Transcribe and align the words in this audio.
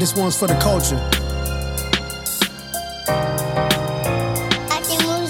This 0.00 0.16
one's 0.16 0.34
for 0.34 0.46
the 0.46 0.54
culture. 0.54 0.96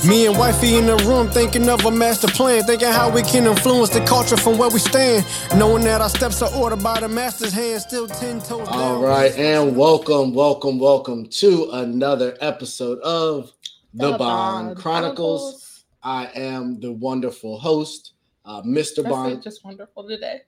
Me 0.09 0.27
and 0.27 0.39
wifey 0.39 0.77
in 0.77 0.87
the 0.87 0.97
room 1.09 1.29
thinking 1.29 1.69
of 1.69 1.85
a 1.85 1.91
master 1.91 2.29
plan, 2.29 2.63
thinking 2.63 2.87
how 2.87 3.11
we 3.11 3.23
can 3.23 3.49
influence 3.49 3.91
the 3.91 3.99
culture 4.05 4.37
from 4.37 4.59
where 4.59 4.71
we 4.71 4.79
stand. 4.79 5.27
Knowing 5.57 5.83
that 5.83 6.01
our 6.01 6.09
steps 6.09 6.41
are 6.41 6.55
ordered 6.55 6.85
by 6.85 7.01
the 7.01 7.09
master's 7.09 7.53
hand, 7.53 7.83
still 7.83 8.07
10 8.07 8.43
toes 8.43 8.69
down. 8.69 8.69
All 8.69 9.03
right, 9.03 9.37
and 9.37 9.77
welcome, 9.77 10.33
welcome, 10.35 10.79
welcome 10.79 11.27
to 11.27 11.69
another 11.73 12.39
episode 12.41 13.01
of 13.01 13.51
The, 13.93 14.17
Bond, 14.17 14.77
Chronicles. 14.77 15.85
I 16.01 16.27
am 16.27 16.79
the 16.79 16.93
wonderful 16.93 17.59
host, 17.59 18.13
uh, 18.45 18.63
Mr. 18.63 19.03
Bond. 19.03 19.33
it, 19.33 19.43
just 19.43 19.65
wonderful 19.65 20.07
today. 20.07 20.43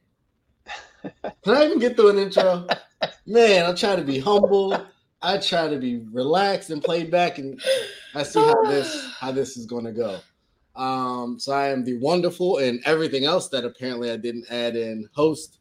Can 1.45 1.55
I 1.55 1.67
even 1.67 1.79
get 1.79 1.97
through 1.97 2.11
an 2.11 2.19
intro? 2.19 2.67
Man, 3.27 3.67
I 3.67 3.73
try 3.75 3.97
to 3.97 4.03
be 4.03 4.19
humble. 4.19 4.87
I 5.21 5.39
try 5.39 5.69
to 5.69 5.79
be 5.79 5.99
relaxed 6.11 6.71
and 6.71 6.83
play 6.83 7.05
back, 7.05 7.39
and 7.39 7.61
I 8.15 8.23
see 8.23 8.41
how 8.41 8.63
this 8.65 9.13
how 9.19 9.33
this 9.33 9.57
is 9.57 9.67
going 9.67 9.85
to 9.85 9.93
go. 9.93 10.19
Um, 10.75 11.39
so 11.39 11.53
I 11.53 11.69
am 11.69 11.85
the 11.85 11.99
wonderful 11.99 12.59
and 12.59 12.81
everything 12.87 13.25
else 13.25 13.49
that 13.51 13.65
apparently 13.65 14.11
I 14.11 14.17
didn't 14.17 14.47
add 14.51 14.75
in 14.75 15.09
host, 15.15 15.59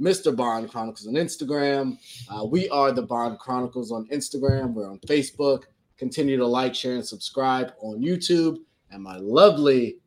Mr. 0.00 0.34
Bond 0.34 0.70
Chronicles 0.70 1.06
on 1.06 1.14
Instagram. 1.14 1.98
Uh, 2.28 2.44
we 2.44 2.68
are 2.70 2.90
the 2.90 3.02
Bond 3.02 3.38
Chronicles 3.38 3.92
on 3.92 4.08
Instagram. 4.08 4.72
We're 4.72 4.90
on 4.90 4.98
Facebook. 5.00 5.64
Continue 5.98 6.36
to 6.38 6.46
like, 6.46 6.74
share, 6.74 6.94
and 6.94 7.06
subscribe 7.06 7.72
on 7.80 8.00
YouTube. 8.00 8.58
And 8.90 9.02
my 9.02 9.16
lovely 9.16 9.98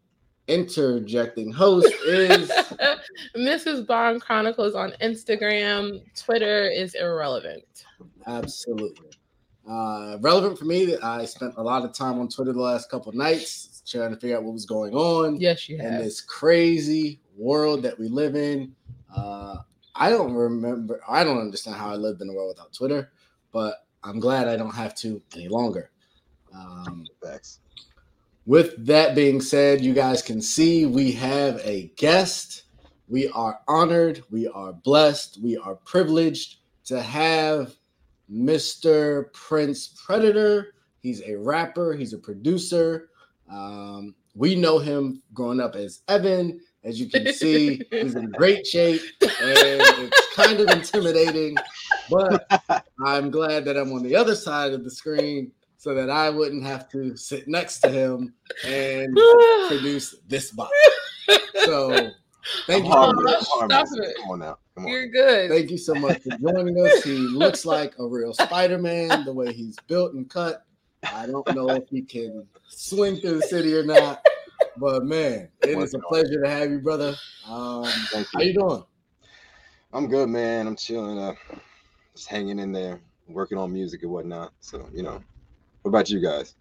interjecting 0.48 1.52
host 1.52 1.94
is 2.06 2.50
Mrs. 3.36 3.86
Bond 3.86 4.22
Chronicles 4.22 4.76
on 4.76 4.94
Instagram. 5.02 6.02
Twitter 6.16 6.68
is 6.70 6.96
irrelevant. 6.96 7.86
Absolutely. 8.26 9.10
Uh, 9.70 10.18
relevant 10.22 10.58
for 10.58 10.66
me. 10.66 10.95
I 10.98 11.25
spent 11.25 11.53
a 11.58 11.64
lot 11.64 11.84
of 11.84 11.94
time 11.94 12.20
on 12.20 12.30
Twitter 12.30 12.53
the 12.53 12.62
last 12.62 12.90
couple 12.90 13.09
of 13.09 13.16
nights 13.16 13.81
trying 13.86 14.12
to 14.12 14.18
figure 14.18 14.38
out 14.38 14.44
what 14.44 14.53
was 14.53 14.66
going 14.66 14.94
on 14.94 15.40
Yes, 15.40 15.68
you 15.70 15.75
in 15.78 15.81
have. 15.81 16.03
this 16.03 16.22
crazy 16.22 17.20
world 17.38 17.84
that 17.84 17.98
we 18.00 18.08
live 18.08 18.36
in. 18.36 18.73
Uh, 19.16 19.58
I 19.95 20.09
don't 20.09 20.34
remember, 20.34 21.02
I 21.08 21.23
don't 21.23 21.40
understand 21.40 21.75
how 21.78 21.90
I 21.90 21.95
lived 21.95 22.22
in 22.22 22.30
a 22.30 22.34
world 22.34 22.50
without 22.56 22.72
Twitter, 22.73 23.12
but 23.52 23.86
I'm 24.03 24.20
glad 24.20 24.48
I 24.48 24.56
don't 24.56 24.73
have 24.75 24.95
to 24.98 25.22
any 25.36 25.48
longer. 25.48 25.90
Um, 26.53 27.06
Thanks. 27.23 27.59
With 28.48 28.86
that 28.86 29.14
being 29.14 29.42
said, 29.42 29.84
you 29.84 29.94
guys 29.94 30.22
can 30.22 30.42
see 30.42 30.86
we 30.86 31.12
have 31.12 31.59
a 31.66 31.92
guest. 31.98 32.64
We 33.09 33.28
are 33.31 33.59
honored, 33.67 34.23
we 34.31 34.48
are 34.48 34.72
blessed, 34.72 35.40
we 35.44 35.58
are 35.58 35.76
privileged 35.76 36.59
to 36.86 37.02
have 37.02 37.75
Mr. 38.31 39.34
Prince 39.34 39.90
Predator. 40.06 40.75
He's 41.02 41.22
a 41.23 41.36
rapper, 41.36 41.94
he's 41.94 42.14
a 42.14 42.18
producer. 42.18 43.09
Um, 43.52 44.16
we 44.34 44.56
know 44.56 44.80
him 44.80 45.22
growing 45.34 45.59
up 45.59 45.75
as 45.75 46.03
Evin. 46.08 46.59
As 46.86 47.02
you 47.02 47.09
can 47.09 47.34
see, 47.34 47.81
he's 47.92 48.16
in 48.16 48.31
great 48.31 48.66
shape 48.66 49.02
and 49.22 49.30
it's 49.42 50.36
kind 50.36 50.62
of 50.62 50.70
intimidating, 50.70 51.58
but 52.09 52.86
I'm 53.06 53.30
glad 53.30 53.66
that 53.66 53.75
I'm 53.75 53.92
on 53.92 54.03
the 54.03 54.16
other 54.16 54.36
side 54.36 54.72
of 54.72 54.86
the 54.86 54.92
screen 54.92 55.52
so 55.78 55.94
that 55.94 56.09
I 56.09 56.30
wouldn't 56.30 56.64
have 56.64 56.89
to 56.89 57.16
sit 57.16 57.47
next 57.47 57.80
to 57.80 57.89
him 57.89 58.33
and 58.66 59.17
produce 59.67 60.16
this 60.28 60.52
box. 60.52 60.72
So 61.66 62.11
thank 62.66 62.86
you. 62.86 62.92
Oh, 62.94 63.14
so 63.14 63.22
much. 63.22 63.42
stop 63.42 63.88
it. 64.03 64.17
Come 64.22 64.31
on 64.31 64.39
now. 64.39 64.58
Come 64.75 64.86
on. 64.86 64.92
You're 64.92 65.08
good. 65.08 65.50
Thank 65.52 65.69
you 65.69 65.78
so 65.78 65.94
much 65.95 66.22
for 66.23 66.38
joining 66.38 66.80
us. 66.84 67.03
He 67.03 67.17
looks 67.17 67.66
like 67.66 67.94
a 68.00 68.08
real 68.08 68.34
Spider-Man, 68.34 69.25
the 69.25 69.34
way 69.34 69.53
he's 69.53 69.78
built 69.88 70.14
and 70.14 70.30
cut. 70.30 70.64
I 71.03 71.28
don't 71.28 71.47
know 71.53 71.69
if 71.69 71.88
he 71.89 72.02
can 72.02 72.47
swing 72.67 73.17
through 73.17 73.39
the 73.39 73.47
city 73.47 73.73
or 73.75 73.84
not, 73.84 74.25
but 74.78 75.03
man, 75.06 75.50
it 75.62 75.78
is 75.78 75.94
a 75.94 76.00
pleasure 76.00 76.41
to 76.41 76.50
have 76.50 76.72
you, 76.72 76.79
brother. 76.79 77.16
Um, 77.47 77.85
Thank 78.12 78.28
how 78.34 78.41
you. 78.41 78.47
you 78.47 78.53
doing? 78.59 78.84
I'm 79.94 80.07
good, 80.07 80.29
man. 80.29 80.68
I'm 80.68 80.75
chilling. 80.75 81.19
Uh, 81.19 81.34
just 82.16 82.28
hanging 82.28 82.59
in 82.59 82.72
there, 82.72 83.00
working 83.28 83.57
on 83.57 83.72
music 83.72 84.02
and 84.03 84.12
whatnot. 84.12 84.53
So 84.59 84.90
you 84.94 85.03
know, 85.03 85.23
what 85.88 86.00
about 86.00 86.09
you 86.09 86.20
guys? 86.20 86.53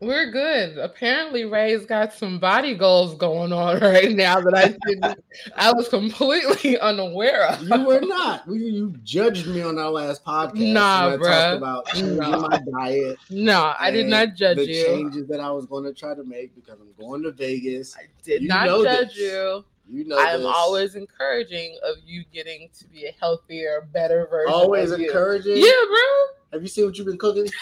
We're 0.00 0.30
good. 0.30 0.76
Apparently, 0.78 1.44
Ray's 1.44 1.86
got 1.86 2.12
some 2.12 2.38
body 2.38 2.74
goals 2.74 3.14
going 3.14 3.52
on 3.52 3.78
right 3.80 4.10
now 4.10 4.40
that 4.40 4.54
I 4.54 4.74
didn't. 4.86 5.22
I 5.56 5.72
was 5.72 5.88
completely 5.88 6.78
unaware 6.80 7.46
of. 7.48 7.62
You 7.62 7.84
were 7.86 8.00
not. 8.00 8.42
You, 8.48 8.54
you 8.54 8.94
judged 9.04 9.46
me 9.46 9.62
on 9.62 9.78
our 9.78 9.90
last 9.90 10.24
podcast. 10.24 10.72
Nah, 10.72 11.10
when 11.12 11.20
I 11.20 11.24
bruh. 11.24 11.30
talked 11.30 11.56
about 11.56 12.02
Nah. 12.02 12.48
my 12.48 12.60
diet. 12.88 13.18
No, 13.30 13.72
I 13.78 13.90
did 13.90 14.06
not 14.06 14.34
judge 14.34 14.56
the 14.56 14.66
you. 14.66 14.84
changes 14.84 15.26
that 15.28 15.40
I 15.40 15.50
was 15.52 15.64
going 15.66 15.84
to 15.84 15.92
try 15.94 16.14
to 16.14 16.24
make 16.24 16.54
because 16.54 16.80
I'm 16.80 16.92
going 16.98 17.22
to 17.22 17.30
Vegas. 17.30 17.94
I 17.96 18.06
did 18.24 18.42
You 18.42 18.48
not 18.48 18.66
judge 18.66 19.08
this. 19.08 19.16
you. 19.18 19.64
You 19.88 20.04
know, 20.06 20.18
I'm 20.18 20.40
this. 20.40 20.52
always 20.54 20.94
encouraging 20.96 21.78
of 21.84 21.96
you 22.04 22.24
getting 22.32 22.68
to 22.78 22.86
be 22.88 23.04
a 23.06 23.12
healthier, 23.20 23.86
better 23.92 24.26
version. 24.30 24.52
always 24.52 24.90
of 24.90 24.98
you. 24.98 25.06
encouraging. 25.06 25.58
Yeah, 25.58 25.70
bro. 25.88 26.26
Have 26.52 26.62
you 26.62 26.68
seen 26.68 26.86
what 26.86 26.96
you've 26.98 27.06
been 27.06 27.18
cooking? 27.18 27.46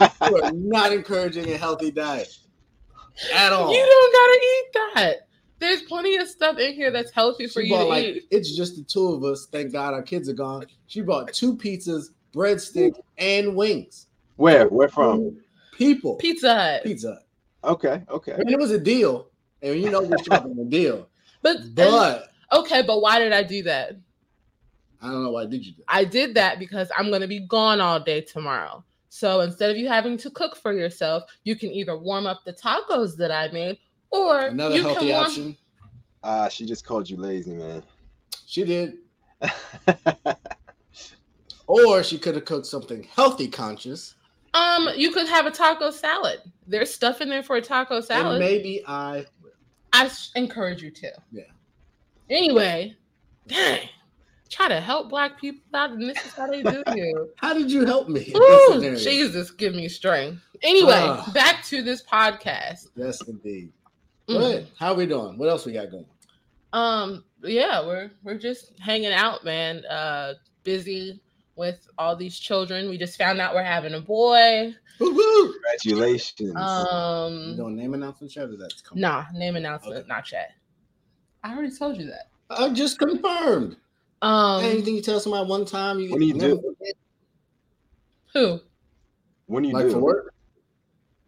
you 0.00 0.42
are 0.42 0.52
not 0.52 0.92
encouraging 0.92 1.50
a 1.52 1.56
healthy 1.56 1.90
diet 1.90 2.36
at 3.34 3.52
all. 3.52 3.72
You 3.72 3.84
don't 3.84 4.12
gotta 4.12 4.40
eat 4.42 4.94
that. 4.94 5.26
There's 5.58 5.82
plenty 5.82 6.16
of 6.16 6.26
stuff 6.28 6.58
in 6.58 6.72
here 6.74 6.90
that's 6.90 7.10
healthy 7.10 7.46
for 7.46 7.60
She 7.60 7.68
you 7.68 7.74
to 7.76 7.80
bought 7.82 7.88
like 7.88 8.04
eat. 8.06 8.22
it's 8.30 8.56
just 8.56 8.76
the 8.76 8.82
two 8.82 9.08
of 9.08 9.24
us. 9.24 9.46
Thank 9.52 9.72
God 9.72 9.92
our 9.94 10.02
kids 10.02 10.28
are 10.28 10.32
gone. 10.34 10.66
She 10.86 11.02
bought 11.02 11.32
two 11.32 11.56
pizzas, 11.56 12.06
breadsticks, 12.32 12.98
and 13.18 13.54
wings. 13.54 14.06
Where? 14.36 14.68
Where 14.68 14.88
from? 14.88 15.36
People, 15.72 16.16
Pizza 16.16 16.54
Hut. 16.54 16.82
pizza. 16.84 17.20
Okay. 17.64 18.02
Okay. 18.08 18.32
And 18.32 18.50
it 18.50 18.58
was 18.58 18.70
a 18.70 18.78
deal, 18.78 19.28
and 19.62 19.78
you 19.80 19.90
know 19.90 20.00
we're 20.02 20.22
shopping 20.24 20.58
a 20.58 20.64
deal. 20.64 21.08
But, 21.42 21.74
But 21.74 22.28
okay, 22.52 22.82
but 22.82 23.00
why 23.00 23.18
did 23.18 23.32
I 23.32 23.42
do 23.42 23.62
that? 23.64 23.96
I 25.02 25.08
don't 25.10 25.22
know 25.24 25.30
why 25.30 25.46
did 25.46 25.64
you 25.64 25.72
do. 25.72 25.82
I 25.88 26.04
did 26.04 26.34
that 26.34 26.58
because 26.58 26.90
I'm 26.96 27.10
gonna 27.10 27.26
be 27.28 27.40
gone 27.40 27.80
all 27.80 28.00
day 28.00 28.20
tomorrow. 28.22 28.82
So 29.12 29.40
instead 29.40 29.70
of 29.70 29.76
you 29.76 29.88
having 29.88 30.16
to 30.18 30.30
cook 30.30 30.56
for 30.56 30.72
yourself, 30.72 31.24
you 31.44 31.56
can 31.56 31.70
either 31.72 31.98
warm 31.98 32.26
up 32.26 32.40
the 32.46 32.52
tacos 32.52 33.16
that 33.16 33.30
I 33.32 33.48
made, 33.52 33.76
or 34.10 34.46
Another 34.46 34.76
you 34.76 34.82
healthy 34.82 35.00
can 35.00 35.08
warm. 35.08 35.24
option. 35.26 35.56
Ah, 36.22 36.48
she 36.48 36.64
just 36.64 36.84
called 36.86 37.10
you 37.10 37.16
lazy, 37.16 37.52
man. 37.52 37.82
She 38.46 38.64
did, 38.64 38.98
or 41.66 42.02
she 42.02 42.18
could 42.18 42.34
have 42.36 42.44
cooked 42.44 42.66
something 42.66 43.02
healthy 43.14 43.48
conscious, 43.48 44.14
Um, 44.54 44.88
you 44.96 45.10
could 45.12 45.28
have 45.28 45.46
a 45.46 45.50
taco 45.50 45.90
salad. 45.90 46.40
There's 46.66 46.92
stuff 46.92 47.20
in 47.20 47.28
there 47.28 47.42
for 47.42 47.56
a 47.56 47.60
taco 47.62 48.00
salad. 48.00 48.26
and 48.26 48.26
salad. 48.26 48.40
maybe 48.40 48.82
I. 48.86 49.26
I 49.92 50.04
s- 50.06 50.30
encourage 50.36 50.82
you 50.82 50.90
to. 50.92 51.10
Yeah. 51.32 51.42
Anyway, 52.28 52.96
dang, 53.48 53.88
try 54.50 54.68
to 54.68 54.80
help 54.80 55.08
black 55.08 55.40
people 55.40 55.62
out, 55.74 55.90
and 55.92 56.02
this 56.02 56.18
is 56.26 56.32
how 56.34 56.46
they 56.48 56.62
do 56.62 56.82
you. 56.94 57.30
How 57.36 57.54
did 57.54 57.70
you 57.70 57.86
help 57.86 58.08
me? 58.08 58.32
Ooh. 58.36 58.96
Jesus, 58.96 59.50
give 59.50 59.74
me 59.74 59.88
strength. 59.88 60.42
Anyway, 60.62 60.92
Ah. 60.94 61.30
back 61.32 61.64
to 61.66 61.82
this 61.82 62.02
podcast. 62.04 62.88
Yes, 62.96 63.26
indeed. 63.26 63.72
Good. 64.28 64.68
How 64.78 64.94
we 64.94 65.06
doing? 65.06 65.38
What 65.38 65.48
else 65.48 65.64
we 65.66 65.72
got 65.72 65.90
going? 65.90 66.06
Um, 66.72 67.24
yeah, 67.42 67.84
we're 67.84 68.10
we're 68.22 68.38
just 68.38 68.78
hanging 68.78 69.12
out, 69.12 69.44
man. 69.44 69.84
Uh, 69.86 70.34
busy 70.62 71.20
with 71.56 71.78
all 71.98 72.14
these 72.14 72.38
children. 72.38 72.88
We 72.88 72.96
just 72.98 73.18
found 73.18 73.40
out 73.40 73.54
we're 73.54 73.64
having 73.64 73.94
a 73.94 74.00
boy. 74.00 74.72
Woo 75.00 75.14
woo! 75.14 75.52
Congratulations. 75.52 76.52
You 76.52 77.56
don't 77.56 77.74
name 77.74 77.94
announcement 77.94 78.30
show? 78.32 78.44
or 78.44 78.56
That's 78.56 78.82
coming. 78.82 79.00
nah, 79.02 79.24
name 79.34 79.56
announcement, 79.56 79.96
Okay. 80.00 80.08
not 80.08 80.30
yet. 80.30 80.52
I 81.42 81.52
already 81.54 81.74
told 81.76 81.96
you 81.96 82.06
that. 82.06 82.28
I 82.50 82.68
just 82.68 82.98
confirmed. 82.98 83.76
Um, 84.22 84.64
Anything 84.64 84.96
you 84.96 85.02
tell 85.02 85.20
somebody 85.20 85.48
one 85.48 85.64
time, 85.64 85.98
you 85.98 86.10
What 86.10 86.20
do 86.20 86.26
you 86.26 86.34
do? 86.34 86.76
who? 88.32 88.60
when 89.46 89.64
you 89.64 89.72
Like 89.72 89.86
do? 89.86 89.92
for 89.92 89.98
work? 90.00 90.34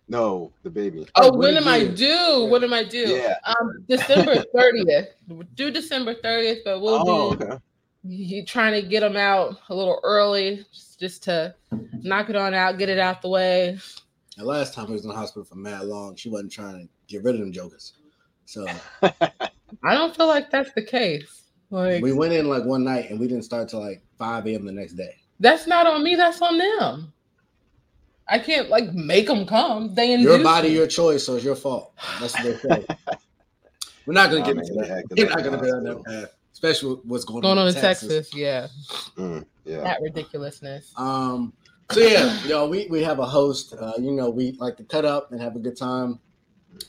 No, 0.09 0.53
the 0.62 0.71
baby. 0.71 1.06
Oh, 1.15 1.31
what 1.31 1.39
when 1.39 1.55
do 1.55 1.61
am 1.61 1.69
I 1.69 1.77
you 1.79 1.89
do? 1.89 1.97
due? 1.97 2.44
What 2.50 2.62
am 2.62 2.73
I 2.73 2.85
due? 2.85 3.09
Yeah. 3.09 3.37
Um, 3.47 3.85
December 3.89 4.44
thirtieth. 4.55 5.09
Due 5.55 5.71
December 5.71 6.15
thirtieth, 6.15 6.59
but 6.65 6.81
we'll 6.81 7.09
oh, 7.09 7.35
do 7.35 7.44
okay. 7.44 7.59
you 8.05 8.44
trying 8.44 8.75
to 8.81 8.87
get 8.87 9.00
them 9.00 9.17
out 9.17 9.56
a 9.71 9.75
little 9.75 10.00
early, 10.03 10.67
just, 10.73 11.00
just 11.00 11.23
to 11.25 11.55
knock 12.03 12.29
it 12.29 12.37
on 12.37 12.53
out, 12.53 12.77
get 12.79 12.91
it 12.91 12.99
out 12.99 13.23
the 13.23 13.29
way. 13.29 13.79
The 14.37 14.45
last 14.45 14.75
time 14.75 14.87
we 14.88 14.93
was 14.93 15.03
in 15.05 15.09
the 15.09 15.15
hospital 15.17 15.45
for 15.45 15.55
mad 15.55 15.85
long, 15.85 16.15
she 16.17 16.29
wasn't 16.29 16.53
trying 16.53 16.83
to 16.83 16.88
get 17.06 17.23
rid 17.23 17.35
of 17.35 17.41
them 17.41 17.53
jokers. 17.53 17.95
So 18.45 18.67
I 19.03 19.95
don't 19.95 20.15
feel 20.15 20.27
like 20.27 20.50
that's 20.50 20.73
the 20.73 20.83
case. 20.83 21.42
Like 21.73 22.03
we 22.03 22.13
went 22.13 22.33
in 22.35 22.49
like 22.49 22.65
one 22.65 22.85
night 22.85 23.11
and 23.11 23.19
we 23.19 23.27
didn't 23.27 23.45
start 23.45 23.69
till 23.71 23.81
like 23.81 24.03
5 24.19 24.47
a.m. 24.47 24.67
the 24.67 24.73
next 24.73 24.93
day. 24.93 25.15
that's 25.41 25.67
not 25.67 25.87
on 25.87 26.05
me. 26.05 26.15
That's 26.15 26.41
on 26.43 26.59
them. 26.59 27.13
I 28.29 28.39
can't 28.39 28.69
like 28.69 28.93
make 28.93 29.27
them 29.27 29.47
come. 29.47 29.95
They 29.95 30.13
induce 30.13 30.27
Your 30.37 30.43
body, 30.45 30.69
me. 30.69 30.75
your 30.77 30.87
choice, 30.87 31.25
so 31.27 31.35
it's 31.37 31.45
your 31.45 31.57
fault. 31.57 31.93
That's 32.21 32.35
what 32.35 32.43
they 32.45 32.57
say. 32.57 32.87
We're 34.07 34.15
not 34.15 34.31
gonna 34.31 34.41
Nah, 34.41 34.47
get 34.47 34.57
man, 34.57 34.65
into 34.65 34.75
they 34.75 34.89
that. 34.89 35.05
We're 35.17 35.29
not 35.29 35.45
gonna 35.45 35.51
the 35.57 35.63
go 35.63 35.73
down 35.73 35.85
that 35.85 35.95
hospital. 35.97 36.21
path, 36.23 36.31
especially 36.53 36.95
what's 37.05 37.25
going, 37.25 37.41
going 37.43 37.59
on 37.59 37.69
in 37.69 37.75
in 37.75 37.81
Texas. 37.81 38.35
Yeah. 38.35 38.69
Mm. 39.17 39.45
Yeah. 39.65 39.81
That 39.83 40.01
ridiculousness. 40.03 40.93
Um, 40.97 41.53
so 41.91 42.01
yeah, 42.01 42.43
yo, 42.47 42.69
we 42.69 42.87
we 42.89 43.03
have 43.03 43.19
a 43.19 43.27
host. 43.27 43.75
Uh, 43.79 43.93
you 43.99 44.13
know, 44.13 44.29
we 44.31 44.53
like 44.59 44.77
to 44.79 44.85
cut 44.85 45.05
up 45.05 45.33
and 45.33 45.41
have 45.41 45.57
a 45.57 45.59
good 45.61 45.77
time. 45.77 46.19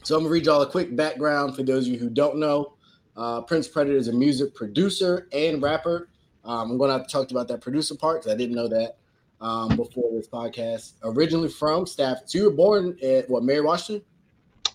So 0.03 0.15
I'm 0.15 0.23
gonna 0.23 0.31
read 0.33 0.45
y'all 0.45 0.61
a 0.61 0.69
quick 0.69 0.95
background 0.95 1.55
for 1.55 1.63
those 1.63 1.87
of 1.87 1.93
you 1.93 1.99
who 1.99 2.09
don't 2.09 2.37
know. 2.37 2.73
Uh, 3.15 3.41
Prince 3.41 3.67
Predator 3.67 3.97
is 3.97 4.07
a 4.07 4.13
music 4.13 4.55
producer 4.55 5.27
and 5.31 5.61
rapper. 5.61 6.09
Um, 6.43 6.71
I'm 6.71 6.77
gonna 6.77 6.93
have 6.93 7.07
to 7.07 7.11
talk 7.11 7.31
about 7.31 7.47
that 7.49 7.61
producer 7.61 7.95
part 7.95 8.21
because 8.21 8.33
I 8.33 8.37
didn't 8.37 8.55
know 8.55 8.67
that 8.67 8.97
um, 9.39 9.75
before 9.75 10.11
this 10.11 10.27
podcast. 10.27 10.93
Originally 11.03 11.49
from 11.49 11.85
Stafford, 11.85 12.29
so 12.29 12.37
you 12.37 12.45
were 12.45 12.55
born 12.55 12.97
at 13.03 13.29
what 13.29 13.43
Mary 13.43 13.61
Washington? 13.61 14.03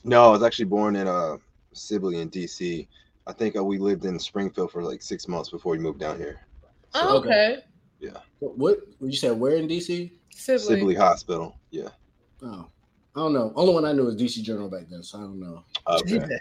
No, 0.04 0.28
I 0.28 0.30
was 0.30 0.42
actually 0.42 0.66
born 0.66 0.96
in 0.96 1.08
uh 1.08 1.36
Sibley 1.72 2.20
in 2.20 2.30
DC. 2.30 2.86
I 3.26 3.32
think 3.32 3.56
uh, 3.56 3.64
we 3.64 3.78
lived 3.78 4.04
in 4.04 4.18
Springfield 4.18 4.72
for 4.72 4.82
like 4.82 5.02
six 5.02 5.28
months 5.28 5.50
before 5.50 5.72
we 5.72 5.78
moved 5.78 6.00
down 6.00 6.16
here. 6.16 6.46
Oh, 6.94 7.18
okay. 7.18 7.58
Yeah. 8.00 8.16
What, 8.38 8.56
what 8.56 8.80
you 9.00 9.16
said? 9.16 9.38
Where 9.38 9.56
in 9.56 9.68
DC? 9.68 10.10
Sibley. 10.30 10.58
Sibley 10.58 10.94
Hospital. 10.94 11.56
Yeah. 11.70 11.88
Oh, 12.42 12.66
I 13.14 13.20
don't 13.20 13.34
know. 13.34 13.52
Only 13.54 13.74
one 13.74 13.84
I 13.84 13.92
knew 13.92 14.04
was 14.04 14.16
DC 14.16 14.42
General 14.42 14.70
back 14.70 14.84
then, 14.88 15.02
so 15.02 15.18
I 15.18 15.22
don't 15.22 15.40
know. 15.40 15.64
Okay. 15.86 16.38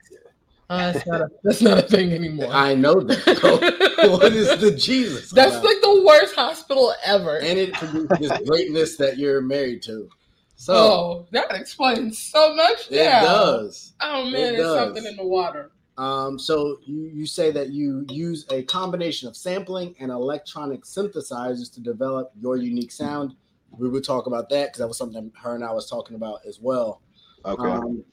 Jesus. 0.69 0.69
Uh, 0.69 0.91
that's, 0.91 1.05
not 1.07 1.21
a, 1.21 1.27
that's 1.43 1.61
not 1.61 1.77
a 1.77 1.81
thing 1.83 2.11
anymore. 2.11 2.49
I 2.51 2.75
know 2.75 2.99
that. 2.99 3.97
what 4.19 4.33
is 4.33 4.59
the 4.59 4.71
Jesus? 4.71 5.31
That's 5.31 5.53
about? 5.55 5.65
like 5.65 5.81
the 5.81 6.03
worst 6.05 6.35
hospital 6.35 6.93
ever. 7.05 7.37
and 7.37 7.57
it 7.57 7.73
produced 7.73 8.19
this 8.19 8.37
greatness 8.47 8.97
that 8.97 9.17
you're 9.17 9.41
married 9.41 9.81
to. 9.83 10.09
So 10.55 10.73
oh, 10.73 11.27
that 11.31 11.51
explains 11.53 12.17
so 12.19 12.53
much. 12.55 12.87
it 12.89 12.95
Yeah. 12.97 13.21
does. 13.21 13.93
Oh 14.01 14.23
man, 14.25 14.33
It 14.33 14.39
there's 14.57 14.57
does. 14.63 14.75
something 14.75 15.05
in 15.05 15.15
the 15.15 15.25
water. 15.25 15.71
Um, 15.97 16.37
so 16.37 16.77
you, 16.85 17.09
you 17.13 17.25
say 17.25 17.49
that 17.51 17.69
you 17.69 18.05
use 18.09 18.45
a 18.51 18.61
combination 18.63 19.27
of 19.27 19.35
sampling 19.37 19.95
and 19.99 20.11
electronic 20.11 20.83
synthesizers 20.83 21.73
to 21.75 21.79
develop 21.79 22.31
your 22.39 22.57
unique 22.57 22.91
sound. 22.91 23.35
We 23.71 23.87
would 23.89 24.03
talk 24.03 24.27
about 24.27 24.49
that 24.49 24.65
because 24.67 24.79
that 24.79 24.87
was 24.87 24.97
something 24.97 25.31
her 25.41 25.55
and 25.55 25.63
I 25.63 25.71
was 25.71 25.89
talking 25.89 26.15
about 26.15 26.39
as 26.47 26.59
well. 26.59 27.01
Okay. 27.45 27.63
Um, 27.69 28.03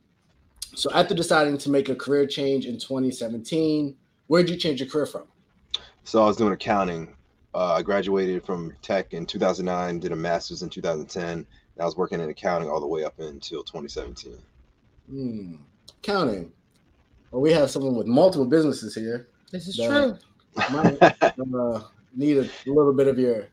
so 0.75 0.91
after 0.93 1.15
deciding 1.15 1.59
to 1.59 1.71
make 1.71 1.89
a 1.89 1.95
career 1.95 2.27
change 2.27 2.67
in 2.67 2.79
2017, 2.79 3.95
where 4.27 4.43
did 4.43 4.51
you 4.51 4.57
change 4.57 4.81
your 4.81 4.89
career 4.89 5.07
from? 5.07 5.25
So 6.05 6.23
I 6.23 6.27
was 6.27 6.37
doing 6.37 6.53
accounting. 6.53 7.15
Uh, 7.55 7.75
I 7.75 7.83
graduated 7.83 8.45
from 8.45 8.75
tech 8.83 9.15
in 9.15 9.27
2009, 9.27 10.01
did 10.01 10.13
a 10.13 10.17
master's 10.17 10.63
in 10.63 10.69
2010. 10.69 11.29
And 11.29 11.47
I 11.81 11.85
was 11.85 11.97
working 11.97 12.21
in 12.21 12.29
accounting 12.29 12.69
all 12.69 12.81
the 12.81 12.87
way 12.87 13.05
up 13.05 13.19
until 13.19 13.63
2017. 13.63 14.39
Hmm. 15.09 15.55
Counting. 16.03 16.53
Well, 17.31 17.41
we 17.43 17.53
have 17.53 17.71
someone 17.71 17.95
with 17.95 18.07
multiple 18.07 18.47
businesses 18.47 18.95
here. 18.95 19.29
This 19.51 19.69
is 19.69 19.77
The- 19.77 19.89
true. 19.89 20.19
Might 20.71 21.03
uh, 21.03 21.81
need 22.15 22.37
a 22.39 22.49
little 22.67 22.93
bit 22.93 23.09
of 23.09 23.19
your 23.19 23.49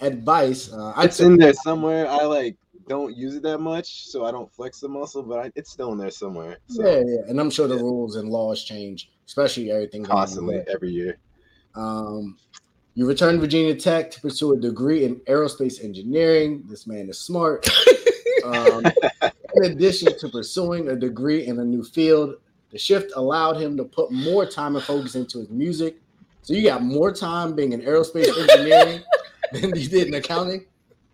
advice. 0.00 0.72
Uh, 0.72 0.92
I'd 0.96 1.06
it's 1.06 1.20
in 1.20 1.36
there 1.36 1.52
somewhere. 1.52 2.08
I 2.08 2.24
like 2.24 2.56
don't 2.88 3.16
use 3.16 3.34
it 3.34 3.42
that 3.42 3.58
much, 3.58 4.06
so 4.06 4.24
I 4.24 4.30
don't 4.30 4.52
flex 4.52 4.80
the 4.80 4.88
muscle, 4.88 5.22
but 5.22 5.46
I, 5.46 5.50
it's 5.54 5.70
still 5.70 5.92
in 5.92 5.98
there 5.98 6.10
somewhere. 6.10 6.58
So 6.68 6.86
yeah, 6.86 7.02
yeah, 7.06 7.20
and 7.28 7.40
I'm 7.40 7.50
sure 7.50 7.66
the 7.66 7.76
Yeah. 7.76 7.82
rules 7.82 8.16
and 8.16 8.28
laws 8.28 8.64
change, 8.64 9.10
especially 9.26 9.70
everything 9.70 10.04
constantly 10.04 10.62
every 10.68 10.90
year. 10.90 11.18
Um, 11.74 12.38
you 12.94 13.06
returned 13.06 13.36
to 13.36 13.40
Virginia 13.40 13.74
Tech 13.74 14.10
to 14.12 14.20
pursue 14.20 14.54
a 14.54 14.56
degree 14.56 15.04
in 15.04 15.16
aerospace 15.28 15.84
engineering. 15.84 16.64
This 16.68 16.86
man 16.86 17.08
is 17.08 17.18
smart. 17.18 17.68
Um, 18.44 18.84
in 19.54 19.72
addition 19.72 20.16
to 20.18 20.28
pursuing 20.28 20.88
a 20.90 20.94
degree 20.94 21.46
in 21.46 21.58
a 21.58 21.64
new 21.64 21.82
field, 21.82 22.36
the 22.70 22.78
shift 22.78 23.10
allowed 23.16 23.56
him 23.56 23.76
to 23.76 23.84
put 23.84 24.12
more 24.12 24.46
time 24.46 24.76
and 24.76 24.84
focus 24.84 25.16
into 25.16 25.38
his 25.38 25.50
music. 25.50 25.96
So 26.42 26.54
you 26.54 26.62
got 26.62 26.82
more 26.84 27.10
time 27.10 27.56
being 27.56 27.72
in 27.72 27.80
aerospace 27.80 28.28
engineering 28.38 29.00
than 29.52 29.74
you 29.74 29.88
did 29.88 30.06
in 30.08 30.14
accounting. 30.14 30.66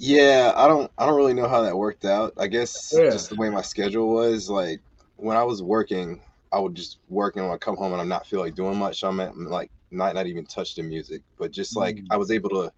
Yeah, 0.05 0.53
I 0.57 0.67
don't 0.67 0.91
I 0.99 1.07
don't 1.07 1.15
really 1.15 1.33
know 1.33 1.47
how 1.47 1.63
that 1.63 1.77
worked 1.77 2.05
out. 2.05 2.33
I 2.37 2.49
guess 2.49 2.91
Yeah. 2.93 3.11
just 3.13 3.29
the 3.29 3.37
way 3.37 3.49
my 3.51 3.63
schedule 3.63 4.13
was, 4.13 4.51
like 4.51 4.81
when 5.15 5.37
I 5.37 5.45
was 5.45 5.63
working, 5.63 6.21
I 6.51 6.59
would 6.59 6.75
just 6.75 6.99
work 7.09 7.37
and 7.37 7.45
when 7.45 7.55
I 7.55 7.59
come 7.59 7.77
home 7.77 7.93
and 7.93 8.01
I'm 8.01 8.09
not 8.09 8.27
feel 8.27 8.41
like 8.41 8.57
doing 8.57 8.77
much. 8.77 8.99
So 8.99 9.09
I'm 9.09 9.21
at, 9.21 9.37
like 9.39 9.71
not 9.93 10.17
not 10.17 10.27
even 10.27 10.45
touch 10.45 10.75
the 10.75 10.83
music, 10.83 11.23
but 11.39 11.53
just 11.53 11.77
like 11.77 11.99
Mm. 11.99 12.07
I 12.11 12.17
was 12.17 12.33
able 12.33 12.51
to 12.51 12.73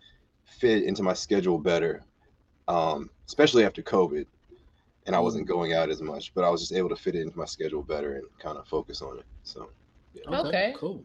fit 0.45 0.83
into 0.83 1.03
my 1.03 1.15
schedule 1.15 1.59
better, 1.59 2.05
um, 2.69 3.09
especially 3.27 3.65
after 3.65 3.81
COVID, 3.83 4.27
and 5.07 5.17
I 5.17 5.21
wasn't 5.21 5.49
going 5.49 5.73
out 5.73 5.89
as 5.89 6.03
much. 6.03 6.35
But 6.35 6.45
I 6.45 6.51
was 6.51 6.61
just 6.61 6.75
able 6.75 6.91
to 6.91 6.97
fit 6.97 7.15
it 7.15 7.23
into 7.23 7.39
my 7.39 7.47
schedule 7.47 7.83
better 7.83 8.17
and 8.17 8.25
kind 8.39 8.59
of 8.59 8.69
focus 8.69 9.01
on 9.01 9.19
it. 9.19 9.25
So 9.45 9.71
Okay. 10.29 10.75
cool. 10.77 11.03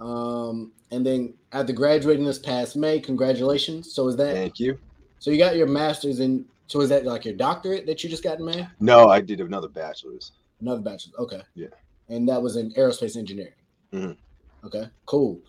Um, 0.00 0.72
and 0.90 1.04
then 1.04 1.34
after 1.52 1.74
graduating 1.74 2.24
this 2.24 2.38
past 2.38 2.76
May, 2.76 2.98
congratulations. 2.98 3.92
So 3.92 4.08
is 4.08 4.16
that 4.16 4.34
thank 4.36 4.58
you. 4.58 4.78
So 5.24 5.30
you 5.30 5.38
got 5.38 5.56
your 5.56 5.66
master's 5.66 6.20
in 6.20 6.44
so 6.66 6.82
is 6.82 6.90
that 6.90 7.06
like 7.06 7.24
your 7.24 7.32
doctorate 7.32 7.86
that 7.86 8.04
you 8.04 8.10
just 8.10 8.22
got 8.22 8.40
in 8.40 8.44
May? 8.44 8.68
No, 8.78 9.08
I 9.08 9.22
did 9.22 9.40
another 9.40 9.68
bachelor's. 9.68 10.32
Another 10.60 10.82
bachelor's. 10.82 11.14
Okay. 11.18 11.40
Yeah. 11.54 11.68
And 12.10 12.28
that 12.28 12.42
was 12.42 12.56
in 12.56 12.72
aerospace 12.74 13.16
engineering. 13.16 13.54
Mhm. 13.90 14.18
Okay, 14.66 14.84
cool. 15.06 15.40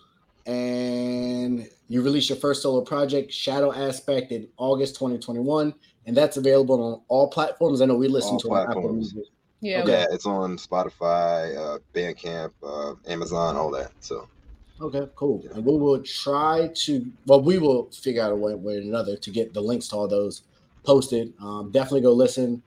And 0.46 1.68
you 1.90 2.02
released 2.02 2.30
your 2.30 2.38
first 2.38 2.62
solo 2.62 2.80
project, 2.86 3.34
Shadow 3.34 3.74
Aspect, 3.74 4.32
in 4.32 4.48
August 4.56 4.96
2021, 4.96 5.74
and 6.06 6.16
that's 6.16 6.38
available 6.38 6.82
on 6.82 7.02
all 7.10 7.28
platforms. 7.28 7.82
I 7.82 7.86
know 7.86 7.96
we 7.96 8.08
listen 8.08 8.36
All 8.36 8.40
to 8.40 8.48
it 8.48 8.52
on 8.52 8.58
Apple 8.62 8.74
platforms. 8.76 9.14
Music. 9.14 9.34
Yeah. 9.60 9.82
Okay. 9.82 9.92
Yeah, 9.92 10.06
it's 10.12 10.26
on 10.26 10.56
Spotify, 10.56 11.54
uh, 11.58 11.80
Bandcamp, 11.94 12.52
uh, 12.64 12.94
Amazon, 13.12 13.58
all 13.58 13.72
that. 13.72 13.92
So 14.00 14.30
Okay, 14.82 15.08
cool. 15.16 15.44
And 15.54 15.66
we 15.66 15.78
will 15.78 16.02
try 16.02 16.70
to, 16.74 17.06
well, 17.26 17.42
we 17.42 17.60
will 17.60 17.90
figure 17.92 18.22
out 18.22 18.32
a 18.32 18.36
way, 18.36 18.54
way 18.56 18.78
or 18.78 18.82
another 18.82 19.16
to 19.16 19.30
get 19.30 19.54
the 19.54 19.62
links 19.62 19.88
to 19.90 19.96
all 19.96 20.08
those 20.08 20.44
posted. 20.84 21.34
Um, 21.42 21.72
definitely 21.72 22.02
go 22.02 22.12
listen. 22.12 22.62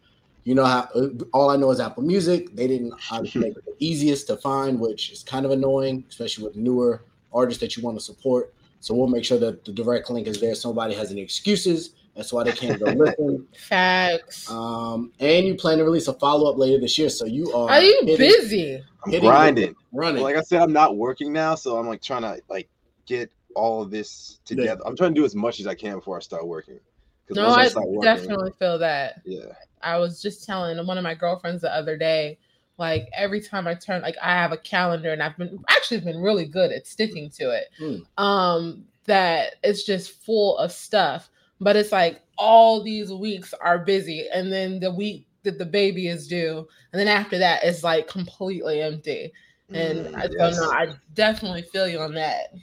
You 0.45 0.55
know 0.55 0.65
how 0.65 0.89
uh, 0.95 1.09
all 1.35 1.51
I 1.51 1.57
know 1.57 1.71
is 1.71 1.81
Apple 1.81 2.03
Music. 2.03 2.55
They 2.57 2.67
didn't 2.67 2.95
uh, 3.11 3.21
make 3.35 3.57
it 3.57 3.65
the 3.65 3.75
easiest 3.79 4.27
to 4.29 4.37
find, 4.39 4.81
which 4.81 5.11
is 5.11 5.23
kind 5.23 5.45
of 5.45 5.53
annoying, 5.53 6.05
especially 6.09 6.45
with 6.45 6.57
newer 6.57 7.05
artists 7.33 7.61
that 7.61 7.77
you 7.77 7.83
want 7.83 7.99
to 7.99 8.05
support. 8.05 8.55
So 8.81 8.95
we'll 8.95 9.09
make 9.09 9.25
sure 9.25 9.39
that 9.39 9.67
the 9.67 9.73
direct 9.73 10.09
link 10.09 10.27
is 10.27 10.41
there. 10.41 10.55
So 10.55 10.71
nobody 10.71 10.95
has 10.95 11.11
any 11.11 11.21
excuses. 11.21 11.91
That's 12.19 12.33
why 12.33 12.43
they 12.43 12.51
can't 12.53 12.81
go 12.81 12.87
listen. 12.87 13.47
Facts. 13.69 14.51
Um, 14.51 15.13
and 15.21 15.47
you 15.47 15.55
plan 15.55 15.79
to 15.79 15.85
release 15.85 16.09
a 16.09 16.15
follow 16.15 16.51
up 16.51 16.59
later 16.59 16.81
this 16.81 16.99
year. 16.99 17.09
So 17.11 17.25
you 17.27 17.53
are, 17.53 17.71
Are 17.71 17.81
you 17.81 18.01
hitting- 18.05 18.17
busy? 18.17 18.85
I'm 19.05 19.13
Hitting 19.13 19.29
grinding. 19.31 19.75
running. 19.93 20.23
Like 20.25 20.35
I 20.35 20.41
said, 20.43 20.61
I'm 20.61 20.73
not 20.73 20.97
working 20.97 21.33
now, 21.33 21.55
so 21.55 21.79
I'm 21.79 21.87
like 21.87 22.03
trying 22.03 22.23
to 22.23 22.41
like 22.51 22.69
get 23.07 23.31
all 23.55 23.83
of 23.83 23.93
this 23.93 24.41
Yeah. 24.49 24.57
together. 24.57 24.83
I'm 24.85 24.97
trying 24.97 25.15
to 25.15 25.21
do 25.21 25.25
as 25.25 25.37
much 25.37 25.61
as 25.61 25.69
I 25.69 25.77
can 25.77 25.95
before 25.95 26.17
I 26.17 26.21
start 26.21 26.45
working. 26.47 26.81
'Cause 27.29 27.37
No, 27.37 27.49
once 27.51 27.77
I 27.77 27.81
working- 27.81 28.01
definitely 28.01 28.51
feel 28.59 28.79
that. 28.81 29.23
Yeah. 29.25 29.53
I 29.81 29.97
was 29.99 30.21
just 30.21 30.45
telling 30.45 30.85
one 30.85 30.99
of 30.99 31.05
my 31.05 31.15
girlfriends 31.15 31.63
the 31.63 31.73
other 31.73 31.97
day, 31.97 32.37
like 32.79 33.09
every 33.13 33.41
time 33.41 33.69
I 33.69 33.75
turn, 33.75 34.03
like 34.03 34.17
I 34.21 34.31
have 34.33 34.51
a 34.51 34.57
calendar 34.57 35.13
and 35.13 35.23
I've 35.23 35.37
been 35.37 35.57
actually 35.69 36.01
been 36.01 36.21
really 36.21 36.47
good 36.47 36.73
at 36.73 36.89
sticking 36.89 37.31
to 37.31 37.51
it. 37.51 37.67
Mm. 37.81 38.03
Um, 38.21 38.85
that 39.05 39.55
it's 39.63 39.85
just 39.85 40.11
full 40.25 40.59
of 40.59 40.73
stuff, 40.73 41.31
but 41.61 41.77
it's 41.77 41.93
like 41.93 42.23
all 42.37 42.83
these 42.83 43.13
weeks 43.13 43.53
are 43.61 43.79
busy, 43.79 44.29
and 44.33 44.53
then 44.53 44.81
the 44.81 44.91
week 44.93 45.27
that 45.43 45.59
the 45.59 45.67
baby 45.67 46.09
is 46.09 46.27
due, 46.29 46.67
and 46.93 47.01
then 47.01 47.09
after 47.09 47.39
that 47.39 47.65
it's 47.65 47.83
like 47.85 48.09
completely 48.09 48.81
empty. 48.83 49.33
And 49.75 50.07
Mm, 50.07 50.17
I 50.17 50.23
don't 50.29 50.33
yes. 50.39 50.57
know, 50.57 50.71
I 50.71 50.89
definitely 51.15 51.63
feel 51.63 51.87
you 51.89 52.01
on 52.01 52.15
that. 52.15 52.55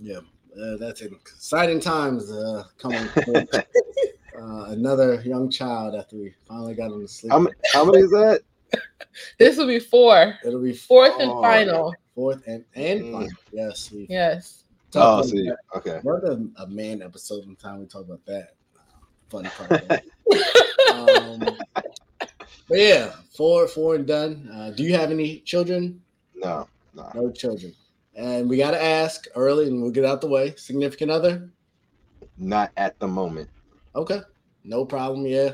Yeah, 0.00 0.20
uh, 0.60 0.76
that's 0.78 1.02
exciting 1.02 1.78
times 1.80 2.30
uh, 2.32 2.64
coming. 2.78 3.08
uh, 3.52 4.64
another 4.68 5.20
young 5.22 5.50
child 5.50 5.94
after 5.94 6.16
we 6.16 6.34
finally 6.48 6.74
got 6.74 6.90
him 6.90 7.02
to 7.02 7.08
sleep. 7.08 7.32
How, 7.32 7.46
how 7.72 7.84
many 7.84 7.98
is 7.98 8.10
that? 8.10 8.40
This 9.38 9.56
will 9.56 9.68
be 9.68 9.78
four, 9.78 10.34
It'll 10.44 10.60
be 10.60 10.72
fourth 10.72 11.12
and 11.20 11.30
Oh. 11.30 11.40
final. 11.42 11.94
fourth 12.14 12.42
and 12.46 12.64
and 12.74 13.00
Mm. 13.04 13.12
final. 13.12 13.28
Yes, 13.52 13.90
we 13.92 14.06
Yes. 14.08 14.63
Oh, 15.02 15.22
see. 15.22 15.46
about 15.46 15.58
Okay. 15.76 15.90
that. 15.90 16.04
We're 16.04 16.20
the 16.20 16.50
a 16.58 16.66
man 16.66 17.02
episode. 17.02 17.44
Sometime 17.44 17.80
we 17.80 17.86
talk 17.86 18.02
about 18.02 18.24
that. 18.26 18.54
Funny 19.28 19.48
part. 19.50 19.72
um, 20.92 21.38
but 22.68 22.78
yeah, 22.78 23.12
four, 23.36 23.66
four 23.68 23.96
and 23.96 24.06
done. 24.06 24.48
Uh, 24.52 24.70
do 24.70 24.82
you 24.82 24.94
have 24.94 25.10
any 25.10 25.40
children? 25.40 26.00
No, 26.34 26.68
no. 26.94 27.10
No 27.14 27.30
children. 27.32 27.74
And 28.14 28.48
we 28.48 28.56
got 28.56 28.70
to 28.72 28.82
ask 28.82 29.26
early, 29.34 29.66
and 29.66 29.82
we'll 29.82 29.90
get 29.90 30.04
out 30.04 30.20
the 30.20 30.28
way. 30.28 30.54
Significant 30.56 31.10
other? 31.10 31.50
Not 32.38 32.70
at 32.76 32.98
the 33.00 33.08
moment. 33.08 33.48
Okay, 33.96 34.20
no 34.64 34.84
problem. 34.84 35.26
Yeah, 35.26 35.52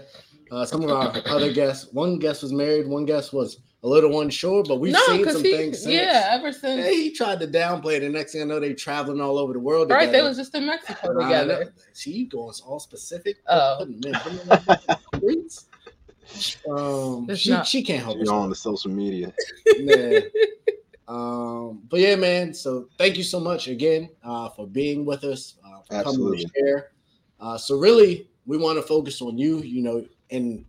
uh, 0.50 0.64
some 0.64 0.82
of 0.82 0.90
our 0.90 1.12
other 1.26 1.52
guests. 1.52 1.92
One 1.92 2.18
guest 2.18 2.42
was 2.42 2.52
married. 2.52 2.87
One 2.87 3.04
guest 3.04 3.32
was 3.32 3.59
a 3.82 3.88
little 3.88 4.20
unsure, 4.20 4.62
but 4.62 4.78
we've 4.78 4.92
no, 4.92 5.00
seen 5.06 5.25
some 5.30 5.42
he, 5.42 5.56
things. 5.56 5.82
Since. 5.82 5.94
yeah, 5.94 6.28
ever 6.32 6.52
since 6.52 6.84
Hey, 6.84 6.94
he 6.96 7.10
tried 7.12 7.40
to 7.40 7.46
downplay 7.46 7.96
it. 7.96 8.00
The 8.00 8.08
next 8.10 8.32
thing 8.32 8.42
I 8.42 8.44
know, 8.44 8.60
they 8.60 8.75
traveling 8.75 9.20
all 9.20 9.38
over 9.38 9.52
the 9.54 9.58
world. 9.58 9.90
right, 9.90 10.00
they 10.06 10.06
together. 10.18 10.28
was 10.28 10.37
just 10.37 10.54
in 10.54 10.66
Mexico 10.66 10.99
I 11.02 11.14
know. 11.14 11.20
together. 11.22 11.75
See, 11.94 12.12
you 12.12 12.28
going 12.28 12.54
all 12.66 12.78
specific. 12.78 13.38
Oh. 13.49 13.76
Putting 13.80 14.00
them 14.00 14.14
in- 14.14 14.20
putting 14.20 14.38
them 14.38 14.58
in 14.58 14.76
the 14.87 14.99
streets. 15.16 15.66
Um, 16.70 17.26
It's 17.28 17.40
she, 17.40 17.50
not- 17.50 17.66
she 17.66 17.82
can't 17.82 18.02
help 18.04 18.16
You 18.16 18.22
it. 18.22 18.26
know, 18.26 18.38
on 18.38 18.50
the 18.50 18.56
social 18.56 18.90
media. 18.90 19.32
Yeah. 19.78 20.20
Um, 21.08 21.82
but 21.90 21.99
yeah, 22.00 22.14
man. 22.16 22.54
So 22.54 22.87
thank 22.99 23.16
you 23.16 23.25
so 23.25 23.40
much 23.40 23.66
again 23.68 24.10
uh, 24.22 24.49
for 24.50 24.66
being 24.66 25.04
with 25.04 25.25
us. 25.25 25.56
Uh, 25.66 25.80
for 25.82 26.02
coming 26.04 26.37
to 26.38 26.46
share. 26.56 26.90
Uh, 27.40 27.58
so 27.58 27.76
really, 27.78 28.28
we 28.46 28.56
want 28.58 28.78
to 28.78 28.82
focus 28.82 29.20
on 29.20 29.37
you. 29.37 29.58
You 29.58 29.82
know, 29.82 30.06
and 30.30 30.64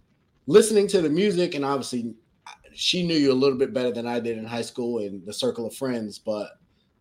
listening 0.47 0.87
to 0.87 1.01
the 1.01 1.09
music, 1.09 1.53
and 1.53 1.63
obviously, 1.63 2.15
she 2.73 3.05
knew 3.05 3.15
you 3.15 3.31
a 3.31 3.33
little 3.33 3.57
bit 3.57 3.73
better 3.73 3.91
than 3.91 4.07
I 4.07 4.19
did 4.19 4.37
in 4.37 4.45
high 4.45 4.61
school 4.61 4.99
in 4.99 5.23
the 5.25 5.33
circle 5.33 5.65
of 5.65 5.75
friends. 5.75 6.19
But 6.19 6.49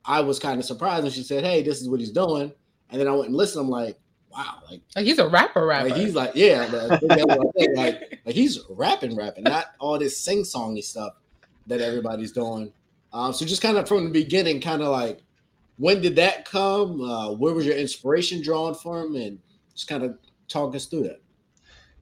I 0.05 0.21
was 0.21 0.39
kind 0.39 0.59
of 0.59 0.65
surprised 0.65 1.05
when 1.05 1.13
she 1.13 1.23
said, 1.23 1.45
"Hey, 1.45 1.63
this 1.63 1.81
is 1.81 1.89
what 1.89 2.01
he's 2.01 2.13
doing," 2.13 2.53
and 2.91 3.01
then 3.01 3.09
I 3.09 3.13
went 3.13 3.29
and 3.29 3.37
listened. 3.37 3.65
I'm 3.65 3.71
like, 3.71 3.99
wow, 4.31 4.63
like, 4.71 4.81
like 4.97 5.05
he's 5.05 5.19
a 5.19 5.29
rapper, 5.29 5.67
rapper. 5.67 5.89
Like 5.89 5.99
he's 5.99 6.15
like, 6.15 6.33
yeah, 6.35 6.69
like, 7.03 7.03
like, 7.77 8.21
like 8.25 8.35
he's 8.35 8.61
rapping, 8.71 9.17
rapping, 9.17 9.45
not 9.45 9.67
all 9.79 9.99
this 9.99 10.19
sing 10.19 10.43
songy 10.43 10.83
stuff 10.83 11.15
that 11.67 11.81
everybody's 11.81 12.33
doing. 12.33 12.73
Um, 13.13 13.33
so 13.33 13.45
just 13.45 13.63
kind 13.63 13.77
of 13.77 13.89
from 13.89 14.05
the 14.05 14.11
beginning, 14.11 14.61
kind 14.61 14.83
of 14.83 14.89
like, 14.89 15.21
when 15.79 16.01
did 16.01 16.17
that 16.17 16.45
come? 16.45 17.01
Uh, 17.01 17.33
where 17.33 17.55
was 17.55 17.67
your 17.67 17.77
inspiration 17.77 18.43
drawn 18.43 18.75
from, 18.75 19.17
and 19.17 19.39
just 19.75 19.89
kind 19.89 20.05
of 20.05 20.17
talk 20.49 20.75
us 20.75 20.87
through 20.87 21.05
that. 21.05 21.21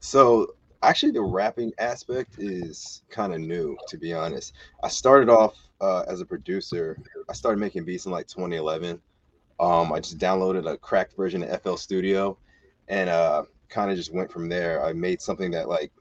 So 0.00 0.54
actually, 0.82 1.12
the 1.12 1.22
rapping 1.22 1.72
aspect 1.78 2.38
is 2.38 3.02
kind 3.10 3.32
of 3.32 3.40
new, 3.40 3.76
to 3.88 3.96
be 3.96 4.12
honest. 4.12 4.52
I 4.82 4.88
started 4.88 5.28
off 5.28 5.56
uh, 5.80 6.04
as 6.08 6.20
a 6.20 6.26
producer. 6.26 6.98
I 7.28 7.32
started 7.32 7.58
making 7.58 7.84
beats 7.84 8.06
in 8.06 8.12
like 8.12 8.26
2011 8.26 9.00
um, 9.60 9.92
I 9.92 10.00
just 10.00 10.18
downloaded 10.18 10.70
a 10.70 10.76
cracked 10.76 11.16
version 11.16 11.42
of 11.42 11.62
FL 11.62 11.74
Studio 11.74 12.38
and 12.88 13.10
uh, 13.10 13.44
kind 13.68 13.90
of 13.90 13.96
just 13.96 14.12
went 14.12 14.30
from 14.30 14.48
there. 14.48 14.84
I 14.84 14.92
made 14.92 15.20
something 15.20 15.50
that 15.52 15.68
like, 15.68 15.92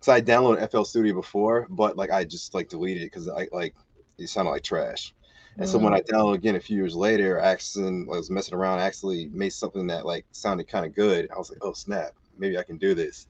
so 0.00 0.12
I 0.12 0.20
downloaded 0.20 0.70
FL 0.70 0.84
Studio 0.84 1.14
before, 1.14 1.66
but 1.70 1.96
like 1.96 2.10
I 2.10 2.24
just 2.24 2.54
like 2.54 2.68
deleted 2.68 3.02
it 3.02 3.06
because 3.06 3.28
I 3.28 3.48
like 3.52 3.74
it 4.18 4.28
sounded 4.28 4.52
like 4.52 4.62
trash. 4.62 5.14
And 5.56 5.66
mm. 5.66 5.70
so 5.70 5.78
when 5.78 5.92
mm. 5.92 5.96
I 5.96 6.00
downloaded 6.00 6.36
again 6.36 6.56
a 6.56 6.60
few 6.60 6.76
years 6.76 6.96
later, 6.96 7.40
I 7.40 7.48
actually 7.48 8.06
I 8.10 8.16
was 8.16 8.30
messing 8.30 8.54
around, 8.54 8.78
I 8.78 8.84
actually 8.84 9.26
made 9.26 9.52
something 9.52 9.86
that 9.88 10.06
like 10.06 10.24
sounded 10.32 10.66
kind 10.66 10.86
of 10.86 10.94
good. 10.94 11.28
I 11.30 11.38
was 11.38 11.50
like, 11.50 11.58
oh 11.62 11.72
snap, 11.74 12.12
maybe 12.38 12.58
I 12.58 12.62
can 12.62 12.78
do 12.78 12.94
this 12.94 13.26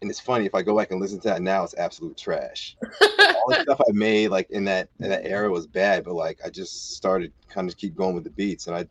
and 0.00 0.10
it's 0.10 0.20
funny 0.20 0.46
if 0.46 0.54
I 0.54 0.62
go 0.62 0.76
back 0.76 0.90
and 0.90 1.00
listen 1.00 1.20
to 1.20 1.28
that 1.28 1.42
now, 1.42 1.64
it's 1.64 1.74
absolute 1.76 2.16
trash. 2.16 2.76
All 3.00 3.48
the 3.48 3.62
stuff 3.62 3.80
I 3.80 3.92
made 3.92 4.28
like 4.28 4.50
in 4.50 4.64
that 4.64 4.88
in 5.00 5.08
that 5.08 5.24
era 5.24 5.50
was 5.50 5.66
bad, 5.66 6.04
but 6.04 6.14
like 6.14 6.40
I 6.44 6.50
just 6.50 6.94
started 6.96 7.32
kind 7.48 7.68
of 7.68 7.76
keep 7.76 7.94
going 7.94 8.14
with 8.14 8.24
the 8.24 8.30
beats, 8.30 8.66
and 8.66 8.76
I 8.76 8.86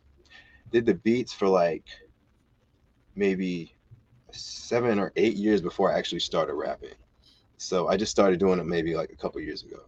did 0.72 0.86
the 0.86 0.94
beats 0.94 1.32
for 1.32 1.48
like 1.48 1.84
maybe 3.14 3.74
seven 4.32 4.98
or 4.98 5.12
eight 5.16 5.36
years 5.36 5.60
before 5.60 5.92
I 5.92 5.98
actually 5.98 6.20
started 6.20 6.54
rapping. 6.54 6.94
So 7.58 7.88
I 7.88 7.96
just 7.96 8.12
started 8.12 8.38
doing 8.38 8.58
it 8.58 8.66
maybe 8.66 8.94
like 8.94 9.10
a 9.10 9.16
couple 9.16 9.40
years 9.40 9.62
ago. 9.62 9.80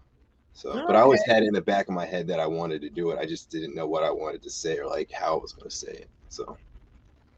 So, 0.54 0.72
but 0.86 0.96
I 0.96 1.00
always 1.00 1.22
had 1.24 1.44
it 1.44 1.46
in 1.46 1.54
the 1.54 1.60
back 1.60 1.86
of 1.86 1.94
my 1.94 2.06
head 2.06 2.26
that 2.28 2.40
I 2.40 2.46
wanted 2.46 2.80
to 2.82 2.90
do 2.90 3.10
it. 3.10 3.18
I 3.18 3.26
just 3.26 3.48
didn't 3.48 3.76
know 3.76 3.86
what 3.86 4.02
I 4.02 4.10
wanted 4.10 4.42
to 4.42 4.50
say 4.50 4.78
or 4.78 4.86
like 4.86 5.10
how 5.10 5.38
I 5.38 5.40
was 5.42 5.52
going 5.52 5.68
to 5.68 5.76
say 5.76 5.92
it. 5.92 6.08
So, 6.30 6.56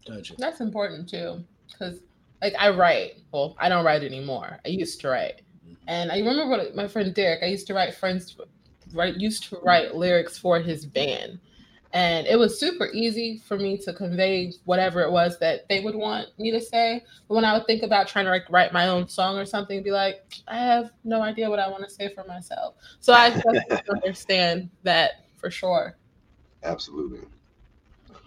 gotcha. 0.08 0.36
That's 0.38 0.60
important 0.60 1.08
too, 1.08 1.44
because 1.70 2.00
like 2.42 2.54
I 2.58 2.70
write. 2.70 3.12
Well, 3.32 3.56
I 3.58 3.68
don't 3.68 3.84
write 3.84 4.02
anymore. 4.02 4.58
I 4.64 4.68
used 4.68 5.00
to 5.02 5.08
write, 5.08 5.42
and 5.88 6.10
I 6.10 6.18
remember 6.18 6.48
what 6.48 6.74
my 6.74 6.88
friend 6.88 7.12
Derek. 7.14 7.42
I 7.42 7.46
used 7.46 7.66
to 7.68 7.74
write 7.74 7.94
friends, 7.94 8.36
write 8.92 9.16
used 9.16 9.44
to 9.50 9.58
write 9.62 9.94
lyrics 9.94 10.38
for 10.38 10.60
his 10.60 10.86
band, 10.86 11.38
and 11.92 12.26
it 12.26 12.38
was 12.38 12.58
super 12.58 12.88
easy 12.92 13.38
for 13.38 13.56
me 13.56 13.76
to 13.78 13.92
convey 13.92 14.52
whatever 14.64 15.00
it 15.02 15.10
was 15.10 15.38
that 15.40 15.68
they 15.68 15.80
would 15.80 15.94
want 15.96 16.28
me 16.38 16.50
to 16.52 16.60
say. 16.60 17.02
But 17.26 17.34
when 17.34 17.44
I 17.44 17.52
would 17.52 17.66
think 17.66 17.82
about 17.82 18.06
trying 18.06 18.26
to 18.26 18.30
like 18.30 18.48
write 18.48 18.72
my 18.72 18.88
own 18.88 19.08
song 19.08 19.36
or 19.36 19.44
something, 19.44 19.82
be 19.82 19.90
like, 19.90 20.24
I 20.46 20.56
have 20.56 20.92
no 21.02 21.20
idea 21.20 21.50
what 21.50 21.58
I 21.58 21.68
want 21.68 21.82
to 21.82 21.90
say 21.90 22.12
for 22.14 22.24
myself. 22.24 22.74
So 23.00 23.12
I 23.12 23.42
understand 23.88 24.70
that 24.84 25.26
for 25.36 25.50
sure. 25.50 25.96
Absolutely. 26.62 27.26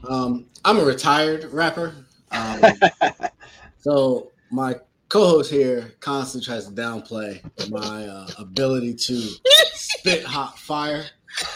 Um, 0.10 0.48
I'm 0.66 0.80
a 0.80 0.84
retired 0.84 1.46
rapper. 1.46 1.94
Um, 2.32 2.62
So 3.84 4.32
my 4.50 4.80
co-host 5.10 5.52
here 5.52 5.94
constantly 6.00 6.46
tries 6.46 6.68
to 6.68 6.72
downplay 6.72 7.42
my 7.70 8.08
uh, 8.08 8.28
ability 8.40 8.94
to 8.94 9.22
spit 9.74 10.24
hot 10.24 10.58
fire 10.58 11.04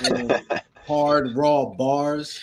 and 0.03 0.43
hard 0.85 1.37
raw 1.37 1.67
bars. 1.67 2.37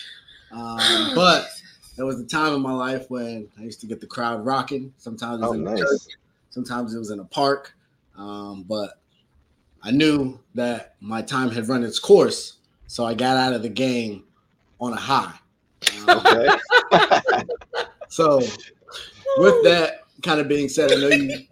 Um, 0.52 1.14
but 1.14 1.48
there 1.96 2.06
was 2.06 2.18
a 2.18 2.24
time 2.24 2.54
in 2.54 2.62
my 2.62 2.72
life 2.72 3.10
when 3.10 3.46
I 3.58 3.62
used 3.62 3.82
to 3.82 3.86
get 3.86 4.00
the 4.00 4.06
crowd 4.06 4.42
rocking. 4.42 4.90
Sometimes 4.96 5.42
it 5.42 5.42
was 5.42 5.50
oh, 5.50 5.52
in 5.52 5.64
nice. 5.64 5.78
church, 5.78 6.16
sometimes 6.48 6.94
it 6.94 6.98
was 6.98 7.10
in 7.10 7.18
a 7.18 7.24
park. 7.24 7.74
Um, 8.16 8.64
but 8.66 9.02
I 9.82 9.90
knew 9.90 10.40
that 10.54 10.94
my 11.02 11.20
time 11.20 11.50
had 11.50 11.68
run 11.68 11.84
its 11.84 11.98
course, 11.98 12.56
so 12.86 13.04
I 13.04 13.12
got 13.12 13.36
out 13.36 13.52
of 13.52 13.60
the 13.60 13.68
game 13.68 14.24
on 14.80 14.94
a 14.94 14.96
high. 14.96 15.34
okay. 16.08 16.48
so 18.08 18.40
with 19.38 19.64
that 19.64 20.00
kind 20.22 20.40
of 20.40 20.48
being 20.48 20.68
said, 20.68 20.92
I 20.92 20.96
know 20.96 21.08
you. 21.08 21.46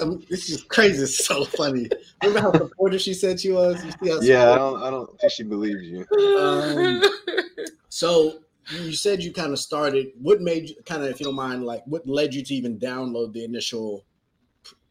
Um, 0.00 0.24
this 0.30 0.48
is 0.48 0.62
crazy. 0.62 1.02
It's 1.02 1.26
so 1.26 1.44
funny. 1.44 1.88
Remember 2.22 2.40
how 2.40 2.52
supportive 2.52 3.00
she 3.00 3.12
said 3.14 3.38
she 3.38 3.52
was? 3.52 3.82
yeah, 4.22 4.52
I 4.52 4.56
don't. 4.56 4.82
I 4.82 4.90
don't 4.90 5.20
think 5.20 5.32
she 5.32 5.42
believes 5.42 5.82
you. 5.82 6.06
Um, 6.38 7.02
so 7.88 8.38
you 8.70 8.92
said 8.92 9.22
you 9.22 9.32
kind 9.32 9.52
of 9.52 9.58
started. 9.58 10.08
What 10.20 10.40
made 10.40 10.70
you 10.70 10.76
kind 10.86 11.02
of, 11.02 11.10
if 11.10 11.20
you 11.20 11.26
don't 11.26 11.34
mind, 11.34 11.64
like 11.64 11.82
what 11.86 12.06
led 12.06 12.34
you 12.34 12.42
to 12.44 12.54
even 12.54 12.78
download 12.78 13.32
the 13.32 13.44
initial? 13.44 14.04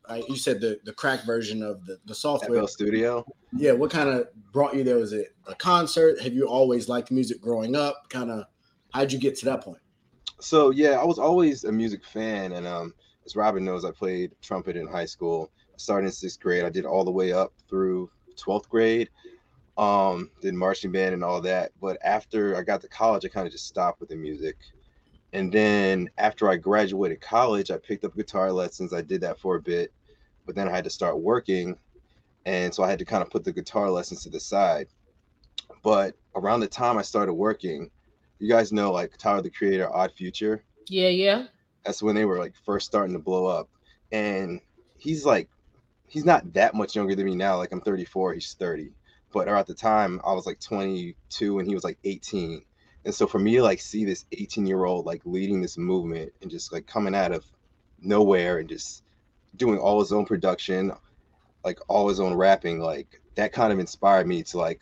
Uh, 0.06 0.22
you 0.30 0.36
said 0.36 0.62
the 0.62 0.80
the 0.86 0.94
crack 0.94 1.26
version 1.26 1.64
of 1.64 1.86
the 1.86 1.98
the 2.06 2.16
software. 2.16 2.62
FL 2.62 2.68
Studio. 2.68 3.26
Yeah. 3.54 3.72
What 3.72 3.92
kind 3.92 4.10
of 4.10 4.28
brought 4.52 4.76
you 4.76 4.84
there? 4.84 4.98
Was 4.98 5.14
it 5.14 5.36
a 5.48 5.56
concert? 5.56 6.22
Have 6.22 6.34
you 6.34 6.48
always 6.48 6.88
liked 6.88 7.12
music 7.12 7.42
growing 7.42 7.76
up? 7.76 8.10
Kind 8.10 8.32
of. 8.32 8.46
How'd 8.94 9.12
you 9.12 9.20
get 9.20 9.38
to 9.40 9.46
that 9.46 9.62
point? 9.62 9.80
So 10.40 10.70
yeah, 10.70 10.92
I 10.92 11.04
was 11.04 11.20
always 11.20 11.64
a 11.64 11.72
music 11.72 12.06
fan, 12.06 12.54
and 12.54 12.68
um, 12.68 12.94
as 13.26 13.36
Robin 13.36 13.66
knows, 13.66 13.84
I 13.86 13.92
played 13.92 14.34
trumpet 14.42 14.78
in 14.78 14.88
high 14.88 15.06
school. 15.06 15.52
I 15.74 15.78
started 15.78 16.08
in 16.08 16.12
sixth 16.14 16.40
grade. 16.40 16.64
I 16.64 16.70
did 16.70 16.86
all 16.86 17.04
the 17.04 17.12
way 17.12 17.34
up 17.34 17.54
through 17.70 18.10
twelfth 18.36 18.70
grade. 18.70 19.10
Um, 19.78 20.32
did 20.42 20.56
marching 20.56 20.92
band 20.92 21.14
and 21.14 21.24
all 21.24 21.40
that. 21.42 21.72
But 21.80 21.98
after 22.04 22.56
I 22.58 22.64
got 22.64 22.82
to 22.82 22.88
college, 22.88 23.26
I 23.26 23.28
kind 23.28 23.46
of 23.46 23.54
just 23.54 23.68
stopped 23.68 24.00
with 24.00 24.10
the 24.10 24.16
music. 24.16 24.56
And 25.34 25.52
then 25.52 26.10
after 26.18 26.50
I 26.50 26.56
graduated 26.56 27.22
college, 27.22 27.70
I 27.70 27.78
picked 27.78 28.04
up 28.04 28.16
guitar 28.16 28.52
lessons. 28.52 28.94
I 28.94 29.02
did 29.02 29.22
that 29.22 29.40
for 29.40 29.56
a 29.56 29.62
bit, 29.62 29.92
but 30.46 30.56
then 30.56 30.68
I 30.68 30.72
had 30.72 30.86
to 30.86 30.90
start 30.90 31.20
working, 31.20 31.78
and 32.46 32.74
so 32.74 32.82
I 32.84 32.90
had 32.90 33.00
to 33.00 33.06
kind 33.06 33.22
of 33.22 33.30
put 33.30 33.44
the 33.44 33.52
guitar 33.52 33.90
lessons 33.92 34.24
to 34.24 34.30
the 34.30 34.40
side. 34.40 34.88
But 35.84 36.16
around 36.36 36.62
the 36.62 36.68
time 36.68 36.98
I 36.98 37.02
started 37.02 37.34
working, 37.34 37.92
you 38.40 38.50
guys 38.50 38.72
know 38.72 38.92
like 38.92 39.18
Tyler 39.18 39.42
the 39.42 39.50
Creator, 39.50 39.94
Odd 39.94 40.12
Future. 40.14 40.64
Yeah, 40.88 41.10
yeah. 41.10 41.46
That's 41.86 42.04
when 42.04 42.16
they 42.16 42.26
were 42.26 42.38
like 42.38 42.54
first 42.66 42.86
starting 42.86 43.14
to 43.14 43.20
blow 43.20 43.46
up, 43.46 43.70
and 44.12 44.62
he's 44.98 45.26
like, 45.26 45.50
he's 46.08 46.26
not 46.26 46.54
that 46.54 46.74
much 46.74 46.96
younger 46.96 47.16
than 47.16 47.26
me 47.26 47.36
now. 47.36 47.58
Like 47.58 47.72
I'm 47.72 47.82
34, 47.82 48.34
he's 48.34 48.54
30, 48.54 48.92
but 49.32 49.48
at 49.48 49.68
the 49.68 49.74
time 49.74 50.20
I 50.24 50.34
was 50.34 50.46
like 50.46 50.60
22 50.60 51.60
and 51.60 51.68
he 51.68 51.76
was 51.76 51.84
like 51.84 51.98
18. 52.04 52.64
And 53.06 53.14
so 53.14 53.28
for 53.28 53.40
me 53.40 53.56
to 53.56 53.64
like 53.64 53.80
see 53.80 54.04
this 54.04 54.26
18 54.32 54.66
year 54.66 54.86
old 54.86 55.06
like 55.06 55.22
leading 55.26 55.62
this 55.62 55.78
movement 55.78 56.34
and 56.42 56.52
just 56.52 56.74
like 56.74 56.88
coming 56.88 57.16
out 57.16 57.32
of 57.32 57.46
nowhere 58.02 58.60
and 58.60 58.68
just 58.68 59.04
doing 59.56 59.78
all 59.78 60.00
his 60.00 60.12
own 60.12 60.26
production, 60.26 60.92
like 61.64 61.80
all 61.88 62.10
his 62.10 62.20
own 62.20 62.34
rapping, 62.34 62.80
like 62.80 63.22
that 63.36 63.54
kind 63.54 63.72
of 63.72 63.80
inspired 63.80 64.28
me 64.28 64.44
to 64.44 64.58
like 64.58 64.82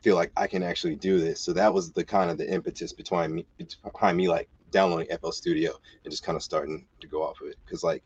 feel 0.00 0.16
like 0.16 0.32
I 0.36 0.46
can 0.46 0.62
actually 0.62 0.96
do 0.96 1.18
this. 1.18 1.40
So 1.40 1.52
that 1.52 1.72
was 1.72 1.92
the 1.92 2.04
kind 2.04 2.30
of 2.30 2.38
the 2.38 2.50
impetus 2.50 2.92
behind 2.92 3.34
me 3.34 3.46
behind 3.82 4.16
me 4.16 4.28
like 4.28 4.48
downloading 4.70 5.14
FL 5.18 5.30
Studio 5.30 5.72
and 6.04 6.10
just 6.10 6.22
kind 6.22 6.36
of 6.36 6.42
starting 6.42 6.86
to 7.00 7.06
go 7.06 7.22
off 7.22 7.40
of 7.40 7.48
it. 7.48 7.56
Cause 7.68 7.84
like 7.84 8.02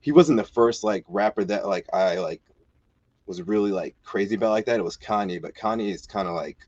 he 0.00 0.12
wasn't 0.12 0.38
the 0.38 0.44
first 0.44 0.82
like 0.82 1.04
rapper 1.08 1.44
that 1.44 1.66
like 1.66 1.86
I 1.92 2.18
like 2.18 2.42
was 3.26 3.40
really 3.42 3.70
like 3.70 3.94
crazy 4.02 4.34
about 4.34 4.50
like 4.50 4.66
that. 4.66 4.80
It 4.80 4.84
was 4.84 4.96
Kanye, 4.96 5.40
but 5.40 5.54
Kanye 5.54 5.92
is 5.92 6.06
kind 6.06 6.28
of 6.28 6.34
like 6.34 6.58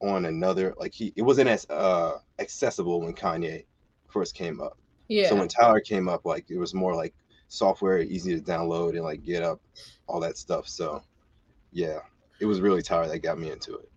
on 0.00 0.24
another 0.24 0.74
like 0.78 0.92
he 0.94 1.12
it 1.16 1.22
wasn't 1.22 1.48
as 1.48 1.68
uh 1.68 2.18
accessible 2.38 3.00
when 3.00 3.12
Kanye 3.12 3.64
first 4.08 4.34
came 4.34 4.60
up. 4.60 4.78
Yeah. 5.08 5.28
So 5.28 5.36
when 5.36 5.48
Tyler 5.48 5.80
came 5.80 6.08
up, 6.08 6.24
like 6.24 6.48
it 6.48 6.58
was 6.58 6.74
more 6.74 6.94
like 6.94 7.14
software, 7.48 8.00
easy 8.00 8.38
to 8.38 8.42
download 8.42 8.90
and 8.90 9.02
like 9.02 9.24
get 9.24 9.42
up 9.42 9.60
all 10.06 10.20
that 10.20 10.38
stuff. 10.38 10.68
So 10.68 11.02
yeah 11.72 12.00
it 12.42 12.46
was 12.46 12.60
really 12.60 12.82
Tyler 12.82 13.06
that 13.06 13.20
got 13.20 13.38
me 13.38 13.52
into 13.52 13.76
it. 13.76 13.88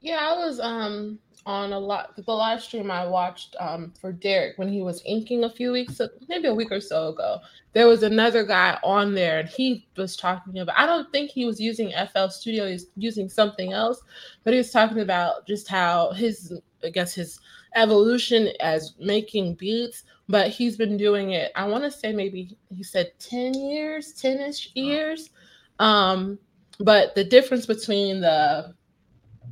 Yeah, 0.00 0.18
I 0.20 0.36
was 0.36 0.58
um 0.58 1.20
on 1.46 1.72
a 1.72 1.78
lot 1.78 2.14
the 2.16 2.32
live 2.32 2.60
stream 2.60 2.90
I 2.90 3.06
watched 3.06 3.54
um 3.60 3.92
for 4.00 4.12
Derek 4.12 4.58
when 4.58 4.68
he 4.68 4.82
was 4.82 5.02
inking 5.06 5.44
a 5.44 5.50
few 5.50 5.70
weeks 5.72 6.00
maybe 6.28 6.48
a 6.48 6.54
week 6.54 6.72
or 6.72 6.80
so 6.80 7.08
ago. 7.08 7.38
There 7.72 7.86
was 7.86 8.02
another 8.02 8.44
guy 8.44 8.78
on 8.82 9.14
there 9.14 9.38
and 9.38 9.48
he 9.48 9.86
was 9.96 10.16
talking 10.16 10.58
about 10.58 10.76
I 10.76 10.86
don't 10.86 11.10
think 11.12 11.30
he 11.30 11.44
was 11.44 11.60
using 11.60 11.92
FL 12.12 12.28
Studio, 12.28 12.68
he's 12.68 12.86
using 12.96 13.28
something 13.28 13.72
else, 13.72 14.02
but 14.42 14.52
he 14.52 14.58
was 14.58 14.72
talking 14.72 14.98
about 15.00 15.46
just 15.46 15.68
how 15.68 16.12
his 16.12 16.52
I 16.84 16.90
guess 16.90 17.14
his 17.14 17.38
evolution 17.76 18.48
as 18.58 18.94
making 18.98 19.54
beats, 19.54 20.02
but 20.28 20.48
he's 20.48 20.76
been 20.76 20.96
doing 20.96 21.30
it, 21.30 21.52
I 21.54 21.64
want 21.66 21.84
to 21.84 21.92
say 21.92 22.12
maybe 22.12 22.56
he 22.74 22.82
said 22.82 23.12
10 23.20 23.54
years, 23.54 24.14
10ish 24.20 24.70
years. 24.74 25.30
Um 25.78 26.40
but 26.78 27.14
the 27.14 27.24
difference 27.24 27.66
between 27.66 28.20
the 28.20 28.74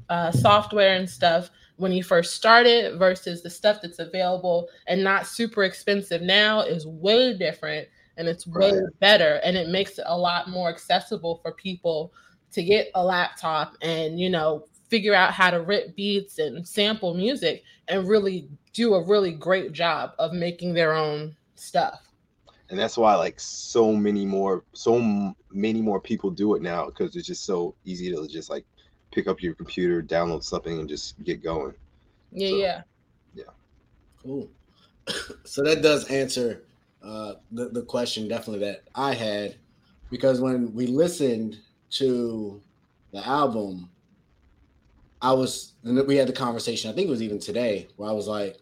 uh, 0.08 0.32
software 0.32 0.94
and 0.94 1.08
stuff 1.08 1.50
when 1.76 1.92
you 1.92 2.02
first 2.02 2.34
started 2.34 2.98
versus 2.98 3.42
the 3.42 3.48
stuff 3.48 3.78
that's 3.80 3.98
available 3.98 4.68
and 4.86 5.02
not 5.02 5.26
super 5.26 5.64
expensive 5.64 6.20
now 6.20 6.60
is 6.60 6.86
way 6.86 7.36
different 7.36 7.88
and 8.16 8.28
it's 8.28 8.46
way 8.46 8.72
right. 8.72 9.00
better 9.00 9.40
and 9.44 9.56
it 9.56 9.68
makes 9.68 9.98
it 9.98 10.04
a 10.06 10.16
lot 10.16 10.50
more 10.50 10.68
accessible 10.68 11.40
for 11.42 11.52
people 11.52 12.12
to 12.52 12.62
get 12.62 12.90
a 12.94 13.04
laptop 13.04 13.76
and 13.80 14.20
you 14.20 14.28
know 14.28 14.66
figure 14.88 15.14
out 15.14 15.32
how 15.32 15.50
to 15.50 15.62
rip 15.62 15.94
beats 15.96 16.38
and 16.38 16.66
sample 16.66 17.14
music 17.14 17.62
and 17.88 18.08
really 18.08 18.48
do 18.72 18.94
a 18.94 19.06
really 19.06 19.32
great 19.32 19.72
job 19.72 20.10
of 20.18 20.32
making 20.32 20.74
their 20.74 20.92
own 20.92 21.34
stuff 21.54 22.09
and 22.70 22.78
that's 22.78 22.96
why 22.96 23.14
like 23.14 23.38
so 23.38 23.92
many 23.92 24.24
more 24.24 24.64
so 24.72 25.34
many 25.52 25.82
more 25.82 26.00
people 26.00 26.30
do 26.30 26.54
it 26.54 26.62
now 26.62 26.86
because 26.86 27.16
it's 27.16 27.26
just 27.26 27.44
so 27.44 27.74
easy 27.84 28.10
to 28.10 28.26
just 28.28 28.48
like 28.48 28.64
pick 29.12 29.26
up 29.26 29.42
your 29.42 29.54
computer 29.54 30.02
download 30.02 30.42
something 30.42 30.78
and 30.78 30.88
just 30.88 31.22
get 31.24 31.42
going. 31.42 31.74
Yeah 32.32 32.48
so, 32.48 32.56
yeah. 32.56 32.82
yeah. 33.34 33.44
Cool. 34.22 34.48
So 35.44 35.62
that 35.64 35.82
does 35.82 36.04
answer 36.08 36.62
uh 37.02 37.34
the, 37.50 37.70
the 37.70 37.82
question 37.82 38.28
definitely 38.28 38.64
that 38.66 38.82
i 38.94 39.14
had 39.14 39.56
because 40.10 40.40
when 40.40 40.72
we 40.74 40.86
listened 40.86 41.58
to 41.88 42.60
the 43.12 43.26
album 43.26 43.88
I 45.22 45.32
was, 45.32 45.72
and 45.84 46.06
we 46.06 46.16
had 46.16 46.28
the 46.28 46.32
conversation. 46.32 46.90
I 46.90 46.94
think 46.94 47.08
it 47.08 47.10
was 47.10 47.22
even 47.22 47.38
today 47.38 47.88
where 47.96 48.08
I 48.08 48.12
was 48.12 48.26
like, 48.26 48.58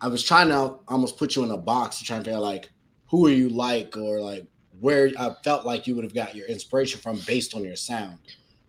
I 0.00 0.08
was 0.08 0.22
trying 0.22 0.48
to 0.48 0.78
almost 0.88 1.16
put 1.16 1.36
you 1.36 1.44
in 1.44 1.50
a 1.50 1.56
box 1.56 1.98
to 1.98 2.04
try 2.04 2.16
and 2.16 2.24
figure 2.24 2.38
out 2.38 2.42
like 2.42 2.70
who 3.12 3.28
are 3.28 3.30
you 3.30 3.48
like 3.48 3.96
or 3.96 4.20
like 4.20 4.44
where 4.80 5.12
I 5.16 5.30
felt 5.44 5.64
like 5.64 5.86
you 5.86 5.94
would 5.94 6.02
have 6.02 6.14
got 6.14 6.34
your 6.34 6.48
inspiration 6.48 7.00
from 7.00 7.20
based 7.24 7.54
on 7.54 7.62
your 7.62 7.76
sound. 7.76 8.18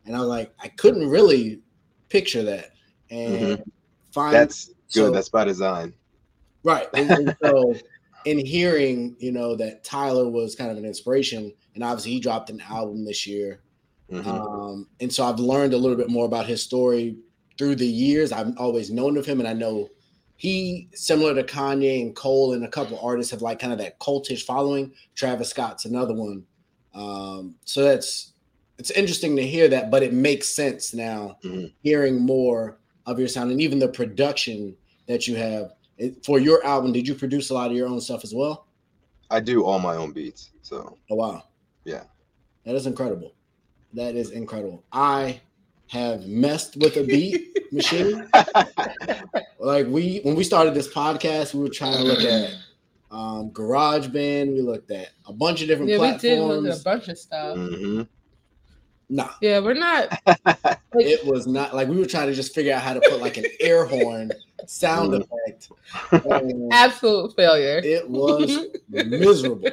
And 0.05 0.15
I 0.15 0.19
was 0.19 0.27
like, 0.27 0.53
I 0.59 0.67
couldn't 0.67 1.09
really 1.09 1.61
picture 2.09 2.43
that. 2.43 2.69
And 3.09 3.35
mm-hmm. 3.35 3.61
find 4.11 4.35
that's 4.35 4.67
good. 4.67 4.75
So, 5.07 5.11
that's 5.11 5.29
by 5.29 5.45
design. 5.45 5.91
Right. 6.63 6.87
And, 6.93 7.09
and 7.09 7.35
so 7.41 7.73
in 8.25 8.45
hearing, 8.45 9.15
you 9.17 9.31
know, 9.31 9.55
that 9.55 9.83
Tyler 9.83 10.29
was 10.29 10.55
kind 10.55 10.69
of 10.69 10.77
an 10.77 10.85
inspiration, 10.85 11.51
and 11.73 11.83
obviously 11.83 12.11
he 12.11 12.19
dropped 12.19 12.51
an 12.51 12.61
album 12.69 13.03
this 13.03 13.25
year 13.25 13.63
Mm-hmm. 14.13 14.29
Um, 14.29 14.87
and 14.99 15.11
so 15.11 15.25
I've 15.25 15.39
learned 15.39 15.73
a 15.73 15.77
little 15.77 15.97
bit 15.97 16.09
more 16.09 16.25
about 16.25 16.45
his 16.45 16.61
story 16.61 17.17
through 17.57 17.75
the 17.75 17.87
years. 17.87 18.31
I've 18.31 18.57
always 18.57 18.91
known 18.91 19.17
of 19.17 19.25
him, 19.25 19.39
and 19.39 19.47
I 19.47 19.53
know 19.53 19.89
he, 20.43 20.89
similar 20.93 21.33
to 21.33 21.43
Kanye 21.43 22.01
and 22.01 22.13
Cole 22.13 22.51
and 22.51 22.65
a 22.65 22.67
couple 22.67 22.99
artists, 22.99 23.31
have 23.31 23.41
like 23.41 23.59
kind 23.59 23.71
of 23.71 23.79
that 23.79 23.97
cultish 23.99 24.43
following. 24.43 24.91
Travis 25.15 25.51
Scott's 25.51 25.85
another 25.85 26.13
one. 26.13 26.43
Um, 26.93 27.55
so 27.63 27.81
that's 27.81 28.33
it's 28.77 28.91
interesting 28.91 29.37
to 29.37 29.47
hear 29.47 29.69
that, 29.69 29.89
but 29.89 30.03
it 30.03 30.11
makes 30.11 30.49
sense 30.49 30.93
now 30.93 31.37
mm-hmm. 31.45 31.67
hearing 31.81 32.19
more 32.19 32.77
of 33.05 33.19
your 33.19 33.29
sound 33.29 33.51
and 33.51 33.61
even 33.61 33.79
the 33.79 33.87
production 33.87 34.75
that 35.07 35.29
you 35.29 35.37
have 35.37 35.71
for 36.25 36.39
your 36.39 36.61
album. 36.65 36.91
Did 36.91 37.07
you 37.07 37.15
produce 37.15 37.49
a 37.49 37.53
lot 37.53 37.71
of 37.71 37.77
your 37.77 37.87
own 37.87 38.01
stuff 38.01 38.25
as 38.25 38.33
well? 38.35 38.67
I 39.29 39.39
do 39.39 39.63
all 39.63 39.79
my 39.79 39.95
own 39.95 40.11
beats. 40.11 40.51
So, 40.61 40.97
oh 41.09 41.15
wow, 41.15 41.43
yeah, 41.85 42.03
that 42.65 42.75
is 42.75 42.85
incredible. 42.85 43.33
That 43.93 44.15
is 44.15 44.31
incredible. 44.31 44.83
I 44.91 45.39
have 45.87 46.27
messed 46.27 46.75
with 46.75 46.97
a 46.97 47.03
beat 47.05 47.57
machine. 47.71 48.29
like 49.63 49.87
we 49.87 50.19
when 50.23 50.35
we 50.35 50.43
started 50.43 50.73
this 50.73 50.87
podcast, 50.87 51.53
we 51.53 51.61
were 51.61 51.69
trying 51.69 51.97
to 51.97 52.03
look 52.03 52.21
at 52.21 52.51
um 53.11 53.49
GarageBand, 53.51 54.53
we 54.53 54.61
looked 54.61 54.91
at 54.91 55.09
a 55.25 55.33
bunch 55.33 55.61
of 55.61 55.67
different 55.67 55.89
yeah, 55.89 55.97
platforms. 55.97 56.23
we 56.23 56.29
did 56.29 56.39
look 56.41 56.73
at 56.73 56.79
a 56.79 56.83
bunch 56.83 57.07
of 57.07 57.17
stuff. 57.17 57.57
Mm-hmm. 57.57 58.01
Nah. 59.09 59.29
Yeah, 59.41 59.59
we're 59.59 59.73
not. 59.73 60.19
Like, 60.95 61.07
it 61.07 61.25
was 61.25 61.47
not 61.47 61.73
like 61.73 61.87
we 61.87 61.97
were 61.97 62.05
trying 62.05 62.27
to 62.27 62.35
just 62.35 62.53
figure 62.53 62.71
out 62.71 62.83
how 62.83 62.93
to 62.93 63.01
put 63.01 63.19
like 63.19 63.37
an 63.37 63.45
air 63.59 63.83
horn 63.83 64.31
sound 64.67 65.11
mm. 65.11 65.25
effect. 65.25 65.71
Absolute 66.71 67.35
failure. 67.35 67.81
It 67.83 68.07
was 68.07 68.67
miserable. 68.89 69.71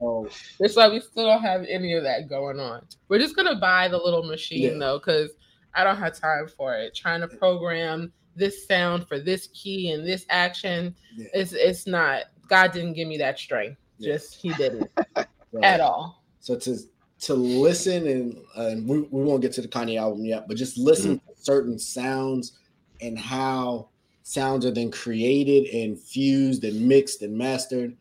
Oh. 0.00 0.26
That's 0.58 0.76
why 0.76 0.88
we 0.88 1.00
still 1.00 1.26
don't 1.26 1.42
have 1.42 1.66
any 1.68 1.92
of 1.92 2.04
that 2.04 2.26
going 2.26 2.58
on. 2.58 2.86
We're 3.08 3.18
just 3.18 3.36
gonna 3.36 3.56
buy 3.56 3.88
the 3.88 3.98
little 3.98 4.22
machine 4.22 4.72
yeah. 4.72 4.78
though, 4.78 4.98
because 4.98 5.32
I 5.74 5.84
don't 5.84 5.98
have 5.98 6.18
time 6.18 6.48
for 6.48 6.74
it. 6.74 6.94
Trying 6.94 7.20
to 7.20 7.28
program 7.28 8.10
this 8.36 8.66
sound 8.66 9.06
for 9.08 9.18
this 9.18 9.48
key 9.48 9.90
and 9.90 10.06
this 10.06 10.26
action, 10.30 10.94
yeah. 11.16 11.26
it's 11.32 11.52
it's 11.52 11.86
not. 11.86 12.24
God 12.48 12.72
didn't 12.72 12.92
give 12.92 13.08
me 13.08 13.16
that 13.18 13.38
strength. 13.38 13.78
Yeah. 13.98 14.14
Just 14.14 14.34
He 14.34 14.52
didn't 14.54 14.90
right. 15.16 15.26
at 15.62 15.80
all. 15.80 16.22
So 16.40 16.56
to 16.56 16.78
to 17.20 17.34
listen 17.34 18.06
and, 18.06 18.36
uh, 18.56 18.66
and 18.66 18.86
we, 18.86 19.00
we 19.00 19.24
won't 19.24 19.40
get 19.40 19.52
to 19.52 19.62
the 19.62 19.68
Kanye 19.68 19.98
album 19.98 20.26
yet, 20.26 20.46
but 20.46 20.58
just 20.58 20.76
listen 20.76 21.16
mm-hmm. 21.16 21.32
to 21.32 21.42
certain 21.42 21.78
sounds 21.78 22.58
and 23.00 23.18
how 23.18 23.88
sounds 24.24 24.64
are 24.64 24.70
then 24.70 24.90
created 24.90 25.66
and 25.74 25.98
fused 25.98 26.64
and 26.64 26.88
mixed 26.88 27.22
and 27.22 27.36
mastered 27.36 27.94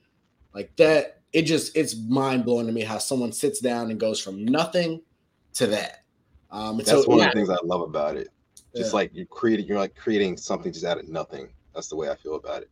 like 0.53 0.73
that 0.77 1.19
it 1.33 1.43
just 1.43 1.75
it's 1.75 1.95
mind 2.07 2.45
blowing 2.45 2.65
to 2.65 2.71
me 2.71 2.81
how 2.81 2.97
someone 2.97 3.31
sits 3.31 3.59
down 3.59 3.91
and 3.91 3.99
goes 3.99 4.19
from 4.21 4.45
nothing 4.45 5.01
to 5.53 5.67
that 5.67 6.03
um 6.49 6.77
that's 6.77 6.89
so, 6.89 7.03
one 7.03 7.19
yeah. 7.19 7.25
of 7.25 7.33
the 7.33 7.39
things 7.39 7.49
i 7.49 7.57
love 7.65 7.81
about 7.81 8.15
it 8.15 8.29
just 8.75 8.91
yeah. 8.91 8.95
like 8.95 9.11
you're 9.13 9.25
creating 9.25 9.67
you're 9.67 9.79
like 9.79 9.95
creating 9.95 10.37
something 10.37 10.71
just 10.71 10.85
out 10.85 10.99
of 10.99 11.07
nothing. 11.07 11.49
That's 11.73 11.87
the 11.87 11.95
way 11.95 12.09
i 12.09 12.15
feel 12.15 12.35
about 12.35 12.63
it. 12.63 12.69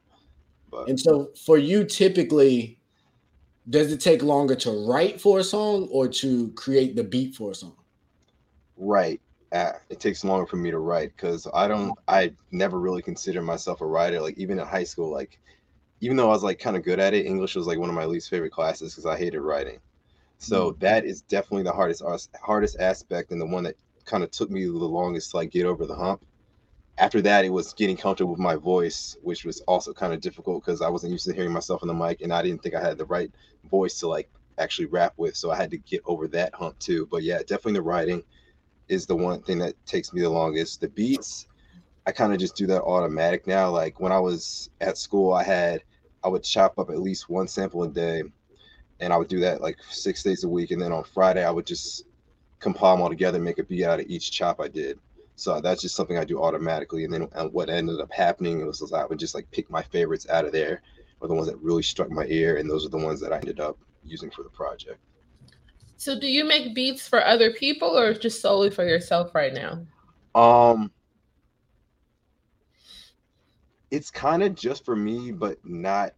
But 0.69 0.89
and 0.89 0.99
so 0.99 1.31
for 1.45 1.57
you 1.57 1.83
typically 1.83 2.77
does 3.69 3.91
it 3.91 4.01
take 4.01 4.23
longer 4.23 4.55
to 4.55 4.87
write 4.87 5.21
for 5.21 5.39
a 5.39 5.43
song 5.43 5.87
or 5.91 6.07
to 6.07 6.49
create 6.53 6.95
the 6.95 7.03
beat 7.03 7.35
for 7.35 7.51
a 7.51 7.55
song? 7.55 7.75
Right 8.77 9.21
uh, 9.51 9.73
it 9.89 9.99
takes 9.99 10.23
longer 10.23 10.45
for 10.45 10.55
me 10.55 10.71
to 10.71 10.79
write 10.79 11.11
because 11.15 11.47
i 11.53 11.67
don't 11.67 11.93
i 12.07 12.31
never 12.51 12.79
really 12.79 13.01
consider 13.01 13.41
myself 13.41 13.81
a 13.81 13.85
writer 13.85 14.21
like 14.21 14.37
even 14.37 14.57
in 14.59 14.65
high 14.65 14.83
school 14.83 15.11
like 15.11 15.39
even 15.99 16.15
though 16.15 16.27
i 16.27 16.33
was 16.33 16.43
like 16.43 16.57
kind 16.57 16.77
of 16.77 16.83
good 16.83 16.99
at 16.99 17.13
it 17.13 17.25
english 17.25 17.55
was 17.55 17.67
like 17.67 17.77
one 17.77 17.89
of 17.89 17.95
my 17.95 18.05
least 18.05 18.29
favorite 18.29 18.51
classes 18.51 18.93
because 18.93 19.05
i 19.05 19.17
hated 19.17 19.41
writing. 19.41 19.79
So 20.37 20.71
mm-hmm. 20.71 20.79
that 20.79 21.05
is 21.05 21.21
definitely 21.21 21.63
the 21.63 21.71
hardest 21.71 22.01
hardest 22.41 22.79
aspect 22.79 23.31
and 23.31 23.39
the 23.39 23.45
one 23.45 23.63
that 23.63 23.75
kind 24.11 24.23
of 24.23 24.31
took 24.31 24.51
me 24.51 24.65
the 24.65 24.71
longest 24.71 25.31
to 25.31 25.37
like 25.37 25.51
get 25.51 25.65
over 25.65 25.85
the 25.87 25.95
hump 25.95 26.21
after 27.01 27.21
that, 27.23 27.45
it 27.45 27.49
was 27.49 27.73
getting 27.73 27.97
comfortable 27.97 28.31
with 28.31 28.39
my 28.39 28.55
voice, 28.55 29.17
which 29.23 29.45
was 29.45 29.61
also 29.61 29.93
kind 29.93 30.13
of 30.13 30.21
difficult 30.21 30.63
because 30.63 30.81
I 30.81 30.89
wasn't 30.89 31.13
used 31.13 31.25
to 31.25 31.33
hearing 31.33 31.51
myself 31.51 31.81
on 31.81 31.87
the 31.87 31.93
mic, 31.95 32.21
and 32.21 32.31
I 32.31 32.43
didn't 32.43 32.61
think 32.61 32.75
I 32.75 32.81
had 32.81 32.97
the 32.99 33.05
right 33.05 33.31
voice 33.71 33.99
to 33.99 34.07
like 34.07 34.29
actually 34.59 34.85
rap 34.85 35.13
with. 35.17 35.35
So 35.35 35.51
I 35.51 35.55
had 35.55 35.71
to 35.71 35.77
get 35.79 36.01
over 36.05 36.27
that 36.29 36.53
hump 36.53 36.77
too. 36.79 37.07
But 37.09 37.23
yeah, 37.23 37.39
definitely 37.39 37.73
the 37.73 37.81
writing 37.81 38.23
is 38.87 39.07
the 39.07 39.15
one 39.15 39.41
thing 39.41 39.57
that 39.59 39.73
takes 39.87 40.13
me 40.13 40.21
the 40.21 40.29
longest. 40.29 40.81
The 40.81 40.89
beats, 40.89 41.47
I 42.05 42.11
kind 42.11 42.33
of 42.33 42.39
just 42.39 42.55
do 42.55 42.67
that 42.67 42.83
automatic 42.83 43.47
now. 43.47 43.71
Like 43.71 43.99
when 43.99 44.11
I 44.11 44.19
was 44.19 44.69
at 44.81 44.97
school, 44.97 45.33
I 45.33 45.43
had 45.43 45.83
I 46.23 46.27
would 46.27 46.43
chop 46.43 46.77
up 46.77 46.91
at 46.91 46.99
least 46.99 47.29
one 47.29 47.47
sample 47.47 47.83
a 47.83 47.89
day, 47.89 48.23
and 48.99 49.11
I 49.11 49.17
would 49.17 49.29
do 49.29 49.39
that 49.39 49.61
like 49.61 49.77
six 49.89 50.21
days 50.21 50.43
a 50.43 50.49
week. 50.49 50.71
And 50.71 50.81
then 50.81 50.91
on 50.91 51.03
Friday, 51.03 51.43
I 51.43 51.51
would 51.51 51.65
just 51.65 52.03
compile 52.61 52.95
them 52.95 53.01
all 53.01 53.09
together, 53.09 53.35
and 53.35 53.45
make 53.45 53.59
a 53.59 53.63
beat 53.63 53.83
out 53.83 53.99
of 53.99 54.05
each 54.07 54.31
chop 54.31 54.61
I 54.61 54.69
did. 54.69 54.97
So 55.35 55.59
that's 55.59 55.81
just 55.81 55.95
something 55.95 56.17
I 56.17 56.23
do 56.23 56.41
automatically. 56.41 57.03
And 57.03 57.13
then 57.13 57.27
and 57.33 57.51
what 57.51 57.69
ended 57.69 57.99
up 57.99 58.11
happening 58.13 58.65
was, 58.65 58.79
was 58.79 58.93
I 58.93 59.05
would 59.05 59.19
just 59.19 59.35
like 59.35 59.49
pick 59.51 59.69
my 59.69 59.81
favorites 59.81 60.27
out 60.29 60.45
of 60.45 60.51
there, 60.53 60.81
or 61.19 61.27
the 61.27 61.33
ones 61.33 61.47
that 61.47 61.57
really 61.57 61.83
struck 61.83 62.09
my 62.09 62.25
ear, 62.25 62.57
and 62.57 62.69
those 62.69 62.85
are 62.85 62.89
the 62.89 62.97
ones 62.97 63.19
that 63.21 63.33
I 63.33 63.37
ended 63.37 63.59
up 63.59 63.77
using 64.03 64.31
for 64.31 64.43
the 64.43 64.49
project. 64.49 64.99
So 65.97 66.19
do 66.19 66.27
you 66.27 66.45
make 66.45 66.73
beats 66.73 67.07
for 67.07 67.23
other 67.23 67.51
people 67.51 67.97
or 67.97 68.13
just 68.13 68.41
solely 68.41 68.71
for 68.71 68.87
yourself 68.87 69.35
right 69.35 69.53
now? 69.53 69.85
Um 70.33 70.91
it's 73.91 74.09
kind 74.09 74.41
of 74.41 74.55
just 74.55 74.85
for 74.85 74.95
me, 74.95 75.31
but 75.31 75.57
not 75.65 76.13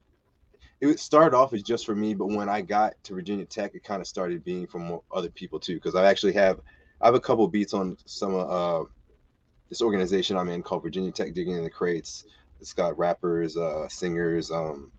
it 0.90 1.00
started 1.00 1.36
off 1.36 1.54
as 1.54 1.64
just 1.64 1.86
for 1.86 1.96
me, 1.96 2.14
but 2.14 2.28
when 2.28 2.50
I 2.50 2.62
got 2.62 2.94
to 3.04 3.14
Virginia 3.14 3.46
Tech, 3.46 3.76
it 3.76 3.84
kind 3.84 4.02
of 4.02 4.08
started 4.08 4.44
being 4.44 4.68
from 4.68 5.00
other 5.14 5.30
people 5.30 5.60
too. 5.60 5.76
Because 5.76 5.96
I 5.96 6.06
actually 6.06 6.34
have 6.34 6.60
I 7.02 7.08
have 7.08 7.16
a 7.16 7.20
couple 7.20 7.48
beats 7.48 7.74
on 7.74 7.98
some 8.06 8.36
uh 8.36 8.84
this 9.70 9.82
organization 9.82 10.38
I'm 10.38 10.50
in 10.50 10.62
called 10.62 10.84
Virginia 10.84 11.12
Tech 11.12 11.34
Digging 11.34 11.58
in 11.58 11.64
the 11.64 11.70
Crates. 11.70 12.26
It's 12.60 12.74
got 12.74 12.98
rappers, 12.98 13.58
uh, 13.58 13.88
singers, 13.90 14.52
um, 14.52 14.92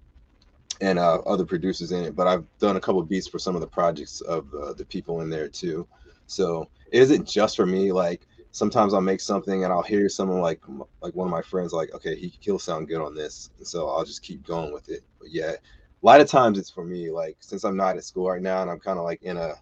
and 0.81 0.99
uh, 0.99 1.19
other 1.27 1.45
producers 1.45 1.93
in 1.93 2.05
it. 2.05 2.17
But 2.17 2.27
I've 2.27 2.45
done 2.59 2.77
a 2.77 2.81
couple 2.81 3.03
beats 3.03 3.29
for 3.29 3.39
some 3.39 3.55
of 3.55 3.61
the 3.61 3.67
projects 3.67 4.21
of 4.23 4.53
uh, 4.55 4.73
the 4.73 4.85
people 4.85 5.21
in 5.21 5.31
there 5.31 5.49
too. 5.49 5.87
So 6.27 6.69
it 6.91 7.03
isn't 7.03 7.29
just 7.29 7.57
for 7.57 7.67
me. 7.67 7.93
Like 7.93 8.27
sometimes 8.55 8.95
I'll 8.95 9.01
make 9.01 9.21
something 9.21 9.65
and 9.65 9.73
I'll 9.73 9.83
hear 9.83 10.09
someone 10.09 10.41
like 10.41 10.63
like 11.03 11.15
one 11.15 11.27
of 11.27 11.33
my 11.33 11.43
friends 11.43 11.73
like, 11.73 11.93
okay, 11.93 12.15
he 12.15 12.33
he'll 12.41 12.59
sound 12.59 12.89
good 12.89 13.03
on 13.03 13.15
this, 13.15 13.51
and 13.59 13.67
so 13.67 13.89
I'll 13.89 14.05
just 14.05 14.23
keep 14.23 14.47
going 14.47 14.73
with 14.73 14.89
it. 14.89 15.03
But 15.19 15.31
yeah, 15.31 15.51
a 15.51 16.07
lot 16.07 16.21
of 16.21 16.29
times 16.29 16.57
it's 16.57 16.71
for 16.71 16.85
me. 16.85 17.11
Like 17.11 17.37
since 17.41 17.65
I'm 17.65 17.77
not 17.77 17.97
at 17.97 18.05
school 18.05 18.31
right 18.31 18.41
now 18.41 18.63
and 18.63 18.71
I'm 18.71 18.79
kind 18.79 18.99
of 18.99 19.05
like 19.05 19.23
in 19.23 19.37
a 19.37 19.55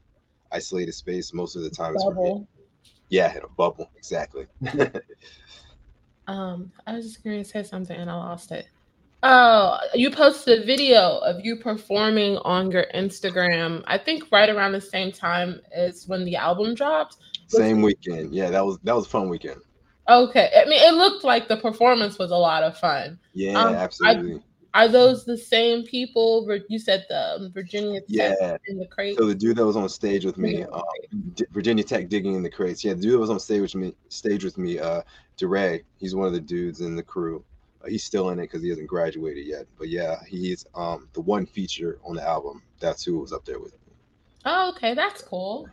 isolated 0.53 0.93
space, 0.93 1.33
most 1.33 1.57
of 1.57 1.63
the 1.63 1.71
time 1.71 1.95
it's 1.95 2.05
for 2.05 2.15
me. 2.15 2.47
Yeah, 3.09 3.35
in 3.37 3.43
a 3.43 3.49
bubble. 3.49 3.91
Exactly. 3.97 4.47
um, 6.27 6.71
I 6.87 6.93
was 6.93 7.05
just 7.05 7.25
going 7.25 7.43
to 7.43 7.49
say 7.49 7.63
something 7.63 7.97
and 7.97 8.11
I 8.11 8.15
lost 8.15 8.53
it. 8.53 8.67
Oh, 9.23 9.79
you 9.95 10.11
posted 10.11 10.63
a 10.63 10.67
video 10.67 11.19
of 11.19 11.45
you 11.45 11.57
performing 11.57 12.39
on 12.39 12.71
your 12.71 12.87
Instagram. 12.95 13.85
I 13.87 13.97
think 13.97 14.25
right 14.33 14.51
around 14.51 14.73
the 14.73 14.81
same 14.81 15.13
time 15.13 15.61
as 15.73 16.09
when 16.09 16.25
the 16.25 16.37
album 16.37 16.75
dropped. 16.75 17.19
Same 17.57 17.83
weekend. 17.83 18.35
Yeah, 18.35 18.51
that 18.51 18.65
was 18.65 18.79
that 18.85 18.95
was 18.95 19.07
fun 19.07 19.29
weekend. 19.29 19.61
Okay. 20.09 20.51
I 20.57 20.65
mean, 20.69 20.83
it 20.83 20.95
looked 20.95 21.25
like 21.25 21.49
the 21.49 21.57
performance 21.57 22.19
was 22.19 22.31
a 22.31 22.37
lot 22.37 22.63
of 22.63 22.77
fun. 22.77 23.19
Yeah, 23.35 23.59
Um, 23.63 23.75
absolutely. 23.75 24.43
Are 24.75 24.89
those 24.89 25.25
the 25.27 25.37
same 25.37 25.85
people? 25.85 26.49
You 26.69 26.79
said 26.79 27.05
the 27.11 27.35
um, 27.37 27.53
Virginia 27.53 28.01
Tech 28.01 28.09
Yeah. 28.09 28.57
in 28.67 28.79
the 28.79 28.87
crate. 28.87 29.19
So 29.19 29.27
the 29.27 29.35
dude 29.35 29.57
that 29.59 29.67
was 29.67 29.77
on 29.77 29.87
stage 29.89 30.25
with 30.25 30.39
me, 30.39 30.65
um, 30.65 30.83
Virginia 31.53 31.85
Tech 31.85 32.09
digging 32.09 32.35
in 32.35 32.43
the 32.43 32.51
crates. 32.51 32.83
Yeah, 32.83 32.95
the 32.95 33.03
dude 33.03 33.13
that 33.15 33.19
was 33.19 33.29
on 33.31 33.39
stage 33.39 33.61
with 33.61 33.75
me, 33.75 33.95
stage 34.09 34.45
with 34.45 34.57
me, 34.57 34.79
uh, 34.79 35.03
DeRay. 35.37 35.83
He's 35.99 36.15
one 36.15 36.27
of 36.27 36.33
the 36.33 36.41
dudes 36.41 36.81
in 36.81 36.97
the 36.97 37.03
crew. 37.03 37.45
Uh, 37.85 37.89
he's 37.89 38.03
still 38.03 38.31
in 38.31 38.39
it 38.39 38.43
because 38.45 38.63
he 38.63 38.71
hasn't 38.71 38.89
graduated 38.89 39.47
yet. 39.47 39.67
But 39.79 39.89
yeah, 39.91 40.17
he's 40.27 40.65
um 40.75 41.09
the 41.13 41.21
one 41.21 41.45
feature 41.47 41.99
on 42.03 42.17
the 42.17 42.23
album. 42.27 42.63
That's 42.81 43.05
who 43.05 43.19
was 43.19 43.33
up 43.33 43.45
there 43.45 43.61
with 43.61 43.73
me. 43.73 43.93
Oh, 44.47 44.71
okay, 44.71 44.95
that's 44.95 45.21
cool. 45.23 45.69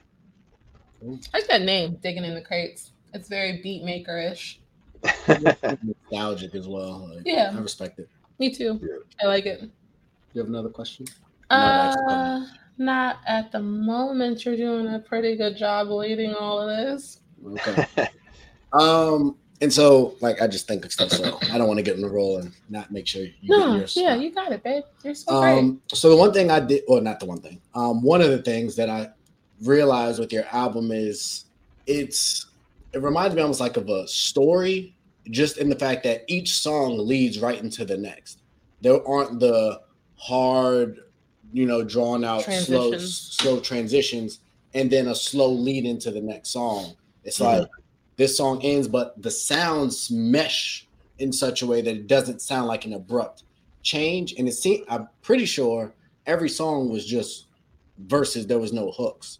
I 1.01 1.37
like 1.37 1.47
that 1.47 1.61
name, 1.61 1.97
digging 2.01 2.25
in 2.25 2.35
the 2.35 2.41
crates. 2.41 2.91
It's 3.13 3.27
very 3.29 3.61
beat 3.61 3.83
maker 3.83 4.17
ish. 4.17 4.59
Nostalgic 5.27 6.55
as 6.55 6.67
well. 6.67 7.09
Like, 7.13 7.23
Yeah. 7.25 7.53
I 7.55 7.59
respect 7.59 7.99
it. 7.99 8.09
Me 8.37 8.53
too. 8.53 8.79
Yeah. 8.81 9.23
I 9.23 9.27
like 9.27 9.45
it. 9.45 9.63
You 10.33 10.41
have 10.41 10.47
another 10.49 10.69
question? 10.69 11.05
Uh, 11.49 11.95
that's 12.07 12.51
not 12.77 13.19
at 13.25 13.51
the 13.51 13.59
moment. 13.59 14.45
You're 14.45 14.55
doing 14.57 14.93
a 14.93 14.99
pretty 14.99 15.35
good 15.35 15.57
job 15.57 15.87
leading 15.89 16.33
all 16.35 16.59
of 16.59 16.67
this. 16.69 17.19
Okay. 17.45 18.07
um, 18.73 19.35
and 19.61 19.73
so 19.73 20.15
like 20.21 20.41
I 20.41 20.47
just 20.47 20.67
think 20.67 20.85
of 20.85 20.91
stuff, 20.91 21.11
so 21.11 21.37
I 21.51 21.57
don't 21.57 21.67
want 21.67 21.79
to 21.79 21.83
get 21.83 21.95
in 21.95 22.01
the 22.01 22.09
role 22.09 22.37
and 22.37 22.53
not 22.69 22.91
make 22.91 23.07
sure 23.07 23.23
you 23.23 23.31
get 23.41 23.49
No, 23.49 23.75
yours. 23.75 23.95
yeah, 23.97 24.15
you 24.15 24.31
got 24.31 24.51
it, 24.51 24.63
babe. 24.63 24.83
You're 25.03 25.15
so 25.15 25.41
great. 25.41 25.57
Um, 25.59 25.81
so 25.91 26.09
the 26.09 26.15
one 26.15 26.31
thing 26.31 26.49
I 26.51 26.59
did, 26.61 26.83
or 26.87 27.01
not 27.01 27.19
the 27.19 27.25
one 27.25 27.41
thing, 27.41 27.59
um, 27.75 28.01
one 28.01 28.21
of 28.21 28.29
the 28.29 28.41
things 28.41 28.75
that 28.77 28.89
I 28.89 29.09
realized 29.63 30.19
with 30.19 30.31
your 30.31 30.45
album 30.51 30.91
is 30.91 31.45
it's 31.85 32.47
it 32.93 33.01
reminds 33.01 33.35
me 33.35 33.41
almost 33.41 33.59
like 33.59 33.77
of 33.77 33.89
a 33.89 34.07
story, 34.07 34.95
just 35.29 35.57
in 35.57 35.69
the 35.69 35.75
fact 35.75 36.03
that 36.03 36.23
each 36.27 36.57
song 36.57 36.97
leads 36.97 37.39
right 37.39 37.61
into 37.61 37.85
the 37.85 37.97
next. 37.97 38.41
There 38.81 39.05
aren't 39.07 39.39
the 39.39 39.81
hard, 40.15 40.99
you 41.53 41.65
know, 41.65 41.83
drawn 41.83 42.23
out 42.23 42.43
slow 42.43 42.97
slow 42.97 43.59
transitions 43.59 44.39
and 44.73 44.89
then 44.89 45.07
a 45.07 45.15
slow 45.15 45.51
lead 45.51 45.85
into 45.85 46.11
the 46.11 46.21
next 46.21 46.49
song. 46.49 46.95
It's 47.23 47.39
Mhm. 47.39 47.45
like 47.61 47.69
this 48.17 48.37
song 48.37 48.61
ends, 48.63 48.87
but 48.87 49.21
the 49.21 49.31
sounds 49.31 50.09
mesh 50.11 50.87
in 51.19 51.31
such 51.33 51.61
a 51.61 51.67
way 51.67 51.81
that 51.81 51.95
it 51.95 52.07
doesn't 52.07 52.41
sound 52.41 52.67
like 52.67 52.85
an 52.85 52.93
abrupt 52.93 53.43
change. 53.83 54.33
And 54.37 54.47
it 54.47 54.53
seemed 54.53 54.85
I'm 54.89 55.07
pretty 55.21 55.45
sure 55.45 55.93
every 56.25 56.49
song 56.49 56.89
was 56.89 57.05
just 57.05 57.45
verses. 57.97 58.47
There 58.47 58.59
was 58.59 58.73
no 58.73 58.91
hooks. 58.91 59.39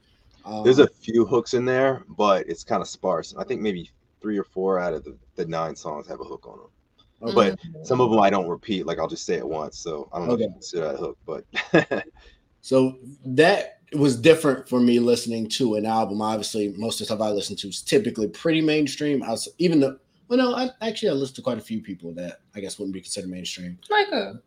Um, 0.49 0.63
There's 0.63 0.79
a 0.79 0.87
few 0.87 1.25
hooks 1.25 1.53
in 1.53 1.63
there, 1.63 2.03
but 2.09 2.47
it's 2.49 2.63
kind 2.63 2.81
of 2.81 2.87
sparse. 2.87 3.35
I 3.37 3.43
think 3.43 3.61
maybe 3.61 3.91
three 4.19 4.37
or 4.37 4.43
four 4.43 4.79
out 4.79 4.93
of 4.93 5.03
the, 5.03 5.15
the 5.35 5.45
nine 5.45 5.75
songs 5.75 6.07
have 6.07 6.19
a 6.19 6.23
hook 6.23 6.47
on 6.47 6.57
them. 6.57 7.37
okay. 7.37 7.55
Mhm. 7.55 7.85
Some 7.85 8.01
of 8.01 8.09
them 8.09 8.19
I 8.19 8.29
don't 8.31 8.47
repeat, 8.47 8.85
like 8.87 8.97
I'll 8.97 9.07
just 9.07 9.25
say 9.25 9.35
it 9.35 9.47
once. 9.47 9.77
So 9.77 10.09
I 10.11 10.17
don't 10.17 10.27
know 10.27 10.33
if 10.33 10.39
Okay. 10.39 10.45
you 10.45 10.53
consider 10.53 10.87
that 10.87 10.97
hook, 10.97 11.17
but 11.25 12.03
So 12.61 12.97
that 13.25 13.79
was 13.93 14.17
different 14.19 14.67
for 14.67 14.79
me 14.79 14.99
listening 14.99 15.47
to 15.49 15.75
an 15.75 15.85
album. 15.85 16.21
Obviously, 16.21 16.73
most 16.77 16.95
of 16.95 16.99
the 16.99 17.05
stuff 17.05 17.21
I 17.21 17.31
listen 17.31 17.55
to 17.57 17.69
is 17.69 17.81
typically 17.81 18.27
pretty 18.27 18.61
mainstream. 18.61 19.23
I 19.23 19.29
was, 19.29 19.47
even 19.59 19.79
though, 19.79 19.97
well, 20.27 20.37
no, 20.37 20.55
I 20.55 20.69
actually 20.81 21.09
I 21.09 21.13
listen 21.13 21.35
to 21.35 21.41
quite 21.41 21.57
a 21.57 21.61
few 21.61 21.81
people 21.81 22.11
that 22.15 22.41
I 22.55 22.59
guess 22.59 22.77
wouldn't 22.77 22.93
be 22.93 23.01
considered 23.01 23.29
mainstream. 23.29 23.77
Micah. 23.89 24.41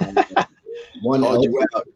Um, 0.00 0.18
one 1.00 1.22
called 1.22 1.44
you 1.44 1.60
L- 1.60 1.66
out. 1.78 1.88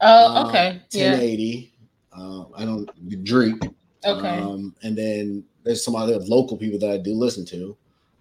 Oh, 0.00 0.36
uh, 0.44 0.48
okay. 0.48 0.82
Yeah. 0.92 1.10
1080. 1.12 1.72
Uh, 2.16 2.44
I 2.56 2.64
don't 2.64 3.24
Drake. 3.24 3.62
Okay. 4.04 4.38
Um, 4.38 4.74
and 4.82 4.96
then 4.96 5.44
there's 5.64 5.84
some 5.84 5.96
other 5.96 6.18
local 6.18 6.56
people 6.56 6.78
that 6.78 6.90
I 6.90 6.96
do 6.96 7.12
listen 7.12 7.44
to. 7.46 7.76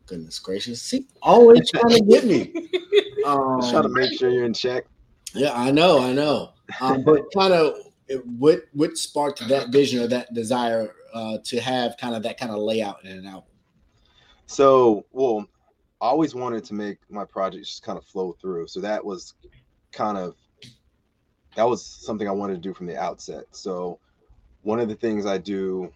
Goodness 0.08 0.40
gracious, 0.40 0.82
see, 0.82 1.08
always 1.22 1.70
trying 1.74 1.90
to 1.90 2.02
get 2.02 2.26
me. 2.26 2.70
Um, 3.26 3.60
Just 3.60 3.72
trying 3.72 3.84
to 3.84 3.90
make 3.90 4.20
sure 4.20 4.30
you're 4.30 4.46
in 4.46 4.54
check. 4.54 4.86
Yeah, 5.34 5.52
I 5.56 5.72
know, 5.72 6.00
I 6.00 6.14
know. 6.14 6.54
Um, 6.80 7.04
but 7.04 7.24
kind 7.36 7.54
of 7.54 7.74
what 8.38 8.66
what 8.74 8.98
sparked 9.00 9.48
that 9.48 9.70
vision 9.70 10.04
or 10.04 10.08
that 10.08 10.32
desire 10.36 10.94
uh, 11.14 11.40
to 11.46 11.60
have 11.60 11.98
kind 11.98 12.14
of 12.14 12.22
that 12.24 12.40
kind 12.40 12.52
of 12.52 12.60
layout 12.60 13.04
in 13.04 13.18
an 13.18 13.26
album? 13.26 13.50
So, 14.46 15.06
well, 15.12 15.48
I 16.02 16.08
always 16.08 16.36
wanted 16.36 16.64
to 16.66 16.74
make 16.74 17.00
my 17.10 17.26
projects 17.26 17.70
just 17.70 17.84
kind 17.84 17.98
of 17.98 18.06
flow 18.06 18.36
through. 18.40 18.68
So 18.68 18.80
that 18.82 19.04
was 19.04 19.34
kind 19.92 20.18
of 20.18 20.36
that 21.56 21.68
was 21.68 21.86
something 21.86 22.28
I 22.28 22.32
wanted 22.32 22.56
to 22.56 22.62
do 22.62 22.74
from 22.74 22.86
the 22.86 22.98
outset. 22.98 23.46
So 23.52 24.00
one 24.62 24.80
of 24.80 24.90
the 24.90 24.96
things 24.96 25.26
I 25.26 25.38
do 25.38 25.92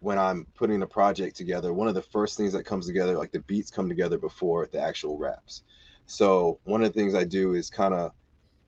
when 0.00 0.18
I'm 0.18 0.46
putting 0.54 0.82
a 0.82 0.86
project 0.86 1.36
together, 1.36 1.72
one 1.72 1.88
of 1.88 1.94
the 1.94 2.02
first 2.02 2.36
things 2.36 2.52
that 2.52 2.64
comes 2.64 2.86
together, 2.86 3.16
like 3.16 3.32
the 3.32 3.40
beats 3.40 3.70
come 3.70 3.88
together 3.88 4.18
before 4.18 4.68
the 4.70 4.80
actual 4.80 5.18
raps. 5.18 5.62
So 6.06 6.60
one 6.64 6.82
of 6.82 6.92
the 6.92 6.98
things 6.98 7.14
I 7.14 7.24
do 7.24 7.54
is 7.54 7.68
kind 7.68 7.94
of 7.94 8.12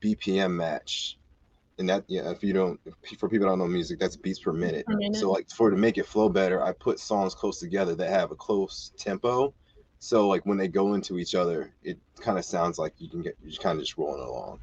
BPM 0.02 0.52
match. 0.52 1.18
And 1.78 1.88
that, 1.88 2.04
yeah, 2.08 2.30
if 2.30 2.42
you 2.42 2.52
don't, 2.52 2.78
if, 2.84 3.18
for 3.18 3.28
people 3.28 3.46
that 3.46 3.52
don't 3.52 3.58
know 3.58 3.68
music, 3.68 3.98
that's 3.98 4.16
beats 4.16 4.40
per 4.40 4.52
minute. 4.52 4.86
Per 4.86 4.96
minute. 4.96 5.16
So 5.16 5.30
like 5.30 5.48
for 5.50 5.70
to 5.70 5.76
make 5.76 5.98
it 5.98 6.06
flow 6.06 6.28
better, 6.28 6.62
I 6.62 6.72
put 6.72 6.98
songs 6.98 7.34
close 7.34 7.58
together 7.58 7.94
that 7.94 8.10
have 8.10 8.32
a 8.32 8.36
close 8.36 8.92
tempo. 8.98 9.54
So 10.00 10.28
like 10.28 10.44
when 10.46 10.58
they 10.58 10.68
go 10.68 10.94
into 10.94 11.18
each 11.18 11.34
other, 11.34 11.72
it 11.82 11.98
kind 12.20 12.38
of 12.38 12.44
sounds 12.44 12.78
like 12.78 12.94
you 12.98 13.08
can 13.08 13.22
get 13.22 13.36
you're 13.42 13.60
kind 13.60 13.78
of 13.78 13.84
just 13.84 13.96
rolling 13.96 14.22
along. 14.22 14.58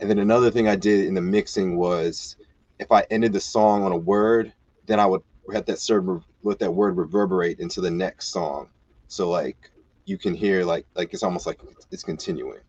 And 0.00 0.08
then 0.08 0.18
another 0.18 0.50
thing 0.50 0.68
I 0.68 0.76
did 0.76 1.06
in 1.06 1.14
the 1.14 1.20
mixing 1.20 1.76
was 1.76 2.36
if 2.78 2.92
I 2.92 3.04
ended 3.10 3.32
the 3.32 3.40
song 3.40 3.82
on 3.82 3.92
a 3.92 3.96
word, 3.96 4.52
then 4.86 5.00
I 5.00 5.06
would 5.06 5.22
have 5.52 5.66
that 5.66 5.78
certain 5.78 6.22
let 6.42 6.58
that 6.60 6.70
word 6.70 6.96
reverberate 6.96 7.58
into 7.58 7.80
the 7.80 7.90
next 7.90 8.28
song. 8.28 8.68
So 9.08 9.28
like 9.28 9.70
you 10.04 10.18
can 10.18 10.34
hear 10.34 10.64
like 10.64 10.86
like 10.94 11.12
it's 11.12 11.22
almost 11.22 11.46
like 11.46 11.60
it's 11.90 12.04
continuing. 12.04 12.60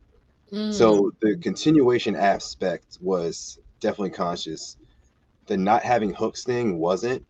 Mm. 0.52 0.74
So 0.74 1.12
the 1.22 1.38
continuation 1.38 2.16
aspect 2.16 2.98
was 3.02 3.60
definitely 3.80 4.12
conscious. 4.12 4.78
The 5.46 5.58
not 5.58 5.84
having 5.84 6.14
hooks 6.14 6.44
thing 6.44 6.80
wasn't. 6.80 7.26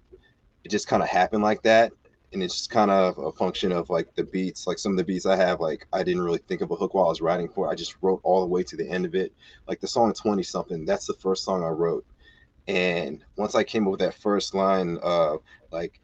It 0.63 0.69
just 0.71 0.87
kind 0.87 1.03
of 1.03 1.09
happened 1.09 1.43
like 1.43 1.61
that. 1.63 1.91
And 2.31 2.43
it's 2.43 2.55
just 2.55 2.69
kind 2.69 2.91
of 2.91 3.17
a 3.17 3.31
function 3.31 3.71
of 3.71 3.89
like 3.89 4.13
the 4.15 4.23
beats. 4.23 4.67
Like 4.67 4.77
some 4.77 4.91
of 4.91 4.97
the 4.97 5.03
beats 5.03 5.25
I 5.25 5.35
have, 5.35 5.59
like 5.59 5.87
I 5.93 6.03
didn't 6.03 6.21
really 6.21 6.41
think 6.47 6.61
of 6.61 6.71
a 6.71 6.75
hook 6.75 6.93
while 6.93 7.05
I 7.05 7.09
was 7.09 7.21
writing 7.21 7.49
for 7.49 7.67
it. 7.67 7.71
I 7.71 7.75
just 7.75 7.95
wrote 8.01 8.19
all 8.23 8.41
the 8.41 8.47
way 8.47 8.63
to 8.63 8.75
the 8.75 8.87
end 8.87 9.05
of 9.05 9.15
it. 9.15 9.33
Like 9.67 9.79
the 9.79 9.87
song 9.87 10.13
20 10.13 10.43
something, 10.43 10.85
that's 10.85 11.07
the 11.07 11.15
first 11.15 11.43
song 11.43 11.63
I 11.63 11.69
wrote. 11.69 12.05
And 12.67 13.23
once 13.35 13.55
I 13.55 13.63
came 13.63 13.85
up 13.87 13.91
with 13.91 13.99
that 14.01 14.13
first 14.13 14.53
line, 14.53 14.99
uh, 15.01 15.37
like 15.71 15.99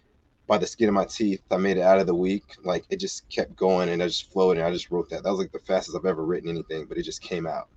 by 0.47 0.57
the 0.57 0.67
skin 0.67 0.89
of 0.89 0.95
my 0.95 1.05
teeth, 1.05 1.41
I 1.51 1.57
made 1.57 1.77
it 1.77 1.81
out 1.81 1.99
of 1.99 2.07
the 2.07 2.15
week. 2.15 2.43
Like 2.63 2.85
it 2.89 2.99
just 2.99 3.29
kept 3.29 3.55
going 3.55 3.89
and 3.89 4.01
I 4.01 4.07
just 4.07 4.31
flowed 4.31 4.57
and 4.57 4.65
I 4.65 4.71
just 4.71 4.89
wrote 4.91 5.09
that. 5.09 5.23
That 5.23 5.29
was 5.29 5.39
like 5.39 5.51
the 5.51 5.59
fastest 5.59 5.95
I've 5.95 6.05
ever 6.05 6.25
written 6.25 6.49
anything, 6.49 6.85
but 6.87 6.97
it 6.97 7.03
just 7.03 7.21
came 7.21 7.45
out. 7.45 7.69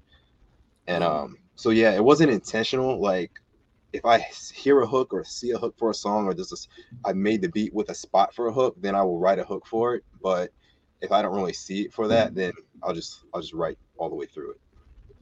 And 0.86 1.04
um, 1.04 1.36
so 1.54 1.70
yeah, 1.70 1.92
it 1.92 2.02
wasn't 2.02 2.30
intentional. 2.30 3.00
Like 3.00 3.32
if 3.92 4.04
I 4.04 4.18
hear 4.54 4.80
a 4.82 4.86
hook 4.86 5.12
or 5.12 5.24
see 5.24 5.52
a 5.52 5.58
hook 5.58 5.74
for 5.78 5.90
a 5.90 5.94
song 5.94 6.26
or 6.26 6.34
there's 6.34 6.50
this, 6.50 6.68
I 7.04 7.12
made 7.12 7.42
the 7.42 7.48
beat 7.48 7.72
with 7.72 7.90
a 7.90 7.94
spot 7.94 8.34
for 8.34 8.48
a 8.48 8.52
hook, 8.52 8.76
then 8.80 8.94
I 8.94 9.02
will 9.02 9.18
write 9.18 9.38
a 9.38 9.44
hook 9.44 9.66
for 9.66 9.94
it. 9.94 10.04
But 10.22 10.50
if 11.00 11.10
I 11.12 11.22
don't 11.22 11.34
really 11.34 11.52
see 11.52 11.82
it 11.82 11.92
for 11.92 12.08
that, 12.08 12.34
then 12.34 12.52
I'll 12.82 12.94
just 12.94 13.24
I'll 13.32 13.40
just 13.40 13.54
write 13.54 13.78
all 13.96 14.10
the 14.10 14.16
way 14.16 14.26
through 14.26 14.52
it. 14.52 14.60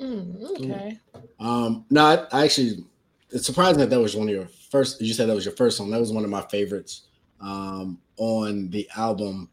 Mm, 0.03 0.51
okay. 0.59 0.99
Um, 1.39 1.85
no, 1.91 2.05
I, 2.05 2.27
I 2.41 2.45
actually, 2.45 2.85
it's 3.31 3.47
surprising 3.47 3.79
that 3.81 3.91
that 3.91 4.01
was 4.01 4.17
one 4.17 4.29
of 4.29 4.35
your 4.35 4.49
first. 4.71 5.01
You 5.01 5.15
said 5.15 5.29
that 5.29 5.35
was 5.35 5.45
your 5.45 5.55
first 5.55 5.77
song. 5.77 5.91
That 5.91 6.01
was 6.01 6.13
one 6.13 6.25
of 6.25 6.31
my 6.31 6.43
favorites 6.43 7.09
um, 7.41 7.99
on 8.17 8.69
the 8.71 8.89
album. 8.97 9.51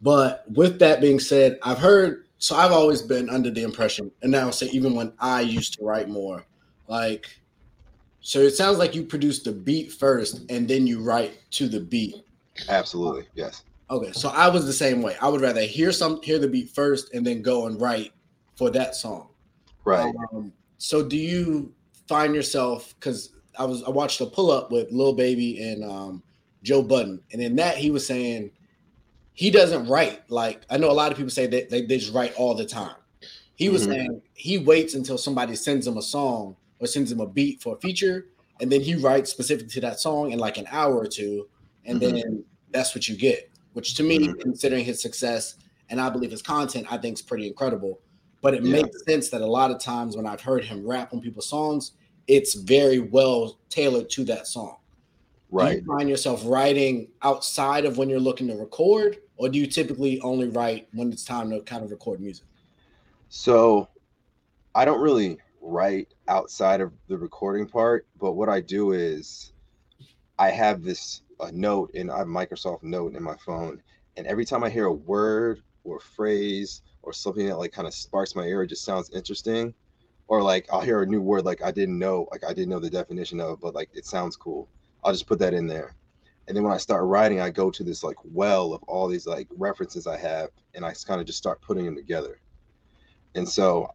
But 0.00 0.44
with 0.50 0.78
that 0.80 1.00
being 1.00 1.20
said, 1.20 1.58
I've 1.62 1.78
heard. 1.78 2.26
So 2.38 2.56
I've 2.56 2.72
always 2.72 3.02
been 3.02 3.30
under 3.30 3.50
the 3.52 3.62
impression, 3.62 4.10
and 4.22 4.32
now 4.32 4.46
I'll 4.46 4.52
say 4.52 4.66
even 4.70 4.94
when 4.94 5.12
I 5.20 5.42
used 5.42 5.74
to 5.74 5.84
write 5.84 6.08
more, 6.08 6.44
like. 6.88 7.26
So 8.22 8.38
it 8.38 8.52
sounds 8.52 8.78
like 8.78 8.94
you 8.94 9.02
produce 9.02 9.42
the 9.42 9.52
beat 9.52 9.92
first, 9.92 10.44
and 10.48 10.66
then 10.66 10.86
you 10.86 11.00
write 11.02 11.38
to 11.52 11.68
the 11.68 11.80
beat. 11.80 12.16
Absolutely, 12.68 13.26
yes. 13.34 13.64
Okay, 13.90 14.12
so 14.12 14.28
I 14.30 14.48
was 14.48 14.64
the 14.64 14.72
same 14.72 15.02
way. 15.02 15.16
I 15.20 15.28
would 15.28 15.40
rather 15.40 15.62
hear 15.62 15.92
some, 15.92 16.22
hear 16.22 16.38
the 16.38 16.48
beat 16.48 16.70
first, 16.70 17.12
and 17.12 17.26
then 17.26 17.42
go 17.42 17.66
and 17.66 17.80
write 17.80 18.12
for 18.56 18.70
that 18.70 18.94
song. 18.94 19.28
Right. 19.84 20.14
Um, 20.32 20.52
so 20.78 21.06
do 21.06 21.16
you 21.16 21.74
find 22.06 22.34
yourself 22.34 22.94
because 22.98 23.32
I 23.58 23.64
was 23.64 23.82
I 23.82 23.90
watched 23.90 24.20
a 24.20 24.26
pull 24.26 24.50
up 24.50 24.70
with 24.70 24.90
Lil 24.92 25.12
Baby 25.14 25.62
and 25.62 25.84
um, 25.84 26.22
Joe 26.62 26.82
Budden, 26.82 27.20
and 27.32 27.42
in 27.42 27.56
that 27.56 27.76
he 27.76 27.90
was 27.90 28.06
saying 28.06 28.50
he 29.34 29.50
doesn't 29.50 29.88
write 29.88 30.22
like 30.30 30.62
I 30.70 30.76
know 30.76 30.90
a 30.90 30.92
lot 30.92 31.10
of 31.10 31.16
people 31.16 31.30
say 31.30 31.46
that 31.48 31.70
they, 31.70 31.82
they 31.82 31.98
just 31.98 32.14
write 32.14 32.34
all 32.36 32.54
the 32.54 32.66
time. 32.66 32.96
He 33.56 33.68
was 33.68 33.86
Mhm. 33.86 33.90
saying 33.90 34.22
he 34.34 34.58
waits 34.58 34.94
until 34.94 35.18
somebody 35.18 35.54
sends 35.56 35.86
him 35.86 35.96
a 35.96 36.02
song 36.02 36.56
or 36.82 36.86
sends 36.86 37.12
him 37.12 37.20
a 37.20 37.26
beat 37.26 37.62
for 37.62 37.76
a 37.76 37.80
feature, 37.80 38.26
and 38.60 38.70
then 38.70 38.80
he 38.80 38.96
writes 38.96 39.30
specific 39.30 39.68
to 39.68 39.80
that 39.80 40.00
song 40.00 40.32
in 40.32 40.38
like 40.38 40.58
an 40.58 40.66
hour 40.70 40.96
or 40.98 41.06
two, 41.06 41.48
and 41.86 41.98
Mhm. 41.98 42.00
then 42.00 42.44
that's 42.70 42.94
what 42.94 43.08
you 43.08 43.16
get. 43.16 43.48
Which 43.72 43.94
to 43.94 44.02
me, 44.02 44.18
Mhm. 44.18 44.40
considering 44.40 44.84
his 44.84 45.00
success 45.00 45.54
and 45.88 46.00
I 46.00 46.08
believe 46.10 46.30
his 46.30 46.42
content, 46.42 46.86
I 46.90 46.98
think 46.98 47.18
is 47.18 47.22
pretty 47.22 47.46
incredible. 47.46 48.00
But 48.40 48.54
it 48.54 48.64
Yeah. 48.64 48.72
makes 48.72 49.04
sense 49.04 49.28
that 49.28 49.42
a 49.42 49.46
lot 49.46 49.70
of 49.70 49.78
times 49.78 50.16
when 50.16 50.26
I've 50.26 50.40
heard 50.40 50.64
him 50.64 50.86
rap 50.86 51.12
on 51.12 51.20
people's 51.20 51.48
songs, 51.48 51.92
it's 52.26 52.54
very 52.54 52.98
well 52.98 53.58
tailored 53.68 54.08
to 54.10 54.24
that 54.24 54.46
song. 54.46 54.76
Right. 55.50 55.74
Do 55.74 55.80
you 55.80 55.96
find 55.96 56.08
yourself 56.08 56.42
writing 56.46 57.08
outside 57.20 57.84
of 57.84 57.98
when 57.98 58.08
you're 58.08 58.20
looking 58.20 58.48
to 58.48 58.54
record, 58.54 59.18
or 59.36 59.48
do 59.48 59.58
you 59.58 59.66
typically 59.66 60.18
only 60.20 60.48
write 60.48 60.88
when 60.94 61.12
it's 61.12 61.24
time 61.24 61.50
to 61.50 61.60
kind 61.60 61.84
of 61.84 61.90
record 61.90 62.20
music? 62.20 62.46
So 63.28 63.88
I 64.74 64.84
don't 64.86 65.00
really 65.00 65.38
write 65.62 66.12
outside 66.28 66.80
of 66.80 66.92
the 67.08 67.16
recording 67.16 67.66
part, 67.66 68.06
but 68.20 68.32
what 68.32 68.48
I 68.48 68.60
do 68.60 68.92
is 68.92 69.52
I 70.38 70.50
have 70.50 70.82
this 70.82 71.22
a 71.40 71.52
note 71.52 71.92
in 71.94 72.10
I 72.10 72.18
have 72.18 72.26
Microsoft 72.26 72.82
Note 72.82 73.14
in 73.14 73.22
my 73.22 73.36
phone, 73.36 73.80
and 74.16 74.26
every 74.26 74.44
time 74.44 74.64
I 74.64 74.70
hear 74.70 74.86
a 74.86 74.92
word 74.92 75.62
or 75.84 76.00
phrase 76.00 76.82
or 77.02 77.12
something 77.12 77.46
that 77.46 77.58
like 77.58 77.72
kind 77.72 77.88
of 77.88 77.94
sparks 77.94 78.34
my 78.34 78.44
ear, 78.44 78.62
it 78.62 78.68
just 78.68 78.84
sounds 78.84 79.10
interesting, 79.10 79.72
or 80.28 80.42
like 80.42 80.66
I'll 80.72 80.80
hear 80.80 81.02
a 81.02 81.06
new 81.06 81.22
word 81.22 81.44
like 81.44 81.62
I 81.62 81.70
didn't 81.70 81.98
know, 81.98 82.28
like 82.32 82.44
I 82.44 82.52
didn't 82.52 82.70
know 82.70 82.80
the 82.80 82.90
definition 82.90 83.40
of, 83.40 83.60
but 83.60 83.74
like 83.74 83.90
it 83.94 84.04
sounds 84.04 84.36
cool. 84.36 84.68
I'll 85.04 85.12
just 85.12 85.26
put 85.26 85.38
that 85.38 85.54
in 85.54 85.66
there. 85.66 85.94
And 86.48 86.56
then 86.56 86.64
when 86.64 86.72
I 86.72 86.78
start 86.78 87.04
writing, 87.04 87.40
I 87.40 87.50
go 87.50 87.70
to 87.70 87.84
this 87.84 88.02
like 88.02 88.16
well 88.24 88.72
of 88.72 88.82
all 88.84 89.06
these 89.06 89.26
like 89.26 89.48
references 89.56 90.08
I 90.08 90.18
have, 90.18 90.50
and 90.74 90.84
I 90.84 90.92
kind 91.06 91.20
of 91.20 91.26
just 91.26 91.38
start 91.38 91.62
putting 91.62 91.84
them 91.84 91.96
together. 91.96 92.40
And 93.34 93.48
so 93.48 93.90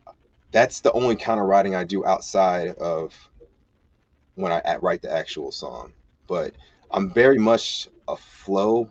that's 0.52 0.80
the 0.80 0.92
only 0.94 1.16
kind 1.16 1.40
of 1.40 1.48
writing 1.48 1.76
I 1.76 1.84
do 1.84 2.06
outside 2.06 2.70
of 2.78 3.14
when 4.36 4.52
I 4.52 4.78
write 4.82 5.02
the 5.02 5.12
actual 5.12 5.52
song. 5.52 5.94
But 6.28 6.54
I'm 6.92 7.10
very 7.10 7.38
much 7.38 7.88
a 8.08 8.16
flow. 8.16 8.90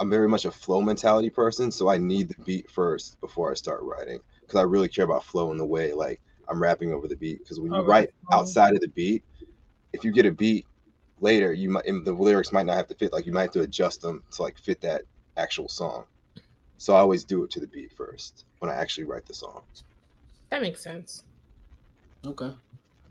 I'm 0.00 0.10
very 0.10 0.28
much 0.28 0.44
a 0.44 0.50
flow 0.50 0.80
mentality 0.80 1.30
person, 1.30 1.70
so 1.70 1.88
I 1.88 1.98
need 1.98 2.28
the 2.28 2.42
beat 2.44 2.70
first 2.70 3.20
before 3.20 3.50
I 3.50 3.54
start 3.54 3.82
writing 3.82 4.20
because 4.40 4.58
I 4.58 4.62
really 4.62 4.88
care 4.88 5.04
about 5.04 5.24
flow 5.24 5.52
in 5.52 5.58
the 5.58 5.64
way 5.64 5.92
like 5.92 6.20
I'm 6.48 6.60
rapping 6.60 6.92
over 6.92 7.06
the 7.06 7.16
beat. 7.16 7.38
Because 7.38 7.60
when 7.60 7.72
you 7.72 7.78
oh, 7.78 7.84
write 7.84 8.10
outside 8.32 8.74
of 8.74 8.80
the 8.80 8.88
beat, 8.88 9.22
if 9.92 10.04
you 10.04 10.12
get 10.12 10.26
a 10.26 10.32
beat 10.32 10.66
later, 11.20 11.52
you 11.52 11.70
might 11.70 11.84
the 11.86 12.12
lyrics 12.12 12.52
might 12.52 12.66
not 12.66 12.76
have 12.76 12.88
to 12.88 12.94
fit. 12.94 13.12
Like 13.12 13.26
you 13.26 13.32
might 13.32 13.42
have 13.42 13.52
to 13.52 13.62
adjust 13.62 14.00
them 14.00 14.22
to 14.32 14.42
like 14.42 14.58
fit 14.58 14.80
that 14.80 15.02
actual 15.36 15.68
song. 15.68 16.04
So 16.78 16.94
I 16.94 16.98
always 16.98 17.24
do 17.24 17.44
it 17.44 17.50
to 17.52 17.60
the 17.60 17.66
beat 17.68 17.92
first 17.92 18.44
when 18.58 18.70
I 18.70 18.74
actually 18.74 19.04
write 19.04 19.26
the 19.26 19.34
song. 19.34 19.62
That 20.54 20.62
makes 20.62 20.84
sense. 20.84 21.24
Okay. 22.24 22.52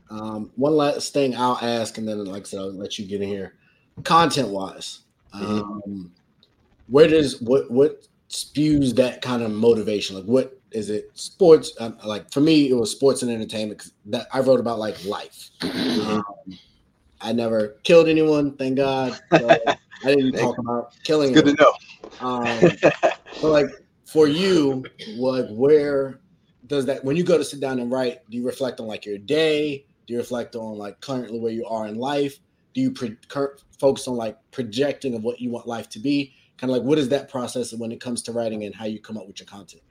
Um, 0.08 0.50
one 0.56 0.74
last 0.74 1.12
thing 1.12 1.36
I'll 1.36 1.58
ask, 1.60 1.98
and 1.98 2.08
then, 2.08 2.24
like 2.24 2.44
I 2.44 2.44
said, 2.46 2.60
I'll 2.60 2.72
let 2.72 2.98
you 2.98 3.04
get 3.04 3.20
in 3.20 3.28
here. 3.28 3.56
Content 4.02 4.48
wise, 4.48 5.00
mm-hmm. 5.34 5.60
um, 5.60 6.10
where 6.86 7.06
does 7.06 7.42
what 7.42 7.70
what 7.70 8.08
spews 8.28 8.94
that 8.94 9.20
kind 9.20 9.42
of 9.42 9.50
motivation? 9.50 10.16
Like, 10.16 10.24
what 10.24 10.58
is 10.70 10.88
it? 10.88 11.10
Sports? 11.12 11.72
Um, 11.80 11.98
like 12.02 12.32
for 12.32 12.40
me, 12.40 12.70
it 12.70 12.74
was 12.74 12.90
sports 12.90 13.20
and 13.20 13.30
entertainment. 13.30 13.90
That 14.06 14.26
I 14.32 14.40
wrote 14.40 14.58
about 14.58 14.78
like 14.78 15.04
life. 15.04 15.50
Mm-hmm. 15.60 16.12
Um, 16.12 16.58
I 17.20 17.32
never 17.34 17.76
killed 17.82 18.08
anyone, 18.08 18.56
thank 18.56 18.76
God. 18.76 19.20
I 19.32 19.76
didn't 20.02 20.32
talk 20.40 20.56
about 20.56 20.94
killing. 21.04 21.32
It's 21.32 21.42
good 21.42 21.60
anyone. 21.60 21.76
to 22.10 22.24
know. 22.24 23.02
Um, 23.02 23.12
but 23.42 23.50
like 23.50 23.66
for 24.06 24.28
you, 24.28 24.86
like 25.18 25.44
where 25.50 26.20
does 26.66 26.86
that 26.86 27.04
when 27.04 27.16
you 27.16 27.24
go 27.24 27.38
to 27.38 27.44
sit 27.44 27.60
down 27.60 27.78
and 27.78 27.90
write? 27.90 28.28
Do 28.30 28.36
you 28.36 28.46
reflect 28.46 28.80
on 28.80 28.86
like 28.86 29.04
your 29.04 29.18
day? 29.18 29.84
Do 30.06 30.12
you 30.12 30.18
reflect 30.18 30.54
on 30.56 30.76
like 30.76 31.00
currently 31.00 31.38
where 31.38 31.52
you 31.52 31.66
are 31.66 31.86
in 31.86 31.96
life? 31.96 32.38
Do 32.74 32.80
you 32.80 32.90
pre- 32.90 33.16
focus 33.78 34.08
on 34.08 34.16
like 34.16 34.38
projecting 34.50 35.14
of 35.14 35.22
what 35.22 35.40
you 35.40 35.50
want 35.50 35.66
life 35.66 35.88
to 35.90 35.98
be? 35.98 36.34
Kind 36.58 36.70
of 36.70 36.78
like 36.78 36.86
what 36.86 36.98
is 36.98 37.08
that 37.10 37.28
process 37.28 37.72
when 37.72 37.92
it 37.92 38.00
comes 38.00 38.22
to 38.22 38.32
writing 38.32 38.64
and 38.64 38.74
how 38.74 38.84
you 38.84 39.00
come 39.00 39.16
up 39.16 39.26
with 39.26 39.40
your 39.40 39.46
content? 39.46 39.82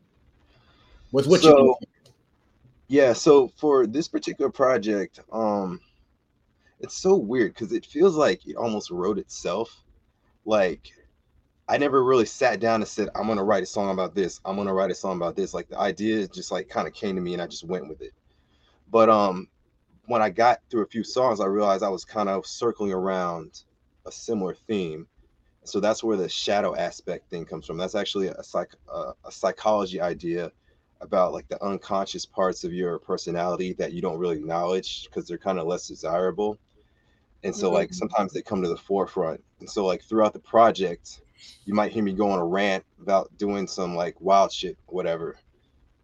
With 1.11 1.27
what 1.27 1.41
so, 1.41 1.49
you 1.49 1.75
do? 1.79 2.11
Yeah, 2.87 3.13
so 3.13 3.51
for 3.57 3.87
this 3.87 4.07
particular 4.07 4.51
project, 4.51 5.19
um, 5.31 5.79
it's 6.79 6.95
so 6.95 7.15
weird 7.15 7.53
because 7.53 7.71
it 7.71 7.85
feels 7.85 8.15
like 8.15 8.45
it 8.45 8.55
almost 8.55 8.91
wrote 8.91 9.17
itself. 9.17 9.83
Like 10.45 10.91
I 11.67 11.77
never 11.77 12.03
really 12.03 12.25
sat 12.25 12.59
down 12.59 12.81
and 12.81 12.87
said, 12.87 13.09
I'm 13.15 13.27
gonna 13.27 13.43
write 13.43 13.63
a 13.63 13.67
song 13.67 13.91
about 13.91 14.13
this. 14.15 14.41
I'm 14.43 14.57
gonna 14.57 14.73
write 14.73 14.91
a 14.91 14.95
song 14.95 15.17
about 15.17 15.35
this. 15.35 15.53
Like 15.53 15.69
the 15.69 15.79
idea 15.79 16.27
just 16.27 16.51
like 16.51 16.67
kind 16.67 16.87
of 16.87 16.93
came 16.93 17.15
to 17.15 17.21
me 17.21 17.33
and 17.33 17.41
I 17.41 17.47
just 17.47 17.63
went 17.63 17.87
with 17.87 18.01
it. 18.01 18.13
But 18.91 19.09
um 19.09 19.47
when 20.05 20.21
I 20.21 20.29
got 20.29 20.59
through 20.69 20.83
a 20.83 20.87
few 20.87 21.03
songs, 21.03 21.39
I 21.39 21.45
realized 21.45 21.83
I 21.83 21.89
was 21.89 22.03
kind 22.03 22.27
of 22.27 22.45
circling 22.45 22.91
around 22.91 23.63
a 24.05 24.11
similar 24.11 24.53
theme. 24.67 25.07
So 25.63 25.79
that's 25.79 26.03
where 26.03 26.17
the 26.17 26.27
shadow 26.27 26.75
aspect 26.75 27.29
thing 27.29 27.45
comes 27.45 27.65
from. 27.65 27.77
That's 27.77 27.95
actually 27.95 28.27
a 28.27 28.43
psych 28.43 28.73
uh, 28.91 29.13
a 29.25 29.31
psychology 29.31 30.01
idea 30.01 30.51
about 30.99 31.33
like 31.33 31.47
the 31.47 31.63
unconscious 31.63 32.25
parts 32.25 32.63
of 32.63 32.73
your 32.73 32.99
personality 32.99 33.73
that 33.73 33.93
you 33.93 34.01
don't 34.01 34.17
really 34.17 34.37
acknowledge 34.37 35.05
because 35.05 35.27
they're 35.27 35.37
kind 35.37 35.59
of 35.59 35.67
less 35.67 35.87
desirable. 35.87 36.57
And 37.43 37.55
so 37.55 37.71
like 37.71 37.89
mm-hmm. 37.89 37.95
sometimes 37.95 38.33
they 38.33 38.41
come 38.41 38.61
to 38.63 38.69
the 38.69 38.77
forefront. 38.77 39.43
And 39.59 39.69
so 39.69 39.85
like 39.85 40.01
throughout 40.03 40.33
the 40.33 40.39
project, 40.39 41.21
you 41.65 41.73
might 41.73 41.91
hear 41.91 42.03
me 42.03 42.13
go 42.13 42.29
on 42.29 42.39
a 42.39 42.45
rant 42.45 42.83
about 43.01 43.35
doing 43.37 43.67
some 43.67 43.95
like 43.95 44.19
wild 44.19 44.51
shit, 44.51 44.77
whatever. 44.87 45.37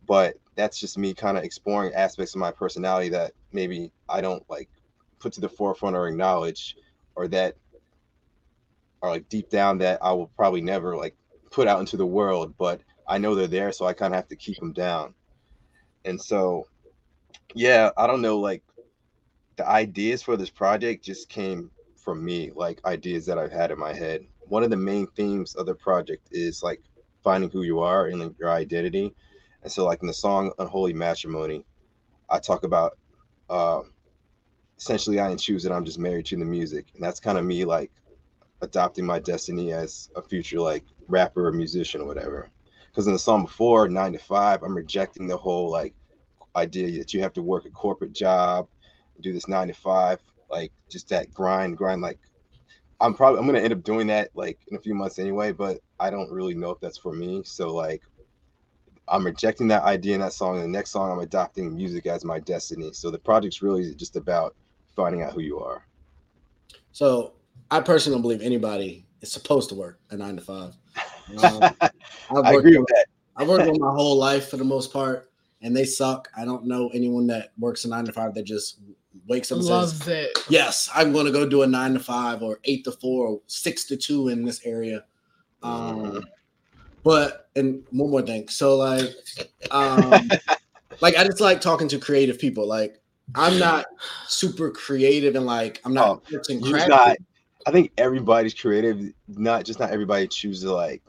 But 0.07 0.35
that's 0.55 0.79
just 0.79 0.97
me 0.97 1.13
kind 1.13 1.37
of 1.37 1.43
exploring 1.43 1.93
aspects 1.93 2.33
of 2.33 2.39
my 2.39 2.51
personality 2.51 3.09
that 3.09 3.33
maybe 3.51 3.91
I 4.07 4.21
don't 4.21 4.43
like 4.49 4.69
put 5.19 5.33
to 5.33 5.41
the 5.41 5.49
forefront 5.49 5.95
or 5.95 6.07
acknowledge, 6.07 6.75
or 7.15 7.27
that 7.29 7.55
are 9.01 9.09
like 9.09 9.29
deep 9.29 9.49
down 9.49 9.77
that 9.79 9.99
I 10.01 10.11
will 10.11 10.27
probably 10.35 10.61
never 10.61 10.95
like 10.95 11.15
put 11.51 11.67
out 11.67 11.79
into 11.79 11.97
the 11.97 12.05
world, 12.05 12.53
but 12.57 12.81
I 13.07 13.17
know 13.17 13.35
they're 13.35 13.47
there, 13.47 13.71
so 13.71 13.85
I 13.85 13.93
kind 13.93 14.13
of 14.13 14.17
have 14.17 14.27
to 14.29 14.35
keep 14.35 14.57
them 14.59 14.73
down. 14.73 15.13
And 16.05 16.21
so, 16.21 16.67
yeah, 17.53 17.89
I 17.97 18.07
don't 18.07 18.21
know, 18.21 18.39
like 18.39 18.63
the 19.55 19.67
ideas 19.67 20.21
for 20.21 20.37
this 20.37 20.49
project 20.49 21.03
just 21.03 21.29
came 21.29 21.71
from 21.97 22.23
me, 22.23 22.51
like 22.55 22.83
ideas 22.85 23.25
that 23.25 23.37
I've 23.37 23.51
had 23.51 23.71
in 23.71 23.79
my 23.79 23.93
head 23.93 24.25
one 24.49 24.63
of 24.63 24.69
the 24.69 24.77
main 24.77 25.07
themes 25.07 25.55
of 25.55 25.65
the 25.65 25.75
project 25.75 26.27
is 26.31 26.63
like 26.63 26.81
finding 27.23 27.49
who 27.49 27.63
you 27.63 27.79
are 27.79 28.07
and 28.07 28.19
like, 28.19 28.39
your 28.39 28.49
identity. 28.49 29.13
And 29.63 29.71
so, 29.71 29.85
like 29.85 30.01
in 30.01 30.07
the 30.07 30.13
song 30.13 30.51
"Unholy 30.59 30.93
Matrimony," 30.93 31.65
I 32.29 32.39
talk 32.39 32.63
about 32.63 32.97
uh, 33.49 33.81
essentially 34.77 35.19
I 35.19 35.29
didn't 35.29 35.41
choose 35.41 35.65
it. 35.65 35.71
I'm 35.71 35.85
just 35.85 35.99
married 35.99 36.25
to 36.27 36.37
the 36.37 36.45
music, 36.45 36.87
and 36.93 37.03
that's 37.03 37.19
kind 37.19 37.37
of 37.37 37.45
me 37.45 37.65
like 37.65 37.91
adopting 38.61 39.05
my 39.05 39.19
destiny 39.19 39.71
as 39.71 40.09
a 40.15 40.21
future 40.21 40.59
like 40.59 40.83
rapper 41.07 41.47
or 41.47 41.51
musician 41.51 42.01
or 42.01 42.05
whatever. 42.05 42.49
Because 42.87 43.07
in 43.07 43.13
the 43.13 43.19
song 43.19 43.43
before 43.43 43.87
"Nine 43.87 44.13
to 44.13 44.19
Five, 44.19 44.63
I'm 44.63 44.75
rejecting 44.75 45.27
the 45.27 45.37
whole 45.37 45.69
like 45.69 45.93
idea 46.55 46.97
that 46.99 47.13
you 47.13 47.21
have 47.21 47.33
to 47.33 47.41
work 47.41 47.65
a 47.65 47.69
corporate 47.69 48.13
job, 48.13 48.67
do 49.21 49.33
this 49.33 49.47
nine 49.47 49.67
to 49.67 49.73
five, 49.73 50.19
like 50.49 50.71
just 50.89 51.09
that 51.09 51.33
grind, 51.33 51.77
grind 51.77 52.01
like 52.01 52.19
I'm 53.01 53.13
probably 53.13 53.39
I'm 53.39 53.45
gonna 53.45 53.59
end 53.59 53.73
up 53.73 53.83
doing 53.83 54.07
that 54.07 54.29
like 54.33 54.59
in 54.67 54.77
a 54.77 54.79
few 54.79 54.93
months 54.93 55.19
anyway, 55.19 55.51
but 55.51 55.79
I 55.99 56.09
don't 56.09 56.31
really 56.31 56.53
know 56.53 56.71
if 56.71 56.79
that's 56.79 56.97
for 56.97 57.13
me. 57.13 57.43
So 57.45 57.73
like 57.73 58.03
I'm 59.07 59.25
rejecting 59.25 59.67
that 59.69 59.83
idea 59.83 60.15
in 60.15 60.21
that 60.21 60.33
song. 60.33 60.55
And 60.55 60.63
the 60.63 60.67
next 60.67 60.91
song 60.91 61.11
I'm 61.11 61.19
adopting 61.19 61.75
music 61.75 62.05
as 62.05 62.23
my 62.23 62.39
destiny. 62.39 62.91
So 62.93 63.09
the 63.09 63.17
project's 63.17 63.61
really 63.61 63.93
just 63.95 64.15
about 64.15 64.55
finding 64.95 65.23
out 65.23 65.33
who 65.33 65.41
you 65.41 65.59
are. 65.59 65.85
So 66.91 67.33
I 67.71 67.79
personally 67.79 68.15
don't 68.15 68.21
believe 68.21 68.41
anybody 68.41 69.05
is 69.21 69.31
supposed 69.31 69.69
to 69.69 69.75
work 69.75 69.99
a 70.09 70.17
nine 70.17 70.35
to 70.35 70.41
five. 70.41 70.73
Um, 71.37 71.75
i 72.45 72.53
agree 72.53 72.77
with 72.77 72.87
that. 72.87 73.05
I've 73.35 73.47
worked 73.47 73.69
with 73.69 73.79
my 73.79 73.93
whole 73.93 74.17
life 74.17 74.49
for 74.49 74.57
the 74.57 74.65
most 74.65 74.91
part, 74.91 75.31
and 75.61 75.75
they 75.75 75.85
suck. 75.85 76.27
I 76.35 76.43
don't 76.43 76.65
know 76.65 76.89
anyone 76.93 77.27
that 77.27 77.51
works 77.57 77.85
a 77.85 77.87
nine 77.87 78.05
to 78.05 78.11
five 78.11 78.33
that 78.33 78.43
just 78.43 78.79
wakes 79.27 79.51
up 79.51 79.57
and 79.59 79.67
Loves 79.67 80.03
says, 80.03 80.07
it. 80.07 80.45
"Yes, 80.49 80.89
I'm 80.93 81.11
going 81.11 81.25
to 81.25 81.31
go 81.31 81.47
do 81.47 81.63
a 81.63 81.67
nine 81.67 81.93
to 81.93 81.99
five 81.99 82.41
or 82.41 82.59
eight 82.63 82.83
to 82.85 82.91
four 82.91 83.27
or 83.27 83.41
six 83.47 83.85
to 83.85 83.97
two 83.97 84.29
in 84.29 84.43
this 84.43 84.65
area." 84.65 85.03
Um, 85.63 86.11
mm. 86.11 86.23
But 87.03 87.49
and 87.55 87.83
one 87.91 88.11
more 88.11 88.21
thing, 88.21 88.47
so 88.49 88.75
like, 88.75 89.09
um, 89.71 90.29
like 91.01 91.15
I 91.15 91.23
just 91.23 91.41
like 91.41 91.61
talking 91.61 91.87
to 91.89 91.99
creative 91.99 92.39
people. 92.39 92.67
Like 92.67 93.01
I'm 93.35 93.59
not 93.59 93.85
super 94.27 94.71
creative 94.71 95.35
and 95.35 95.45
like 95.45 95.81
I'm 95.85 95.93
not. 95.93 96.23
Oh, 96.33 96.87
not 96.87 97.17
I 97.67 97.71
think 97.71 97.91
everybody's 97.97 98.53
creative. 98.53 99.13
Not 99.27 99.65
just 99.65 99.79
not 99.79 99.91
everybody 99.91 100.27
chooses 100.27 100.63
to 100.63 100.73
like, 100.73 101.01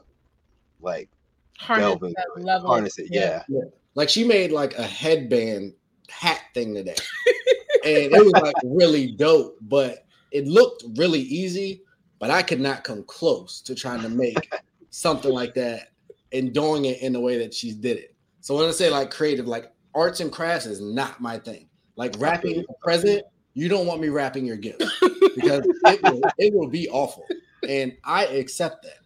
like 0.81 1.09
harness, 1.57 1.97
it, 2.01 2.61
harness 2.61 2.99
it. 2.99 3.07
Yeah. 3.09 3.43
yeah. 3.47 3.61
Like 3.95 4.09
she 4.09 4.23
made 4.23 4.51
like 4.51 4.77
a 4.77 4.83
headband 4.83 5.73
hat 6.09 6.41
thing 6.53 6.73
today. 6.73 6.95
and 7.83 8.13
it 8.13 8.23
was 8.23 8.33
like 8.33 8.55
really 8.63 9.11
dope, 9.11 9.57
but 9.61 10.05
it 10.31 10.47
looked 10.47 10.83
really 10.97 11.21
easy, 11.21 11.81
but 12.19 12.31
I 12.31 12.41
could 12.41 12.59
not 12.59 12.83
come 12.83 13.03
close 13.03 13.61
to 13.61 13.75
trying 13.75 14.01
to 14.01 14.09
make 14.09 14.51
something 14.89 15.31
like 15.31 15.53
that 15.55 15.89
and 16.31 16.53
doing 16.53 16.85
it 16.85 17.01
in 17.01 17.13
the 17.13 17.19
way 17.19 17.37
that 17.39 17.53
she 17.53 17.73
did 17.73 17.97
it. 17.97 18.15
So 18.41 18.55
when 18.57 18.67
I 18.67 18.71
say 18.71 18.89
like 18.89 19.11
creative, 19.11 19.47
like 19.47 19.71
arts 19.93 20.19
and 20.19 20.31
crafts 20.31 20.65
is 20.65 20.81
not 20.81 21.21
my 21.21 21.37
thing. 21.37 21.67
Like 21.95 22.15
rapping 22.17 22.59
a 22.59 22.73
present, 22.81 23.23
you 23.53 23.67
don't 23.67 23.85
want 23.85 24.01
me 24.01 24.09
wrapping 24.09 24.45
your 24.45 24.57
gift 24.57 24.79
because 25.35 25.67
it 25.85 26.01
will, 26.03 26.21
it 26.37 26.53
will 26.53 26.69
be 26.69 26.89
awful, 26.89 27.25
and 27.67 27.95
I 28.03 28.25
accept 28.25 28.83
that. 28.83 28.97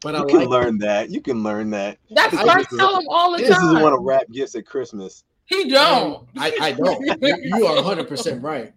But 0.00 0.14
you 0.14 0.22
I 0.22 0.24
can 0.26 0.38
like 0.38 0.48
learn 0.48 0.76
it. 0.76 0.80
that. 0.80 1.10
You 1.10 1.20
can 1.20 1.42
learn 1.42 1.70
that. 1.70 1.98
That's 2.10 2.32
what 2.34 2.48
I 2.48 2.62
tell 2.76 3.00
him 3.00 3.06
all 3.08 3.32
the 3.32 3.38
this 3.38 3.50
time. 3.50 3.60
This 3.60 3.76
is 3.76 3.82
one 3.82 3.92
of 3.92 4.00
rap 4.02 4.30
gifts 4.30 4.54
at 4.54 4.64
Christmas. 4.64 5.24
He 5.48 5.70
don't. 5.70 6.28
I, 6.36 6.52
I 6.60 6.72
don't. 6.72 7.02
you 7.22 7.66
are 7.66 7.76
100 7.76 8.06
percent 8.06 8.42
right. 8.42 8.72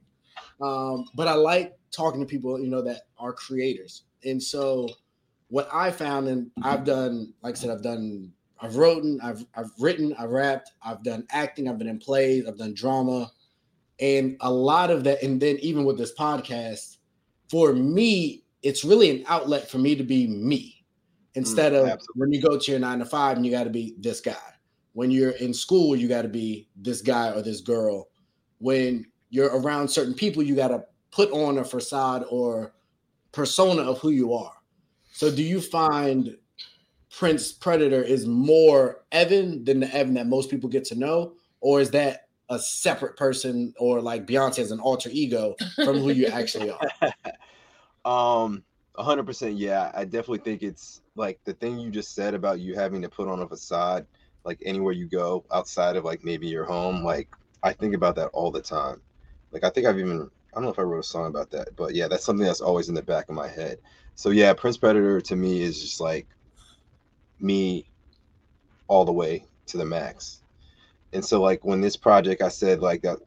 Um, 0.61 1.05
but 1.15 1.27
I 1.27 1.33
like 1.33 1.77
talking 1.91 2.21
to 2.21 2.25
people, 2.25 2.59
you 2.59 2.69
know, 2.69 2.81
that 2.81 3.01
are 3.17 3.33
creators. 3.33 4.03
And 4.23 4.41
so 4.41 4.87
what 5.49 5.67
I 5.73 5.91
found, 5.91 6.29
and 6.29 6.49
I've 6.63 6.85
done, 6.85 7.33
like 7.41 7.55
I 7.55 7.57
said, 7.57 7.71
I've 7.71 7.83
done, 7.83 8.31
I've 8.61 8.77
written, 8.77 9.19
I've 9.21 9.45
I've 9.55 9.71
written, 9.79 10.15
I've 10.17 10.29
rapped, 10.29 10.71
I've 10.81 11.03
done 11.03 11.27
acting, 11.31 11.67
I've 11.67 11.77
been 11.77 11.89
in 11.89 11.99
plays, 11.99 12.47
I've 12.47 12.57
done 12.57 12.73
drama, 12.73 13.29
and 13.99 14.37
a 14.39 14.51
lot 14.51 14.91
of 14.91 15.03
that, 15.03 15.21
and 15.23 15.41
then 15.41 15.57
even 15.57 15.83
with 15.83 15.97
this 15.97 16.13
podcast, 16.13 16.97
for 17.49 17.73
me, 17.73 18.43
it's 18.63 18.85
really 18.85 19.09
an 19.09 19.25
outlet 19.27 19.69
for 19.69 19.77
me 19.77 19.95
to 19.95 20.03
be 20.03 20.27
me 20.27 20.85
instead 21.35 21.73
of 21.73 21.87
absolutely. 21.87 22.19
when 22.19 22.31
you 22.31 22.41
go 22.41 22.57
to 22.57 22.71
your 22.71 22.79
nine 22.79 22.99
to 22.99 23.05
five 23.05 23.35
and 23.35 23.45
you 23.45 23.51
got 23.51 23.65
to 23.65 23.69
be 23.69 23.95
this 23.99 24.21
guy. 24.21 24.37
When 24.93 25.11
you're 25.11 25.31
in 25.31 25.53
school, 25.53 25.95
you 25.95 26.07
got 26.07 26.23
to 26.23 26.27
be 26.27 26.67
this 26.75 27.01
guy 27.01 27.31
or 27.31 27.41
this 27.41 27.61
girl. 27.61 28.09
When 28.59 29.05
you're 29.29 29.57
around 29.57 29.87
certain 29.87 30.13
people, 30.13 30.43
you 30.43 30.55
got 30.55 30.69
to 30.69 30.83
put 31.11 31.31
on 31.31 31.57
a 31.57 31.63
facade 31.63 32.25
or 32.29 32.73
persona 33.31 33.83
of 33.83 33.99
who 33.99 34.09
you 34.09 34.33
are. 34.33 34.53
So, 35.13 35.33
do 35.33 35.43
you 35.43 35.61
find 35.61 36.37
Prince 37.09 37.51
Predator 37.51 38.01
is 38.01 38.25
more 38.25 39.03
Evin 39.11 39.65
than 39.65 39.81
the 39.81 39.87
Evin 39.87 40.13
that 40.15 40.27
most 40.27 40.49
people 40.49 40.69
get 40.69 40.85
to 40.85 40.95
know, 40.95 41.33
or 41.59 41.81
is 41.81 41.91
that 41.91 42.27
a 42.49 42.59
separate 42.59 43.15
person, 43.17 43.73
or 43.77 44.01
like 44.01 44.25
Beyonce 44.25 44.59
as 44.59 44.71
an 44.71 44.79
alter 44.79 45.09
ego 45.11 45.55
from 45.75 45.99
who 45.99 46.11
you 46.11 46.27
actually 46.27 46.69
are? 46.71 46.79
Um, 48.03 48.63
hundred 48.97 49.25
percent. 49.25 49.57
Yeah, 49.57 49.91
I 49.93 50.05
definitely 50.05 50.39
think 50.39 50.63
it's 50.63 51.01
like 51.15 51.39
the 51.43 51.53
thing 51.53 51.79
you 51.79 51.91
just 51.91 52.15
said 52.15 52.33
about 52.33 52.59
you 52.59 52.75
having 52.75 53.01
to 53.01 53.09
put 53.09 53.27
on 53.27 53.41
a 53.41 53.47
facade, 53.47 54.05
like 54.43 54.61
anywhere 54.65 54.93
you 54.93 55.05
go 55.05 55.45
outside 55.51 55.95
of 55.95 56.05
like 56.05 56.23
maybe 56.23 56.47
your 56.47 56.65
home. 56.65 57.03
Like 57.03 57.29
I 57.63 57.73
think 57.73 57.95
about 57.95 58.15
that 58.15 58.29
all 58.29 58.51
the 58.51 58.61
time. 58.61 59.01
Like 59.51 59.63
I 59.63 59.69
think 59.69 59.87
I've 59.87 59.99
even 59.99 60.29
I 60.53 60.55
don't 60.55 60.63
know 60.63 60.71
if 60.71 60.79
I 60.79 60.83
wrote 60.83 60.99
a 60.99 61.03
song 61.03 61.27
about 61.27 61.51
that, 61.51 61.75
but 61.75 61.95
yeah, 61.95 62.07
that's 62.07 62.25
something 62.25 62.45
that's 62.45 62.61
always 62.61 62.89
in 62.89 62.95
the 62.95 63.01
back 63.01 63.29
of 63.29 63.35
my 63.35 63.47
head. 63.47 63.77
So 64.15 64.29
yeah, 64.29 64.53
Prince 64.53 64.77
Predator 64.77 65.21
to 65.21 65.35
me 65.35 65.61
is 65.61 65.81
just 65.81 66.01
like 66.01 66.27
me 67.39 67.85
all 68.87 69.05
the 69.05 69.11
way 69.11 69.45
to 69.67 69.77
the 69.77 69.85
max. 69.85 70.41
And 71.13 71.23
so 71.23 71.41
like 71.41 71.63
when 71.63 71.81
this 71.81 71.95
project 71.95 72.41
I 72.41 72.49
said 72.49 72.81
like 72.81 73.01
that 73.03 73.17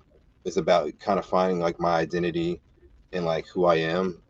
is 0.44 0.56
about 0.56 0.98
kind 0.98 1.18
of 1.18 1.24
finding 1.26 1.60
like 1.60 1.80
my 1.80 1.94
identity 1.96 2.60
and 3.12 3.24
like 3.24 3.46
who 3.46 3.64
I 3.64 3.76
am. 3.76 4.20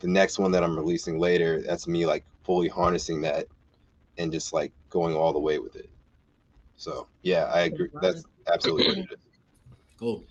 The 0.00 0.08
next 0.08 0.38
one 0.40 0.50
that 0.52 0.64
I'm 0.64 0.76
releasing 0.76 1.20
later, 1.20 1.62
that's 1.62 1.86
me 1.86 2.06
like 2.06 2.24
fully 2.42 2.68
harnessing 2.68 3.20
that 3.22 3.46
and 4.18 4.32
just 4.32 4.52
like 4.52 4.72
going 4.90 5.14
all 5.14 5.32
the 5.32 5.38
way 5.38 5.58
with 5.58 5.76
it. 5.76 5.88
So 6.82 7.06
yeah, 7.22 7.44
I 7.44 7.60
agree. 7.60 7.88
That's 8.00 8.24
absolutely 8.52 8.88
what 8.88 8.98
it 8.98 9.12
is. 9.12 9.18
Cool. 10.00 10.24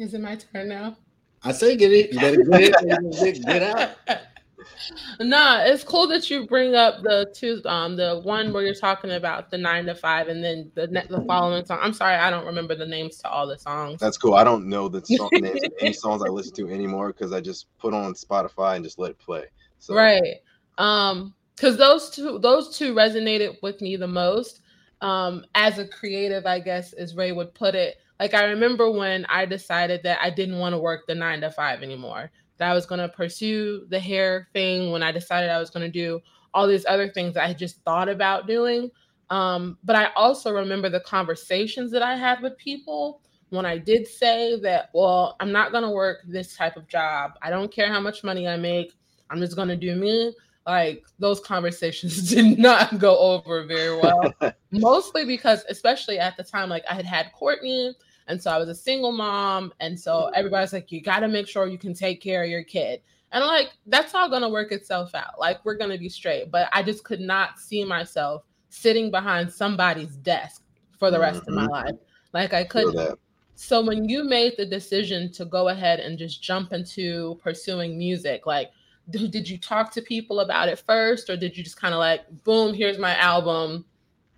Is 0.00 0.12
it 0.12 0.20
my 0.20 0.34
turn 0.34 0.68
now? 0.68 0.96
I 1.44 1.52
say 1.52 1.76
get 1.76 1.92
it. 1.92 2.12
You 2.12 2.18
better 2.18 2.42
get 2.42 2.74
it. 2.82 3.12
Get, 3.22 3.46
get 3.46 3.62
out. 3.62 3.90
nah, 5.20 5.62
it's 5.62 5.84
cool 5.84 6.08
that 6.08 6.28
you 6.28 6.48
bring 6.48 6.74
up 6.74 7.00
the 7.04 7.32
two, 7.32 7.62
um, 7.64 7.94
the 7.94 8.20
one 8.24 8.52
where 8.52 8.64
you're 8.64 8.74
talking 8.74 9.12
about 9.12 9.52
the 9.52 9.58
nine 9.58 9.86
to 9.86 9.94
five, 9.94 10.26
and 10.26 10.42
then 10.42 10.72
the 10.74 10.88
ne- 10.88 11.06
the 11.08 11.24
following 11.28 11.64
song. 11.64 11.78
I'm 11.80 11.92
sorry, 11.92 12.16
I 12.16 12.28
don't 12.28 12.44
remember 12.44 12.74
the 12.74 12.86
names 12.86 13.18
to 13.18 13.30
all 13.30 13.46
the 13.46 13.56
songs. 13.56 14.00
That's 14.00 14.18
cool. 14.18 14.34
I 14.34 14.42
don't 14.42 14.66
know 14.66 14.88
the 14.88 15.06
song 15.16 15.30
names 15.32 15.62
of 15.62 15.72
any 15.80 15.92
songs 15.92 16.22
I 16.26 16.28
listen 16.28 16.54
to 16.54 16.68
anymore 16.68 17.12
because 17.12 17.32
I 17.32 17.40
just 17.40 17.68
put 17.78 17.94
on 17.94 18.14
Spotify 18.14 18.74
and 18.74 18.84
just 18.84 18.98
let 18.98 19.12
it 19.12 19.18
play. 19.20 19.44
So 19.78 19.94
Right. 19.94 20.38
Um, 20.76 21.34
because 21.54 21.76
those 21.76 22.10
two, 22.10 22.40
those 22.40 22.76
two 22.76 22.94
resonated 22.94 23.56
with 23.62 23.80
me 23.80 23.94
the 23.96 24.08
most. 24.08 24.62
Um, 25.00 25.44
as 25.54 25.78
a 25.78 25.86
creative, 25.86 26.46
I 26.46 26.60
guess, 26.60 26.92
as 26.92 27.14
Ray 27.14 27.32
would 27.32 27.54
put 27.54 27.74
it. 27.74 27.96
Like 28.18 28.34
I 28.34 28.44
remember 28.44 28.90
when 28.90 29.26
I 29.26 29.44
decided 29.44 30.02
that 30.04 30.18
I 30.22 30.30
didn't 30.30 30.58
want 30.58 30.72
to 30.72 30.78
work 30.78 31.06
the 31.06 31.14
nine 31.14 31.40
to 31.42 31.50
five 31.50 31.82
anymore. 31.82 32.30
That 32.58 32.70
I 32.70 32.74
was 32.74 32.86
going 32.86 33.00
to 33.00 33.08
pursue 33.08 33.86
the 33.90 34.00
hair 34.00 34.48
thing. 34.54 34.90
When 34.90 35.02
I 35.02 35.12
decided 35.12 35.50
I 35.50 35.58
was 35.58 35.70
going 35.70 35.84
to 35.84 35.92
do 35.92 36.20
all 36.54 36.66
these 36.66 36.86
other 36.86 37.10
things 37.10 37.34
that 37.34 37.44
I 37.44 37.52
just 37.52 37.82
thought 37.82 38.08
about 38.08 38.46
doing. 38.46 38.90
Um, 39.28 39.76
but 39.84 39.96
I 39.96 40.10
also 40.16 40.52
remember 40.52 40.88
the 40.88 41.00
conversations 41.00 41.90
that 41.92 42.02
I 42.02 42.16
had 42.16 42.40
with 42.40 42.56
people 42.56 43.20
when 43.50 43.66
I 43.66 43.78
did 43.78 44.06
say 44.06 44.58
that, 44.60 44.90
well, 44.92 45.36
I'm 45.40 45.52
not 45.52 45.70
going 45.72 45.84
to 45.84 45.90
work 45.90 46.18
this 46.26 46.56
type 46.56 46.76
of 46.76 46.88
job. 46.88 47.32
I 47.42 47.50
don't 47.50 47.72
care 47.72 47.92
how 47.92 48.00
much 48.00 48.24
money 48.24 48.48
I 48.48 48.56
make. 48.56 48.94
I'm 49.30 49.40
just 49.40 49.56
going 49.56 49.68
to 49.68 49.76
do 49.76 49.96
me. 49.96 50.34
Like 50.66 51.04
those 51.18 51.40
conversations 51.40 52.28
did 52.34 52.58
not 52.58 52.98
go 52.98 53.18
over 53.18 53.64
very 53.64 53.96
well. 53.96 54.34
Mostly 54.72 55.24
because, 55.24 55.64
especially 55.68 56.18
at 56.18 56.36
the 56.36 56.42
time, 56.42 56.68
like 56.68 56.84
I 56.90 56.94
had 56.94 57.06
had 57.06 57.32
Courtney, 57.32 57.94
and 58.26 58.42
so 58.42 58.50
I 58.50 58.58
was 58.58 58.68
a 58.68 58.74
single 58.74 59.12
mom. 59.12 59.72
And 59.80 59.98
so 59.98 60.26
everybody's 60.34 60.72
like, 60.72 60.90
you 60.90 61.00
got 61.00 61.20
to 61.20 61.28
make 61.28 61.46
sure 61.46 61.68
you 61.68 61.78
can 61.78 61.94
take 61.94 62.20
care 62.20 62.42
of 62.42 62.50
your 62.50 62.64
kid. 62.64 63.00
And 63.32 63.42
I'm 63.42 63.48
like, 63.48 63.70
that's 63.86 64.14
all 64.14 64.28
to 64.42 64.48
work 64.48 64.72
itself 64.72 65.14
out. 65.14 65.38
Like, 65.38 65.64
we're 65.64 65.76
to 65.90 65.98
be 65.98 66.08
straight. 66.08 66.50
But 66.50 66.68
I 66.72 66.82
just 66.82 67.04
could 67.04 67.20
not 67.20 67.58
see 67.58 67.84
myself 67.84 68.42
sitting 68.68 69.10
behind 69.10 69.52
somebody's 69.52 70.16
desk 70.16 70.62
for 70.98 71.10
the 71.10 71.20
rest 71.20 71.42
of 71.46 71.54
my 71.54 71.66
Mhm. 71.66 71.70
life. 71.70 71.94
Like, 72.32 72.52
I 72.54 72.64
couldn't. 72.64 73.18
So 73.54 73.80
when 73.82 74.08
you 74.08 74.22
made 74.22 74.56
the 74.56 74.66
decision 74.66 75.32
to 75.32 75.44
go 75.44 75.68
ahead 75.68 76.00
and 76.00 76.18
just 76.18 76.42
jump 76.42 76.72
into 76.72 77.38
pursuing 77.42 77.96
music, 77.96 78.46
like 78.46 78.70
did 79.10 79.48
you 79.48 79.58
talk 79.58 79.92
to 79.92 80.02
people 80.02 80.40
about 80.40 80.68
it 80.68 80.78
first 80.78 81.30
or 81.30 81.36
did 81.36 81.56
you 81.56 81.62
just 81.62 81.80
kind 81.80 81.94
of 81.94 81.98
like 81.98 82.44
boom, 82.44 82.74
here's 82.74 82.98
my 82.98 83.16
album, 83.16 83.84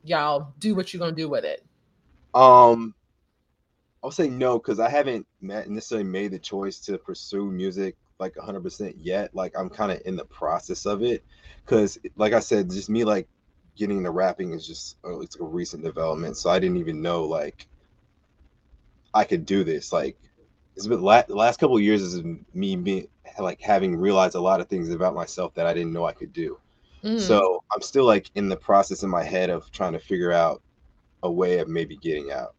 y'all 0.04 0.52
do 0.58 0.74
what 0.74 0.92
you're 0.92 1.00
to 1.08 1.14
do 1.14 1.28
with 1.28 1.44
it? 1.44 1.64
Um, 2.34 2.94
I'll 4.02 4.10
say 4.10 4.28
no 4.28 4.58
because 4.58 4.78
I 4.78 4.88
haven't 4.88 5.26
necessarily 5.40 6.08
made 6.08 6.32
the 6.32 6.38
choice 6.38 6.78
to 6.80 6.98
pursue 6.98 7.50
music 7.50 7.96
like 8.18 8.34
100% 8.34 8.94
yet. 8.98 9.34
Like 9.34 9.54
I'm 9.58 9.70
kind 9.70 9.92
of 9.92 10.00
in 10.04 10.16
the 10.16 10.24
process 10.24 10.86
of 10.86 11.02
it 11.02 11.24
because, 11.64 11.98
like 12.16 12.32
I 12.32 12.40
said, 12.40 12.70
just 12.70 12.90
me 12.90 13.04
like 13.04 13.28
getting 13.76 14.02
the 14.02 14.10
rapping 14.10 14.52
is 14.52 14.66
just 14.66 14.96
uh, 15.04 15.20
it's 15.20 15.38
a 15.38 15.42
recent 15.42 15.82
development. 15.84 16.36
So 16.36 16.50
I 16.50 16.58
didn't 16.58 16.78
even 16.78 17.00
know 17.00 17.24
like 17.24 17.66
I 19.14 19.24
could 19.24 19.46
do 19.46 19.64
this. 19.64 19.92
Like 19.92 20.16
it's 20.78 20.86
been 20.86 21.02
la- 21.02 21.22
the 21.22 21.34
last 21.34 21.58
couple 21.58 21.76
of 21.76 21.82
years 21.82 22.00
is 22.02 22.22
me 22.54 22.76
being 22.76 23.08
like 23.40 23.60
having 23.60 23.96
realized 23.96 24.36
a 24.36 24.40
lot 24.40 24.60
of 24.60 24.68
things 24.68 24.90
about 24.90 25.12
myself 25.12 25.52
that 25.54 25.66
I 25.66 25.74
didn't 25.74 25.92
know 25.92 26.06
I 26.06 26.12
could 26.12 26.32
do. 26.32 26.56
Mhm. 27.02 27.20
So 27.20 27.64
I'm 27.74 27.82
still 27.82 28.04
like 28.04 28.30
in 28.36 28.48
the 28.48 28.56
process 28.56 29.02
in 29.02 29.10
my 29.10 29.24
head 29.24 29.50
of 29.50 29.68
trying 29.72 29.92
to 29.94 29.98
figure 29.98 30.30
out 30.30 30.62
a 31.24 31.30
way 31.30 31.58
of 31.58 31.66
maybe 31.66 31.96
getting 31.96 32.30
out. 32.30 32.54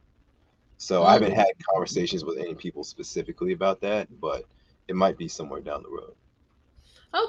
So 0.76 1.04
I 1.04 1.14
haven't 1.14 1.32
had 1.32 1.48
conversations 1.72 2.26
with 2.26 2.38
any 2.40 2.56
people 2.56 2.84
specifically 2.84 3.54
about 3.54 3.80
that, 3.82 4.10
but 4.20 4.44
it 4.90 4.98
might 4.98 5.18
be 5.18 5.30
somewhere 5.30 5.62
down 5.62 5.82
the 5.84 5.90
road. 5.90 6.14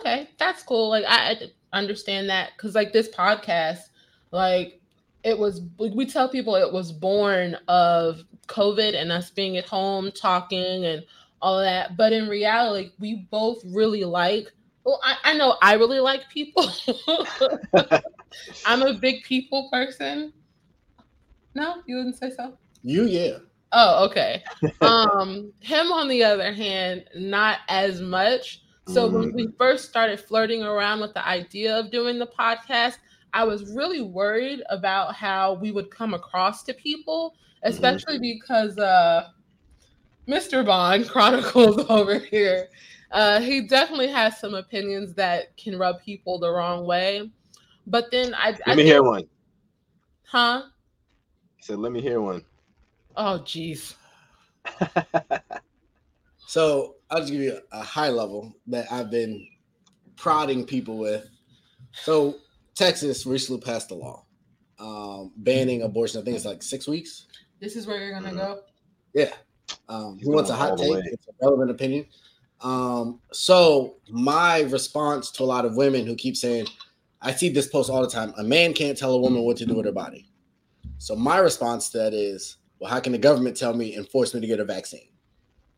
Okay, 0.01 0.29
that's 0.39 0.65
cool. 0.65 0.89
Like 0.89 1.05
I, 1.07 1.51
I 1.73 1.79
understand 1.79 2.29
that 2.31 2.51
because 2.57 2.75
like 2.75 2.93
this 2.93 3.09
podcast, 3.09 3.91
like 4.33 4.80
it 5.23 5.39
was 5.39 5.63
we 5.79 6.07
tell 6.07 6.29
people 6.29 6.57
it 6.57 6.73
was 6.73 6.93
born 6.93 7.57
of 7.69 8.23
COVID 8.47 8.95
and 8.95 9.13
us 9.13 9.31
being 9.31 9.57
at 9.57 9.67
home 9.67 10.11
talking 10.13 10.85
and 10.85 11.05
all 11.43 11.61
that. 11.61 11.97
But 11.97 12.13
in 12.13 12.29
reality, 12.29 12.93
we 12.99 13.27
both 13.31 13.63
really 13.65 14.05
like. 14.05 14.53
Well, 14.85 15.01
I, 15.05 15.17
I 15.25 15.35
know 15.35 15.57
I 15.63 15.75
really 15.75 16.01
like 16.01 16.29
people. 16.31 16.67
I'm 18.67 18.83
a 18.83 18.95
big 18.95 19.23
people 19.25 19.69
person. 19.71 20.33
No, 21.55 21.83
you 21.87 21.97
wouldn't 21.97 22.19
say 22.19 22.31
so. 22.31 22.57
You, 22.83 23.05
yeah. 23.05 23.39
Oh, 23.73 24.07
okay. 24.07 24.43
um, 24.81 25.53
him 25.61 25.93
on 25.93 26.09
the 26.09 26.25
other 26.25 26.53
hand, 26.53 27.05
not 27.15 27.59
as 27.69 28.01
much. 28.01 28.63
So 28.87 29.09
when 29.09 29.33
we 29.33 29.49
first 29.57 29.89
started 29.89 30.19
flirting 30.19 30.65
around 30.65 31.01
with 31.01 31.15
the 31.15 31.25
idea 31.25 31.79
of 31.79 31.93
doing 31.93 32.19
the 32.19 32.27
podcast, 32.27 32.97
I 33.33 33.45
was 33.45 33.75
really 33.75 34.03
worried 34.03 34.63
about 34.71 35.15
how 35.15 35.55
we 35.55 35.71
would 35.73 35.91
come 35.91 36.15
across 36.15 36.63
to 36.65 36.75
people, 36.75 37.35
especially 37.63 38.19
because 38.19 38.79
uh 38.79 39.29
Mr. 40.29 40.65
Bond 40.65 41.09
Chronicles 41.15 41.85
over 41.89 42.19
here. 42.19 42.69
Uh, 43.11 43.41
he 43.41 43.63
definitely 43.67 44.07
has 44.09 44.39
some 44.39 44.55
opinions 44.55 45.15
that 45.15 45.57
can 45.57 45.77
rub 45.77 46.01
people 46.01 46.39
the 46.39 46.49
wrong 46.51 46.87
way. 46.87 47.29
But 47.87 48.11
then 48.13 48.35
I, 48.37 48.51
Let 48.51 48.61
I 48.67 48.71
me 48.71 48.77
think- 48.77 48.87
hear 48.87 49.03
one. 49.03 49.25
huh? 50.27 50.63
He 51.57 51.63
said, 51.65 51.79
"Let 51.81 51.91
me 51.91 52.01
hear 52.01 52.21
one." 52.21 52.45
Oh, 53.17 53.39
geez. 53.39 53.97
So 56.47 56.97
I'll 57.11 57.21
just 57.21 57.31
give 57.31 57.41
you 57.43 57.61
a, 57.73 57.79
a 57.79 57.83
high 57.83 58.09
level 58.09 58.53
that 58.67 58.91
I've 58.91 59.09
been 59.11 59.47
prodding 60.17 60.65
people 60.65 60.99
with. 60.99 61.29
So 61.93 62.37
Texas 62.75 63.27
recently 63.27 63.61
passed 63.61 63.91
a 63.91 63.95
law 63.95 64.25
um, 64.79 65.33
banning 65.37 65.83
abortion. 65.83 66.21
I 66.21 66.25
think 66.25 66.37
it's 66.37 66.47
like 66.47 66.63
six 66.63 66.89
weeks. 66.89 67.27
This 67.61 67.77
is 67.77 67.87
where 67.87 67.99
you're 67.99 68.13
gonna 68.13 68.31
Mhm. 68.33 68.37
go. 68.37 68.61
Yeah. 69.13 69.35
Um, 69.89 70.19
who 70.23 70.31
wants 70.33 70.49
a 70.51 70.55
hot 70.55 70.79
take? 70.79 70.91
way. 70.91 71.03
It's 71.07 71.27
a 71.29 71.33
relevant 71.43 71.71
opinion. 71.71 72.07
Um, 72.63 73.21
so 73.33 73.97
my 74.09 74.61
response 74.63 75.31
to 75.33 75.43
a 75.43 75.45
lot 75.45 75.65
of 75.67 75.77
women 75.77 76.07
who 76.07 76.15
keep 76.15 76.37
saying, 76.37 76.67
I 77.21 77.35
see 77.35 77.51
this 77.51 77.69
post 77.69 77.91
all 77.91 78.01
the 78.01 78.09
time. 78.09 78.33
A 78.39 78.43
man 78.43 78.73
can't 78.73 78.97
tell 78.97 79.13
a 79.13 79.21
woman 79.21 79.43
what 79.43 79.59
to 79.59 79.67
do 79.67 79.75
with 79.75 79.85
her 79.85 79.93
body. 79.93 80.31
So 80.99 81.15
my 81.15 81.39
response 81.39 81.91
to 81.91 81.99
that 81.99 82.15
is, 82.15 82.57
well, 82.79 82.91
how 82.91 83.01
can 83.01 83.13
the 83.13 83.19
government 83.19 83.57
tell 83.57 83.75
me 83.75 83.95
and 83.95 84.09
force 84.09 84.33
me 84.35 84.41
to 84.41 84.47
get 84.47 84.61
a 84.61 84.65
vaccine? 84.65 85.09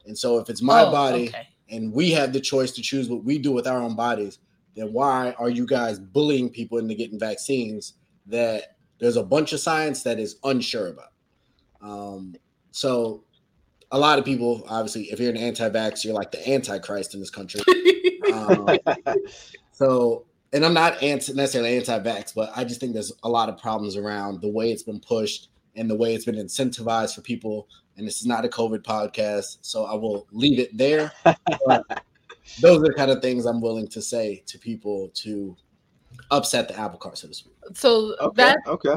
And 0.07 0.17
so 0.17 0.39
if 0.39 0.49
it's 0.49 0.63
my 0.63 0.83
Oh, 0.85 0.91
body 0.93 1.29
okay. 1.29 1.49
and 1.69 1.93
we 1.93 2.13
have 2.13 2.33
the 2.33 2.41
choice 2.41 2.71
to 2.73 2.83
choose 2.83 3.09
what 3.09 3.25
we 3.25 3.39
do 3.39 3.51
with 3.51 3.67
our 3.67 3.79
own 3.79 3.97
bodies, 3.97 4.39
then 4.75 4.93
why 4.93 5.35
are 5.39 5.51
you 5.51 5.67
guys 5.67 5.99
bullying 5.99 6.51
people 6.51 6.79
into 6.79 6.95
getting 6.95 7.19
vaccines 7.19 7.95
that 8.27 8.77
there's 8.99 9.17
a 9.17 9.23
bunch 9.23 9.53
of 9.53 9.61
science 9.61 10.03
that 10.03 10.19
is 10.19 10.37
unsure 10.45 10.89
about? 10.89 11.13
Um, 11.81 12.35
so 12.71 13.25
a 13.91 13.99
lot 13.99 14.19
of 14.19 14.25
people, 14.25 14.65
obviously, 14.69 15.05
if 15.05 15.21
you're 15.21 15.31
an 15.31 15.37
anti-vax, 15.37 16.05
you're 16.05 16.15
like 16.15 16.33
the 16.33 16.51
antichrist 16.51 17.15
in 17.15 17.21
this 17.21 17.31
country. 17.31 17.61
Um, 18.33 18.67
so, 19.73 20.25
and 20.53 20.65
I'm 20.65 20.73
not 20.73 21.03
anti, 21.03 21.35
necessarily 21.35 21.77
anti-vax, 21.77 22.35
but 22.35 22.51
I 22.57 22.65
just 22.65 22.81
think 22.81 22.95
there's 22.95 23.13
a 23.25 23.29
lot 23.29 23.51
of 23.51 23.59
problems 23.59 23.97
around 23.97 24.41
the 24.41 24.49
way 24.49 24.73
it's 24.73 24.85
been 24.85 25.01
pushed 25.01 25.49
and 25.77 25.91
the 25.91 25.95
way 25.95 26.15
it's 26.15 26.25
been 26.25 26.37
incentivized 26.37 27.15
for 27.15 27.21
people. 27.21 27.69
And 27.97 28.07
this 28.07 28.21
is 28.21 28.27
not 28.27 28.45
a 28.45 28.49
COVID 28.49 28.85
podcast, 28.85 29.59
so 29.61 29.85
I 29.85 29.95
will 29.95 30.27
leave 30.33 30.59
it 30.59 30.77
there. 30.77 31.13
But 31.67 32.05
those 32.61 32.79
are 32.79 32.87
the 32.89 32.95
kind 32.95 33.11
of 33.11 33.21
things 33.23 33.47
I'm 33.47 33.61
willing 33.61 33.89
to 33.89 34.03
say 34.03 34.43
to 34.47 34.59
people 34.59 35.11
to 35.15 35.57
upset 36.31 36.69
the 36.69 36.79
apple 36.79 36.99
cart, 36.99 37.19
so 37.19 37.29
to 37.29 37.35
speak. 37.35 37.55
so 37.75 38.15
Okay. 38.21 38.43
that 38.43 38.59
okay. 38.67 38.97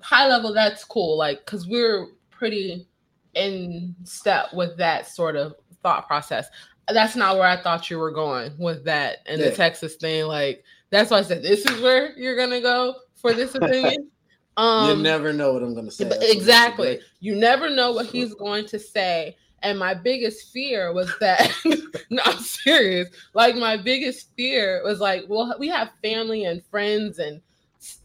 high 0.00 0.26
level, 0.28 0.52
that's 0.52 0.84
cool. 0.84 1.16
Like, 1.16 1.44
because 1.44 1.66
we're 1.66 2.08
pretty 2.30 2.86
in 3.34 3.94
step 4.04 4.52
with 4.52 4.76
that 4.78 5.06
sort 5.06 5.36
of 5.36 5.54
thought 5.82 6.06
process. 6.06 6.48
That's 6.88 7.14
not 7.14 7.36
where 7.36 7.46
I 7.46 7.60
thought 7.62 7.88
you 7.90 7.98
were 7.98 8.10
going 8.10 8.52
with 8.58 8.84
that 8.84 9.18
and 9.26 9.40
Yeah. 9.40 9.50
the 9.50 9.56
Texas 9.56 9.94
thing. 9.96 10.24
Like, 10.24 10.64
that's 10.90 11.10
why 11.10 11.18
I 11.18 11.22
said 11.22 11.42
this 11.42 11.64
is 11.64 11.80
where 11.80 12.16
you're 12.18 12.36
gonna 12.36 12.60
go 12.60 12.94
for 13.14 13.32
this 13.32 13.54
opinion. 13.60 14.10
Um, 14.56 14.98
you 14.98 15.02
never 15.02 15.32
know 15.32 15.52
what 15.52 15.62
I'm 15.62 15.74
going 15.74 15.86
to 15.86 15.92
say. 15.92 16.04
That's 16.04 16.16
what 16.16 16.20
makes 16.22 16.32
it 16.32 16.36
exactly. 16.36 17.00
You 17.20 17.36
never 17.36 17.70
know 17.70 17.92
what 17.92 18.06
he's 18.06 18.34
going 18.34 18.66
to 18.66 18.78
say. 18.78 19.36
And 19.62 19.78
my 19.78 19.92
biggest 19.94 20.52
fear 20.52 20.92
was 20.92 21.12
that, 21.20 21.52
no, 22.10 22.22
I'm 22.24 22.38
serious. 22.38 23.08
Like, 23.34 23.56
my 23.56 23.76
biggest 23.76 24.34
fear 24.36 24.80
was 24.84 25.00
like, 25.00 25.24
well, 25.28 25.54
we 25.58 25.68
have 25.68 25.90
family 26.02 26.44
and 26.44 26.64
friends 26.66 27.18
and, 27.18 27.40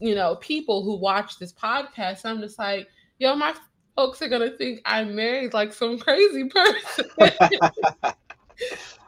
you 0.00 0.14
know, 0.14 0.36
people 0.36 0.82
who 0.84 0.96
watch 0.96 1.38
this 1.38 1.52
podcast. 1.52 2.26
I'm 2.26 2.40
just 2.40 2.58
like, 2.58 2.88
yo, 3.18 3.34
my 3.36 3.54
folks 3.96 4.20
are 4.20 4.28
going 4.28 4.50
to 4.50 4.56
think 4.58 4.82
I 4.84 5.04
married 5.04 5.54
like 5.54 5.72
some 5.72 5.98
crazy 5.98 6.44
person. 6.44 7.06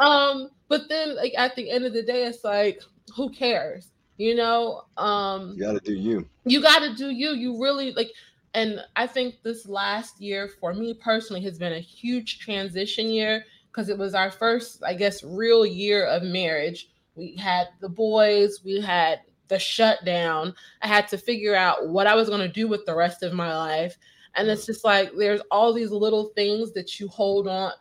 um, 0.00 0.50
but 0.68 0.88
then, 0.88 1.16
like, 1.16 1.34
at 1.36 1.54
the 1.56 1.70
end 1.70 1.84
of 1.84 1.92
the 1.92 2.02
day, 2.02 2.24
it's 2.24 2.44
like, 2.44 2.82
who 3.14 3.30
cares? 3.30 3.90
You 4.16 4.34
know, 4.34 4.82
um, 4.96 5.54
You 5.56 5.60
got 5.64 5.72
to 5.72 5.80
do 5.80 5.94
you. 5.94 6.26
you 6.44 6.60
got 6.60 6.80
to 6.80 6.94
do 6.94 7.10
you 7.10 7.30
you 7.34 7.62
really 7.62 7.92
like 7.92 8.10
and 8.54 8.80
i 8.96 9.06
think 9.06 9.36
this 9.42 9.68
last 9.68 10.20
year 10.20 10.48
for 10.60 10.72
me 10.74 10.94
personally 10.94 11.42
has 11.42 11.58
been 11.58 11.74
a 11.74 11.78
huge 11.80 12.38
transition 12.38 13.06
year 13.10 13.44
because 13.70 13.88
it 13.88 13.98
was 13.98 14.14
our 14.14 14.30
first 14.30 14.82
i 14.84 14.94
guess 14.94 15.22
real 15.22 15.64
year 15.66 16.06
of 16.06 16.22
marriage. 16.22 16.88
We 17.14 17.34
had 17.36 17.68
the 17.80 17.88
boys 17.88 18.62
we 18.64 18.80
had 18.80 19.20
the 19.48 19.58
shutdown. 19.58 20.54
I 20.82 20.86
had 20.88 21.08
to 21.08 21.18
figure 21.18 21.54
out 21.54 21.88
what 21.88 22.06
i 22.06 22.14
was 22.14 22.28
going 22.28 22.40
to 22.40 22.48
do 22.48 22.68
with 22.68 22.84
the 22.86 22.94
rest 22.94 23.22
of 23.22 23.32
my 23.32 23.54
life. 23.56 23.96
And 24.36 24.48
it's 24.48 24.66
just 24.66 24.84
like 24.84 25.10
there's 25.16 25.40
all 25.50 25.72
these 25.72 25.90
little 25.90 26.26
things 26.36 26.72
that 26.72 27.00
you 27.00 27.08
hold 27.08 27.48
on 27.48 27.72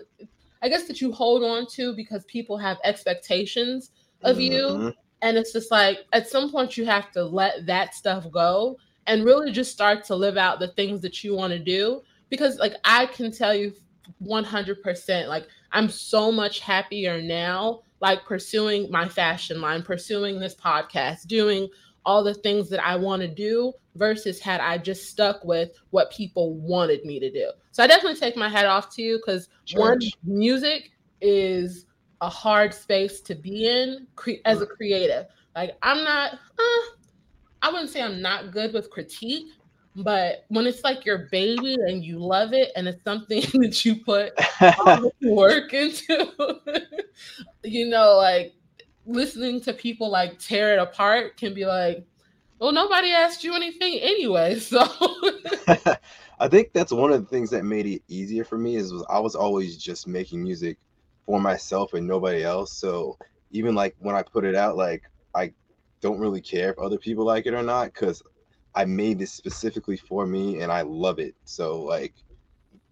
i 0.64 0.70
guess 0.70 0.86
that 0.88 1.02
you 1.02 1.12
hold 1.12 1.44
on 1.44 1.68
to 1.68 1.94
because 1.96 2.26
people 2.26 2.58
have 2.58 2.78
expectations 2.84 3.92
of 4.24 4.40
you. 4.40 4.62
Mhm. 4.64 4.96
and 5.22 5.38
it's 5.38 5.54
just 5.54 5.70
like 5.72 6.00
at 6.14 6.28
some 6.28 6.52
point 6.52 6.78
you 6.78 6.86
have 6.86 7.12
to 7.12 7.24
let 7.24 7.66
that 7.68 7.94
stuff 7.94 8.30
go 8.32 8.78
and 9.08 9.26
really 9.26 9.52
just 9.52 9.72
start 9.72 10.04
to 10.04 10.16
live 10.16 10.38
out 10.38 10.60
the 10.60 10.68
things 10.70 11.02
that 11.02 11.24
you 11.24 11.36
want 11.36 11.52
to 11.52 11.60
do 11.60 12.02
because 12.30 12.60
like 12.60 12.76
i 12.84 13.06
can 13.08 13.32
tell 13.32 13.54
you 13.54 13.74
100% 14.24 15.28
like 15.28 15.48
i'm 15.72 15.90
so 15.90 16.32
much 16.32 16.60
happier 16.60 17.22
now 17.22 17.82
like 18.00 18.24
pursuing 18.26 18.90
my 18.92 19.08
fashion 19.08 19.60
line 19.60 19.82
pursuing 19.82 20.40
this 20.40 20.56
podcast 20.56 21.28
doing 21.28 21.68
all 22.06 22.24
the 22.24 22.34
things 22.34 22.70
that 22.70 22.86
i 22.86 22.96
want 22.96 23.22
to 23.22 23.28
do 23.28 23.74
versus 23.96 24.40
had 24.40 24.62
i 24.62 24.78
just 24.78 25.10
stuck 25.10 25.44
with 25.44 25.72
what 25.90 26.12
people 26.12 26.54
wanted 26.56 27.04
me 27.04 27.20
to 27.20 27.32
do. 27.32 27.52
So 27.72 27.84
i 27.84 27.88
definitely 27.88 28.20
take 28.20 28.38
my 28.38 28.48
hat 28.48 28.66
off 28.66 28.96
to 28.96 29.02
you 29.02 29.18
because 29.18 29.50
one 29.74 30.00
music 30.24 30.92
is 31.20 31.86
a 32.22 32.30
hard 32.30 32.74
space 32.74 33.22
to 33.22 33.36
be 33.36 33.68
in 33.68 34.08
cre- 34.16 34.42
as 34.46 34.62
a 34.62 34.66
creative. 34.66 35.26
Like 35.56 35.72
i'm 35.82 36.04
not 36.04 36.34
uh, 36.34 36.97
i 37.62 37.70
wouldn't 37.70 37.90
say 37.90 38.02
i'm 38.02 38.22
not 38.22 38.52
good 38.52 38.74
with 38.74 38.90
critique 38.90 39.48
but 39.96 40.46
when 40.50 40.68
it's 40.68 40.84
like 40.84 41.06
your 41.06 41.28
baby 41.32 41.76
and 41.88 42.04
you 42.04 42.20
love 42.20 42.54
it 42.54 42.72
and 42.76 42.88
it's 42.88 43.04
something 43.04 43.42
that 43.62 43.84
you 43.84 43.96
put 43.96 44.32
all 44.62 45.12
the 45.22 45.34
work 45.34 45.74
into 45.74 46.32
you 47.64 47.88
know 47.88 48.16
like 48.16 48.54
listening 49.06 49.62
to 49.62 49.74
people 49.74 50.10
like 50.10 50.38
tear 50.40 50.74
it 50.74 50.80
apart 50.80 51.38
can 51.38 51.54
be 51.54 51.66
like 51.66 52.06
well 52.60 52.72
nobody 52.72 53.12
asked 53.12 53.44
you 53.44 53.56
anything 53.56 54.00
anyway 54.00 54.60
so 54.60 54.86
I 56.40 56.48
think 56.48 56.72
that's 56.72 56.92
one 56.92 57.12
of 57.12 57.22
the 57.22 57.28
things 57.28 57.50
that 57.50 57.64
made 57.64 57.88
it 57.88 58.04
easier 58.08 58.44
for 58.44 58.58
me 58.58 58.76
is 58.76 58.94
was 58.94 59.04
I 59.10 59.20
was 59.20 59.36
always 59.36 59.78
just 59.78 60.08
making 60.08 60.44
music 60.44 60.78
for 61.26 61.40
myself 61.40 61.94
and 61.94 62.08
nobody 62.08 62.44
else. 62.44 62.72
So 62.72 63.18
even 63.52 63.74
like 63.74 63.96
when 64.00 64.16
I 64.16 64.22
put 64.22 64.46
it 64.46 64.56
out, 64.56 64.78
like 64.78 65.04
I 65.34 65.52
don't 66.08 66.20
really 66.20 66.42
care 66.42 66.72
if 66.72 66.80
other 66.80 66.98
people 66.98 67.26
like 67.26 67.46
it 67.46 67.54
or 67.54 67.64
not 67.64 67.94
because 67.94 68.24
I 68.74 68.86
made 68.86 69.20
this 69.20 69.32
specifically 69.32 69.98
for 69.98 70.26
me 70.26 70.62
and 70.62 70.72
I 70.72 70.82
love 70.82 71.20
it. 71.20 71.36
So 71.44 71.82
like 71.82 72.14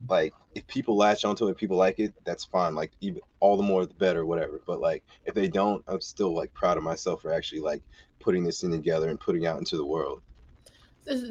like 0.08 0.34
if 0.54 0.68
people 0.68 0.98
latch 0.98 1.24
onto 1.24 1.48
it, 1.48 1.58
people 1.58 1.78
like 1.78 2.00
it, 2.00 2.14
that's 2.26 2.44
fine. 2.44 2.76
Like 2.76 2.92
even 3.02 3.22
all 3.40 3.56
the 3.56 3.64
more 3.64 3.86
the 3.86 3.94
better, 3.94 4.26
whatever. 4.26 4.62
But 4.68 4.82
like 4.82 5.04
if 5.26 5.34
they 5.34 5.48
don't, 5.48 5.84
I'm 5.88 6.02
still 6.02 6.36
like 6.36 6.54
proud 6.54 6.78
of 6.78 6.84
myself 6.84 7.22
for 7.22 7.32
actually 7.32 7.62
like 7.62 7.82
putting 8.20 8.44
this 8.44 8.62
thing 8.62 8.72
together 8.72 9.10
and 9.10 9.20
putting 9.20 9.46
out 9.46 9.60
into 9.60 9.78
the 9.78 9.86
world. 9.86 10.22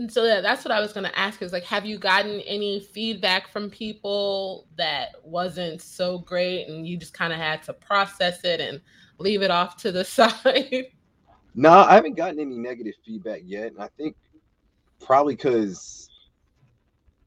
So 0.08 0.24
yeah, 0.24 0.40
that's 0.40 0.64
what 0.64 0.70
I 0.70 0.80
was 0.80 0.92
to 0.92 1.18
ask 1.18 1.42
is 1.42 1.52
like, 1.52 1.64
have 1.64 1.84
you 1.84 1.98
gotten 1.98 2.40
any 2.42 2.78
feedback 2.78 3.48
from 3.48 3.68
people 3.68 4.68
that 4.76 5.08
wasn't 5.24 5.82
so 5.82 6.18
great 6.18 6.68
and 6.68 6.86
you 6.86 6.96
just 6.96 7.12
kind 7.12 7.32
of 7.32 7.40
had 7.40 7.60
to 7.64 7.72
process 7.72 8.44
it 8.44 8.60
and 8.60 8.80
leave 9.18 9.42
it 9.42 9.50
off 9.50 9.76
to 9.78 9.90
the 9.90 10.04
side? 10.04 10.86
No, 11.54 11.70
I 11.70 11.94
haven't 11.94 12.16
gotten 12.16 12.40
any 12.40 12.56
negative 12.56 12.94
feedback 13.04 13.42
yet. 13.44 13.72
And 13.72 13.80
I 13.80 13.88
think 13.96 14.16
probably 15.00 15.36
because 15.36 16.08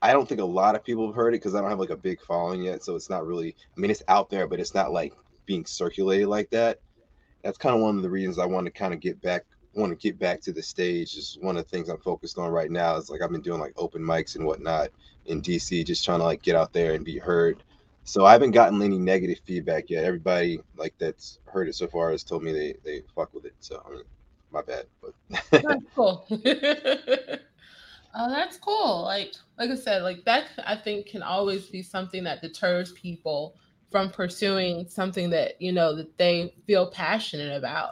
I 0.01 0.11
don't 0.11 0.27
think 0.27 0.41
a 0.41 0.45
lot 0.45 0.75
of 0.75 0.83
people 0.83 1.07
have 1.07 1.15
heard 1.15 1.33
it 1.33 1.41
because 1.41 1.55
I 1.55 1.61
don't 1.61 1.69
have 1.69 1.79
like 1.79 1.89
a 1.89 1.97
big 1.97 2.21
following 2.21 2.61
yet. 2.61 2.83
So 2.83 2.95
it's 2.95 3.09
not 3.09 3.25
really, 3.25 3.55
I 3.75 3.79
mean, 3.79 3.89
it's 3.89 4.03
out 4.07 4.29
there, 4.29 4.47
but 4.47 4.59
it's 4.59 4.75
not 4.75 4.91
like 4.91 5.13
being 5.45 5.65
circulated 5.65 6.27
like 6.27 6.49
that. 6.51 6.79
That's 7.43 7.57
kind 7.57 7.75
of 7.75 7.81
one 7.81 7.95
of 7.95 8.03
the 8.03 8.09
reasons 8.09 8.37
I 8.37 8.45
want 8.45 8.65
to 8.65 8.71
kind 8.71 8.93
of 8.93 8.99
get 8.99 9.21
back, 9.21 9.45
want 9.73 9.91
to 9.91 9.95
get 9.95 10.19
back 10.19 10.41
to 10.41 10.51
the 10.51 10.61
stage. 10.61 11.15
Is 11.15 11.37
one 11.39 11.55
of 11.55 11.63
the 11.63 11.69
things 11.69 11.87
I'm 11.87 11.99
focused 11.99 12.37
on 12.37 12.51
right 12.51 12.69
now. 12.69 12.97
Is 12.97 13.09
like 13.09 13.21
I've 13.21 13.31
been 13.31 13.41
doing 13.41 13.61
like 13.61 13.73
open 13.77 14.01
mics 14.01 14.35
and 14.35 14.45
whatnot 14.45 14.89
in 15.25 15.41
DC, 15.41 15.85
just 15.85 16.03
trying 16.03 16.19
to 16.19 16.25
like 16.25 16.41
get 16.41 16.55
out 16.55 16.73
there 16.73 16.93
and 16.93 17.05
be 17.05 17.17
heard. 17.17 17.63
So 18.03 18.25
I 18.25 18.31
haven't 18.31 18.51
gotten 18.51 18.81
any 18.81 18.97
negative 18.97 19.39
feedback 19.45 19.89
yet. 19.89 20.03
Everybody 20.03 20.59
like 20.75 20.93
that's 20.97 21.39
heard 21.45 21.69
it 21.69 21.75
so 21.75 21.87
far 21.87 22.11
has 22.11 22.23
told 22.23 22.43
me 22.43 22.51
they 22.51 22.75
they 22.83 23.01
fuck 23.15 23.33
with 23.33 23.45
it. 23.45 23.55
So 23.59 23.81
I 23.85 23.91
mean, 23.91 24.03
my 24.57 24.63
bad, 24.73 24.85
but 25.01 25.13
that's 25.61 25.81
cool. 25.95 26.25
oh, 28.15 28.29
that's 28.29 28.57
cool. 28.57 29.03
Like, 29.03 29.33
like 29.57 29.69
I 29.69 29.75
said, 29.75 30.03
like 30.03 30.23
that 30.25 30.47
I 30.65 30.75
think 30.75 31.07
can 31.07 31.21
always 31.23 31.67
be 31.67 31.81
something 31.81 32.23
that 32.23 32.41
deters 32.41 32.91
people 32.93 33.55
from 33.91 34.09
pursuing 34.11 34.87
something 34.89 35.29
that 35.31 35.61
you 35.61 35.71
know 35.71 35.95
that 35.95 36.17
they 36.17 36.53
feel 36.65 36.89
passionate 36.91 37.55
about. 37.57 37.91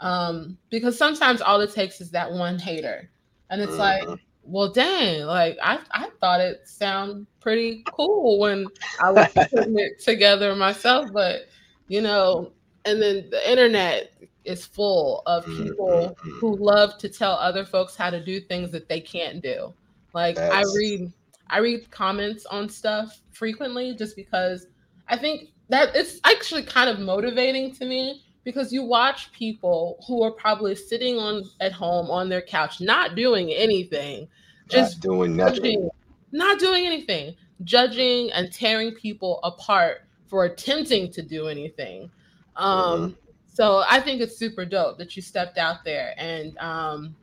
Um, 0.00 0.58
because 0.70 0.98
sometimes 0.98 1.40
all 1.40 1.60
it 1.60 1.72
takes 1.72 2.00
is 2.00 2.10
that 2.12 2.32
one 2.32 2.58
hater, 2.58 3.10
and 3.50 3.60
it's 3.62 3.78
like, 3.78 4.08
Mhm. 4.08 4.18
well, 4.42 4.72
dang, 4.72 5.24
like 5.26 5.58
I 5.62 5.80
I 5.92 6.10
thought 6.20 6.40
it 6.40 6.60
sounded 6.66 7.26
pretty 7.40 7.86
cool 7.90 8.38
when 8.40 8.70
I 8.98 9.10
was 9.10 9.34
putting 9.50 9.78
it 9.78 10.00
together 10.02 10.54
myself, 10.56 11.12
but 11.12 11.42
you 11.88 12.00
know, 12.00 12.52
and 12.84 13.00
then 13.02 13.28
the 13.30 13.50
internet 13.50 14.12
is 14.44 14.66
full 14.66 15.22
of 15.26 15.44
people 15.46 16.14
Mhm. 16.22 16.38
who 16.38 16.56
love 16.56 16.98
to 16.98 17.08
tell 17.08 17.32
other 17.32 17.64
folks 17.64 17.96
how 17.96 18.10
to 18.10 18.22
do 18.22 18.40
things 18.40 18.70
that 18.72 18.88
they 18.88 19.00
can't 19.00 19.42
do. 19.42 19.72
Like 20.12 20.38
I 20.38 20.62
read 20.74 21.12
I 21.50 21.58
read 21.58 21.90
comments 21.90 22.46
on 22.46 22.68
stuff 22.68 23.20
frequently 23.30 23.94
just 23.94 24.16
because 24.16 24.66
I 25.08 25.16
think 25.16 25.50
that 25.68 25.94
it's 25.94 26.18
actually 26.24 26.62
kind 26.62 26.88
of 26.88 26.98
motivating 27.00 27.74
to 27.76 27.84
me 27.84 28.22
because 28.44 28.72
you 28.72 28.82
watch 28.82 29.30
people 29.32 30.02
who 30.06 30.22
are 30.22 30.30
probably 30.30 30.74
sitting 30.74 31.18
on 31.18 31.44
at 31.60 31.72
home 31.72 32.10
on 32.10 32.28
their 32.28 32.42
couch 32.42 32.80
not 32.80 33.14
doing 33.14 33.50
anything 33.52 34.28
just 34.68 34.96
not 34.96 35.02
doing 35.02 35.36
nothing. 35.36 35.54
judging, 35.56 35.90
not 36.32 36.58
doing 36.58 36.86
anything, 36.86 37.34
judging 37.64 38.32
and 38.32 38.52
tearing 38.52 38.92
people 38.92 39.40
apart 39.42 40.02
for 40.26 40.46
attempting 40.46 41.10
to 41.12 41.22
do 41.22 41.48
anything. 41.48 42.10
Um, 42.56 43.16
So 43.54 43.84
I 43.88 44.00
think 44.00 44.20
it's 44.20 44.36
super 44.36 44.64
dope 44.64 44.98
that 44.98 45.16
you 45.16 45.22
stepped 45.22 45.58
out 45.58 45.84
there 45.84 46.14
and 46.18 46.58
um, 46.58 47.16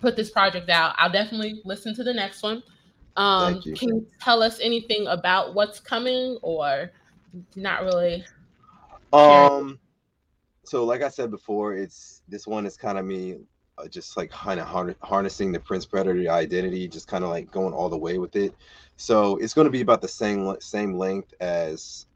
put 0.00 0.14
this 0.14 0.30
project 0.30 0.70
out. 0.70 0.94
I'll 0.98 1.10
definitely 1.10 1.60
listen 1.64 1.94
to 1.96 2.04
the 2.04 2.14
next 2.14 2.42
one. 2.42 2.62
Um, 3.16 3.60
you. 3.64 3.74
Can 3.74 3.88
you 3.88 4.06
tell 4.20 4.42
us 4.42 4.60
anything 4.60 5.06
about 5.06 5.54
what's 5.54 5.80
coming 5.80 6.38
or 6.42 6.92
not 7.56 7.82
really. 7.82 8.24
Um, 9.12 9.78
so 10.64 10.84
like 10.84 11.02
I 11.02 11.08
said 11.08 11.30
before, 11.30 11.74
it's 11.74 12.22
this 12.28 12.46
one 12.46 12.66
is 12.66 12.76
kind 12.76 12.98
of 12.98 13.04
me, 13.04 13.36
uh, 13.78 13.88
just 13.88 14.16
like 14.16 14.30
kind 14.30 14.60
of 14.60 14.96
harnessing 15.00 15.52
the 15.52 15.60
Prince 15.60 15.86
Predator 15.86 16.30
identity, 16.30 16.88
just 16.88 17.08
kind 17.08 17.24
of 17.24 17.30
like 17.30 17.50
going 17.50 17.74
all 17.74 17.88
the 17.88 17.98
way 17.98 18.18
with 18.18 18.36
it. 18.36 18.54
So 18.96 19.36
it's 19.38 19.54
going 19.54 19.66
to 19.66 19.70
be 19.70 19.80
about 19.80 20.00
the 20.00 20.08
same 20.08 20.56
same 20.60 20.94
length 20.94 21.34
as 21.40 22.06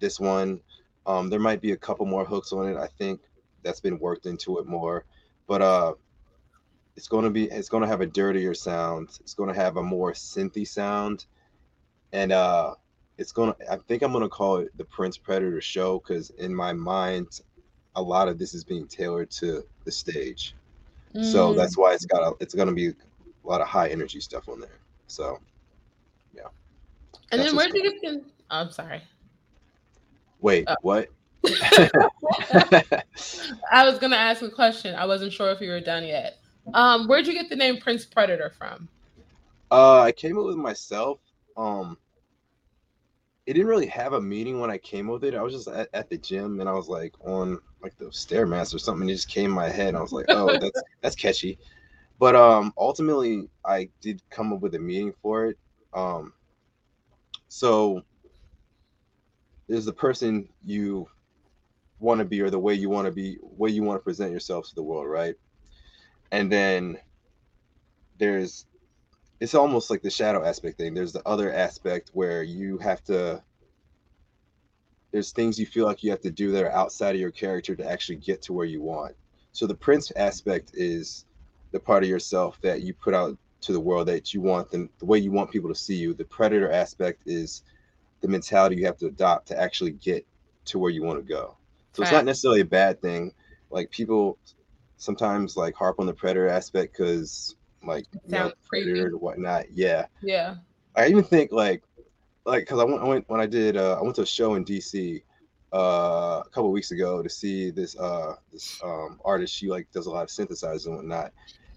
this 0.00 0.20
one. 0.20 0.60
Um, 1.08 1.30
there 1.30 1.40
might 1.40 1.62
be 1.62 1.72
a 1.72 1.76
couple 1.76 2.04
more 2.04 2.24
hooks 2.24 2.52
on 2.52 2.68
it. 2.68 2.76
I 2.76 2.86
think 2.86 3.20
that's 3.62 3.80
been 3.80 3.98
worked 3.98 4.26
into 4.26 4.58
it 4.58 4.66
more, 4.66 5.06
but 5.46 5.62
uh, 5.62 5.94
it's 6.96 7.08
going 7.08 7.24
to 7.24 7.30
be 7.30 7.44
it's 7.44 7.70
going 7.70 7.82
to 7.82 7.88
have 7.88 8.02
a 8.02 8.06
dirtier 8.06 8.54
sound. 8.54 9.08
It's 9.20 9.34
going 9.34 9.48
to 9.48 9.54
have 9.58 9.78
a 9.78 9.82
more 9.82 10.12
synthy 10.12 10.68
sound, 10.68 11.24
and 12.12 12.30
uh, 12.30 12.74
it's 13.16 13.32
going 13.32 13.54
to. 13.54 13.72
I 13.72 13.78
think 13.88 14.02
I'm 14.02 14.12
going 14.12 14.22
to 14.22 14.28
call 14.28 14.58
it 14.58 14.76
the 14.76 14.84
Prince 14.84 15.16
Predator 15.16 15.62
Show 15.62 15.98
because 15.98 16.28
in 16.30 16.54
my 16.54 16.74
mind, 16.74 17.40
a 17.96 18.02
lot 18.02 18.28
of 18.28 18.38
this 18.38 18.52
is 18.52 18.62
being 18.64 18.86
tailored 18.86 19.30
to 19.32 19.64
the 19.84 19.90
stage. 19.90 20.54
So 21.20 21.52
Mm. 21.52 21.56
that's 21.56 21.78
why 21.78 21.94
it's 21.94 22.04
got 22.04 22.22
a, 22.22 22.34
it's 22.38 22.54
going 22.54 22.68
to 22.68 22.74
be 22.74 22.88
a 22.88 22.94
lot 23.48 23.62
of 23.62 23.66
high 23.66 23.88
energy 23.88 24.20
stuff 24.20 24.48
on 24.48 24.60
there. 24.60 24.78
So 25.06 25.38
yeah. 26.34 26.42
And 27.32 27.40
that's 27.40 27.50
then 27.50 27.56
where 27.56 27.68
did 27.68 27.82
you 27.82 28.00
get 28.02 28.12
oh, 28.50 28.56
I'm 28.60 28.70
sorry. 28.70 29.02
Wait, 30.40 30.68
Uh, 30.68 30.76
what? 30.82 31.08
I 33.70 33.84
was 33.84 33.98
gonna 33.98 34.16
ask 34.16 34.42
a 34.42 34.50
question. 34.50 34.94
I 34.94 35.06
wasn't 35.06 35.32
sure 35.32 35.50
if 35.50 35.60
you 35.60 35.70
were 35.70 35.80
done 35.80 36.04
yet. 36.04 36.38
Um, 36.74 37.06
where'd 37.06 37.26
you 37.26 37.32
get 37.32 37.48
the 37.48 37.56
name 37.56 37.78
Prince 37.78 38.04
Predator 38.04 38.50
from? 38.50 38.88
Uh, 39.70 40.00
I 40.00 40.12
came 40.12 40.38
up 40.38 40.44
with 40.44 40.56
myself. 40.56 41.20
Um, 41.56 41.96
it 43.46 43.54
didn't 43.54 43.68
really 43.68 43.86
have 43.86 44.12
a 44.12 44.20
meaning 44.20 44.60
when 44.60 44.70
I 44.70 44.78
came 44.78 45.08
up 45.08 45.14
with 45.14 45.24
it. 45.24 45.34
I 45.34 45.42
was 45.42 45.54
just 45.54 45.68
at, 45.68 45.88
at 45.94 46.10
the 46.10 46.18
gym 46.18 46.60
and 46.60 46.68
I 46.68 46.72
was 46.72 46.88
like 46.88 47.14
on 47.24 47.58
like 47.82 47.96
the 47.96 48.06
stairmaster 48.06 48.74
or 48.74 48.78
something. 48.78 49.02
And 49.02 49.10
it 49.10 49.14
just 49.14 49.30
came 49.30 49.46
in 49.46 49.52
my 49.52 49.70
head. 49.70 49.88
And 49.88 49.96
I 49.96 50.02
was 50.02 50.12
like, 50.12 50.26
oh, 50.28 50.58
that's 50.60 50.82
that's 51.00 51.16
catchy. 51.16 51.58
But 52.18 52.34
um, 52.34 52.74
ultimately, 52.76 53.48
I 53.64 53.88
did 54.00 54.22
come 54.28 54.52
up 54.52 54.60
with 54.60 54.74
a 54.74 54.78
meaning 54.78 55.14
for 55.22 55.46
it. 55.46 55.58
Um, 55.94 56.32
so 57.48 58.02
there's 59.68 59.84
the 59.84 59.92
person 59.92 60.48
you 60.64 61.08
want 62.00 62.18
to 62.20 62.24
be 62.24 62.40
or 62.40 62.50
the 62.50 62.58
way 62.58 62.74
you 62.74 62.88
want 62.88 63.06
to 63.06 63.12
be, 63.12 63.38
way 63.42 63.70
you 63.70 63.82
want 63.82 63.98
to 63.98 64.04
present 64.04 64.32
yourself 64.32 64.68
to 64.68 64.74
the 64.74 64.82
world, 64.82 65.08
right? 65.08 65.34
And 66.32 66.50
then 66.50 66.98
there's 68.18 68.66
it's 69.40 69.54
almost 69.54 69.88
like 69.88 70.02
the 70.02 70.10
shadow 70.10 70.44
aspect 70.44 70.78
thing. 70.78 70.94
There's 70.94 71.12
the 71.12 71.26
other 71.26 71.52
aspect 71.52 72.10
where 72.12 72.42
you 72.42 72.78
have 72.78 73.02
to 73.04 73.42
there's 75.12 75.32
things 75.32 75.58
you 75.58 75.66
feel 75.66 75.86
like 75.86 76.02
you 76.02 76.10
have 76.10 76.20
to 76.20 76.30
do 76.30 76.50
that 76.52 76.64
are 76.64 76.72
outside 76.72 77.14
of 77.14 77.20
your 77.20 77.30
character 77.30 77.74
to 77.74 77.90
actually 77.90 78.16
get 78.16 78.42
to 78.42 78.52
where 78.52 78.66
you 78.66 78.82
want. 78.82 79.14
So 79.52 79.66
the 79.66 79.74
prince 79.74 80.12
aspect 80.16 80.72
is 80.74 81.24
the 81.72 81.80
part 81.80 82.02
of 82.02 82.08
yourself 82.08 82.60
that 82.62 82.82
you 82.82 82.92
put 82.94 83.14
out 83.14 83.38
to 83.60 83.72
the 83.72 83.80
world 83.80 84.08
that 84.08 84.34
you 84.34 84.40
want 84.40 84.70
them 84.70 84.90
the 84.98 85.06
way 85.06 85.18
you 85.18 85.32
want 85.32 85.50
people 85.50 85.68
to 85.68 85.74
see 85.74 85.96
you. 85.96 86.14
The 86.14 86.24
predator 86.24 86.70
aspect 86.70 87.22
is 87.26 87.62
the 88.20 88.28
mentality 88.28 88.76
you 88.76 88.86
have 88.86 88.96
to 88.98 89.06
adopt 89.06 89.48
to 89.48 89.60
actually 89.60 89.92
get 89.92 90.26
to 90.66 90.78
where 90.78 90.90
you 90.90 91.02
want 91.02 91.18
to 91.18 91.24
go. 91.24 91.56
So 91.92 92.02
it's 92.02 92.12
not 92.12 92.24
necessarily 92.24 92.60
a 92.60 92.64
bad 92.64 93.00
thing. 93.00 93.32
Like 93.70 93.90
people 93.90 94.38
sometimes 94.98 95.56
like 95.56 95.74
harp 95.74 95.98
on 95.98 96.06
the 96.06 96.14
predator 96.14 96.48
aspect 96.48 96.92
because 96.92 97.56
like 97.82 98.06
you 98.26 98.32
know, 98.32 98.52
predator 98.68 99.06
and 99.06 99.20
whatnot. 99.20 99.66
Yeah. 99.72 100.06
Yeah. 100.22 100.56
I 100.94 101.08
even 101.08 101.24
think 101.24 101.52
like 101.52 101.82
like 102.44 102.62
because 102.62 102.78
I 102.78 102.84
went, 102.84 103.00
I 103.00 103.04
went 103.04 103.28
when 103.28 103.40
I 103.40 103.46
did 103.46 103.76
uh, 103.76 103.98
I 103.98 104.02
went 104.02 104.16
to 104.16 104.22
a 104.22 104.26
show 104.26 104.54
in 104.54 104.64
DC 104.64 105.22
uh, 105.72 106.42
a 106.44 106.48
couple 106.50 106.70
weeks 106.70 106.92
ago 106.92 107.22
to 107.22 107.28
see 107.28 107.70
this 107.70 107.98
uh 107.98 108.34
this 108.52 108.80
um 108.84 109.18
artist. 109.24 109.54
She 109.54 109.68
like 109.68 109.90
does 109.92 110.06
a 110.06 110.10
lot 110.10 110.22
of 110.22 110.28
synthesizers 110.28 110.86
and 110.86 110.96
whatnot. 110.96 111.32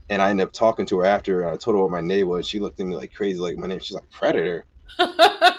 And 0.09 0.21
I 0.21 0.29
ended 0.29 0.47
up 0.47 0.53
talking 0.53 0.85
to 0.87 0.99
her 0.99 1.05
after. 1.05 1.41
And 1.41 1.51
I 1.51 1.57
told 1.57 1.75
her 1.75 1.81
what 1.81 1.91
my 1.91 2.01
name 2.01 2.27
was. 2.27 2.47
She 2.47 2.59
looked 2.59 2.79
at 2.79 2.85
me 2.85 2.95
like 2.95 3.13
crazy, 3.13 3.39
like 3.39 3.57
my 3.57 3.67
name. 3.67 3.79
She's 3.79 3.95
like 3.95 4.09
Predator. 4.11 4.65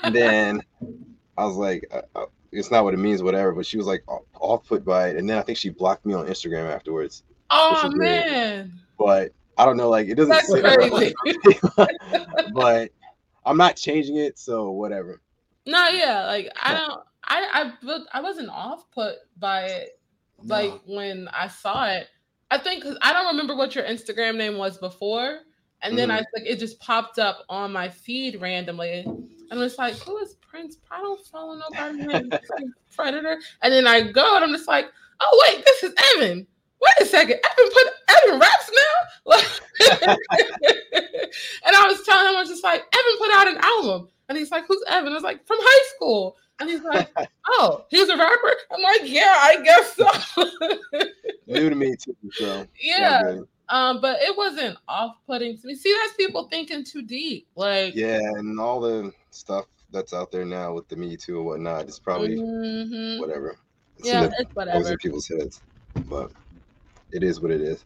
And 0.03 0.15
then 0.15 0.63
I 1.39 1.45
was 1.45 1.57
like, 1.57 1.87
uh, 1.93 2.03
uh, 2.15 2.27
it's 2.51 2.71
not 2.71 2.85
what 2.85 2.95
it 2.95 2.99
means, 2.99 3.23
whatever. 3.23 3.53
But 3.53 3.67
she 3.67 3.77
was 3.77 3.87
like 3.87 4.03
off- 4.35 4.67
put 4.67 4.85
by 4.85 5.09
it. 5.11 5.17
And 5.17 5.29
then 5.29 5.39
I 5.39 5.43
think 5.43 5.59
she 5.59 5.71
blocked 5.71 6.05
me 6.07 6.15
on 6.15 6.27
Instagram 6.27 6.71
afterwards. 6.75 7.23
oh 7.51 7.83
weird. 7.85 7.99
man, 7.99 8.73
But 8.99 9.33
I 9.59 9.65
don't 9.65 9.77
know, 9.77 9.89
like 9.91 10.09
it 10.09 10.15
doesn't 10.15 10.31
that's 10.31 10.51
crazy. 10.51 11.15
but 12.55 12.91
I'm 13.45 13.57
not 13.57 13.77
changing 13.77 14.17
it, 14.17 14.39
so 14.39 14.71
whatever. 14.71 15.21
no, 15.67 15.89
yeah, 15.89 16.27
like 16.27 16.49
I 16.63 16.75
don't. 16.75 17.01
I 17.25 17.73
I 17.85 17.99
I 18.15 18.21
wasn't 18.21 18.49
off 18.51 18.91
put 18.91 19.17
by 19.39 19.65
it 19.67 20.01
like 20.43 20.73
No. 20.73 20.81
when 20.97 21.29
I 21.29 21.49
saw 21.49 21.87
it. 21.87 22.09
I 22.51 22.59
think 22.59 22.83
because 22.83 22.99
I 23.01 23.13
don't 23.13 23.27
remember 23.29 23.55
what 23.57 23.75
your 23.75 23.85
Instagram 23.85 24.37
name 24.37 24.59
was 24.59 24.77
before, 24.79 25.39
and 25.83 25.97
then 25.97 26.11
I 26.11 26.17
like 26.17 26.47
it 26.47 26.59
just 26.59 26.79
popped 26.81 27.19
up 27.19 27.45
on 27.49 27.73
my 27.73 27.89
feed 27.89 28.41
randomly, 28.41 29.07
and 29.53 29.61
it's 29.61 29.79
like, 29.79 29.95
who 29.99 30.19
is 30.19 30.35
Prince? 30.41 30.79
I 30.91 31.01
don't 31.01 31.25
follow 31.27 31.55
nobody 31.55 32.07
named 32.07 32.41
Predator, 32.95 33.39
and 33.63 33.73
then 33.73 33.87
I 33.87 34.01
go 34.01 34.35
and 34.35 34.45
I'm 34.45 34.51
just 34.51 34.67
like, 34.67 34.87
oh 35.21 35.47
wait, 35.47 35.65
this 35.65 35.83
is 35.85 35.95
Evin. 35.95 36.47
Wait 36.81 36.93
a 37.01 37.07
second, 37.07 37.37
Evin 37.37 37.73
put 37.73 37.87
Evin 38.09 38.41
raps 38.41 38.71
now, 38.73 39.37
and 41.67 41.77
I 41.77 41.87
was 41.87 42.03
telling 42.03 42.29
him 42.29 42.37
I 42.37 42.41
was 42.41 42.49
just 42.49 42.65
like, 42.65 42.81
Evin 42.91 43.19
put 43.19 43.33
out 43.35 43.49
an 43.49 43.59
album, 43.63 44.09
and 44.29 44.39
he's 44.39 44.51
like, 44.51 44.65
who's 44.67 44.83
Evin? 44.91 45.09
I 45.09 45.15
was 45.15 45.23
like, 45.23 45.47
from 45.47 45.59
high 45.61 45.89
school. 45.95 46.37
And 46.61 46.71
he's 46.71 46.83
like, 46.83 47.11
oh, 47.49 47.85
he's 47.91 48.09
a 48.09 48.17
rapper? 48.17 48.53
I'm 48.71 48.83
like, 48.83 49.01
yeah, 49.05 49.37
I 49.41 49.63
guess 49.65 49.97
so. 49.97 50.09
New 51.47 51.71
to 51.71 51.75
me 51.75 51.97
too, 51.97 52.17
so 52.33 52.67
yeah. 52.81 53.41
Um, 53.69 54.01
but 54.01 54.21
it 54.21 54.37
wasn't 54.37 54.77
off-putting 54.87 55.59
to 55.59 55.67
me. 55.67 55.75
See, 55.75 55.97
that's 56.01 56.15
people 56.15 56.47
thinking 56.49 56.85
too 56.85 57.03
deep. 57.03 57.49
Like, 57.57 57.95
yeah, 57.95 58.21
and 58.37 58.61
all 58.61 58.81
the 58.81 59.13
stuff 59.35 59.67
that's 59.91 60.13
out 60.13 60.33
there 60.33 60.45
now 60.45 60.73
with 60.73 60.89
the 60.89 60.97
Me 60.97 61.17
Too 61.17 61.39
and 61.39 61.47
whatnot, 61.47 61.83
it's 61.83 61.99
probably 61.99 62.37
mhm. 62.37 63.21
whatever. 63.21 63.57
It's 63.99 64.09
yeah, 64.09 64.25
in 64.25 64.31
the, 64.31 64.37
it's 64.39 64.45
goes 64.49 64.55
whatever. 64.55 64.93
in 64.93 64.99
people's 64.99 65.29
heads, 65.29 65.61
but 66.09 66.33
it 67.13 67.23
is 67.23 67.41
what 67.41 67.51
it 67.51 67.61
is. 67.61 67.85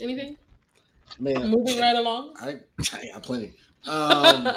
Anything? 0.00 0.36
Man, 1.18 1.48
Moving 1.48 1.78
right 1.78 1.96
along. 1.96 2.34
I, 2.40 2.56
I 2.92 3.06
got 3.12 3.22
plenty. 3.22 3.52
Um, 3.86 4.48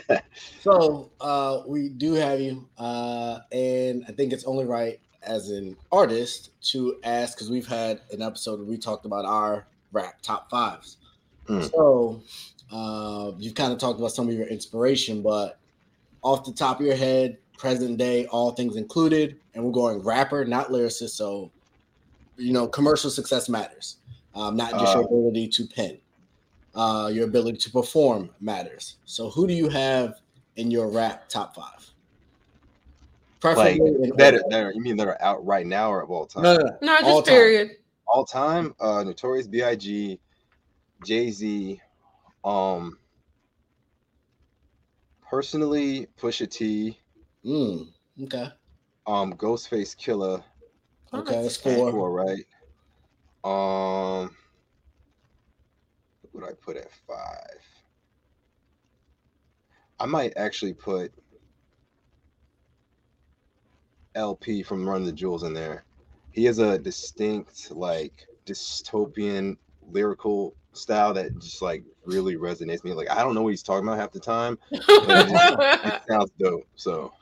so 0.60 1.10
uh, 1.20 1.62
we 1.66 1.88
do 1.88 2.14
have 2.14 2.40
you, 2.40 2.68
uh, 2.78 3.38
and 3.52 4.04
I 4.08 4.12
think 4.12 4.32
it's 4.32 4.44
only 4.44 4.64
right 4.64 5.00
as 5.22 5.50
an 5.50 5.76
artist 5.90 6.50
to 6.70 6.96
ask 7.04 7.36
because 7.36 7.50
we've 7.50 7.66
had 7.66 8.00
an 8.12 8.20
episode 8.20 8.58
where 8.58 8.68
we 8.68 8.76
talked 8.76 9.06
about 9.06 9.24
our 9.24 9.66
rap 9.92 10.20
top 10.22 10.50
fives. 10.50 10.98
Mm. 11.48 11.70
So 11.70 12.22
uh, 12.74 13.32
you've 13.38 13.54
kind 13.54 13.72
of 13.72 13.78
talked 13.78 13.98
about 13.98 14.10
some 14.12 14.28
of 14.28 14.34
your 14.34 14.46
inspiration, 14.48 15.22
but 15.22 15.58
off 16.22 16.44
the 16.44 16.52
top 16.52 16.80
of 16.80 16.86
your 16.86 16.96
head, 16.96 17.38
present 17.56 17.96
day, 17.96 18.26
all 18.26 18.50
things 18.50 18.76
included, 18.76 19.38
and 19.54 19.64
we're 19.64 19.70
going 19.72 19.98
rapper, 20.02 20.44
not 20.44 20.68
lyricist. 20.68 21.10
So 21.10 21.50
you 22.36 22.52
know, 22.52 22.66
commercial 22.66 23.10
success 23.10 23.48
matters, 23.48 23.98
um, 24.34 24.56
not 24.56 24.72
just 24.72 24.92
your 24.94 25.04
Uh, 25.04 25.06
ability 25.06 25.46
to 25.48 25.66
pen 25.66 25.98
uh, 26.74 27.08
your 27.12 27.24
ability 27.26 27.58
to 27.58 27.70
perform 27.70 28.30
matters. 28.40 28.96
So, 29.04 29.30
who 29.30 29.46
do 29.46 29.54
you 29.54 29.68
have 29.68 30.20
in 30.56 30.70
your 30.70 30.88
rap 30.88 31.28
top 31.28 31.54
five? 31.54 31.64
like 33.44 33.54
Preferably 33.56 33.76
in 34.04 34.12
that, 34.16 34.34
order. 34.34 34.44
that 34.50 34.62
are, 34.64 34.72
you 34.72 34.80
mean 34.80 34.96
that 34.96 35.06
are 35.06 35.20
out 35.22 35.44
right 35.44 35.66
now 35.66 35.92
or 35.92 36.00
of 36.02 36.10
all 36.10 36.26
time? 36.26 36.42
No, 36.42 36.56
no, 36.56 36.64
no. 36.64 36.78
No, 36.80 36.96
just 36.98 37.04
All 37.10 37.22
time. 37.22 37.34
period. 37.34 37.70
All 38.06 38.24
time, 38.24 38.74
uh 38.80 39.02
Notorious 39.04 39.46
B.I.G., 39.46 40.18
Jay-Z, 41.04 41.80
um 42.44 42.98
personally 45.28 46.06
Pusha 46.20 46.48
T, 46.50 46.98
Mm, 47.44 47.88
okay, 48.24 48.48
um 49.06 49.32
Ghostface 49.34 49.96
Killah, 49.96 50.42
Oh, 51.12 51.20
okay, 51.20 51.42
that's 51.42 51.58
okay. 51.58 51.76
four. 51.76 51.90
four, 51.90 52.10
right? 52.12 52.44
Um, 53.44 54.34
what 56.22 56.34
would 56.34 56.44
I 56.44 56.54
put 56.54 56.76
at 56.76 56.90
five? 57.06 57.60
I 60.00 60.06
might 60.06 60.32
actually 60.36 60.72
put 60.72 61.12
El-P 64.14 64.62
from 64.62 64.88
Run 64.88 65.04
the 65.04 65.12
Jewels 65.12 65.42
in 65.42 65.52
there. 65.52 65.84
He 66.32 66.44
has 66.44 66.58
a 66.58 66.78
distinct, 66.78 67.70
like, 67.70 68.26
dystopian 68.46 69.56
lyrical 69.90 70.54
style 70.72 71.14
that 71.14 71.38
just 71.38 71.62
like 71.62 71.84
really 72.04 72.36
resonates 72.36 72.82
with 72.82 72.86
me. 72.86 72.92
Like, 72.92 73.10
I 73.10 73.22
don't 73.22 73.34
know 73.34 73.42
what 73.42 73.50
he's 73.50 73.62
talking 73.62 73.86
about 73.86 73.98
half 73.98 74.12
the 74.12 74.20
time. 74.20 74.58
But 74.70 74.80
it, 75.08 75.28
just, 75.28 75.86
it 75.86 76.02
sounds 76.08 76.30
dope. 76.38 76.66
So, 76.76 77.12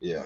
yeah. 0.00 0.24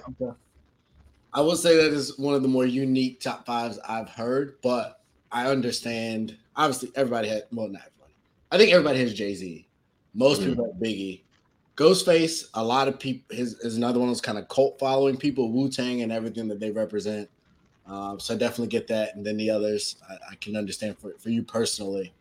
I 1.33 1.41
will 1.41 1.55
say 1.55 1.75
that 1.75 1.93
is 1.93 2.17
one 2.17 2.33
of 2.33 2.41
the 2.41 2.47
more 2.47 2.65
unique 2.65 3.19
top 3.19 3.45
fives 3.45 3.79
I've 3.87 4.09
heard, 4.09 4.55
but 4.63 5.01
I 5.31 5.47
understand. 5.47 6.37
Obviously, 6.55 6.91
everybody 6.95 7.27
had 7.27 7.43
well, 7.51 7.67
not 7.67 7.81
everybody. 7.81 8.13
I 8.51 8.57
think 8.57 8.71
everybody 8.71 8.99
has 8.99 9.13
Jay 9.13 9.35
Z. 9.35 9.67
Most 10.13 10.41
Mhm. 10.41 10.45
people 10.45 10.65
have 10.65 10.81
Biggie. 10.81 11.21
Ghostface, 11.75 12.45
a 12.55 12.63
lot 12.63 12.87
of 12.87 12.97
people 12.99 13.35
his 13.35 13.53
is 13.59 13.77
another 13.77 13.99
one 13.99 14.09
of 14.09 14.15
those 14.15 14.21
kind 14.21 14.39
of 14.39 14.47
cult 14.47 14.79
following 14.79 15.15
people, 15.15 15.51
Wu 15.51 15.69
Tang 15.69 16.01
and 16.01 16.11
everything 16.11 16.47
that 16.47 16.59
they 16.59 16.71
represent. 16.71 17.29
Um, 17.87 18.19
so 18.19 18.33
I 18.33 18.37
definitely 18.37 18.67
get 18.67 18.87
that. 18.87 19.15
And 19.15 19.25
then 19.25 19.37
the 19.37 19.49
others, 19.49 19.95
I, 20.09 20.15
I 20.31 20.35
can 20.35 20.55
understand 20.55 20.97
for, 20.97 21.13
for 21.19 21.29
you 21.29 21.43
personally. 21.43 22.13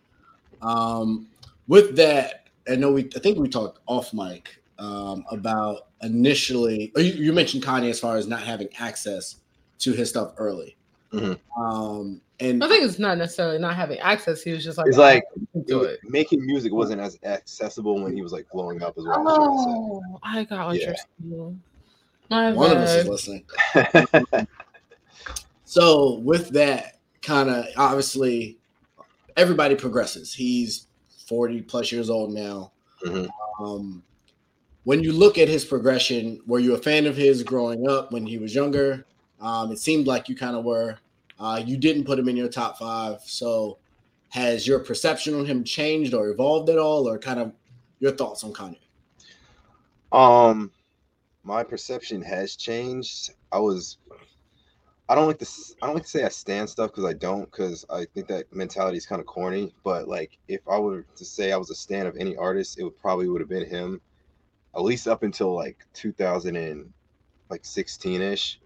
Um, 0.63 1.27
with 1.69 1.97
that, 1.97 2.49
I 2.69 2.77
know 2.77 2.93
we 2.93 3.09
I 3.15 3.19
think 3.19 3.39
we 3.39 3.49
talked 3.49 3.81
off 3.87 4.13
mic 4.13 4.61
um, 4.79 5.25
about 5.31 5.89
initially. 6.03 6.93
You, 6.97 7.03
you, 7.05 7.33
mentioned 7.33 7.63
Kanye 7.65 7.91
as 7.91 8.01
far 8.01 8.17
as 8.17 8.27
not 8.27 8.43
having 8.43 8.69
access 8.79 9.37
to 9.81 9.93
his 9.93 10.09
stuff 10.09 10.33
early. 10.39 10.77
Mm-hmm. 11.13 11.63
Um, 11.63 12.21
and 12.41 12.63
I 12.63 12.69
think 12.69 12.85
it's 12.85 12.99
not 12.99 13.19
necessarily 13.19 13.59
not 13.59 13.77
having 13.77 13.99
access. 13.99 14.43
He 14.43 14.53
was 14.53 14.63
just 14.63 14.79
like, 14.79 14.89
it's 14.89 14.99
like 14.99 15.25
it, 15.55 16.01
making 16.05 16.45
music 16.45 16.73
wasn't 16.73 17.01
as 17.01 17.19
accessible 17.25 18.03
when 18.03 18.15
he 18.15 18.23
was 18.23 18.33
like 18.33 18.49
blowing 18.51 18.83
up 18.83 18.99
as 18.99 19.05
well. 19.05 19.25
Oh, 19.27 20.19
I 20.23 20.45
got 20.45 20.67
what 20.67 20.79
yeah. 20.79 20.89
you're 20.89 20.97
saying. 21.31 21.63
One 22.29 22.71
of 22.73 22.79
us 22.79 22.95
is 22.95 23.09
listening. 23.09 23.45
so 25.67 26.21
with 26.21 26.49
that, 26.51 27.01
kind 27.21 27.51
of 27.51 27.67
obviously, 27.77 28.59
everybody 29.37 29.75
progresses. 29.75 30.33
He's 30.33 30.87
40 31.27 31.63
plus 31.63 31.93
years 31.93 32.09
old 32.09 32.33
now. 32.33 32.73
Mm-hmm. 33.05 33.65
Um, 33.65 34.03
when 34.85 35.03
you 35.03 35.13
look 35.13 35.37
at 35.37 35.49
his 35.49 35.65
progression, 35.65 36.41
were 36.47 36.61
you 36.61 36.75
a 36.75 36.79
fan 36.79 37.07
of 37.07 37.17
his 37.17 37.43
growing 37.43 37.89
up 37.89 38.13
when 38.13 38.25
he 38.25 38.39
was 38.39 38.55
younger? 38.55 39.05
Um, 39.41 39.73
it 39.73 39.81
seemed 39.81 40.07
like 40.07 40.29
you 40.29 40.37
kind 40.37 40.57
of 40.57 40.65
were. 40.65 40.99
Uh, 41.41 41.61
you 41.67 41.77
didn't 41.77 42.05
put 42.05 42.19
him 42.19 42.29
in 42.29 42.37
your 42.37 42.49
top 42.49 42.79
five. 42.79 43.21
So, 43.25 43.79
has 44.29 44.67
your 44.67 44.79
perception 44.79 45.35
on 45.35 45.45
him 45.45 45.65
changed 45.65 46.15
or 46.15 46.29
evolved 46.29 46.71
at 46.71 46.79
all, 46.79 47.09
or 47.09 47.19
kind 47.19 47.41
of 47.41 47.53
your 47.99 48.13
thoughts 48.13 48.45
on 48.45 48.53
Kanye? 48.53 48.79
Um, 50.13 50.71
my 51.43 51.65
perception 51.65 52.23
has 52.23 52.55
changed. 52.55 53.33
I 53.51 53.59
was, 53.59 53.99
I 55.09 55.15
don't 55.15 55.29
like 55.29 55.39
to, 55.39 55.47
I 55.83 55.87
don't 55.87 55.95
like 55.95 56.05
to 56.05 56.09
say 56.09 56.25
I 56.25 56.29
stan 56.29 56.67
stuff 56.67 56.91
because 56.91 57.05
I 57.05 57.13
don't, 57.13 57.49
because 57.51 57.85
I 57.89 58.07
think 58.07 58.27
that 58.27 58.53
mentality 58.53 58.99
is 58.99 59.07
kind 59.07 59.21
of 59.21 59.27
corny. 59.27 59.73
But 59.85 60.09
like, 60.09 60.37
if 60.49 60.61
I 60.69 60.79
were 60.79 61.05
to 61.17 61.25
say 61.25 61.53
I 61.53 61.57
was 61.57 61.71
a 61.71 61.77
stand 61.77 62.09
of 62.09 62.17
any 62.17 62.37
artist, 62.37 62.79
it 62.79 62.85
would 62.85 62.99
probably 62.99 63.29
would 63.29 63.41
have 63.41 63.49
been 63.49 63.69
him 63.69 64.01
at 64.75 64.83
least 64.83 65.09
up 65.09 65.23
until 65.23 65.55
like 65.55 65.79
2016 65.95 68.23
ish. 68.23 68.61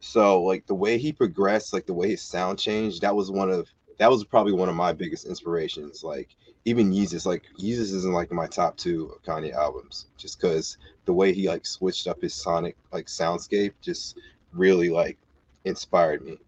So 0.00 0.42
like 0.42 0.66
the 0.66 0.74
way 0.74 0.98
he 0.98 1.12
progressed, 1.12 1.72
like 1.72 1.86
the 1.86 1.94
way 1.94 2.10
his 2.10 2.22
sound 2.22 2.58
changed, 2.58 3.02
that 3.02 3.14
was 3.14 3.30
one 3.30 3.50
of 3.50 3.68
that 3.98 4.10
was 4.10 4.24
probably 4.24 4.52
one 4.52 4.68
of 4.68 4.74
my 4.74 4.92
biggest 4.92 5.26
inspirations. 5.26 6.02
Like 6.02 6.30
even 6.64 6.92
Yeezus, 6.92 7.26
like 7.26 7.44
Yeezus 7.58 7.94
isn't 7.94 8.12
like 8.12 8.32
my 8.32 8.46
top 8.46 8.76
two 8.76 9.14
Kanye 9.26 9.52
albums, 9.52 10.06
just 10.16 10.40
because 10.40 10.78
the 11.04 11.12
way 11.12 11.32
he 11.32 11.48
like 11.48 11.66
switched 11.66 12.06
up 12.06 12.22
his 12.22 12.34
sonic 12.34 12.76
like 12.92 13.06
soundscape 13.06 13.72
just 13.80 14.16
really 14.52 14.88
like 14.88 15.18
inspired 15.64 16.24
me. 16.24 16.38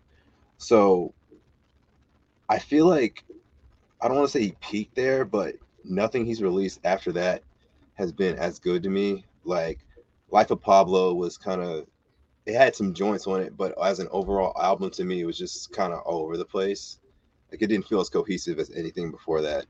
So 0.59 1.13
I 2.49 2.59
feel 2.59 2.87
like 2.87 3.25
I 4.01 4.09
don't 4.09 4.17
want 4.19 4.29
to 4.29 4.39
say 4.39 4.45
he 4.45 4.57
peaked 4.61 4.95
there, 4.95 5.25
but 5.25 5.55
nothing 5.85 6.25
he's 6.25 6.43
released 6.43 6.81
after 6.85 7.13
that 7.13 7.43
has 7.95 8.13
been 8.13 8.37
as 8.37 8.59
good 8.59 8.83
to 8.83 8.91
me. 8.91 9.25
Like 9.45 9.79
Life 10.31 10.51
of 10.51 10.61
Pablo 10.61 11.15
was 11.15 11.39
kind 11.39 11.63
of 11.63 11.87
it 12.47 12.55
had 12.55 12.77
some 12.77 12.93
joints 12.93 13.27
on 13.27 13.41
it, 13.41 13.57
but 13.57 13.75
as 13.83 14.01
an 14.01 14.09
overall 14.11 14.53
album 14.61 14.91
to 14.91 15.05
me, 15.05 15.21
it 15.21 15.25
was 15.27 15.39
just 15.39 15.73
kind 15.73 15.93
of 15.93 16.01
all 16.01 16.23
over 16.23 16.37
the 16.37 16.45
place. 16.45 16.99
Like 17.51 17.63
it 17.63 17.69
didn't 17.69 17.89
feel 17.89 18.01
as 18.01 18.11
cohesive 18.11 18.59
as 18.59 18.71
anything 18.71 19.11
before 19.11 19.41
that. 19.43 19.67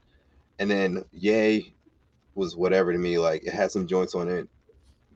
And 0.59 0.70
then 0.70 1.05
Ye 1.12 1.74
was 2.34 2.57
whatever 2.57 2.92
to 2.92 2.99
me. 2.99 3.18
Like 3.18 3.45
it 3.45 3.53
had 3.55 3.70
some 3.70 3.86
joints 3.86 4.14
on 4.14 4.28
it, 4.28 4.49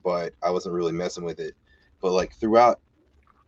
but 0.03 0.33
I 0.41 0.51
wasn't 0.51 0.75
really 0.75 0.91
messing 0.93 1.25
with 1.25 1.39
it. 1.39 1.55
But 2.01 2.13
like 2.13 2.33
throughout 2.35 2.79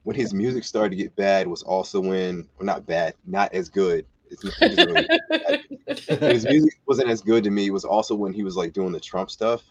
when 0.04 0.16
his 0.16 0.34
music 0.34 0.64
started 0.64 0.92
to 0.92 0.96
get 0.96 1.16
bad 1.16 1.48
was 1.48 1.64
also 1.64 2.00
when 2.00 2.48
or 2.60 2.66
not 2.66 2.86
bad, 2.86 3.14
not 3.26 3.54
as 3.54 3.70
good 3.70 4.06
really, 4.78 5.08
his 6.20 6.46
music 6.46 6.74
wasn't 6.86 7.10
as 7.10 7.22
good 7.22 7.44
to 7.44 7.50
me. 7.50 7.68
It 7.68 7.74
was 7.74 7.86
also 7.86 8.16
when 8.16 8.34
he 8.34 8.44
was 8.44 8.56
like 8.56 8.74
doing 8.74 8.92
the 8.92 9.00
Trump 9.00 9.32
stuff, 9.32 9.64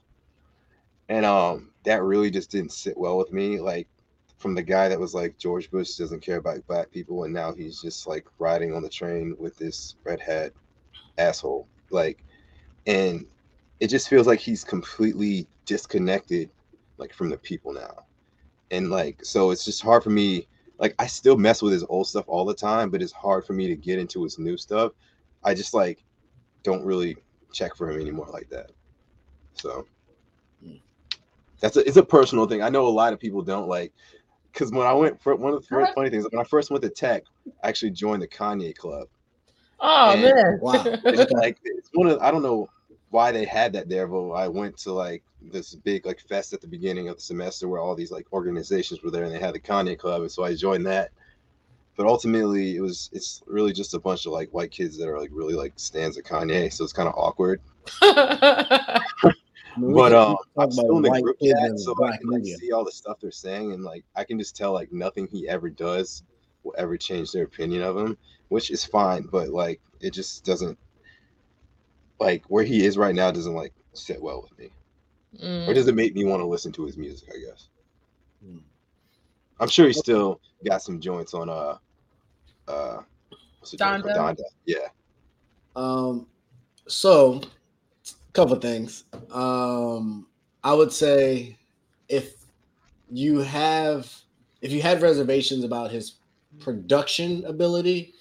and 1.08 1.24
um, 1.24 1.70
that 1.84 2.02
really 2.02 2.30
just 2.30 2.50
didn't 2.50 2.72
sit 2.72 2.96
well 2.96 3.16
with 3.16 3.32
me. 3.32 3.58
Like 3.58 3.88
from 4.38 4.54
the 4.54 4.62
guy 4.62 4.88
that 4.88 4.98
was 4.98 5.14
like 5.14 5.38
George 5.38 5.70
Bush 5.70 5.94
doesn't 5.94 6.20
care 6.20 6.36
about 6.36 6.66
black 6.66 6.90
people, 6.90 7.24
and 7.24 7.32
now 7.32 7.52
he's 7.52 7.80
just 7.80 8.06
like 8.06 8.26
riding 8.38 8.74
on 8.74 8.82
the 8.82 8.88
train 8.88 9.36
with 9.38 9.56
this 9.56 9.96
red 10.04 10.20
hat 10.20 10.52
asshole. 11.18 11.66
Like, 11.90 12.24
and 12.86 13.26
it 13.80 13.88
just 13.88 14.08
feels 14.08 14.26
like 14.26 14.40
he's 14.40 14.64
completely 14.64 15.46
disconnected, 15.64 16.50
like 16.98 17.14
from 17.14 17.30
the 17.30 17.38
people 17.38 17.72
now, 17.72 18.04
and 18.70 18.90
like 18.90 19.24
so 19.24 19.50
it's 19.50 19.64
just 19.64 19.82
hard 19.82 20.02
for 20.02 20.10
me 20.10 20.46
like 20.80 20.94
I 20.98 21.06
still 21.06 21.36
mess 21.36 21.62
with 21.62 21.72
his 21.72 21.84
old 21.84 22.08
stuff 22.08 22.24
all 22.26 22.46
the 22.46 22.54
time, 22.54 22.90
but 22.90 23.02
it's 23.02 23.12
hard 23.12 23.44
for 23.44 23.52
me 23.52 23.68
to 23.68 23.76
get 23.76 23.98
into 23.98 24.24
his 24.24 24.38
new 24.38 24.56
stuff. 24.56 24.92
I 25.44 25.54
just 25.54 25.74
like 25.74 26.02
don't 26.62 26.84
really 26.84 27.16
check 27.52 27.76
for 27.76 27.90
him 27.90 28.00
anymore 28.00 28.28
like 28.32 28.48
that. 28.48 28.70
So 29.54 29.86
that's 31.60 31.76
a, 31.76 31.86
it's 31.86 31.98
a 31.98 32.02
personal 32.02 32.46
thing. 32.46 32.62
I 32.62 32.70
know 32.70 32.86
a 32.86 32.88
lot 32.88 33.12
of 33.12 33.20
people 33.20 33.42
don't 33.42 33.68
like 33.68 33.92
because 34.52 34.72
when 34.72 34.86
I 34.86 34.94
went 34.94 35.22
for 35.22 35.36
one 35.36 35.52
of 35.52 35.66
the 35.66 35.76
uh-huh. 35.76 35.92
funny 35.94 36.08
things 36.08 36.26
when 36.30 36.40
I 36.40 36.44
first 36.44 36.70
went 36.70 36.82
to 36.82 36.88
tech, 36.88 37.24
I 37.62 37.68
actually 37.68 37.90
joined 37.90 38.22
the 38.22 38.28
Kanye 38.28 38.74
club. 38.74 39.06
Oh 39.80 40.12
and, 40.12 40.22
man! 40.22 40.58
Wow, 40.60 40.82
it's 40.86 41.32
like 41.32 41.58
it's 41.62 41.90
one 41.92 42.08
of 42.08 42.18
I 42.20 42.30
don't 42.30 42.42
know 42.42 42.70
why 43.10 43.32
they 43.32 43.44
had 43.44 43.72
that 43.72 43.88
there, 43.88 44.06
but 44.06 44.30
I 44.30 44.48
went 44.48 44.76
to 44.78 44.92
like 44.92 45.22
this 45.42 45.74
big 45.74 46.06
like 46.06 46.20
fest 46.20 46.52
at 46.52 46.60
the 46.60 46.66
beginning 46.66 47.08
of 47.08 47.16
the 47.16 47.22
semester 47.22 47.68
where 47.68 47.80
all 47.80 47.94
these 47.94 48.12
like 48.12 48.26
organizations 48.32 49.02
were 49.02 49.10
there 49.10 49.24
and 49.24 49.34
they 49.34 49.40
had 49.40 49.54
the 49.54 49.60
Kanye 49.60 49.98
Club, 49.98 50.22
and 50.22 50.30
so 50.30 50.44
I 50.44 50.54
joined 50.54 50.86
that. 50.86 51.10
But 51.96 52.06
ultimately, 52.06 52.76
it 52.76 52.80
was 52.80 53.10
it's 53.12 53.42
really 53.46 53.72
just 53.72 53.94
a 53.94 53.98
bunch 53.98 54.26
of 54.26 54.32
like 54.32 54.48
white 54.50 54.70
kids 54.70 54.96
that 54.98 55.08
are 55.08 55.18
like 55.18 55.30
really 55.32 55.54
like 55.54 55.72
stans 55.76 56.16
of 56.16 56.24
Kanye, 56.24 56.72
so 56.72 56.84
it's 56.84 56.92
kind 56.92 57.08
of 57.08 57.14
awkward. 57.16 57.60
but 58.00 59.02
um, 60.12 60.36
I'm 60.56 60.70
still 60.70 60.96
in 60.98 61.02
the 61.02 61.20
group 61.20 61.36
chat, 61.40 61.78
so 61.78 61.94
I 62.06 62.16
can 62.16 62.30
like, 62.30 62.44
see 62.44 62.70
all 62.72 62.84
the 62.84 62.92
stuff 62.92 63.18
they're 63.20 63.32
saying, 63.32 63.72
and 63.72 63.82
like 63.82 64.04
I 64.14 64.22
can 64.22 64.38
just 64.38 64.56
tell 64.56 64.72
like 64.72 64.92
nothing 64.92 65.26
he 65.26 65.48
ever 65.48 65.68
does 65.68 66.22
will 66.62 66.74
ever 66.78 66.96
change 66.96 67.32
their 67.32 67.44
opinion 67.44 67.82
of 67.82 67.96
him, 67.96 68.16
which 68.48 68.70
is 68.70 68.84
fine. 68.84 69.22
But 69.22 69.48
like 69.48 69.80
it 70.00 70.12
just 70.12 70.44
doesn't 70.44 70.78
like 72.20 72.44
where 72.48 72.64
he 72.64 72.84
is 72.84 72.96
right 72.96 73.14
now 73.14 73.30
doesn't 73.30 73.54
like 73.54 73.72
sit 73.94 74.22
well 74.22 74.42
with 74.42 74.56
me, 74.58 74.70
mm. 75.42 75.66
or 75.66 75.74
does 75.74 75.88
it 75.88 75.94
make 75.94 76.14
me 76.14 76.24
want 76.24 76.40
to 76.40 76.46
listen 76.46 76.70
to 76.72 76.84
his 76.84 76.96
music? 76.96 77.30
I 77.34 77.38
guess. 77.44 77.68
Mm. 78.46 78.60
I'm 79.58 79.68
sure 79.68 79.86
he 79.86 79.92
still 79.92 80.40
got 80.64 80.82
some 80.82 81.00
joints 81.00 81.34
on 81.34 81.48
uh 81.48 81.78
uh 82.68 83.00
Donda. 83.64 84.14
Donda. 84.16 84.42
Yeah. 84.66 84.88
Um. 85.74 86.26
So, 86.86 87.40
a 87.42 88.32
couple 88.32 88.56
things. 88.56 89.04
Um, 89.30 90.26
I 90.64 90.74
would 90.74 90.92
say 90.92 91.56
if 92.08 92.34
you 93.10 93.38
have 93.38 94.12
if 94.60 94.72
you 94.72 94.82
had 94.82 95.02
reservations 95.02 95.64
about 95.64 95.90
his 95.90 96.14
production 96.58 97.44
ability, 97.44 98.14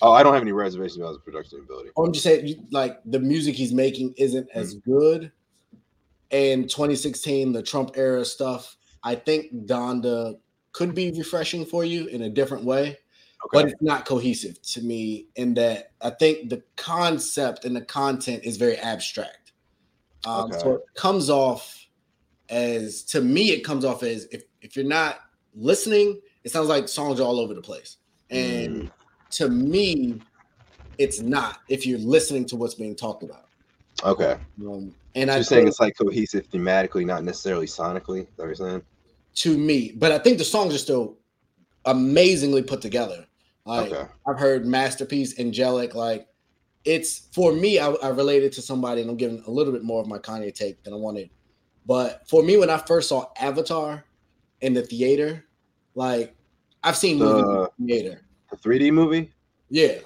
Oh, 0.00 0.12
I 0.12 0.22
don't 0.22 0.34
have 0.34 0.42
any 0.42 0.52
reservations 0.52 0.98
about 0.98 1.10
his 1.10 1.18
production 1.18 1.60
ability. 1.60 1.90
I'm 1.96 2.12
just 2.12 2.24
saying, 2.24 2.66
like 2.70 3.00
the 3.04 3.18
music 3.18 3.54
he's 3.54 3.72
making 3.72 4.14
isn't 4.16 4.48
as 4.54 4.76
mm-hmm. 4.76 4.92
good. 4.92 5.32
And 6.30 6.68
2016, 6.68 7.52
the 7.52 7.62
Trump 7.62 7.92
era 7.96 8.24
stuff, 8.24 8.76
I 9.02 9.14
think 9.14 9.66
Donda 9.66 10.38
could 10.72 10.94
be 10.94 11.10
refreshing 11.12 11.64
for 11.64 11.84
you 11.84 12.06
in 12.06 12.22
a 12.22 12.28
different 12.28 12.64
way, 12.64 12.88
okay. 12.88 12.98
but 13.52 13.68
it's 13.68 13.82
not 13.82 14.04
cohesive 14.04 14.60
to 14.62 14.82
me. 14.82 15.26
In 15.36 15.54
that, 15.54 15.92
I 16.00 16.10
think 16.10 16.50
the 16.50 16.62
concept 16.76 17.64
and 17.64 17.74
the 17.74 17.80
content 17.80 18.44
is 18.44 18.56
very 18.56 18.76
abstract. 18.76 19.52
Um, 20.26 20.50
okay. 20.50 20.58
So 20.58 20.74
it 20.74 20.82
comes 20.94 21.30
off 21.30 21.86
as, 22.50 23.02
to 23.04 23.20
me, 23.20 23.50
it 23.50 23.64
comes 23.64 23.84
off 23.84 24.02
as 24.02 24.26
if 24.30 24.42
if 24.60 24.76
you're 24.76 24.84
not 24.84 25.20
listening, 25.54 26.20
it 26.44 26.50
sounds 26.50 26.68
like 26.68 26.88
songs 26.88 27.20
are 27.20 27.24
all 27.24 27.40
over 27.40 27.54
the 27.54 27.62
place, 27.62 27.96
and 28.30 28.82
mm 28.82 28.90
to 29.30 29.48
me, 29.48 30.20
it's 30.98 31.20
not 31.20 31.60
if 31.68 31.86
you're 31.86 31.98
listening 31.98 32.44
to 32.46 32.56
what's 32.56 32.74
being 32.74 32.94
talked 32.94 33.22
about. 33.22 33.46
Okay. 34.04 34.36
Um, 34.66 34.94
and 35.14 35.30
so 35.30 35.34
you're 35.34 35.44
saying 35.44 35.68
it's 35.68 35.80
like 35.80 35.96
cohesive 35.96 36.48
thematically, 36.50 37.04
not 37.04 37.24
necessarily 37.24 37.66
sonically. 37.66 38.20
Is 38.20 38.26
that 38.36 38.42
what 38.42 38.46
you're 38.46 38.54
saying? 38.54 38.82
To 39.36 39.56
me, 39.56 39.92
but 39.96 40.12
I 40.12 40.18
think 40.18 40.38
the 40.38 40.44
songs 40.44 40.74
are 40.74 40.78
still 40.78 41.16
amazingly 41.84 42.62
put 42.62 42.80
together. 42.80 43.26
Like 43.64 43.92
okay. 43.92 44.08
I've 44.26 44.38
heard 44.38 44.66
masterpiece, 44.66 45.38
angelic. 45.38 45.94
Like 45.94 46.26
it's 46.84 47.28
for 47.32 47.52
me, 47.52 47.78
I, 47.78 47.90
I 47.90 48.08
related 48.08 48.52
to 48.52 48.62
somebody, 48.62 49.02
and 49.02 49.10
I'm 49.10 49.16
giving 49.16 49.42
a 49.46 49.50
little 49.50 49.72
bit 49.72 49.84
more 49.84 50.00
of 50.00 50.06
my 50.06 50.18
Kanye 50.18 50.54
take 50.54 50.82
than 50.82 50.92
I 50.92 50.96
wanted. 50.96 51.30
But 51.86 52.28
for 52.28 52.42
me, 52.42 52.56
when 52.56 52.70
I 52.70 52.78
first 52.78 53.08
saw 53.08 53.26
Avatar 53.38 54.04
in 54.60 54.74
the 54.74 54.82
theater, 54.82 55.44
like 55.94 56.34
I've 56.82 56.96
seen 56.96 57.18
movies 57.18 57.44
uh, 57.44 57.48
in 57.48 57.86
the 57.86 57.94
theater, 57.94 58.22
the 58.50 58.56
3D 58.56 58.92
movie? 58.92 59.32
Yeah. 59.70 59.98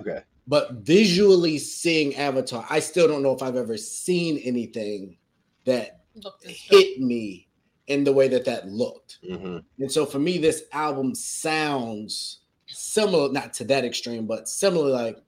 Okay. 0.00 0.22
But 0.46 0.72
visually 0.74 1.58
seeing 1.58 2.14
Avatar, 2.16 2.64
I 2.70 2.78
still 2.80 3.08
don't 3.08 3.22
know 3.22 3.32
if 3.32 3.42
I've 3.42 3.56
ever 3.56 3.76
seen 3.76 4.38
anything 4.38 5.16
that 5.64 6.00
Looked 6.22 6.44
and 6.44 6.52
hit 6.54 7.00
me 7.00 7.48
in 7.88 8.04
the 8.04 8.12
way 8.12 8.28
that 8.28 8.44
that 8.46 8.68
looked. 8.68 9.18
Mhm. 9.22 9.62
And 9.78 9.92
so 9.92 10.06
for 10.06 10.18
me, 10.18 10.38
this 10.38 10.64
album 10.72 11.14
sounds 11.14 12.40
similar, 12.66 13.30
not 13.30 13.52
to 13.54 13.64
that 13.64 13.84
extreme, 13.84 14.26
but 14.26 14.48
similar. 14.48 14.90
Like 14.90 15.18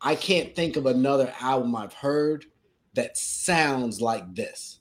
I 0.00 0.14
can't 0.14 0.54
think 0.54 0.76
of 0.76 0.86
another 0.86 1.34
album 1.40 1.74
I've 1.74 1.92
heard 1.92 2.44
that 2.94 3.16
sounds 3.16 4.00
like 4.00 4.34
this. 4.34 4.78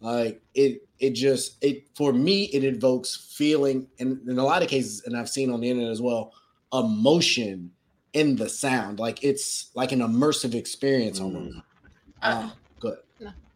Like 0.00 0.40
it, 0.54 0.82
it 0.98 1.10
just 1.10 1.62
it 1.62 1.88
for 1.94 2.12
me 2.12 2.44
it 2.44 2.64
invokes 2.64 3.34
feeling, 3.36 3.88
and 3.98 4.26
in 4.28 4.38
a 4.38 4.44
lot 4.44 4.62
of 4.62 4.68
cases, 4.68 5.02
and 5.04 5.16
I've 5.16 5.28
seen 5.28 5.50
on 5.50 5.60
the 5.60 5.68
internet 5.70 5.90
as 5.90 6.00
well, 6.00 6.32
emotion 6.72 7.70
in 8.12 8.36
the 8.36 8.48
sound. 8.48 8.98
Like 8.98 9.22
it's 9.22 9.70
like 9.74 9.92
an 9.92 10.00
immersive 10.00 10.54
experience 10.54 11.20
almost. 11.20 11.56
Uh, 12.22 12.42
Um, 12.42 12.52
good. 12.80 12.98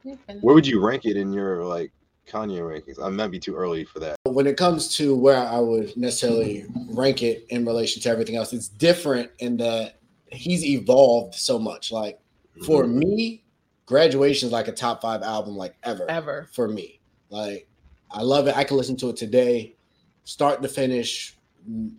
you. 0.05 0.19
Where 0.41 0.55
would 0.55 0.67
you 0.67 0.85
rank 0.85 1.05
it 1.05 1.17
in 1.17 1.33
your 1.33 1.65
like 1.65 1.93
Kanye 2.29 2.61
rankings? 2.61 3.03
I 3.03 3.09
might 3.11 3.29
be 3.31 3.39
too 3.39 3.55
early 3.55 3.85
for 3.85 4.01
that. 4.01 4.17
when 4.27 4.47
it 4.47 4.57
comes 4.57 4.97
to 4.97 5.15
where 5.15 5.37
I 5.37 5.59
would 5.61 5.97
necessarily 5.97 6.65
rank 6.89 7.23
it 7.23 7.47
in 7.51 7.65
relation 7.65 8.03
to 8.03 8.09
everything 8.11 8.37
else, 8.37 8.53
it's 8.53 8.69
different 8.69 9.31
in 9.39 9.57
that 9.59 9.97
he's 10.33 10.65
evolved 10.65 11.35
so 11.35 11.59
much. 11.59 11.93
Like 11.93 12.19
for 12.63 12.85
Mhm. 12.85 12.95
me, 12.95 13.45
graduation 13.87 14.47
is 14.49 14.53
like 14.53 14.69
a 14.69 14.73
top 14.73 15.03
five 15.03 15.23
album 15.23 15.57
like 15.57 15.77
ever 15.83 16.09
Ever. 16.11 16.49
for 16.53 16.69
me. 16.69 17.01
Like 17.31 17.69
I 18.11 18.23
love 18.23 18.47
it. 18.49 18.57
I 18.57 18.65
can 18.65 18.77
listen 18.77 18.97
to 18.99 19.11
it 19.11 19.17
today, 19.17 19.77
start 20.25 20.63
to 20.63 20.69
finish. 20.69 21.34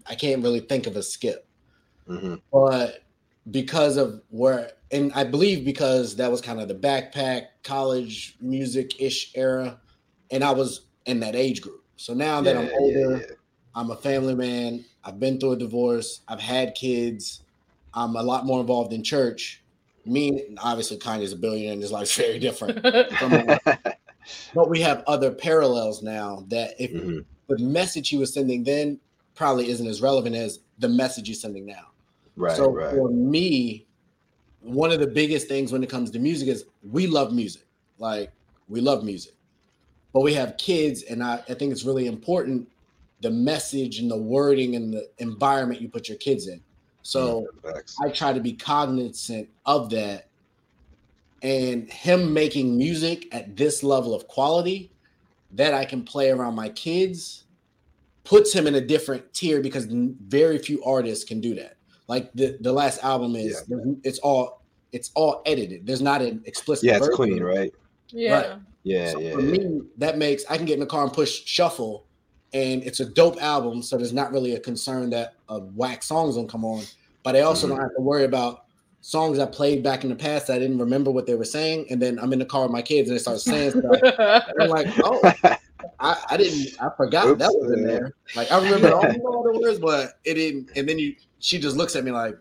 I 0.08 0.16
can't 0.16 0.44
really 0.44 0.60
think 0.60 0.88
of 0.88 0.96
a 0.96 1.04
skip, 1.04 1.48
Mhm. 2.08 2.42
but 2.52 3.04
because 3.52 3.98
of 3.98 4.22
where, 4.30 4.72
and 4.92 5.12
I 5.14 5.24
believe 5.24 5.66
because 5.66 6.16
that 6.18 6.32
was 6.32 6.42
kind 6.42 6.60
of 6.60 6.68
the 6.68 6.76
backpack 6.76 7.48
college 7.64 8.36
music 8.42 9.00
ish 9.02 9.32
era, 9.36 9.80
and 10.32 10.44
I 10.44 10.52
was 10.52 10.88
in 11.06 11.20
that 11.22 11.36
age 11.36 11.62
group. 11.62 11.84
So 11.98 12.14
now 12.14 12.42
that 12.42 12.58
I'm 12.58 12.70
older, 12.80 13.12
yeah, 13.12 13.18
yeah. 13.18 13.36
I'm 13.76 13.92
a 13.92 13.96
family 13.96 14.36
man. 14.36 14.86
I've 15.04 15.20
been 15.20 15.40
through 15.40 15.52
a 15.54 15.58
divorce. 15.58 16.22
I've 16.28 16.40
had 16.40 16.76
kids. 16.76 17.42
I'm 17.94 18.16
a 18.16 18.24
lot 18.24 18.46
more 18.46 18.60
involved 18.62 18.94
in 18.94 19.04
church. 19.04 19.64
Me, 20.06 20.44
obviously, 20.60 20.98
Kanye's 20.98 21.34
a 21.34 21.36
billionaire, 21.36 21.74
and 21.74 21.82
his 21.82 21.92
life's 21.92 22.16
very 22.18 22.40
different. 22.40 22.82
but 24.54 24.70
we 24.70 24.80
have 24.82 25.04
other 25.08 25.32
parallels 25.32 26.02
now 26.04 26.46
that 26.50 26.76
if 26.80 26.92
Mhm. 26.92 27.26
the 27.48 27.58
message 27.60 28.10
he 28.10 28.18
was 28.18 28.34
sending 28.34 28.64
then 28.64 29.00
probably 29.36 29.70
isn't 29.70 29.88
as 29.88 30.02
relevant 30.02 30.36
as 30.36 30.60
the 30.80 30.90
message 30.90 31.28
you're 31.28 31.36
sending 31.36 31.66
now. 31.66 31.92
Right, 32.36 32.56
so 32.56 32.72
right. 32.72 32.94
for 32.94 33.10
me, 33.10 33.86
one 34.62 34.92
of 34.92 35.00
the 35.00 35.08
biggest 35.08 35.48
things 35.48 35.72
when 35.72 35.84
it 35.84 35.90
comes 35.90 36.10
to 36.12 36.20
music 36.20 36.48
is 36.48 36.66
we 36.90 37.08
love 37.08 37.32
music. 37.32 37.66
Like 38.00 38.32
we 38.68 38.82
love 38.82 39.04
music. 39.04 39.34
But 40.14 40.22
we 40.22 40.34
have 40.34 40.58
kids, 40.58 41.04
and 41.04 41.22
I, 41.22 41.44
I 41.50 41.54
think 41.54 41.72
it's 41.72 41.84
really 41.84 42.08
important 42.08 42.70
the 43.22 43.32
message 43.32 44.00
and 44.00 44.12
the 44.12 44.18
wording 44.18 44.76
and 44.76 44.94
the 44.94 45.10
environment 45.18 45.82
you 45.82 45.90
put 45.90 46.08
your 46.08 46.18
kids 46.18 46.48
in. 46.48 46.62
So 47.02 47.48
Facts. 47.64 47.96
I 48.04 48.10
try 48.10 48.34
to 48.34 48.40
be 48.40 48.54
cognizant 48.54 49.50
of 49.66 49.90
that. 49.92 50.28
And 51.42 51.92
him 51.92 52.34
making 52.34 52.78
music 52.78 53.28
at 53.32 53.56
this 53.56 53.84
level 53.84 54.14
of 54.14 54.28
quality 54.28 54.92
that 55.52 55.74
I 55.74 55.86
can 55.86 56.04
play 56.04 56.32
around 56.32 56.56
my 56.56 56.70
kids 56.70 57.45
puts 58.26 58.52
him 58.52 58.68
in 58.68 58.76
a 58.76 58.82
different 58.82 59.34
tier 59.34 59.62
because 59.62 59.86
very 59.86 60.58
few 60.58 60.84
artists 60.84 61.24
can 61.24 61.40
do 61.40 61.56
that. 61.56 61.78
Like 62.08 62.32
the, 62.34 62.58
the 62.60 62.74
last 62.74 63.04
album 63.04 63.36
is 63.36 63.64
it's 64.04 64.20
all 64.20 64.62
it's 64.92 65.12
all 65.16 65.42
edited. 65.46 65.86
There's 65.88 66.02
not 66.02 66.22
an 66.22 66.42
explicit 66.46 66.86
yeah, 66.86 66.98
it's 66.98 67.08
version. 67.08 67.16
clean, 67.16 67.44
right? 67.44 67.74
Yeah. 68.10 68.58
Yeah, 68.84 69.12
So 69.12 69.20
yeah. 69.20 69.34
for 69.34 69.42
yeah. 69.42 69.52
me, 69.52 69.82
that 69.98 70.18
makes 70.18 70.44
I 70.50 70.58
can 70.58 70.66
get 70.66 70.76
in 70.76 70.80
the 70.80 70.86
car 70.86 71.04
and 71.04 71.12
push 71.12 71.44
shuffle, 71.46 72.06
and 72.54 72.84
it's 72.84 73.00
a 73.00 73.06
dope 73.06 73.42
album. 73.42 73.82
So 73.82 73.98
there's 73.98 74.14
not 74.14 74.32
really 74.32 74.54
a 74.54 74.60
concern 74.60 75.10
that 75.12 75.34
a 75.50 75.60
whack 75.60 76.04
songs 76.04 76.36
don't 76.36 76.48
come 76.48 76.64
on. 76.64 76.84
But 77.24 77.36
I 77.36 77.42
also 77.42 77.66
Mhm. 77.66 77.72
don't 77.72 77.82
have 77.82 77.96
to 77.96 78.02
worry 78.02 78.24
about 78.26 78.66
songs 79.02 79.40
I 79.40 79.46
played 79.48 79.84
back 79.84 80.04
in 80.04 80.10
the 80.10 80.16
past 80.16 80.48
that 80.48 80.56
I 80.56 80.60
didn't 80.60 80.78
remember 80.80 81.10
what 81.12 81.26
they 81.26 81.36
were 81.36 81.46
saying, 81.46 81.88
and 81.90 82.00
then 82.02 82.20
I'm 82.20 82.32
in 82.34 82.40
the 82.40 82.46
car 82.46 82.64
with 82.64 82.72
my 82.72 82.82
kids 82.84 83.10
and 83.10 83.18
they 83.18 83.22
start 83.22 83.40
saying 83.40 83.72
stuff. 83.72 83.84
And 84.48 84.64
I'm 84.64 84.70
like, 84.70 84.88
oh, 85.04 85.34
I, 86.00 86.22
I 86.32 86.38
didn't, 86.38 86.82
I 86.82 86.90
forgot 86.96 87.38
that 87.38 87.52
was 87.52 87.72
in 87.72 87.86
there. 87.86 88.14
Like 88.36 88.52
I 88.52 88.58
remember 88.64 88.94
all 88.94 89.02
the 89.44 89.60
words, 89.62 89.80
but 89.80 90.20
it 90.24 90.36
didn't. 90.36 90.72
And 90.76 90.88
then 90.88 91.00
you, 91.00 91.16
she 91.40 91.60
just 91.60 91.78
looks 91.78 91.96
at 91.96 92.04
me 92.04 92.12
like, 92.12 92.36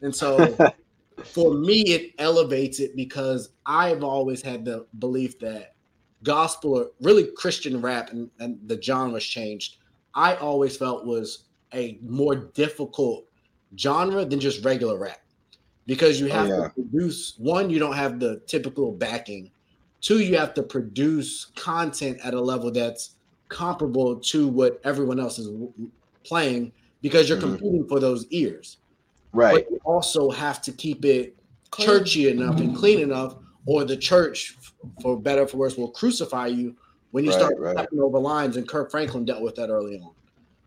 and 0.00 0.14
so 0.14 0.56
for 1.24 1.54
me, 1.54 1.82
it 1.82 2.14
elevates 2.18 2.80
it 2.80 2.96
because 2.96 3.50
I've 3.66 4.02
always 4.02 4.42
had 4.42 4.64
the 4.64 4.86
belief 4.98 5.38
that 5.40 5.74
gospel 6.22 6.78
or 6.78 6.86
really 7.00 7.28
Christian 7.36 7.80
rap 7.80 8.10
and, 8.10 8.30
and 8.38 8.58
the 8.66 8.80
genres 8.80 9.24
changed. 9.24 9.78
I 10.14 10.36
always 10.36 10.76
felt 10.76 11.06
was 11.06 11.44
a 11.74 11.98
more 12.02 12.34
difficult 12.34 13.24
genre 13.78 14.24
than 14.24 14.38
just 14.38 14.64
regular 14.64 14.98
rap 14.98 15.20
because 15.86 16.20
you 16.20 16.26
Oh, 16.28 16.32
have 16.32 16.48
yeah. 16.48 16.56
to 16.56 16.70
produce 16.70 17.34
one, 17.38 17.70
you 17.70 17.78
don't 17.78 17.96
have 17.96 18.20
the 18.20 18.40
typical 18.46 18.92
backing. 18.92 19.50
Two, 20.02 20.18
you 20.18 20.36
have 20.36 20.52
to 20.54 20.62
produce 20.62 21.46
content 21.56 22.18
at 22.22 22.34
a 22.34 22.40
level 22.40 22.70
that's 22.70 23.16
comparable 23.48 24.16
to 24.16 24.48
what 24.48 24.80
everyone 24.84 25.18
else 25.20 25.38
is 25.38 25.48
playing 26.24 26.72
because 27.00 27.28
you're 27.28 27.38
Mhm. 27.38 27.42
competing 27.58 27.86
for 27.88 28.00
those 28.00 28.26
ears 28.30 28.78
right. 29.32 29.64
but 29.64 29.70
you 29.70 29.78
also 29.84 30.30
have 30.30 30.60
to 30.62 30.72
keep 30.72 31.04
it 31.04 31.36
churchy 31.78 32.28
enough 32.28 32.60
and 32.60 32.76
clean 32.76 32.98
enough, 33.00 33.34
or 33.66 33.84
the 33.84 33.96
church, 33.96 34.56
for 35.00 35.18
better 35.18 35.42
or 35.42 35.46
for 35.46 35.56
worse, 35.56 35.76
will 35.76 35.90
crucify 35.90 36.46
you 36.48 36.76
when 37.12 37.24
you 37.24 37.30
Right, 37.30 37.38
start 37.38 37.58
right. 37.58 37.76
stepping 37.78 38.00
over 38.00 38.18
lines. 38.18 38.56
And 38.56 38.68
Kirk 38.68 38.90
Franklin 38.90 39.24
dealt 39.24 39.42
with 39.42 39.54
that 39.56 39.70
early 39.70 39.98
on. 39.98 40.12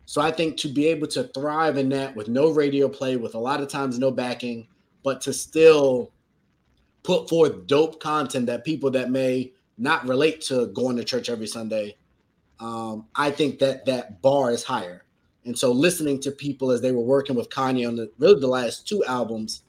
So 0.06 0.22
I 0.22 0.32
think 0.32 0.58
to 0.58 0.68
be 0.68 0.88
able 0.88 1.08
to 1.08 1.24
thrive 1.36 1.78
in 1.78 1.90
that 1.90 2.16
with 2.16 2.28
no 2.28 2.50
radio 2.52 2.88
play, 2.88 3.18
with 3.18 3.36
a 3.36 3.40
lot 3.40 3.62
of 3.62 3.68
times 3.68 4.00
no 4.00 4.12
backing, 4.12 4.68
but 5.04 5.22
to 5.22 5.34
still 5.34 6.12
put 7.06 7.30
forth 7.30 7.68
dope 7.68 8.00
content 8.00 8.48
that 8.48 8.66
people 8.66 8.92
that 8.92 9.12
may 9.12 9.52
not 9.78 10.08
relate 10.08 10.42
to 10.42 10.68
going 10.68 10.98
to 10.98 11.04
church 11.04 11.30
every 11.30 11.48
Sunday, 11.48 11.96
um, 12.60 13.06
I 13.16 13.32
think 13.32 13.60
that 13.60 13.86
that 13.86 14.22
bar 14.22 14.52
is 14.52 14.64
higher. 14.64 15.04
And 15.46 15.58
so 15.58 15.72
listening 15.72 16.20
to 16.22 16.32
people 16.32 16.72
as 16.72 16.82
they 16.82 16.92
were 16.92 17.04
working 17.04 17.36
with 17.36 17.50
Kanye 17.50 17.88
on 17.88 17.96
the 17.96 18.12
really 18.18 18.40
the 18.40 18.48
last 18.48 18.88
two 18.88 19.04
albums, 19.06 19.64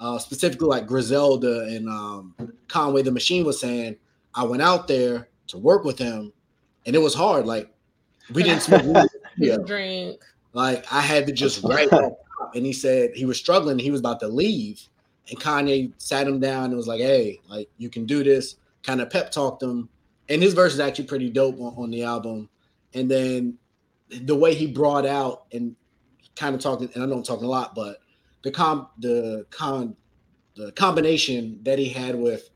uh, 0.00 0.18
specifically 0.18 0.68
like 0.68 0.86
Griselda 0.86 1.64
and 1.64 1.88
um, 1.88 2.34
Conway 2.68 3.02
the 3.02 3.12
Machine 3.12 3.44
was 3.44 3.60
saying, 3.60 3.96
I 4.34 4.44
went 4.44 4.62
out 4.62 4.88
there 4.88 5.28
to 5.48 5.58
work 5.58 5.84
with 5.84 5.98
him, 5.98 6.32
and 6.86 6.94
it 6.94 7.00
was 7.00 7.14
hard. 7.14 7.46
Like 7.46 7.70
we 8.32 8.42
didn't 8.42 8.62
smoke. 8.62 9.08
Drink. 9.66 10.20
Like 10.52 10.90
I 10.92 11.00
had 11.00 11.26
to 11.26 11.32
just 11.32 11.62
write. 11.64 11.90
And 12.54 12.64
he 12.64 12.72
said 12.72 13.10
he 13.14 13.26
was 13.26 13.36
struggling. 13.36 13.78
He 13.78 13.90
was 13.90 14.00
about 14.00 14.20
to 14.20 14.28
leave. 14.28 14.80
And 15.30 15.38
Kanye 15.38 15.92
sat 15.98 16.26
him 16.26 16.40
down 16.40 16.66
and 16.66 16.76
was 16.76 16.86
like, 16.86 17.00
Hey, 17.00 17.40
like 17.48 17.68
you 17.76 17.90
can 17.90 18.06
do 18.06 18.24
this. 18.24 18.56
Kind 18.82 19.00
of 19.00 19.10
pep 19.10 19.30
talked 19.30 19.62
him. 19.62 19.88
And 20.28 20.42
his 20.42 20.54
verse 20.54 20.74
is 20.74 20.80
actually 20.80 21.06
pretty 21.06 21.30
dope 21.30 21.60
on, 21.60 21.74
on 21.76 21.90
the 21.90 22.04
album. 22.04 22.48
And 22.94 23.10
then 23.10 23.58
the 24.10 24.34
way 24.34 24.54
he 24.54 24.66
brought 24.66 25.06
out 25.06 25.44
and 25.52 25.74
kind 26.36 26.54
of 26.54 26.60
talking, 26.60 26.88
and 26.94 27.02
I 27.02 27.06
know 27.06 27.16
I'm 27.16 27.22
talking 27.22 27.44
a 27.44 27.48
lot, 27.48 27.74
but 27.74 27.98
the 28.42 28.50
com 28.50 28.88
the 28.98 29.46
con 29.50 29.96
the 30.56 30.72
combination 30.72 31.60
that 31.62 31.78
he 31.78 31.88
had 31.88 32.14
with 32.14 32.50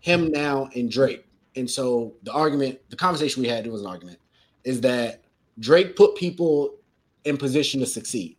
him 0.00 0.30
now 0.30 0.68
and 0.74 0.90
Drake. 0.90 1.26
And 1.56 1.68
so 1.68 2.14
the 2.22 2.32
argument, 2.32 2.78
the 2.88 2.96
conversation 2.96 3.42
we 3.42 3.48
had, 3.48 3.66
it 3.66 3.72
was 3.72 3.80
an 3.80 3.88
argument, 3.88 4.18
is 4.64 4.80
that 4.82 5.24
Drake 5.58 5.96
put 5.96 6.14
people 6.14 6.76
in 7.24 7.36
position 7.36 7.80
to 7.80 7.86
succeed. 7.86 8.36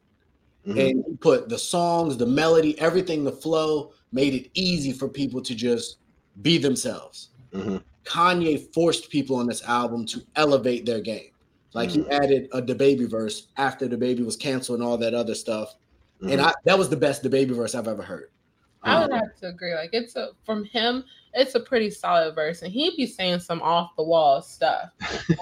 Mhm. 0.67 0.89
And 0.89 1.05
he 1.07 1.15
put 1.17 1.49
the 1.49 1.57
songs, 1.57 2.17
the 2.17 2.25
melody, 2.25 2.79
everything, 2.79 3.23
the 3.23 3.31
flow, 3.31 3.91
made 4.11 4.33
it 4.33 4.49
easy 4.53 4.91
for 4.91 5.07
people 5.07 5.41
to 5.41 5.55
just 5.55 5.97
be 6.41 6.57
themselves. 6.57 7.29
Mhm. 7.53 7.81
Kanye 8.05 8.73
forced 8.73 9.09
people 9.09 9.35
on 9.35 9.47
this 9.47 9.63
album 9.63 10.05
to 10.07 10.21
elevate 10.35 10.85
their 10.85 10.99
game. 10.99 11.31
Like 11.73 11.91
he 11.91 12.07
added 12.09 12.49
a 12.51 12.61
DaBaby 12.61 13.07
verse 13.07 13.47
after 13.57 13.87
DaBaby 13.87 14.25
was 14.25 14.35
canceled 14.35 14.79
and 14.79 14.87
all 14.87 14.97
that 14.97 15.13
other 15.13 15.35
stuff. 15.35 15.75
And 16.21 16.41
Mhm. 16.41 16.45
I 16.45 16.53
that 16.65 16.77
was 16.77 16.89
the 16.89 16.97
best 16.97 17.23
DaBaby 17.23 17.51
verse 17.55 17.75
I've 17.75 17.87
ever 17.87 18.01
heard. 18.01 18.31
I 18.81 18.99
would 19.01 19.11
Um, 19.11 19.19
have 19.19 19.35
to 19.41 19.47
agree. 19.49 19.75
Like 19.75 19.91
it's 19.93 20.15
a 20.15 20.29
from 20.45 20.63
him, 20.65 21.03
it's 21.33 21.53
a 21.55 21.59
pretty 21.59 21.91
solid 21.91 22.33
verse, 22.33 22.61
and 22.63 22.71
he'd 22.71 22.95
be 22.95 23.05
saying 23.05 23.39
some 23.39 23.61
off 23.61 23.95
the 23.97 24.03
wall 24.03 24.41
stuff. 24.41 24.89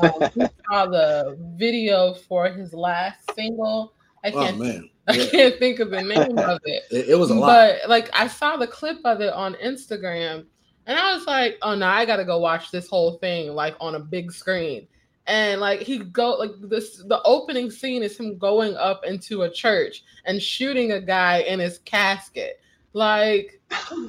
Um, 0.03 0.29
we 0.35 0.45
saw 0.71 0.85
the 0.87 1.37
video 1.55 2.13
for 2.13 2.49
his 2.49 2.73
last 2.73 3.31
single. 3.35 3.93
I 4.23 4.31
oh 4.31 4.43
can't, 4.43 4.59
man. 4.59 4.89
I 5.07 5.17
can't 5.27 5.57
think 5.57 5.79
of 5.79 5.89
the 5.91 6.01
name 6.01 6.37
of 6.37 6.59
it. 6.65 6.83
It, 6.91 7.09
it 7.09 7.15
was 7.15 7.29
a 7.29 7.35
lot. 7.35 7.47
But 7.47 7.89
like 7.89 8.09
I 8.13 8.27
saw 8.27 8.57
the 8.57 8.67
clip 8.67 8.97
of 9.05 9.21
it 9.21 9.31
on 9.33 9.53
Instagram 9.55 10.45
and 10.85 10.99
I 10.99 11.15
was 11.15 11.25
like, 11.25 11.57
oh 11.61 11.75
no, 11.75 11.87
I 11.87 12.05
gotta 12.05 12.25
go 12.25 12.39
watch 12.39 12.71
this 12.71 12.87
whole 12.89 13.13
thing 13.19 13.53
like 13.53 13.75
on 13.79 13.95
a 13.95 13.99
big 13.99 14.31
screen. 14.31 14.87
And 15.25 15.59
like 15.59 15.81
he 15.81 15.97
go 15.99 16.31
like 16.35 16.51
this 16.61 17.03
the 17.07 17.21
opening 17.23 17.69
scene 17.71 18.01
is 18.03 18.17
him 18.17 18.37
going 18.37 18.75
up 18.77 19.05
into 19.05 19.41
a 19.43 19.49
church 19.49 20.03
and 20.25 20.41
shooting 20.41 20.93
a 20.93 21.01
guy 21.01 21.39
in 21.39 21.59
his 21.59 21.79
casket. 21.79 22.59
Like 22.93 23.61
who, 23.71 24.07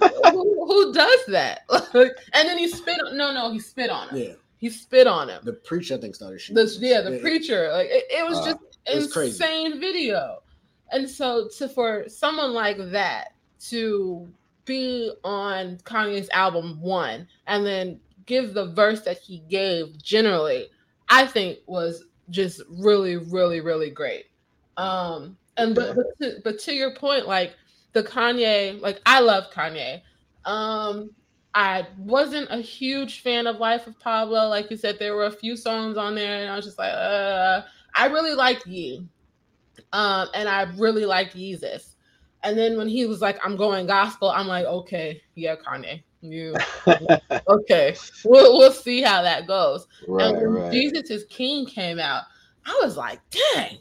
who 0.66 0.92
does 0.92 1.20
that? 1.28 1.62
and 1.94 2.12
then 2.48 2.58
he 2.58 2.68
spit. 2.68 2.98
On, 3.06 3.16
no, 3.16 3.32
no, 3.32 3.50
he 3.52 3.58
spit 3.58 3.90
on 3.90 4.08
him. 4.10 4.16
Yeah, 4.18 4.32
He 4.58 4.70
spit 4.70 5.06
on 5.08 5.28
him. 5.28 5.40
the 5.44 5.52
preacher 5.54 5.94
I 5.94 5.98
think 5.98 6.14
started 6.14 6.40
shooting. 6.40 6.64
The, 6.64 6.76
yeah, 6.80 7.00
the 7.02 7.16
Yeah. 7.16 7.20
preacher. 7.20 7.70
Like 7.72 7.88
it, 7.90 8.04
it 8.10 8.24
was 8.24 8.38
Uh, 8.38 8.44
just 8.46 8.58
it's 8.86 9.12
crazy. 9.12 9.30
insane 9.44 9.80
video. 9.80 10.38
And 10.90 11.08
so 11.08 11.48
to 11.58 11.68
for 11.68 12.08
someone 12.08 12.52
like 12.52 12.78
that 12.90 13.34
to 13.68 14.28
be 14.64 15.12
on 15.24 15.78
Kanye's 15.78 16.28
album 16.30 16.80
one 16.80 17.26
and 17.46 17.64
then 17.64 18.00
give 18.26 18.54
the 18.54 18.66
verse 18.72 19.02
that 19.02 19.18
he 19.18 19.38
gave 19.50 20.00
generally, 20.02 20.68
I 21.08 21.26
think 21.26 21.58
was 21.66 22.04
just 22.30 22.62
really, 22.68 23.16
really, 23.16 23.60
really 23.60 23.90
great. 23.90 24.26
Um 24.76 25.36
and 25.56 25.74
but 25.74 25.96
but 25.96 26.06
to, 26.20 26.40
but 26.44 26.58
to 26.60 26.72
your 26.72 26.94
point, 26.94 27.26
like 27.26 27.54
the 27.92 28.02
Kanye, 28.02 28.80
like 28.80 29.00
I 29.06 29.20
love 29.20 29.50
Kanye. 29.50 30.02
Um 30.44 31.10
I 31.54 31.86
wasn't 31.98 32.48
a 32.50 32.58
huge 32.58 33.20
fan 33.20 33.46
of 33.46 33.56
Life 33.56 33.86
of 33.86 33.98
Pablo. 33.98 34.48
Like 34.48 34.70
you 34.70 34.76
said, 34.76 34.98
there 34.98 35.16
were 35.16 35.26
a 35.26 35.30
few 35.30 35.56
songs 35.56 35.96
on 35.96 36.14
there, 36.14 36.40
and 36.42 36.50
I 36.50 36.54
was 36.54 36.64
just 36.64 36.78
like, 36.78 36.92
uh, 36.92 37.62
I 37.94 38.06
really 38.06 38.34
liked 38.34 38.66
Ye. 38.66 39.04
Um, 39.92 40.28
and 40.34 40.48
I 40.48 40.62
really 40.76 41.04
liked 41.06 41.36
Yeezus. 41.36 41.94
And 42.44 42.56
then 42.56 42.76
when 42.76 42.88
he 42.88 43.04
was 43.06 43.20
like, 43.20 43.38
I'm 43.44 43.56
going 43.56 43.86
gospel, 43.86 44.30
I'm 44.30 44.46
like, 44.46 44.64
okay, 44.66 45.20
yeah, 45.34 45.56
Kanye. 45.56 46.02
You 46.20 46.56
okay. 47.48 47.96
We'll 48.24 48.58
we'll 48.58 48.72
see 48.72 49.02
how 49.02 49.22
that 49.22 49.46
goes. 49.46 49.86
right, 50.06 50.26
and 50.34 50.54
when 50.54 50.62
right. 50.62 50.72
Jesus 50.72 51.10
is 51.10 51.24
King 51.30 51.66
came 51.66 51.98
out, 51.98 52.24
I 52.66 52.78
was 52.82 52.96
like, 52.96 53.20
dang. 53.30 53.78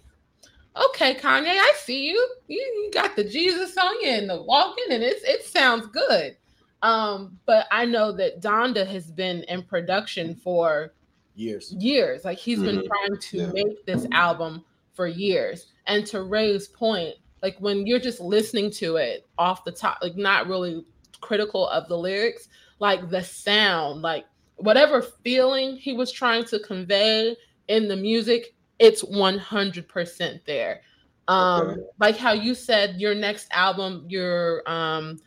Okay, 0.90 1.16
Kanye, 1.16 1.48
I 1.50 1.74
see 1.84 2.06
you. 2.08 2.30
You, 2.48 2.58
you 2.60 2.92
got 2.94 3.16
the 3.16 3.24
Jesus 3.24 3.76
on 3.78 4.00
you 4.02 4.10
and 4.10 4.30
the 4.30 4.44
walking, 4.44 4.86
and 4.92 5.02
it's 5.04 5.24
it 5.24 5.44
sounds 5.44 5.88
good. 5.88 6.38
Um, 6.84 7.40
but 7.48 7.66
I 7.72 7.86
know 7.86 8.12
that 8.12 8.42
Donda 8.42 8.86
has 8.86 9.12
been 9.12 9.44
in 9.44 9.64
production 9.64 10.36
for 10.36 10.94
years. 11.36 11.74
years. 11.74 12.24
Like 12.24 12.38
he's 12.38 12.62
been 12.62 12.78
Mhm. 12.78 12.88
trying 12.88 13.20
to 13.20 13.38
Yeah. 13.38 13.52
make 13.54 13.86
this 13.86 14.06
album 14.12 14.64
for 14.94 15.08
years. 15.08 15.68
And 15.88 16.06
to 16.08 16.24
Ray's 16.24 16.68
point, 16.68 17.16
like 17.42 17.58
when 17.60 17.88
you're 17.88 18.00
just 18.00 18.20
listening 18.20 18.72
to 18.72 18.98
it 18.98 19.28
off 19.38 19.64
the 19.64 19.72
top, 19.72 20.00
like 20.02 20.16
not 20.16 20.48
really 20.48 20.86
critical 21.22 21.68
of 21.70 21.88
the 21.88 21.98
lyrics, 21.98 22.48
like 22.80 23.10
the 23.10 23.24
sound, 23.24 24.02
like 24.02 24.26
whatever 24.58 25.02
feeling 25.02 25.78
he 25.78 25.94
was 25.94 26.12
trying 26.12 26.44
to 26.46 26.60
convey 26.60 27.36
in 27.68 27.88
the 27.88 27.96
music, 27.96 28.56
it's 28.80 29.04
100% 29.04 30.46
there. 30.46 30.82
Um 31.28 31.70
Okay. 31.70 31.82
like 32.00 32.18
how 32.18 32.34
you 32.34 32.56
said 32.56 33.00
your 33.02 33.14
next 33.16 33.48
album, 33.52 34.06
your 34.08 34.64
um 34.70 35.18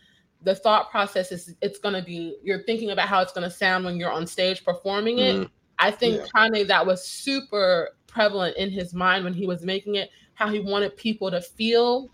the 0.43 0.55
thought 0.55 0.91
process 0.91 1.33
is 1.33 1.55
it's 1.61 1.79
going 1.79 1.95
to 1.95 2.03
be 2.03 2.37
you're 2.43 2.63
thinking 2.65 2.91
about 2.91 3.09
how 3.09 3.21
it's 3.21 3.33
going 3.33 3.45
to 3.49 3.55
sound 3.55 3.85
when 3.85 3.97
you're 3.97 4.11
on 4.11 4.27
stage 4.27 4.65
performing 4.65 5.19
it. 5.19 5.37
Mhm. 5.37 5.51
I 5.79 5.91
think 5.91 6.17
Yeah. 6.17 6.27
Kanye 6.35 6.67
that 6.67 6.87
was 6.87 7.07
super 7.07 7.91
prevalent 8.07 8.57
in 8.57 8.71
his 8.71 8.95
mind 8.95 9.25
when 9.25 9.35
he 9.35 9.47
was 9.47 9.63
making 9.63 9.97
it, 9.97 10.11
how 10.41 10.49
he 10.49 10.59
wanted 10.59 10.97
people 10.97 11.31
to 11.31 11.41
feel 11.41 12.09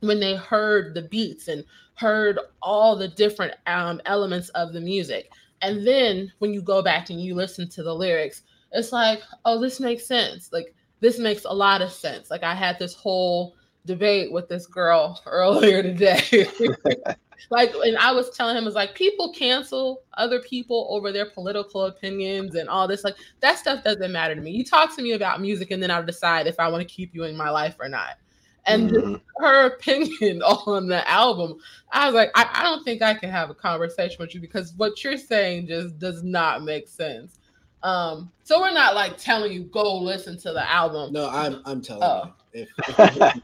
when 0.00 0.18
they 0.18 0.34
heard 0.34 0.92
the 0.92 1.02
beats 1.02 1.46
and 1.46 1.64
heard 1.94 2.38
all 2.60 2.96
the 2.96 3.06
different 3.06 3.54
um, 3.66 4.00
elements 4.06 4.48
of 4.50 4.72
the 4.72 4.80
music. 4.80 5.30
And 5.62 5.86
then 5.86 6.32
when 6.40 6.52
you 6.52 6.62
go 6.62 6.82
back 6.82 7.10
and 7.10 7.20
you 7.20 7.34
listen 7.34 7.68
to 7.68 7.82
the 7.84 7.94
lyrics, 7.94 8.42
it's 8.72 8.92
like, 8.92 9.22
oh, 9.44 9.60
this 9.60 9.78
makes 9.78 10.04
sense. 10.04 10.52
Like 10.52 10.74
this 10.98 11.18
makes 11.18 11.44
a 11.44 11.52
lot 11.52 11.80
of 11.80 11.92
sense. 11.92 12.28
Like 12.28 12.42
I 12.42 12.54
had 12.54 12.78
this 12.78 12.94
whole 12.94 13.54
debate 13.86 14.30
with 14.32 14.48
this 14.48 14.66
girl 14.66 15.20
earlier 15.26 15.82
today. 15.82 16.20
like 17.50 17.72
and 17.84 17.96
i 17.96 18.12
was 18.12 18.30
telling 18.30 18.54
him 18.56 18.66
it's 18.66 18.76
like 18.76 18.94
people 18.94 19.32
cancel 19.32 20.02
other 20.18 20.40
people 20.40 20.86
over 20.90 21.10
their 21.10 21.30
political 21.30 21.86
opinions 21.86 22.54
and 22.54 22.68
all 22.68 22.86
this 22.86 23.02
like 23.02 23.16
that 23.40 23.56
stuff 23.58 23.82
doesn't 23.82 24.12
matter 24.12 24.34
to 24.34 24.40
me 24.42 24.50
you 24.50 24.62
talk 24.64 24.94
to 24.94 25.02
me 25.02 25.12
about 25.12 25.40
music 25.40 25.70
and 25.70 25.82
then 25.82 25.90
i'll 25.90 26.04
decide 26.04 26.46
if 26.46 26.60
i 26.60 26.68
want 26.68 26.86
to 26.86 26.94
keep 26.94 27.14
you 27.14 27.24
in 27.24 27.34
my 27.36 27.48
life 27.48 27.76
or 27.80 27.88
not 27.88 28.18
and 28.66 28.90
Mhm. 28.90 29.20
her 29.38 29.66
opinion 29.74 30.42
on 30.42 30.86
the 30.86 31.08
album 31.10 31.56
i 31.92 32.04
was 32.04 32.14
like 32.14 32.30
I, 32.34 32.46
I 32.52 32.62
don't 32.62 32.84
think 32.84 33.00
i 33.00 33.14
can 33.14 33.30
have 33.30 33.48
a 33.48 33.54
conversation 33.54 34.16
with 34.20 34.34
you 34.34 34.40
because 34.40 34.74
what 34.76 35.02
you're 35.02 35.16
saying 35.16 35.66
just 35.66 35.98
does 35.98 36.22
not 36.22 36.62
make 36.62 36.88
sense 36.88 37.38
um 37.82 38.30
so 38.44 38.60
we're 38.60 38.70
not 38.74 38.94
like 38.94 39.16
telling 39.16 39.50
you 39.50 39.62
go 39.64 39.96
listen 39.96 40.36
to 40.40 40.52
the 40.52 40.70
album 40.70 41.12
No, 41.14 41.30
I'm 41.30 41.62
I'm 41.64 41.80
telling 41.80 42.02
Oh. 42.02 42.34
you. 42.52 42.66
If, 42.92 43.42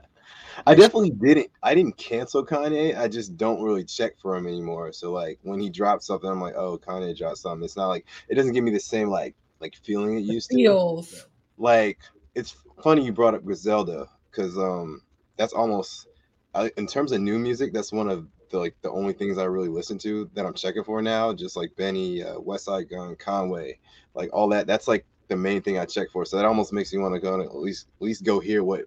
I 0.67 0.75
definitely 0.75 1.11
didn't. 1.11 1.51
I 1.63 1.75
didn't 1.75 1.97
cancel 1.97 2.45
Kanye. 2.45 2.97
I 2.97 3.09
just 3.09 3.37
don't 3.37 3.63
really 3.63 3.85
check 3.85 4.19
for 4.19 4.37
him 4.37 4.47
anymore. 4.47 4.93
So 4.93 5.13
like 5.13 5.39
when 5.43 5.61
he 5.61 5.69
drops 5.69 6.07
something, 6.07 6.31
I'm 6.31 6.41
like, 6.41 6.55
oh, 6.55 6.79
Kanye 6.79 7.17
dropped 7.17 7.39
something. 7.39 7.65
It's 7.65 7.77
not 7.77 7.89
like 7.89 8.07
it 8.29 8.37
doesn't 8.37 8.53
give 8.53 8.65
me 8.65 8.71
the 8.71 8.81
same 8.81 9.09
like 9.09 9.35
like 9.61 9.75
feeling 9.77 10.17
it 10.17 10.21
used 10.21 10.51
to. 10.51 10.57
feels 10.57 11.27
Like 11.59 11.99
it's 12.35 12.57
funny 12.83 13.05
you 13.05 13.13
brought 13.13 13.35
up 13.35 13.45
Griselda 13.45 14.09
because 14.31 14.57
um 14.57 15.03
that's 15.37 15.53
almost 15.53 16.09
I, 16.55 16.71
in 16.77 16.87
terms 16.87 17.13
of 17.13 17.21
new 17.21 17.39
music. 17.39 17.73
That's 17.73 17.93
one 17.93 18.09
of 18.09 18.27
the 18.51 18.59
like 18.59 18.77
the 18.83 18.91
only 18.91 19.13
things 19.13 19.39
I 19.39 19.45
really 19.45 19.69
listen 19.69 19.99
to 19.99 20.31
that 20.35 20.47
I'm 20.47 20.55
checking 20.55 20.85
for 20.85 21.03
now. 21.03 21.33
Just 21.33 21.57
like 21.57 21.77
Benny, 21.77 22.23
uh, 22.23 22.37
Westside 22.37 22.89
Gunn, 22.89 23.17
Conway, 23.17 23.79
like 24.15 24.31
all 24.33 24.49
that. 24.49 24.67
That's 24.67 24.89
like 24.89 25.05
the 25.29 25.37
main 25.37 25.63
thing 25.63 25.79
I 25.79 25.85
check 25.85 26.09
for. 26.13 26.25
So 26.25 26.37
that 26.37 26.47
almost 26.47 26.73
makes 26.73 26.93
me 26.93 27.01
want 27.01 27.15
to 27.15 27.21
go 27.21 27.35
and 27.35 27.43
at 27.43 27.55
least 27.55 27.89
at 28.01 28.05
least 28.05 28.25
go 28.25 28.41
hear 28.41 28.63
what 28.65 28.85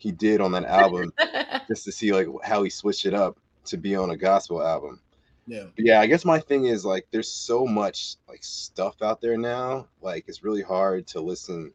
he 0.00 0.10
did 0.10 0.40
on 0.40 0.50
that 0.52 0.64
album 0.64 1.12
just 1.68 1.84
to 1.84 1.92
see 1.92 2.12
like 2.12 2.26
how 2.42 2.62
he 2.62 2.70
switched 2.70 3.06
it 3.06 3.14
up 3.14 3.38
to 3.66 3.76
be 3.76 3.94
on 3.94 4.10
a 4.10 4.16
gospel 4.16 4.62
album. 4.62 4.98
yeah. 5.46 5.64
But 5.76 5.84
yeah, 5.84 6.00
I 6.00 6.06
guess 6.06 6.24
my 6.24 6.40
thing 6.40 6.64
is 6.66 6.84
like 6.84 7.06
there's 7.12 7.30
so 7.30 7.66
much 7.66 8.16
like 8.28 8.42
stuff 8.42 9.02
out 9.02 9.20
there 9.20 9.36
now. 9.36 9.86
Like 10.02 10.24
it's 10.26 10.42
really 10.42 10.62
hard 10.62 11.06
to 11.08 11.20
listen 11.20 11.72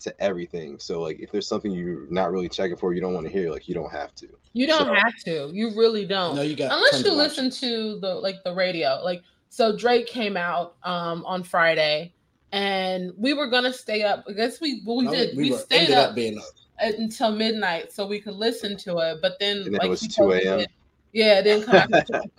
to 0.00 0.12
everything. 0.20 0.80
So 0.80 1.00
like 1.00 1.20
if 1.20 1.30
there's 1.30 1.46
something 1.46 1.70
you're 1.70 2.06
not 2.10 2.32
really 2.32 2.48
checking 2.48 2.76
for, 2.76 2.92
you 2.92 3.00
don't 3.00 3.14
want 3.14 3.26
to 3.26 3.32
hear, 3.32 3.50
like 3.50 3.68
you 3.68 3.74
don't 3.76 3.92
have 3.92 4.12
to. 4.16 4.28
you 4.52 4.66
don't 4.66 4.86
So- 4.88 4.94
have 4.94 5.16
to 5.26 5.50
you 5.54 5.70
really 5.76 6.04
don't 6.04 6.34
No, 6.36 6.42
you 6.42 6.56
got 6.56 6.72
unless 6.72 7.04
you 7.04 7.12
listen 7.12 7.48
to 7.50 8.00
the 8.00 8.12
like 8.16 8.42
the 8.44 8.52
radio 8.52 9.00
like 9.04 9.22
so 9.48 9.76
drake 9.76 10.06
came 10.08 10.36
out 10.36 10.74
um 10.82 11.24
on 11.24 11.42
friday 11.44 12.12
and 12.52 13.12
we 13.16 13.32
were 13.34 13.46
gonna 13.48 13.72
stay 13.72 14.02
up 14.02 14.24
i 14.28 14.32
guess 14.32 14.60
we 14.60 14.82
well, 14.84 14.96
we 14.96 15.04
No, 15.04 15.12
did 15.12 15.36
we, 15.36 15.50
were- 15.52 15.58
stayed 15.58 15.80
ended 15.82 15.94
up, 15.96 16.10
up 16.10 16.14
being 16.16 16.38
up. 16.38 16.44
At- 16.78 16.94
until 16.94 17.32
midnight 17.32 17.92
so 17.92 18.06
we 18.06 18.20
could 18.20 18.34
listen 18.34 18.76
to 18.76 18.98
it 18.98 19.18
but 19.22 19.38
then 19.38 19.58
And 19.66 19.74
then 19.74 19.80
it 19.84 19.88
was 19.88 20.06
2 20.08 20.32
a.m.. 20.32 20.66
yeah 21.12 21.38
it 21.38 21.42
didn't 21.44 21.64
come 21.66 21.76
out 21.76 21.90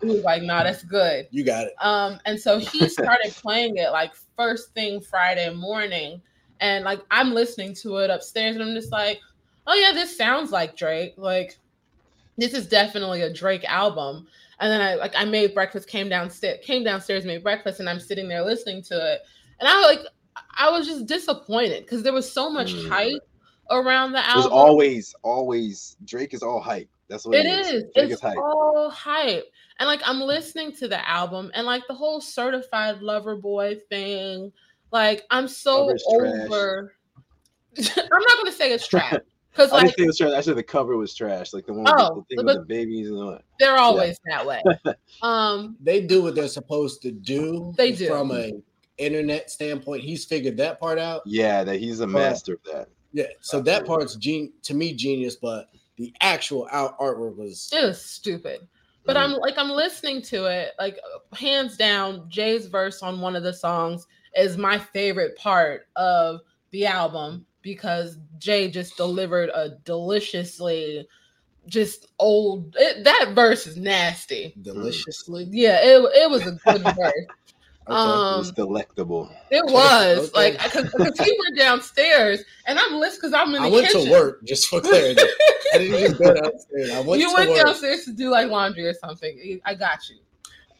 he 0.01 0.07
was 0.07 0.23
like 0.23 0.43
nah 0.43 0.63
that's 0.63 0.83
good 0.83 1.27
You 1.31 1.43
got 1.43 1.67
it. 1.67 1.73
um, 1.81 2.19
and 2.25 2.39
so 2.39 2.57
he 2.59 2.87
started 2.99 3.33
playing 3.35 3.77
it 3.77 3.91
like 3.91 4.13
first 4.35 4.73
thing 4.73 4.99
Friday 5.01 5.53
morning. 5.53 6.21
And 6.59 6.85
like 6.85 7.01
I'm 7.11 7.33
listening 7.33 7.73
to 7.81 7.97
it 7.97 8.09
upstairs, 8.09 8.55
and 8.55 8.63
I'm 8.63 8.73
just 8.73 8.91
like, 8.91 9.19
oh 9.67 9.73
yeah, 9.73 9.91
this 9.91 10.15
sounds 10.17 10.51
like 10.51 10.77
Drake. 10.77 11.13
Like 11.17 11.57
this 12.37 12.53
is 12.53 12.67
definitely 12.67 13.21
a 13.23 13.33
Drake 13.33 13.65
album. 13.65 14.27
And 14.59 14.71
then 14.71 14.79
I 14.81 14.95
like 14.95 15.13
I 15.15 15.25
made 15.25 15.53
breakfast, 15.53 15.89
came 15.89 16.07
downstairs, 16.07 16.59
came 16.63 16.83
downstairs, 16.83 17.25
made 17.25 17.43
breakfast, 17.43 17.79
and 17.81 17.89
I'm 17.89 17.99
sitting 17.99 18.29
there 18.29 18.45
listening 18.45 18.81
to 18.83 19.13
it. 19.13 19.21
And 19.59 19.67
I 19.67 19.81
like 19.81 19.99
I 20.57 20.69
was 20.69 20.87
just 20.87 21.05
disappointed 21.05 21.83
because 21.83 22.01
there 22.01 22.13
was 22.13 22.31
so 22.31 22.49
much 22.49 22.73
Mm. 22.73 22.89
hype 22.89 23.21
around 23.69 24.11
the 24.11 24.17
There's 24.21 24.45
album. 24.45 24.51
always, 24.53 25.15
always 25.23 25.95
Drake 26.05 26.33
is 26.33 26.43
all 26.43 26.59
hype. 26.61 26.89
That's 27.09 27.25
what 27.25 27.35
It 27.35 27.45
it 27.45 27.59
is. 27.59 27.67
is. 27.67 27.83
Drake 27.93 28.05
It's 28.05 28.13
is 28.15 28.19
hype. 28.21 28.37
all 28.37 28.89
hype. 28.89 29.45
And 29.79 29.87
like 29.87 30.01
I'm 30.05 30.19
listening 30.21 30.71
to 30.77 30.87
the 30.87 31.07
album 31.09 31.51
and 31.53 31.65
like 31.65 31.83
the 31.87 31.93
whole 31.93 32.21
certified 32.21 33.01
lover 33.01 33.35
boy 33.35 33.79
thing. 33.89 34.51
Like 34.91 35.23
I'm 35.31 35.47
so 35.47 35.87
Cover's 35.87 36.03
over. 36.07 36.93
I'm 37.77 37.85
not 38.21 38.37
gonna 38.37 38.51
say 38.51 38.71
it's 38.71 38.87
trash. 38.87 39.15
Because 39.51 39.71
I 39.71 39.77
like 39.77 39.83
didn't 39.85 39.95
think 39.95 40.05
it 40.05 40.07
was 40.07 40.17
trash. 40.17 40.33
Actually, 40.33 40.53
the 40.55 40.63
cover 40.63 40.97
was 40.97 41.13
trash. 41.15 41.53
Like 41.53 41.65
the 41.65 41.73
one 41.73 41.83
with 41.83 41.93
Oh, 41.97 42.15
the, 42.29 42.35
the 42.35 42.35
thing 42.37 42.45
with 42.45 42.55
the 42.57 42.65
babies 42.65 43.09
and 43.09 43.17
all 43.19 43.31
that. 43.31 43.43
they're 43.59 43.77
always 43.77 44.17
that 44.27 44.45
way. 44.45 44.61
Um 45.21 45.75
They 45.81 46.01
do 46.01 46.21
what 46.21 46.35
they're 46.35 46.47
supposed 46.47 47.01
to 47.03 47.11
do. 47.11 47.73
They 47.77 47.91
do. 47.93 48.07
From 48.07 48.31
a 48.31 48.51
internet 48.99 49.49
standpoint, 49.49 50.03
he's 50.03 50.23
figured 50.25 50.57
that 50.57 50.79
part 50.79 50.99
out. 50.99 51.23
Yeah, 51.25 51.63
that 51.63 51.77
he's 51.77 51.99
a 52.01 52.07
master 52.07 52.53
of 52.53 52.59
that. 52.71 52.87
Yeah. 53.13 53.27
So 53.41 53.61
that 53.61 53.85
part's 53.85 54.15
gen- 54.15 54.53
to 54.63 54.73
me 54.73 54.93
genius, 54.93 55.35
but 55.35 55.69
the 55.97 56.13
actual 56.21 56.67
out 56.71 56.99
artwork 56.99 57.37
was 57.37 57.69
it 57.71 57.85
was 57.85 58.01
stupid. 58.01 58.67
But 59.05 59.17
I'm 59.17 59.33
like 59.33 59.57
I'm 59.57 59.69
listening 59.69 60.21
to 60.23 60.45
it, 60.45 60.71
like 60.79 60.97
hands 61.33 61.75
down, 61.75 62.29
Jay's 62.29 62.67
verse 62.67 63.03
on 63.03 63.19
one 63.19 63.35
of 63.35 63.43
the 63.43 63.53
songs 63.53 64.07
is 64.35 64.57
my 64.57 64.79
favorite 64.79 65.37
part 65.37 65.87
of 65.95 66.39
the 66.71 66.85
album 66.85 67.45
because 67.61 68.17
Jay 68.39 68.71
just 68.71 68.97
delivered 68.97 69.49
a 69.53 69.77
deliciously 69.83 71.07
just 71.67 72.07
old 72.19 72.75
it, 72.77 73.03
that 73.03 73.31
verse 73.33 73.67
is 73.67 73.77
nasty. 73.77 74.55
deliciously. 74.61 75.47
Yeah, 75.49 75.79
it, 75.81 75.97
it 76.15 76.29
was 76.29 76.47
a 76.47 76.51
good 76.51 76.83
verse. 76.95 77.42
Okay. 77.85 77.93
Um, 77.95 78.35
it 78.35 78.37
was 78.37 78.51
delectable. 78.53 79.29
It 79.51 79.65
was 79.65 80.29
Okay. 80.35 80.53
like 80.57 80.63
because 80.63 81.19
he 81.19 81.37
went 81.43 81.57
downstairs 81.57 82.41
and 82.65 82.79
I'm 82.79 82.93
listening 82.95 83.31
because 83.31 83.33
I'm 83.33 83.53
in 83.55 83.61
the 83.63 83.69
kitchen. 83.69 83.71
I 83.71 83.75
went 83.75 83.87
kitchen. 83.87 84.05
to 84.05 84.11
work 84.11 84.43
just 84.45 84.67
for 84.67 84.79
clarity. 84.81 85.21
I 85.73 85.77
didn't 85.79 85.99
just 85.99 86.17
go 86.21 86.33
downstairs. 86.33 86.91
I 86.91 86.99
went 87.01 87.21
you 87.21 87.29
to 87.29 87.33
went 87.35 87.49
work. 87.51 87.65
downstairs 87.65 88.05
to 88.05 88.13
do 88.13 88.29
like 88.29 88.49
laundry 88.49 88.85
or 88.87 88.93
something. 88.93 89.59
I 89.65 89.75
got 89.75 89.99
you. 90.09 90.17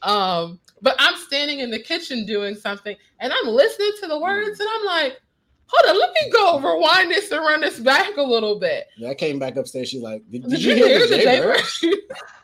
Um, 0.10 0.60
but 0.82 0.96
I'm 1.00 1.16
standing 1.18 1.60
in 1.60 1.72
the 1.72 1.80
kitchen 1.80 2.26
doing 2.26 2.56
something 2.56 2.96
and 3.20 3.34
I'm 3.34 3.48
listening 3.48 3.92
to 4.02 4.08
the 4.08 4.20
words 4.20 4.60
and 4.60 4.70
I'm 4.74 4.86
like, 4.86 5.20
hold 5.68 5.90
on, 5.96 6.00
let 6.00 6.10
me 6.14 6.30
go 6.32 6.60
rewind 6.60 7.10
this 7.12 7.32
and 7.32 7.42
run 7.42 7.62
this 7.62 7.80
back 7.80 8.16
a 8.18 8.22
little 8.24 8.60
bit. 8.60 8.88
Yeah, 8.98 9.10
I 9.10 9.16
came 9.16 9.40
back 9.40 9.56
upstairs. 9.58 9.90
She's 9.90 10.02
like, 10.02 10.22
"Did, 10.30 10.44
did 10.44 10.52
Did 10.52 10.64
you 10.64 10.74
you 10.76 10.86
hear 10.86 11.00
the 11.00 11.08
the 11.08 11.24
Jaybird?" 11.24 11.58
Jaybird? 11.82 12.00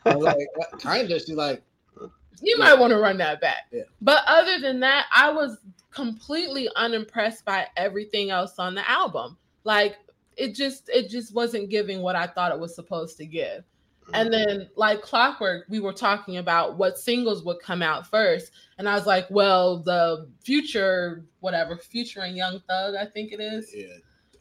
I 0.06 0.16
was 0.16 0.26
like, 0.26 0.80
"Kinda." 0.80 1.20
She's 1.20 1.30
like, 1.32 1.62
you 2.42 2.58
might 2.58 2.78
want 2.78 2.92
to 2.92 2.98
run 2.98 3.18
that 3.18 3.42
back. 3.42 3.68
Yeah. 3.72 3.84
But 4.02 4.24
other 4.28 4.60
than 4.60 4.80
that, 4.82 5.06
I 5.14 5.32
was 5.32 5.58
completely 5.92 6.70
unimpressed 6.76 7.46
by 7.46 7.68
everything 7.76 8.30
else 8.30 8.60
on 8.60 8.76
the 8.76 8.90
album. 8.90 9.38
Like 9.64 9.98
it 10.38 10.56
just 10.56 10.90
it 10.90 11.10
just 11.10 11.34
wasn't 11.34 11.70
giving 11.70 12.02
what 12.02 12.16
I 12.16 12.28
thought 12.28 12.52
it 12.52 12.60
was 12.60 12.76
supposed 12.76 13.18
to 13.18 13.26
give. 13.26 13.64
And 14.14 14.32
mm-hmm. 14.32 14.60
then, 14.60 14.70
like 14.76 15.02
Clockwork, 15.02 15.66
we 15.70 15.80
were 15.80 15.94
talking 15.94 16.38
about 16.38 16.78
what 16.78 16.98
singles 16.98 17.44
would 17.44 17.60
come 17.62 17.82
out 17.82 18.08
first. 18.08 18.52
And 18.78 18.90
I 18.90 18.96
was 18.96 19.06
like, 19.06 19.28
well, 19.30 19.78
the 19.78 20.28
future, 20.44 21.26
whatever, 21.42 21.78
Future 21.78 22.22
and 22.22 22.36
Young 22.36 22.62
Thug, 22.68 22.96
I 22.96 23.06
think 23.06 23.32
it 23.32 23.40
is. 23.40 23.72
"Yeah, 23.74 23.86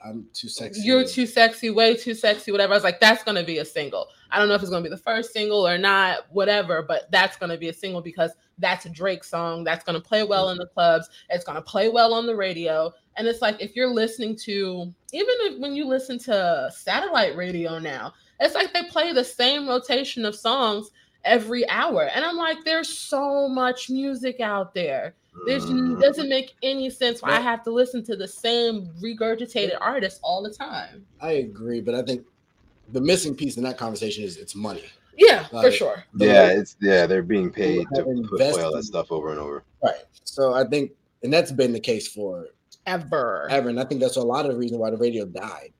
I'm 0.05 0.27
too 0.33 0.49
sexy." 0.49 0.83
You're 0.83 1.05
too 1.05 1.27
sexy, 1.27 1.71
way 1.71 1.97
too 1.97 2.15
sexy, 2.15 2.51
whatever. 2.53 2.73
I 2.73 2.77
was 2.77 2.85
like, 2.85 3.01
that's 3.01 3.25
going 3.25 3.37
to 3.37 3.45
be 3.45 3.59
a 3.59 3.65
single. 3.65 4.09
I 4.31 4.39
don't 4.39 4.49
know 4.49 4.55
if 4.55 4.61
it's 4.61 4.71
going 4.71 4.83
to 4.83 4.89
be 4.91 4.95
the 4.95 5.01
first 5.03 5.33
single 5.33 5.67
or 5.67 5.79
not, 5.79 6.27
whatever, 6.31 6.83
but 6.83 7.11
that's 7.11 7.37
going 7.37 7.51
to 7.51 7.59
be 7.59 7.69
a 7.69 7.73
single 7.73 8.01
because 8.03 8.33
that's 8.59 8.87
a 8.87 8.91
Drake 8.91 9.25
song. 9.25 9.65
That's 9.65 9.85
going 9.85 10.01
to 10.01 10.07
play 10.07 10.25
well 10.25 10.51
in 10.51 10.59
the 10.59 10.67
clubs. 10.67 11.09
It's 11.31 11.45
going 11.45 11.57
to 11.57 11.63
play 11.63 11.89
well 11.89 12.13
on 12.13 12.27
the 12.27 12.37
radio. 12.37 12.93
And 13.17 13.27
it's 13.27 13.43
like, 13.43 13.61
if 13.61 13.75
you're 13.75 13.93
listening 13.93 14.37
to, 14.45 14.93
even 15.13 15.35
if 15.41 15.61
when 15.61 15.75
you 15.75 15.87
listen 15.87 16.19
to 16.21 16.71
satellite 16.75 17.37
radio 17.37 17.79
now, 17.79 18.13
it's 18.41 18.55
like 18.55 18.73
they 18.73 18.85
play 18.85 19.13
the 19.13 19.25
same 19.25 19.69
rotation 19.69 20.25
of 20.25 20.35
songs 20.35 20.91
every 21.25 21.69
hour. 21.69 22.05
And 22.15 22.25
I'm 22.25 22.37
like, 22.37 22.59
there's 22.65 22.89
so 22.89 23.49
much 23.49 23.91
music 23.91 24.41
out 24.41 24.75
there. 24.75 25.15
There's 25.47 25.67
Mm. 25.67 26.01
doesn't 26.01 26.29
make 26.29 26.55
any 26.63 26.91
sense 26.91 27.23
why 27.23 27.31
I 27.37 27.41
have 27.41 27.63
to 27.65 27.71
listen 27.71 28.05
to 28.05 28.17
the 28.17 28.27
same 28.27 28.89
regurgitated 29.01 29.77
artist 29.81 30.21
all 30.23 30.43
the 30.43 30.51
time. 30.51 31.07
I 31.21 31.33
agree, 31.33 31.81
but 31.81 31.95
I 31.95 32.03
think 32.03 32.25
the 32.93 33.01
missing 33.01 33.35
piece 33.35 33.57
in 33.57 33.63
that 33.65 33.77
conversation 33.79 34.25
is 34.25 34.37
it's 34.37 34.55
money. 34.55 34.85
Yeah, 35.17 35.47
for 35.49 35.71
sure. 35.71 36.05
Yeah, 36.17 36.49
way- 36.49 36.55
it's 36.55 36.77
yeah, 36.81 37.07
they're 37.07 37.23
being 37.23 37.51
paid 37.51 37.87
to 37.95 38.05
put, 38.05 38.39
play 38.39 38.63
all 38.63 38.73
that 38.75 38.85
stuff 38.85 39.11
over 39.11 39.31
and 39.31 39.41
over. 39.41 39.65
right. 39.83 40.05
So 40.25 40.55
I 40.55 40.65
think, 40.65 40.93
and 41.23 41.33
that's 41.33 41.51
been 41.51 41.73
the 41.73 41.81
case 41.81 42.07
for 42.09 42.49
Ever. 42.87 43.49
ever, 43.51 43.69
and 43.69 43.81
I 43.81 43.85
think 43.85 44.01
that's 44.01 44.17
a 44.17 44.23
lot 44.23 44.47
of 44.47 44.53
the 44.53 44.59
reason 44.59 44.79
why 44.79 44.91
the 44.91 44.97
radio 44.97 45.25
died, 45.27 45.73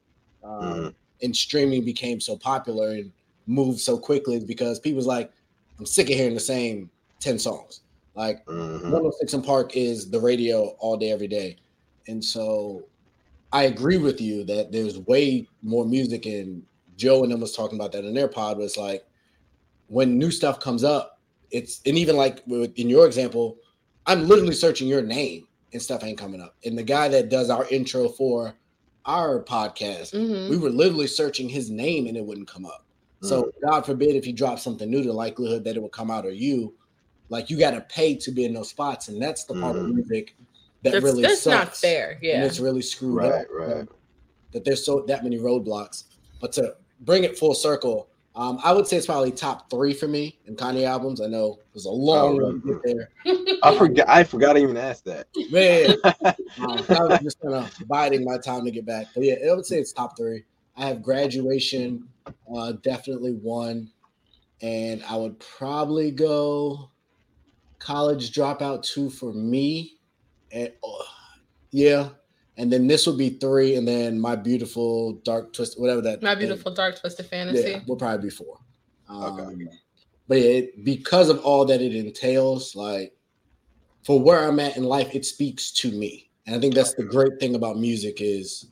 um, 0.43 0.51
Mhm. 0.63 0.95
and 1.23 1.37
streaming 1.37 1.85
became 1.85 2.21
so 2.21 2.37
popular 2.37 2.91
and 2.91 3.13
moved 3.47 3.81
so 3.81 3.97
quickly 3.97 4.41
because 4.41 4.79
people's 4.81 5.07
like, 5.07 5.31
I'm 5.79 5.87
sick 5.87 6.11
of 6.11 6.17
hearing 6.17 6.35
the 6.35 6.41
same 6.41 6.91
ten 7.21 7.39
songs. 7.39 7.81
Like 8.17 8.45
Mhm. 8.47 8.91
106 8.91 9.33
in 9.35 9.43
Park 9.43 9.77
is 9.77 10.11
the 10.11 10.19
radio 10.21 10.75
all 10.81 10.97
day, 10.97 11.13
every 11.13 11.29
day. 11.29 11.57
And 12.09 12.23
so 12.25 12.83
I 13.53 13.65
agree 13.65 13.97
with 13.99 14.21
you 14.21 14.43
that 14.45 14.73
there's 14.73 14.99
way 14.99 15.47
more 15.63 15.85
music. 15.87 16.27
And 16.27 16.63
Joe 16.99 17.23
and 17.23 17.33
them 17.33 17.41
was 17.41 17.55
talking 17.55 17.79
about 17.79 17.93
that 17.93 18.05
in 18.05 18.13
their 18.13 18.29
pod 18.29 18.59
was 18.59 18.77
like 18.77 19.07
when 19.87 20.19
new 20.19 20.31
stuff 20.31 20.61
comes 20.61 20.85
up, 20.85 21.21
it's 21.51 21.81
and 21.87 21.97
even 21.97 22.17
like 22.17 22.43
in 22.47 22.91
your 22.91 23.07
example, 23.07 23.57
I'm 24.07 24.27
literally 24.29 24.53
searching 24.55 24.89
your 24.89 25.01
name 25.01 25.47
and 25.73 25.81
stuff 25.81 26.05
ain't 26.05 26.19
coming 26.19 26.43
up. 26.43 26.57
And 26.67 26.77
the 26.77 26.83
guy 26.83 27.09
that 27.09 27.31
does 27.31 27.49
our 27.49 27.67
intro 27.69 28.09
for 28.09 28.55
our 29.07 29.43
podcast, 29.45 30.13
Mhm. 30.13 30.51
we 30.51 30.59
were 30.59 30.69
literally 30.71 31.07
searching 31.07 31.49
his 31.49 31.71
name 31.71 32.07
and 32.07 32.17
it 32.17 32.25
wouldn't 32.25 32.49
come 32.49 32.67
up. 32.67 32.85
So 33.23 33.51
God 33.67 33.85
forbid 33.85 34.15
if 34.15 34.27
you 34.27 34.33
drop 34.33 34.59
something 34.61 34.89
new, 34.89 35.03
the 35.03 35.13
likelihood 35.13 35.65
that 35.65 35.77
it 35.77 35.81
will 35.83 35.89
come 35.89 36.11
out 36.11 36.25
or 36.27 36.31
you, 36.31 36.75
like 37.31 37.51
you 37.51 37.59
got 37.59 37.73
to 37.73 37.81
pay 37.81 38.15
to 38.15 38.31
be 38.31 38.45
in 38.45 38.55
those 38.55 38.69
spots, 38.69 39.09
and 39.09 39.21
that's 39.21 39.45
the 39.45 39.55
part 39.55 39.77
of 39.77 39.87
Mhm. 39.87 39.95
music 39.95 40.37
that 40.85 40.93
That's, 40.93 41.05
really 41.05 41.23
that's 41.23 41.45
not 41.45 41.67
sucks, 41.69 41.81
fair. 41.81 42.13
and 42.13 42.23
Yeah. 42.23 42.45
it's 42.45 42.61
really 42.61 42.81
screwed 42.83 43.17
Right, 43.17 43.33
up. 43.33 43.47
right. 43.51 43.89
That 44.53 44.65
there's 44.65 44.85
so 44.85 45.05
that 45.09 45.25
many 45.25 45.37
roadblocks. 45.39 46.05
But 46.41 46.53
to 46.53 46.77
bring 47.01 47.25
it 47.25 47.39
full 47.39 47.55
circle, 47.55 48.09
um, 48.39 48.61
I 48.63 48.73
would 48.73 48.87
say 48.87 48.97
it's 48.97 49.07
probably 49.07 49.33
top 49.33 49.69
three 49.69 49.93
for 49.93 50.07
me 50.07 50.39
in 50.47 50.55
Kanye 50.55 50.87
albums. 50.87 51.21
I 51.21 51.27
know 51.27 51.55
it 51.55 51.75
was 51.75 51.87
a 51.87 51.91
long 51.91 52.37
Oh, 52.37 52.39
run 52.39 52.63
to 52.63 52.69
get 52.69 52.83
there. 52.85 53.59
I 53.65 53.77
forgot. 53.77 54.09
I 54.09 54.23
forgot 54.23 54.53
to 54.53 54.61
even 54.61 54.77
ask 54.77 55.03
that. 55.05 55.27
Man, 55.51 55.97
um, 56.61 56.85
I 56.89 57.05
was 57.05 57.19
just 57.21 57.41
kind 57.41 57.55
of 57.55 57.75
biding 57.89 58.25
my 58.25 58.39
time 58.39 58.65
to 58.65 58.71
get 58.71 58.87
back. 58.87 59.07
But 59.13 59.25
yeah, 59.25 59.35
I 59.51 59.55
would 59.55 59.67
say 59.67 59.81
it's 59.81 59.93
top 59.93 60.17
three. 60.17 60.45
I 60.77 60.87
have 60.87 61.03
graduation, 61.03 62.07
uh, 62.55 62.75
definitely 62.83 63.33
one, 63.33 63.91
and 64.63 65.03
I 65.09 65.17
would 65.17 65.41
probably 65.41 66.13
go 66.13 66.91
college 67.81 68.33
dropout 68.33 68.85
two 68.85 69.11
for 69.11 69.33
me. 69.33 69.97
And 70.53 70.73
oh, 70.85 71.05
yeah, 71.73 72.11
and 72.59 72.73
then 72.73 72.89
this 72.89 73.07
would 73.07 73.17
be 73.17 73.31
three, 73.31 73.77
and 73.77 73.87
then 73.87 74.21
my 74.21 74.35
beautiful 74.35 75.15
dark 75.25 75.53
twist, 75.53 75.81
whatever 75.81 76.01
that. 76.03 76.23
My 76.23 76.35
beautiful 76.35 76.75
dark 76.75 77.01
twisted 77.01 77.27
fantasy. 77.27 77.71
Yeah, 77.71 77.81
will 77.87 77.97
probably 77.97 78.27
be 78.29 78.31
four. 78.31 78.59
Um, 79.09 79.41
Okay. 79.41 79.69
But 80.27 80.41
yeah, 80.41 80.51
it, 80.51 80.85
because 80.85 81.31
of 81.31 81.39
all 81.41 81.65
that 81.65 81.81
it 81.81 81.95
entails, 81.95 82.77
like 82.77 83.15
for 84.05 84.21
where 84.21 84.47
I'm 84.47 84.61
at 84.61 84.77
in 84.77 84.85
life, 84.85 85.15
it 85.15 85.25
speaks 85.25 85.71
to 85.73 85.91
me, 85.91 86.29
and 86.47 86.55
I 86.55 86.61
think 86.61 86.75
that's 86.75 86.93
the 86.93 87.05
great 87.05 87.41
thing 87.41 87.55
about 87.55 87.79
music 87.79 88.21
is 88.21 88.67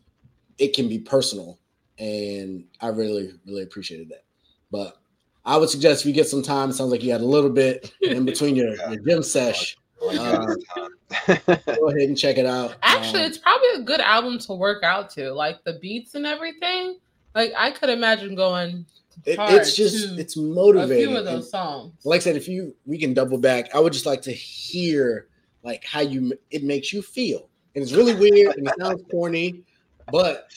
it 0.58 0.74
can 0.74 0.88
be 0.88 0.98
personal, 0.98 1.58
and 1.98 2.64
I 2.80 2.88
really, 2.88 3.30
really 3.46 3.62
appreciated 3.62 4.10
that. 4.10 4.24
But 4.70 4.98
I 5.46 5.56
would 5.56 5.70
suggest 5.70 6.02
if 6.02 6.06
you 6.06 6.12
get 6.12 6.28
some 6.28 6.42
time, 6.42 6.70
it 6.70 6.74
sounds 6.74 6.90
like 6.90 7.02
you 7.02 7.12
had 7.12 7.22
a 7.22 7.24
little 7.24 7.50
bit 7.50 7.90
in 8.02 8.26
between 8.26 8.56
your, 8.56 8.74
your 8.90 9.00
gym 9.00 9.22
sesh. 9.22 9.78
Uh, 10.02 10.10
yeah, 10.12 10.85
Go 11.26 11.34
ahead 11.88 12.08
and 12.08 12.16
check 12.18 12.36
it 12.38 12.46
out. 12.46 12.74
Actually, 12.82 13.20
Um, 13.22 13.26
it's 13.26 13.38
probably 13.38 13.68
a 13.76 13.80
good 13.80 14.00
album 14.00 14.38
to 14.40 14.52
work 14.54 14.82
out 14.82 15.10
to, 15.10 15.32
like 15.32 15.62
the 15.64 15.74
beats 15.74 16.14
and 16.14 16.26
everything. 16.26 16.98
Like 17.34 17.52
I 17.56 17.70
could 17.70 17.90
imagine 17.90 18.34
going 18.34 18.86
it- 19.24 19.38
it's 19.38 19.74
just 19.76 20.08
to 20.14 20.20
it's 20.20 20.36
a 20.36 20.40
motivating. 20.40 21.08
few 21.08 21.16
of 21.16 21.26
and- 21.26 21.36
those 21.38 21.50
songs. 21.50 21.92
like 22.04 22.20
I 22.20 22.24
said, 22.24 22.36
if 22.36 22.48
you 22.48 22.74
we 22.86 22.98
can 22.98 23.14
double 23.14 23.38
back, 23.38 23.74
I 23.74 23.80
would 23.80 23.92
just 23.92 24.06
like 24.06 24.22
to 24.22 24.32
hear 24.32 25.28
like 25.62 25.84
how 25.84 26.00
you 26.00 26.32
it 26.50 26.64
makes 26.64 26.92
you 26.92 27.02
feel. 27.02 27.48
And 27.74 27.82
it's 27.82 27.92
really 27.92 28.14
weird 28.14 28.56
and 28.56 28.66
it 28.66 28.74
sounds 28.80 29.02
corny, 29.10 29.62
but 30.10 30.48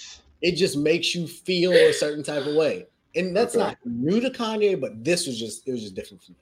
it 0.41 0.53
just 0.55 0.77
makes 0.77 1.13
you 1.13 1.27
feel 1.27 1.71
a 1.73 1.91
certain 1.91 2.23
type 2.23 2.45
of 2.45 2.55
way. 2.55 2.85
And 3.15 3.35
that's 3.35 3.55
Okay. 3.55 3.63
not 3.65 3.77
new 3.85 4.19
to 4.21 4.29
Kanye, 4.29 4.79
but 4.79 5.03
this 5.03 5.27
was 5.27 5.37
just 5.39 5.67
it 5.67 5.71
was 5.71 5.81
just 5.81 5.95
different 5.95 6.23
for 6.23 6.31
me. 6.31 6.37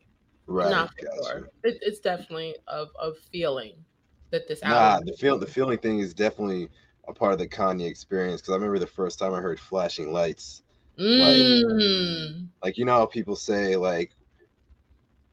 right. 0.48 0.70
Not 0.70 0.92
for 1.00 1.24
sure. 1.32 1.50
It, 1.64 1.80
it's 1.82 2.00
definitely 2.00 2.56
of 2.68 2.90
of 3.00 3.18
feeling 3.32 3.74
that 4.32 4.48
this 4.48 4.62
Nah, 4.64 5.00
the 5.00 5.14
feel 5.14 5.38
the 5.38 5.46
feeling 5.46 5.78
thing 5.78 6.00
is 6.00 6.14
definitely 6.14 6.70
a 7.08 7.14
part 7.14 7.34
of 7.34 7.40
the 7.40 7.48
Kanye 7.48 7.88
experience 7.88 8.42
because 8.42 8.52
I 8.54 8.56
remember 8.56 8.80
the 8.80 8.88
first 8.88 9.20
time 9.20 9.34
I 9.34 9.40
heard 9.40 9.60
flashing 9.60 10.12
lights. 10.12 10.64
Mm. 11.00 12.48
Like 12.64 12.78
you 12.78 12.86
know 12.86 12.98
how 12.98 13.06
people 13.06 13.36
say 13.36 13.76
like 13.76 14.12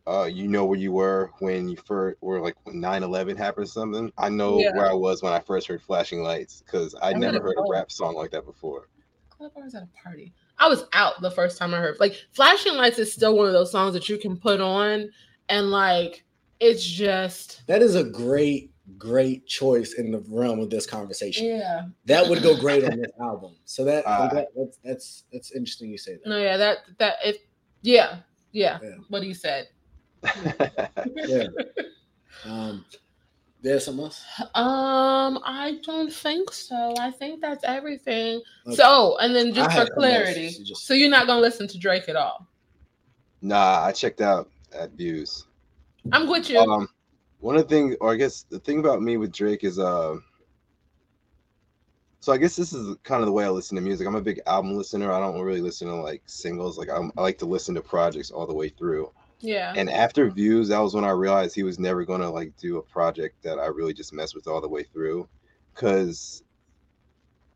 uh 0.06 0.24
you 0.24 0.46
know 0.46 0.66
where 0.66 0.78
you 0.78 0.92
were 0.92 1.30
when 1.38 1.68
you 1.68 1.76
first 1.86 2.16
or 2.20 2.40
like 2.40 2.54
when 2.64 2.80
9-11 2.80 3.36
happened 3.36 3.64
or 3.64 3.68
something. 3.68 4.12
I 4.18 4.28
know 4.28 4.58
Yeah. 4.58 4.72
where 4.74 4.88
I 4.88 4.94
was 4.94 5.22
when 5.22 5.32
I 5.32 5.40
first 5.40 5.66
heard 5.66 5.82
flashing 5.82 6.22
lights 6.22 6.62
because 6.64 6.94
I 7.00 7.10
I'm 7.12 7.20
never 7.20 7.38
gonna 7.38 7.44
heard 7.44 7.56
a 7.58 7.62
go. 7.62 7.68
rap 7.70 7.90
song 7.90 8.14
like 8.14 8.30
that 8.32 8.44
before. 8.44 8.88
Club 9.30 9.52
or 9.56 9.64
was 9.64 9.74
at 9.74 9.82
a 9.82 9.88
party? 10.00 10.32
I 10.58 10.68
was 10.68 10.84
out 10.92 11.20
the 11.20 11.30
first 11.30 11.58
time 11.58 11.74
I 11.74 11.78
heard. 11.78 11.96
Like 11.98 12.14
Flashing 12.32 12.74
Lights 12.74 12.98
is 13.00 13.12
still 13.12 13.36
one 13.36 13.46
of 13.46 13.52
those 13.52 13.72
songs 13.72 13.94
that 13.94 14.08
you 14.08 14.18
can 14.18 14.36
put 14.36 14.60
on 14.60 15.08
and 15.48 15.70
like 15.70 16.24
it's 16.60 16.84
just 16.84 17.62
That 17.66 17.82
is 17.82 17.96
a 17.96 18.04
great, 18.04 18.70
great 18.98 19.46
choice 19.46 19.94
in 19.94 20.10
the 20.12 20.18
realm 20.28 20.60
of 20.60 20.68
this 20.70 20.86
conversation. 20.86 21.46
yeah. 21.46 21.86
That 22.04 22.28
would 22.28 22.42
go 22.42 22.56
great 22.56 22.84
on 22.84 22.98
this 23.00 23.10
album. 23.20 23.56
So 23.64 23.84
that, 23.84 24.04
Ah. 24.06 24.28
that 24.32 24.48
that's 24.56 24.78
that's 24.84 25.24
that's 25.32 25.52
interesting 25.52 25.90
you 25.90 25.98
say 25.98 26.14
that. 26.14 26.26
No, 26.26 26.38
yeah, 26.38 26.56
that 26.56 26.78
that 26.98 27.14
it 27.24 27.38
yeah, 27.82 28.18
yeah. 28.52 28.78
Yeah. 28.82 28.94
What 29.08 29.22
he 29.22 29.32
said. 29.34 29.68
Yeah. 31.16 31.46
Um 32.44 32.84
there's 33.62 33.86
something 33.86 34.04
else. 34.04 34.22
Um, 34.54 35.38
I 35.42 35.78
don't 35.84 36.12
think 36.12 36.52
so. 36.52 36.92
I 37.00 37.10
think 37.10 37.40
that's 37.40 37.64
everything. 37.64 38.42
Okay. 38.66 38.76
So, 38.76 39.16
and 39.20 39.34
then 39.34 39.54
just 39.54 39.70
had 39.70 39.88
for 39.88 39.94
clarity, 39.94 40.50
so 40.50 40.62
just- 40.64 40.86
so 40.86 40.92
you're 40.92 41.08
not 41.08 41.26
gonna 41.26 41.40
listen 41.40 41.66
to 41.68 41.78
Drake 41.78 42.10
at 42.10 42.16
all. 42.16 42.46
nah, 43.40 43.82
I 43.82 43.92
checked 43.92 44.20
out 44.20 44.50
at 44.78 44.90
views. 44.90 45.46
I'm 46.12 46.28
with 46.28 46.50
you. 46.50 46.58
Um, 46.58 46.88
one 47.44 47.56
of 47.56 47.68
the 47.68 47.74
things, 47.74 47.94
or 48.00 48.10
I 48.10 48.16
guess 48.16 48.46
the 48.48 48.58
thing 48.58 48.78
about 48.78 49.02
me 49.02 49.18
with 49.18 49.30
Drake 49.30 49.64
is, 49.64 49.78
uh, 49.78 50.16
so 52.20 52.32
I 52.32 52.38
guess 52.38 52.56
this 52.56 52.72
is 52.72 52.96
kind 53.02 53.20
of 53.20 53.26
the 53.26 53.32
way 53.32 53.44
I 53.44 53.50
listen 53.50 53.76
to 53.76 53.82
music. 53.82 54.06
I'm 54.06 54.14
a 54.14 54.22
big 54.22 54.40
album 54.46 54.78
listener. 54.78 55.12
I 55.12 55.20
don't 55.20 55.38
really 55.38 55.60
listen 55.60 55.88
to 55.88 55.94
like 55.96 56.22
singles. 56.24 56.78
Like 56.78 56.88
I'm, 56.88 57.12
I 57.18 57.20
like 57.20 57.36
to 57.40 57.44
listen 57.44 57.74
to 57.74 57.82
projects 57.82 58.30
all 58.30 58.46
the 58.46 58.54
way 58.54 58.70
through. 58.70 59.12
yeah. 59.40 59.74
And 59.76 59.90
after 59.90 60.30
views, 60.30 60.68
that 60.68 60.78
was 60.78 60.94
when 60.94 61.04
I 61.04 61.10
realized 61.10 61.54
he 61.54 61.64
was 61.64 61.78
never 61.78 62.06
gonna 62.06 62.30
like 62.30 62.56
do 62.56 62.78
a 62.78 62.82
project 62.82 63.42
that 63.42 63.58
I 63.58 63.66
really 63.66 63.92
just 63.92 64.14
mess 64.14 64.34
with 64.34 64.48
all 64.48 64.62
the 64.62 64.68
way 64.68 64.82
through, 64.82 65.28
because 65.74 66.42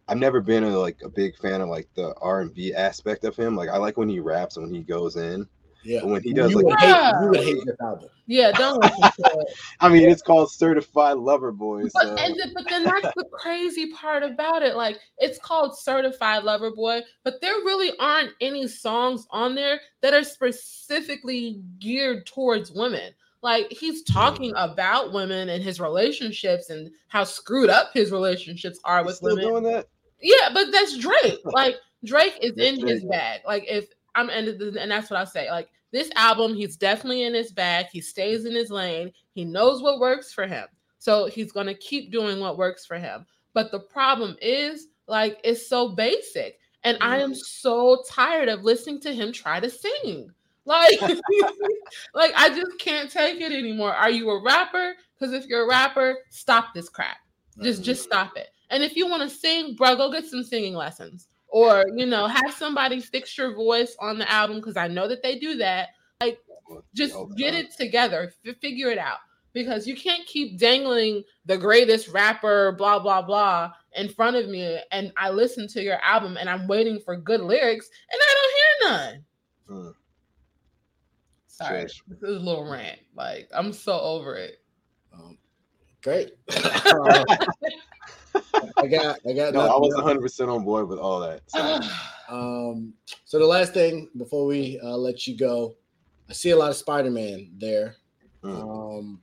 I've 0.07 0.19
never 0.19 0.43
been 0.43 0.65
a 0.65 0.79
like 0.79 0.99
a 1.03 1.09
big 1.09 1.35
fan 1.39 1.63
of 1.63 1.71
like 1.71 1.89
the 1.95 2.13
R 2.21 2.43
and 2.43 2.53
B 2.53 2.75
aspect 2.75 3.25
of 3.25 3.37
him. 3.37 3.57
Like 3.57 3.71
I 3.71 3.79
like 3.79 3.97
when 3.97 4.11
he 4.11 4.21
raps 4.21 4.59
and 4.59 4.67
when 4.67 4.75
he 4.75 4.83
goes 4.83 5.17
in, 5.17 5.49
Yeah. 5.85 6.01
But 6.01 6.09
when 6.09 6.23
he 6.23 6.33
does 6.33 6.51
you, 6.51 6.63
like, 6.63 6.65
would 6.67 6.81
hate, 6.81 7.13
you 7.23 7.29
would 7.29 7.41
hate 7.41 7.67
this 7.67 7.81
album. 7.81 8.09
Yeah, 8.27 8.53
don't 8.53 8.83
listen 8.83 9.01
to 9.01 9.41
it. 9.41 9.49
I 9.81 9.89
mean, 9.89 10.09
it's 10.09 10.23
called 10.23 10.51
Certified 10.51 11.17
Lover 11.17 11.53
Boy. 11.53 11.85
But 11.95 12.03
So 12.03 12.17
and 12.17 12.35
the, 12.35 12.51
but 12.55 12.69
then 12.69 12.85
that's 12.85 13.15
the 13.17 13.25
crazy 13.33 13.93
part 13.93 14.23
about 14.23 14.63
it. 14.63 14.77
Like 14.77 14.99
it's 15.19 15.39
called 15.39 15.79
Certified 15.79 16.45
Lover 16.45 16.71
Boy, 16.71 17.01
but 17.25 17.41
there 17.41 17.55
really 17.65 17.93
aren't 17.99 18.33
any 18.41 18.67
songs 18.67 19.27
on 19.31 19.55
there 19.55 19.81
that 20.03 20.15
are 20.15 20.25
specifically 20.25 21.63
geared 21.79 22.27
towards 22.27 22.73
women. 22.73 23.13
Like 23.43 23.71
he's 23.71 24.03
talking 24.03 24.53
about 24.57 25.13
women 25.13 25.49
and 25.49 25.63
his 25.63 25.81
relationships 25.81 26.71
and 26.71 26.91
how 27.07 27.25
screwed 27.25 27.71
up 27.71 27.91
his 27.95 28.11
relationships 28.11 28.81
are 28.85 28.99
he's 28.99 29.07
with 29.07 29.17
still 29.17 29.37
women. 29.37 29.45
doing 29.45 29.63
that. 29.75 29.87
Yeah, 30.21 30.51
but 30.53 30.73
that's 30.73 30.97
Drake. 30.99 31.41
Like 31.45 31.77
Drake 32.05 32.39
is 32.43 32.55
That's 32.57 32.79
in 32.79 32.87
his 32.87 33.05
bag. 33.05 33.41
Like 33.47 33.65
if 33.69 33.87
I'm 34.19 34.31
and 34.31 34.49
and 34.49 34.91
that's 34.91 35.11
what 35.11 35.21
I 35.21 35.25
say. 35.25 35.51
Like 35.51 35.69
this 35.93 36.11
album, 36.17 36.55
he's 36.55 36.77
definitely 36.77 37.25
in 37.25 37.35
his 37.35 37.53
bag. 37.53 37.87
He 37.93 38.01
stays 38.01 38.45
in 38.45 38.55
his 38.55 38.71
lane. 38.71 39.13
He 39.35 39.45
knows 39.45 39.83
what 39.83 40.01
works 40.01 40.33
for 40.33 40.47
him. 40.47 40.67
So 40.99 41.27
he's 41.27 41.53
gonna 41.53 41.75
keep 41.75 42.11
doing 42.11 42.41
what 42.41 42.59
works 42.59 42.85
for 42.85 42.99
him. 42.99 43.27
But 43.55 43.71
the 43.71 43.81
problem 43.81 44.37
is, 44.43 44.89
like, 45.07 45.41
it's 45.45 45.69
so 45.69 45.89
basic. 45.89 46.59
And 46.85 46.97
I 47.01 47.17
mm-hmm. 47.17 47.25
am 47.25 47.35
so 47.35 48.03
tired 48.09 48.49
of 48.49 48.65
listening 48.65 49.01
to 49.01 49.13
him 49.13 49.33
try 49.33 49.61
to 49.61 49.71
sing. 49.71 50.31
Like, 50.65 51.01
like 52.15 52.33
I 52.37 52.51
just 52.51 52.79
can't 52.79 53.11
take 53.11 53.41
it 53.41 53.53
anymore. 53.53 53.95
Are 53.95 54.11
you 54.11 54.31
a 54.31 54.43
rapper? 54.43 54.95
Because 55.19 55.33
if 55.33 55.47
you're 55.47 55.65
a 55.65 55.69
rapper, 55.69 56.19
stop 56.31 56.75
this 56.75 56.89
crap. 56.89 57.17
Just 57.63 57.83
just 57.83 58.03
mm-hmm. 58.03 58.13
stop 58.13 58.37
it. 58.37 58.49
And 58.71 58.83
if 58.83 58.95
you 58.95 59.09
want 59.09 59.23
to 59.23 59.35
sing, 59.35 59.75
bro, 59.75 59.97
go 59.97 60.13
get 60.13 60.27
some 60.27 60.45
singing 60.45 60.75
lessons. 60.75 61.29
Or, 61.49 61.85
you 61.97 62.07
know, 62.07 62.27
have 62.27 62.53
somebody 62.55 63.01
fix 63.01 63.37
your 63.39 63.55
voice 63.55 63.97
on 64.01 64.19
the 64.19 64.31
album 64.31 64.57
because 64.57 64.77
I 64.77 64.89
know 64.89 65.09
that 65.09 65.23
they 65.23 65.39
do 65.39 65.57
that. 65.57 65.89
Like, 66.21 66.39
just 66.95 67.17
get 67.37 67.55
it 67.55 67.75
together, 67.77 68.33
f- 68.47 68.57
figure 68.61 68.91
it 68.91 68.99
out. 68.99 69.19
Because 69.55 69.87
you 69.87 69.97
can't 69.97 70.27
keep 70.27 70.59
dangling 70.59 71.25
the 71.47 71.57
greatest 71.57 72.09
rapper, 72.09 72.73
blah, 72.73 72.99
blah, 72.99 73.23
blah, 73.23 73.73
in 73.97 74.09
front 74.11 74.37
of 74.37 74.49
me. 74.49 74.79
And 74.93 75.11
I 75.17 75.31
listen 75.31 75.67
to 75.69 75.83
your 75.83 75.99
album 76.03 76.37
and 76.37 76.51
I'm 76.51 76.69
waiting 76.69 77.01
for 77.01 77.17
good 77.17 77.41
lyrics 77.41 77.89
and 78.11 78.21
I 78.23 78.35
don't 78.35 78.53
hear 78.55 78.91
none. 78.91 79.25
Hmm. 79.69 79.91
Sorry. 81.47 81.81
Trash. 81.81 82.03
This 82.09 82.23
is 82.23 82.37
a 82.37 82.45
little 82.45 82.71
rant. 82.71 83.01
Like, 83.17 83.49
I'm 83.53 83.73
so 83.73 83.99
over 83.99 84.37
it. 84.37 84.61
Um, 85.13 85.39
great. 86.03 86.33
I 88.83 88.87
got, 88.87 89.19
I 89.29 89.33
got. 89.33 89.55
No, 89.55 89.61
I 89.61 89.79
was 89.79 89.95
100 89.95 90.21
percent 90.21 90.51
on 90.51 90.65
board 90.65 90.89
with 90.89 90.99
all 90.99 91.21
that. 91.21 91.43
So, 91.49 91.81
Um, 92.31 92.93
so 93.25 93.39
the 93.39 93.47
last 93.47 93.73
thing 93.73 94.11
before 94.19 94.45
we 94.45 94.79
uh, 94.83 94.97
let 94.97 95.27
you 95.27 95.37
go, 95.37 95.77
I 96.29 96.35
see 96.35 96.51
a 96.51 96.57
lot 96.57 96.69
of 96.69 96.77
Spider-Man 96.77 97.53
there. 97.57 97.97
mm, 98.45 98.61
Um, 98.99 99.23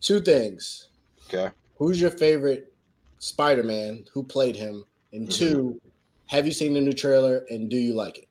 two 0.00 0.20
things: 0.20 0.88
okay. 1.26 1.50
who's 1.76 2.00
your 2.00 2.10
favorite 2.10 2.72
Spider-Man? 3.18 4.06
Who 4.14 4.24
played 4.24 4.56
him? 4.56 4.84
And 5.12 5.28
Mhm. 5.28 5.32
two, 5.34 5.80
have 6.28 6.46
you 6.46 6.52
seen 6.52 6.72
the 6.72 6.80
new 6.80 6.94
trailer 6.94 7.44
and 7.50 7.68
do 7.68 7.76
you 7.76 7.92
like 7.94 8.16
it? 8.18 8.28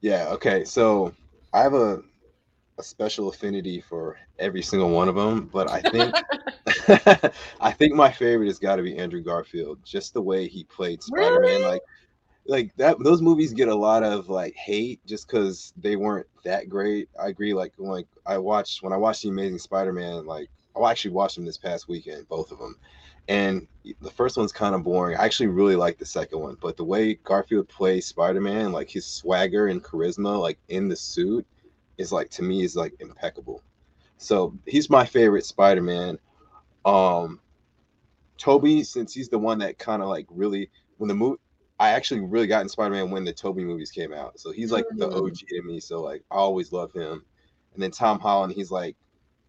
Yeah. 0.00 0.30
Okay. 0.30 0.64
So 0.64 1.14
I 1.52 1.60
have 1.60 1.74
a 1.74 2.02
a 2.78 2.82
special 2.82 3.28
affinity 3.28 3.80
for 3.80 4.16
every 4.38 4.62
single 4.62 4.90
one 4.90 5.08
of 5.08 5.14
them, 5.14 5.46
but 5.52 5.70
I 5.70 5.82
think 5.82 6.12
I 7.60 7.70
think 7.72 7.94
my 7.94 8.10
favorite 8.10 8.46
has 8.46 8.58
got 8.58 8.76
to 8.76 8.82
be 8.82 8.96
Andrew 8.98 9.22
Garfield. 9.22 9.78
Just 9.84 10.14
the 10.14 10.22
way 10.22 10.48
he 10.48 10.64
played 10.64 11.02
Spider-Man, 11.02 11.40
Really? 11.40 11.64
like 11.64 11.82
like 12.46 12.74
that. 12.76 12.98
Those 12.98 13.22
movies 13.22 13.52
get 13.52 13.68
a 13.68 13.74
lot 13.74 14.02
of 14.02 14.28
like 14.28 14.54
hate 14.56 15.00
just 15.06 15.28
because 15.28 15.72
they 15.76 15.96
weren't 15.96 16.26
that 16.44 16.68
great. 16.68 17.08
I 17.20 17.28
agree. 17.28 17.54
Like 17.54 17.72
like 17.78 18.06
I 18.26 18.38
watched 18.38 18.82
when 18.82 18.92
I 18.92 18.96
watched 18.96 19.22
the 19.22 19.28
Amazing 19.28 19.58
Spider-Man, 19.58 20.26
like 20.26 20.48
oh, 20.74 20.84
I 20.84 20.90
actually 20.90 21.12
watched 21.12 21.36
them 21.36 21.44
this 21.44 21.58
past 21.58 21.88
weekend, 21.88 22.28
both 22.28 22.50
of 22.50 22.58
them. 22.58 22.76
And 23.28 23.68
the 24.00 24.10
first 24.10 24.36
one's 24.36 24.52
kind 24.52 24.74
of 24.74 24.82
boring. 24.82 25.16
I 25.16 25.24
actually 25.24 25.46
really 25.46 25.76
like 25.76 25.96
the 25.98 26.04
second 26.06 26.40
one, 26.40 26.56
but 26.60 26.76
the 26.76 26.84
way 26.84 27.14
Garfield 27.14 27.68
plays 27.68 28.06
Spider-Man, 28.06 28.72
like 28.72 28.90
his 28.90 29.06
swagger 29.06 29.68
and 29.68 29.82
charisma, 29.82 30.40
like 30.40 30.58
in 30.68 30.88
the 30.88 30.96
suit, 30.96 31.46
is 31.98 32.10
like 32.10 32.30
to 32.30 32.42
me 32.42 32.64
is 32.64 32.74
like 32.74 32.94
impeccable. 32.98 33.62
So 34.18 34.54
he's 34.66 34.90
my 34.90 35.04
favorite 35.04 35.46
Spider-Man. 35.46 36.18
Um 36.84 37.40
Tobey, 38.38 38.82
since 38.84 39.14
he's 39.14 39.28
the 39.28 39.38
one 39.38 39.58
that 39.58 39.78
kind 39.78 40.02
of 40.02 40.08
like 40.08 40.26
really 40.30 40.70
when 40.98 41.08
the 41.08 41.14
movie 41.14 41.38
I 41.78 41.90
actually 41.90 42.20
really 42.20 42.46
got 42.46 42.62
in 42.62 42.68
Spider-Man 42.68 43.10
when 43.10 43.24
the 43.24 43.32
Tobey 43.32 43.64
movies 43.64 43.90
came 43.90 44.12
out. 44.12 44.38
So 44.38 44.52
he's 44.52 44.70
like 44.72 44.86
the 44.98 45.08
Mm. 45.08 45.12
OG 45.12 45.46
to 45.48 45.62
me. 45.62 45.80
So 45.80 46.02
like 46.02 46.22
I 46.30 46.36
always 46.36 46.72
love 46.72 46.92
him. 46.92 47.24
And 47.74 47.82
then 47.82 47.90
Tom 47.90 48.20
Holland, 48.20 48.52
he's 48.52 48.70
like 48.70 48.96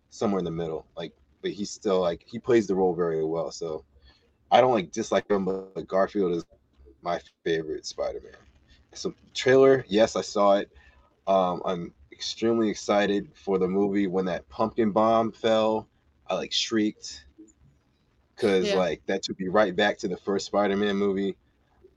somewhere 0.10 0.40
in 0.40 0.46
the 0.46 0.52
middle. 0.52 0.88
Like, 0.98 1.14
but 1.42 1.52
he's 1.52 1.72
still 1.72 2.02
like 2.02 2.24
he 2.28 2.40
plays 2.40 2.68
the 2.68 2.76
role 2.76 2.96
very 2.96 3.24
well. 3.26 3.52
So 3.52 3.86
I 4.52 4.62
don't 4.62 4.74
like 4.74 4.92
dislike 4.92 5.30
him, 5.30 5.46
but 5.46 5.88
Garfield 5.88 6.34
is 6.34 6.46
my 7.02 7.20
favorite 7.44 7.86
Spider-Man. 7.86 8.34
So 8.94 9.14
trailer, 9.34 9.86
yes, 9.88 10.16
I 10.16 10.22
saw 10.22 10.56
it. 10.58 10.70
Um, 11.28 11.62
I'm 11.66 11.94
extremely 12.12 12.70
excited 12.70 13.30
for 13.36 13.58
the 13.60 13.68
movie. 13.68 14.08
When 14.08 14.26
that 14.26 14.48
pumpkin 14.50 14.92
bomb 14.92 15.32
fell, 15.32 15.88
I 16.34 16.38
like 16.38 16.52
shrieked 16.54 17.26
because 18.36 18.74
Yeah. 18.74 18.74
like 18.74 19.02
that 19.08 19.24
took 19.24 19.40
me 19.40 19.48
right 19.48 19.76
back 19.76 19.98
to 20.00 20.08
the 20.08 20.18
first 20.18 20.46
Spider-Man 20.48 20.96
movie. 20.96 21.38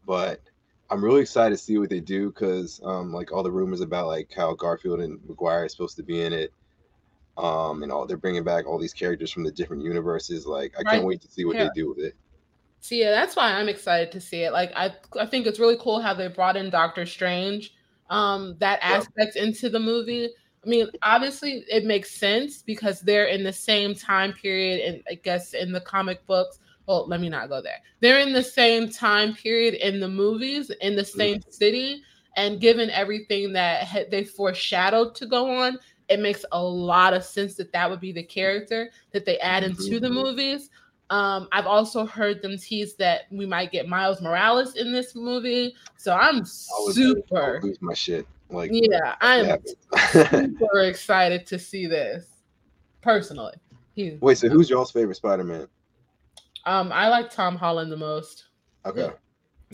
But 0.07 0.43
I'm 0.91 1.05
really 1.05 1.23
excited 1.23 1.57
to 1.57 1.63
see 1.63 1.79
what 1.79 1.91
they 1.91 2.01
do 2.01 2.31
because 2.31 2.81
um, 2.85 3.13
like 3.13 3.33
all 3.33 3.43
the 3.45 3.53
rumors 3.53 3.83
about 3.83 4.09
like 4.09 4.33
how 4.35 4.55
Garfield 4.55 5.01
and 5.01 5.25
Maguire 5.27 5.67
is 5.67 5.73
supposed 5.73 5.97
to 5.97 6.03
be 6.03 6.23
in 6.23 6.33
it. 6.33 6.53
Um, 7.39 7.83
and 7.83 7.93
all 7.93 8.07
they're 8.07 8.19
bringing 8.19 8.45
back 8.45 8.67
all 8.67 8.79
these 8.79 8.95
characters 8.95 9.31
from 9.33 9.45
the 9.45 9.53
different 9.53 9.85
universes. 9.85 10.47
Like 10.47 10.75
I 10.79 10.85
Right. 10.85 10.85
can't 10.85 11.05
wait 11.07 11.23
to 11.23 11.29
see 11.29 11.45
what 11.47 11.59
Yeah. 11.59 11.59
they 11.59 11.71
do 11.71 11.91
with 11.91 11.99
it. 12.01 12.17
So 12.81 12.95
yeah, 12.95 13.11
that's 13.11 13.35
why 13.37 13.53
I'm 13.53 13.69
excited 13.69 14.13
to 14.13 14.21
see 14.21 14.43
it. 14.43 14.53
Like 14.53 14.73
I 14.77 14.95
I 15.19 15.27
think 15.27 15.47
it's 15.47 15.59
really 15.59 15.79
cool 15.79 16.01
how 16.01 16.15
they 16.15 16.29
brought 16.29 16.57
in 16.57 16.71
Doctor 16.71 17.07
Strange, 17.07 17.73
um, 18.11 18.57
that 18.59 18.79
Yeah. 18.87 19.07
aspect 19.07 19.37
into 19.37 19.69
the 19.69 19.81
movie. 19.81 20.31
I 20.67 20.69
mean, 20.69 20.89
obviously 21.03 21.65
it 21.71 21.85
makes 21.85 22.11
sense 22.11 22.63
because 22.63 23.01
they're 23.01 23.27
in 23.27 23.45
the 23.45 23.53
same 23.53 23.95
time 23.95 24.33
period 24.33 24.81
and 24.81 25.03
I 25.09 25.15
guess 25.15 25.55
in 25.55 25.71
the 25.71 25.81
comic 25.81 26.27
books. 26.27 26.59
Well, 26.87 27.07
let 27.09 27.21
me 27.21 27.29
not 27.29 27.49
go 27.49 27.63
there. 27.63 27.79
They're 28.01 28.21
in 28.21 28.33
the 28.33 28.43
same 28.43 28.89
time 28.89 29.35
period 29.35 29.75
in 29.75 30.01
the 30.01 30.09
movies, 30.09 30.71
in 30.81 30.95
the 30.95 31.05
same 31.05 31.41
city, 31.49 32.03
and 32.37 32.61
given 32.61 32.91
everything 32.91 33.53
that 33.55 33.85
ha- 33.85 34.05
they 34.11 34.23
foreshadowed 34.25 35.15
to 35.17 35.27
go 35.27 35.51
on, 35.51 35.79
it 36.09 36.21
makes 36.21 36.45
a 36.53 36.63
lot 36.63 37.13
of 37.15 37.25
sense 37.25 37.55
that 37.57 37.73
that 37.73 37.91
would 37.91 38.01
be 38.01 38.13
the 38.13 38.23
character 38.23 38.91
that 39.13 39.25
they 39.25 39.39
add 39.39 39.65
into 39.65 39.99
the 39.99 40.09
Mhm. 40.09 40.15
movies. 40.15 40.71
Um, 41.11 41.49
I've 41.53 41.67
also 41.67 42.05
heard 42.07 42.43
them 42.43 42.57
tease 42.59 42.95
that 42.97 43.23
we 43.31 43.47
might 43.47 43.73
get 43.73 43.89
Miles 43.89 44.21
Morales 44.21 44.77
in 44.77 44.93
this 44.93 45.15
movie, 45.15 45.75
so 45.97 46.13
I'm 46.15 46.37
I 46.37 46.81
would, 46.81 46.91
I 46.91 46.93
super, 46.93 47.61
lose 47.63 47.81
my 47.81 47.95
shit. 47.95 48.27
Like 48.51 48.71
yeah, 48.73 49.17
I'm 49.21 49.47
yeah. 49.47 50.11
super 50.31 50.81
excited 50.81 51.47
to 51.47 51.59
see 51.59 51.87
this. 51.87 52.27
Personally, 53.03 53.55
he, 53.95 54.19
Wait, 54.21 54.39
so 54.39 54.49
who's 54.49 54.69
y'all's 54.71 54.91
favorite 54.91 55.15
Spider-Man? 55.17 55.69
um, 56.65 56.91
I 56.93 57.09
like 57.09 57.31
Tom 57.31 57.57
Holland 57.57 57.91
the 57.93 57.97
most. 57.97 58.47
Okay. 58.85 59.11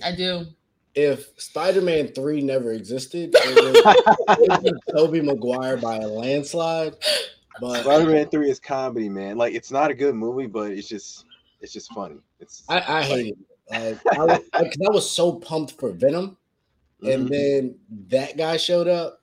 I 0.02 0.14
do. 0.14 0.46
If 0.94 1.30
Spider-Man 1.38 2.08
3 2.08 2.42
never 2.42 2.72
existed, 2.72 3.30
it 3.34 4.38
would, 4.38 4.62
be 4.62 4.72
Tobey 4.94 5.20
Maguire 5.22 5.78
by 5.78 5.96
a 5.96 6.06
landslide. 6.06 6.94
But 7.60 7.82
Spider-Man 7.82 8.28
3 8.28 8.50
is 8.50 8.60
comedy, 8.60 9.08
man. 9.08 9.36
Like 9.38 9.54
it's 9.54 9.70
not 9.70 9.90
a 9.90 9.94
good 9.94 10.14
movie, 10.14 10.46
but 10.46 10.70
it's 10.72 10.88
just 10.88 11.24
it's 11.60 11.72
just 11.72 11.92
funny. 11.94 12.16
It's 12.40 12.64
I, 12.68 12.98
I 12.98 13.02
hate 13.02 13.34
it. 13.70 13.98
Like, 14.04 14.18
I, 14.18 14.24
was- 14.24 14.40
like, 14.52 14.72
'cause 14.72 14.86
I 14.86 14.90
was 14.90 15.10
so 15.10 15.32
pumped 15.36 15.72
for 15.78 15.92
Venom, 15.92 16.36
and 17.04 17.28
Mhm. 17.28 17.30
then 17.30 17.74
that 18.08 18.36
guy 18.36 18.56
showed 18.56 18.88
up, 18.88 19.20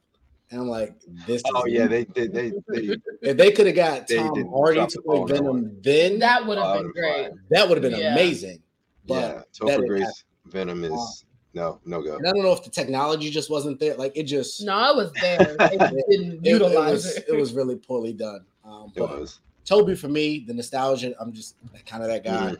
and 0.51 0.61
I'm 0.61 0.67
like, 0.67 0.95
"This." 1.27 1.41
Oh 1.53 1.65
is 1.65 1.73
yeah, 1.73 1.87
they 1.87 2.05
did 2.05 2.33
they, 2.33 2.51
they, 2.67 2.97
If 3.21 3.37
they 3.37 3.51
could 3.51 3.67
have 3.67 3.75
got 3.75 4.07
They 4.07 4.17
Tom 4.17 4.33
didn't 4.33 4.51
Hardy 4.51 4.85
to 4.87 5.01
play 5.01 5.15
ball 5.15 5.21
on 5.23 5.27
that 5.27 5.33
Venom, 5.35 5.77
then 5.81 6.19
that, 6.19 6.39
That 6.39 6.47
would 6.47 6.57
Oh, 6.57 6.61
have 6.61 6.73
been 6.73 6.81
would've 6.87 6.93
great. 6.95 7.29
cried. 7.49 7.69
would 7.69 7.83
have 7.83 7.91
been 7.91 7.99
Yeah. 7.99 8.13
amazing. 8.13 8.61
But 9.07 9.13
yeah, 9.15 9.27
that 9.33 9.53
Topher 9.53 9.67
didn't 9.67 9.87
Grace 9.87 10.23
Venom 10.45 10.83
is 10.83 11.25
no 11.53 11.79
no 11.85 12.01
go. 12.01 12.15
and 12.17 12.27
I 12.27 12.31
don't 12.31 12.43
know 12.43 12.53
if 12.53 12.63
the 12.63 12.69
technology 12.69 13.29
just 13.29 13.49
wasn't 13.49 13.79
there. 13.79 13.95
Like 13.95 14.15
it 14.15 14.23
just 14.23 14.61
No, 14.63 14.91
it 14.91 14.95
was 14.95 15.11
there. 15.21 15.55
They 15.57 15.77
just 15.77 15.93
didn't 16.09 16.33
it, 16.33 16.47
it 16.47 16.51
utilize 16.51 16.91
was 17.05 17.15
it. 17.17 17.25
it 17.29 17.33
was 17.35 17.53
really 17.53 17.75
poorly 17.75 18.13
done. 18.13 18.45
Um, 18.63 18.91
It 18.95 19.01
was. 19.01 19.39
Tobey 19.65 19.93
for 19.95 20.07
me, 20.07 20.43
the 20.47 20.53
nostalgia. 20.53 21.13
I'm 21.19 21.31
just 21.31 21.55
kind 21.85 22.01
of 22.03 22.09
that 22.09 22.23
guy. 22.23 22.51
Mhm. 22.53 22.57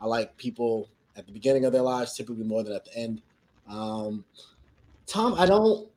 I 0.00 0.06
like 0.06 0.34
people 0.38 0.88
at 1.16 1.26
the 1.26 1.32
beginning 1.32 1.64
of 1.66 1.72
their 1.72 1.82
lives 1.82 2.14
typically 2.14 2.44
more 2.44 2.62
than 2.62 2.72
at 2.72 2.84
the 2.86 2.96
end. 2.96 3.20
Um, 3.70 4.24
Tom, 5.06 5.34
I 5.34 5.46
don't, 5.46 5.88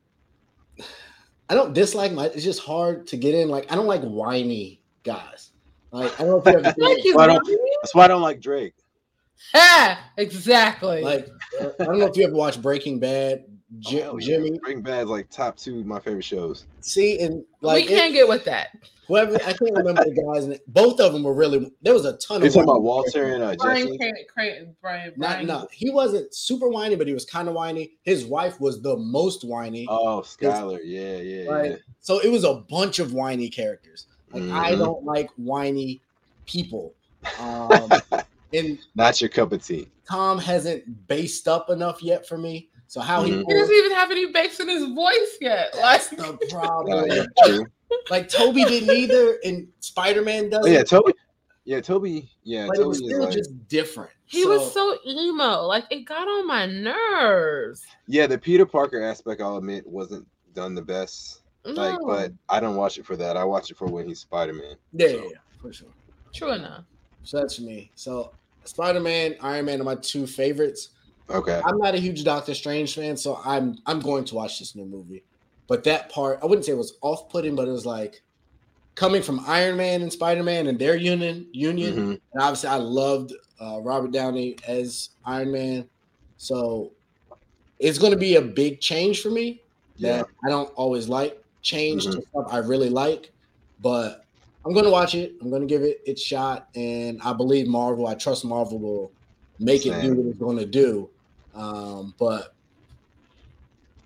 I 1.48 1.54
don't 1.54 1.72
dislike 1.74 2.12
my. 2.12 2.26
It's 2.26 2.44
just 2.44 2.60
hard 2.60 3.06
to 3.08 3.16
get 3.16 3.34
in. 3.34 3.48
Like 3.48 3.70
I 3.70 3.74
don't 3.74 3.86
like 3.86 4.02
whiny 4.02 4.80
guys. 5.02 5.50
Like 5.90 6.12
I 6.20 6.24
don't 6.24 6.28
know 6.28 6.38
if 6.38 6.46
you 6.64 6.68
ever 6.68 6.72
Thank 6.78 7.04
you. 7.04 7.14
Why 7.16 7.26
don't- 7.26 7.46
That's 7.82 7.94
why 7.94 8.04
I 8.04 8.08
don't 8.08 8.22
like 8.22 8.40
Drake. 8.40 8.74
Ah, 9.54 10.10
exactly. 10.16 11.02
like 11.02 11.28
I 11.78 11.84
don't 11.84 11.98
know 11.98 12.06
if 12.06 12.16
you 12.16 12.24
ever 12.24 12.34
watched 12.34 12.62
Breaking 12.62 12.98
Bad. 12.98 13.44
Ji- 13.80 14.02
Oh, 14.02 14.18
yeah. 14.18 14.26
Jimmy. 14.38 14.58
Breaking 14.58 14.82
Bad's 14.82 15.10
like 15.10 15.30
top 15.30 15.56
two 15.56 15.80
of 15.80 15.86
my 15.86 15.98
favorite 16.00 16.24
shows. 16.24 16.66
See, 16.80 17.20
and 17.20 17.44
like 17.60 17.84
we 17.84 17.88
can't 17.88 18.12
get 18.12 18.28
with 18.28 18.44
that. 18.44 18.68
whoever 19.08 19.34
I 19.36 19.52
can't 19.52 19.60
remember 19.74 20.04
the 20.04 20.14
guys. 20.34 20.46
na- 20.46 20.56
Both 20.68 21.00
of 21.00 21.12
them 21.12 21.22
were 21.24 21.34
really. 21.34 21.70
There 21.82 21.92
was 21.94 22.04
a 22.04 22.16
ton 22.18 22.40
You're 22.40 22.48
of. 22.48 22.54
talking 22.54 22.68
about 22.70 22.82
Walter 22.82 23.10
characters. 23.12 23.34
and 23.34 23.42
uh, 23.44 23.56
Brian 23.64 23.86
Jesse. 23.86 23.98
Creighton, 23.98 24.24
Creighton, 24.32 24.76
Brian, 24.80 25.12
Not 25.16 25.30
Brian. 25.30 25.46
no, 25.46 25.68
he 25.72 25.90
wasn't 25.90 26.34
super 26.34 26.68
whiny, 26.68 26.96
but 26.96 27.06
he 27.06 27.14
was 27.14 27.24
kind 27.24 27.48
of 27.48 27.54
whiny. 27.54 27.92
His 28.02 28.24
wife 28.24 28.60
was 28.60 28.80
the 28.82 28.96
most 28.96 29.44
whiny. 29.44 29.86
Oh, 29.88 30.20
Skyler. 30.20 30.78
Yeah, 30.84 31.16
yeah, 31.18 31.50
Right. 31.50 31.70
yeah. 31.72 31.76
So 32.00 32.18
it 32.20 32.30
was 32.30 32.44
a 32.44 32.54
bunch 32.54 32.98
of 32.98 33.12
whiny 33.12 33.48
characters. 33.48 34.06
Like 34.32 34.42
I 34.50 34.72
Mhm. 34.72 34.78
don't 34.78 35.04
like 35.04 35.30
whiny 35.36 36.00
people. 36.46 36.92
Um, 37.40 37.90
and 38.52 38.78
Not 38.94 39.20
your 39.20 39.30
cup 39.30 39.52
of 39.52 39.64
tea. 39.64 39.88
Tom 40.08 40.38
hasn't 40.38 41.08
based 41.08 41.48
up 41.48 41.70
enough 41.70 42.02
yet 42.02 42.28
for 42.28 42.36
me. 42.36 42.68
So 42.94 43.00
how 43.00 43.24
he 43.24 43.32
Mhm. 43.32 43.38
He 43.38 43.42
pulls 43.42 43.54
doesn't 43.58 43.74
even 43.74 43.90
have 43.90 44.10
any 44.12 44.26
bass 44.26 44.60
in 44.60 44.68
his 44.68 44.84
voice 44.84 45.36
yet. 45.40 45.74
Like, 45.76 46.08
the 46.10 46.38
problem. 46.48 47.10
yeah, 47.10 47.58
like 48.08 48.28
Tobey 48.28 48.64
didn't 48.64 48.88
either, 48.88 49.36
and 49.44 49.66
Spider 49.80 50.22
Man 50.22 50.48
doesn't. 50.48 50.72
yeah, 50.72 50.84
Tobey. 50.84 51.12
Yeah, 51.64 51.80
Tobey. 51.80 52.30
Yeah, 52.44 52.68
but 52.68 52.76
it 52.76 52.78
Tobey 52.78 52.88
was 52.90 53.00
is 53.00 53.06
still 53.08 53.20
like. 53.24 53.32
just 53.32 53.68
different. 53.68 54.12
he 54.26 54.44
was 54.46 54.72
so 54.72 54.96
emo. 55.04 55.62
Like 55.62 55.86
it 55.90 56.02
got 56.02 56.28
on 56.28 56.46
my 56.46 56.66
nerves. 56.66 57.82
Yeah, 58.06 58.28
the 58.28 58.38
Peter 58.38 58.64
Parker 58.64 59.02
aspect, 59.02 59.40
I'll 59.40 59.56
admit, 59.56 59.84
wasn't 59.84 60.24
done 60.54 60.76
the 60.76 60.82
best. 60.82 61.40
Like, 61.64 61.98
but 62.06 62.30
I 62.48 62.60
don't 62.60 62.76
watch 62.76 62.98
it 62.98 63.04
for 63.06 63.16
that. 63.16 63.36
I 63.36 63.42
watch 63.42 63.72
it 63.72 63.76
for 63.76 63.88
when 63.88 64.06
he's 64.06 64.20
Spider 64.20 64.52
Man. 64.52 64.76
yeah, 64.92 65.08
yeah, 65.08 65.14
yeah, 65.16 65.28
for 65.60 65.72
sure. 65.72 65.88
true 66.32 66.52
enough. 66.52 66.84
So 67.24 67.38
that's 67.38 67.58
me. 67.58 67.90
So 67.96 68.30
Spider 68.62 69.00
Man, 69.00 69.34
Iron 69.40 69.64
Man 69.64 69.80
are 69.80 69.84
my 69.84 69.96
two 69.96 70.28
favorites. 70.28 70.90
Okay. 71.30 71.60
I'm 71.64 71.78
not 71.78 71.94
a 71.94 71.98
huge 71.98 72.22
Doctor 72.24 72.54
Strange 72.54 72.94
fan, 72.94 73.16
so 73.16 73.40
I'm 73.44 73.78
I'm 73.86 74.00
going 74.00 74.24
to 74.26 74.34
watch 74.34 74.58
this 74.58 74.74
new 74.74 74.84
movie. 74.84 75.22
But 75.66 75.84
that 75.84 76.10
part, 76.10 76.38
I 76.42 76.46
wouldn't 76.46 76.66
say 76.66 76.72
it 76.72 76.78
was 76.78 76.98
off 77.00 77.30
putting, 77.30 77.56
but 77.56 77.66
it 77.66 77.72
was 77.72 77.86
like 77.86 78.20
coming 78.94 79.22
from 79.22 79.40
Iron 79.46 79.76
Man 79.76 80.02
and 80.02 80.12
Spider 80.12 80.42
Man 80.42 80.66
and 80.66 80.78
their 80.78 80.96
union 80.96 81.46
union. 81.52 81.94
Mhm. 81.94 82.20
And 82.32 82.42
obviously, 82.42 82.68
I 82.68 82.76
loved 82.76 83.32
uh, 83.60 83.80
Robert 83.82 84.12
Downey 84.12 84.56
as 84.68 85.10
Iron 85.24 85.52
Man, 85.52 85.88
so 86.36 86.90
it's 87.78 87.98
going 87.98 88.12
to 88.12 88.18
be 88.18 88.36
a 88.36 88.42
big 88.42 88.80
change 88.80 89.22
for 89.22 89.30
me. 89.30 89.60
Yeah. 89.96 90.18
That 90.18 90.26
I 90.44 90.50
don't 90.50 90.72
always 90.74 91.08
like 91.08 91.42
change 91.62 92.04
to 92.04 92.18
Mhm. 92.18 92.28
stuff 92.28 92.46
I 92.50 92.58
really 92.58 92.90
like, 92.90 93.32
but 93.80 94.24
I'm 94.66 94.72
going 94.72 94.84
to 94.84 94.90
watch 94.90 95.14
it. 95.14 95.34
I'm 95.40 95.50
going 95.50 95.62
to 95.62 95.68
give 95.68 95.82
it 95.82 96.02
its 96.04 96.20
shot, 96.20 96.68
and 96.74 97.20
I 97.22 97.32
believe 97.32 97.66
Marvel. 97.66 98.06
I 98.06 98.14
trust 98.14 98.44
Marvel 98.44 98.78
will 98.78 99.10
make 99.58 99.86
it 99.86 100.02
do 100.02 100.14
what 100.14 100.26
it's 100.26 100.38
going 100.38 100.58
to 100.58 100.66
do. 100.66 101.08
Um, 101.54 102.14
but 102.18 102.54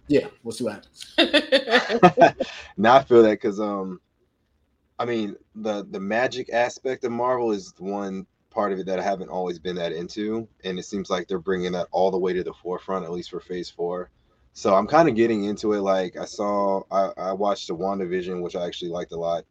yeah, 0.08 0.26
we'll 0.42 0.52
see 0.52 0.64
what 0.64 0.74
happens. 0.74 1.14
now 2.76 2.96
I 2.96 3.02
feel 3.04 3.22
that 3.22 3.30
because 3.32 3.60
um, 3.60 4.00
I 4.98 5.04
mean 5.04 5.36
the 5.54 5.86
the 5.90 6.00
magic 6.00 6.50
aspect 6.52 7.04
of 7.04 7.12
Marvel 7.12 7.52
is 7.52 7.74
one 7.78 8.26
part 8.50 8.72
of 8.72 8.78
it 8.78 8.86
that 8.86 8.98
I 8.98 9.02
haven't 9.02 9.28
always 9.28 9.58
been 9.58 9.76
that 9.76 9.92
into, 9.92 10.48
and 10.64 10.78
it 10.78 10.84
seems 10.84 11.10
like 11.10 11.28
they're 11.28 11.38
bringing 11.38 11.72
that 11.72 11.86
all 11.90 12.10
the 12.10 12.18
way 12.18 12.32
to 12.32 12.42
the 12.42 12.52
forefront, 12.54 13.04
at 13.04 13.12
least 13.12 13.30
for 13.30 13.40
Phase 13.40 13.68
Four. 13.70 14.10
So 14.54 14.74
I'm 14.74 14.86
kind 14.88 15.08
of 15.08 15.14
getting 15.14 15.44
into 15.44 15.74
it. 15.74 15.80
Like 15.82 16.16
I 16.16 16.24
saw, 16.24 16.82
I, 16.90 17.12
I 17.16 17.32
watched 17.32 17.68
the 17.68 17.76
WandaVision, 17.76 18.42
which 18.42 18.56
I 18.56 18.66
actually 18.66 18.90
liked 18.90 19.12
a 19.12 19.16
lot. 19.16 19.44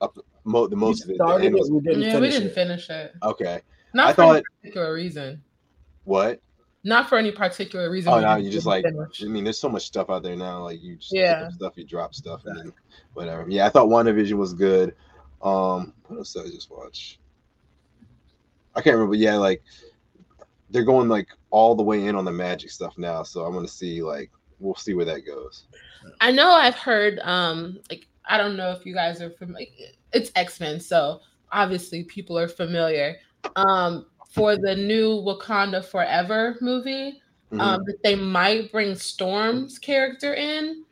Up 0.00 0.16
mo- 0.44 0.66
the 0.68 0.76
most 0.76 1.02
of 1.04 1.10
it. 1.10 1.18
the 1.18 1.24
started 1.24 1.46
it, 1.46 1.52
was- 1.52 1.70
we 1.70 1.80
didn't 1.80 2.02
yeah, 2.02 2.18
we 2.20 2.28
didn't 2.28 2.48
it. 2.48 2.54
finish 2.54 2.88
it. 2.90 3.12
okay. 3.22 3.60
Not 3.94 4.10
I 4.10 4.12
for 4.12 4.22
any 4.22 4.32
thought- 4.34 4.44
particular 4.60 4.94
reason. 4.94 5.42
What? 6.04 6.40
Not 6.84 7.08
for 7.08 7.16
any 7.16 7.30
particular 7.30 7.90
reason. 7.90 8.12
Oh 8.12 8.20
no, 8.20 8.36
you 8.36 8.50
just 8.50 8.66
like. 8.66 8.84
finish. 8.84 9.22
I 9.22 9.26
mean, 9.26 9.44
there's 9.44 9.58
so 9.58 9.68
much 9.68 9.86
stuff 9.86 10.10
out 10.10 10.22
there 10.24 10.34
now. 10.34 10.62
Like 10.64 10.82
you 10.82 10.96
just 10.96 11.12
Yeah. 11.12 11.48
stuff, 11.50 11.74
you 11.76 11.84
drop 11.84 12.14
stuff, 12.14 12.44
and 12.44 12.58
then 12.58 12.72
whatever. 13.14 13.46
Yeah, 13.48 13.66
I 13.66 13.68
thought 13.68 13.88
WandaVision 13.88 14.32
was 14.32 14.52
good. 14.52 14.96
Um, 15.42 15.94
what 16.06 16.18
else 16.18 16.32
did 16.32 16.46
I 16.46 16.50
just 16.50 16.70
watch? 16.70 17.20
I 18.74 18.80
can't 18.80 18.94
remember. 18.94 19.14
Yeah, 19.14 19.36
like 19.36 19.62
they're 20.70 20.84
going 20.84 21.08
like 21.08 21.28
all 21.50 21.74
the 21.76 21.82
way 21.82 22.06
in 22.06 22.16
on 22.16 22.24
the 22.24 22.32
magic 22.32 22.70
stuff 22.70 22.98
now. 22.98 23.22
So 23.22 23.44
I'm 23.44 23.52
gonna 23.52 23.68
see 23.68 24.02
like 24.02 24.30
we'll 24.58 24.74
see 24.74 24.94
where 24.94 25.04
that 25.04 25.26
goes. 25.26 25.64
I 26.20 26.32
know 26.32 26.50
I've 26.50 26.74
heard 26.76 27.20
um 27.20 27.78
like 27.90 28.08
I 28.28 28.38
don't 28.38 28.56
know 28.56 28.72
if 28.72 28.84
you 28.86 28.94
guys 28.94 29.20
are 29.20 29.30
familiar. 29.30 29.68
It's 30.12 30.32
X 30.34 30.58
Men, 30.58 30.80
so 30.80 31.20
obviously 31.52 32.04
people 32.04 32.38
are 32.38 32.48
familiar. 32.48 33.16
Um, 33.56 34.06
for 34.32 34.56
the 34.56 34.74
new 34.74 35.20
Wakanda 35.22 35.84
Forever 35.84 36.56
movie, 36.60 37.20
Mhm. 37.52 37.60
um, 37.60 37.84
that 37.84 38.02
they 38.02 38.14
might 38.14 38.72
bring 38.72 38.94
Storm's 38.94 39.78
character 39.78 40.32
in. 40.34 40.84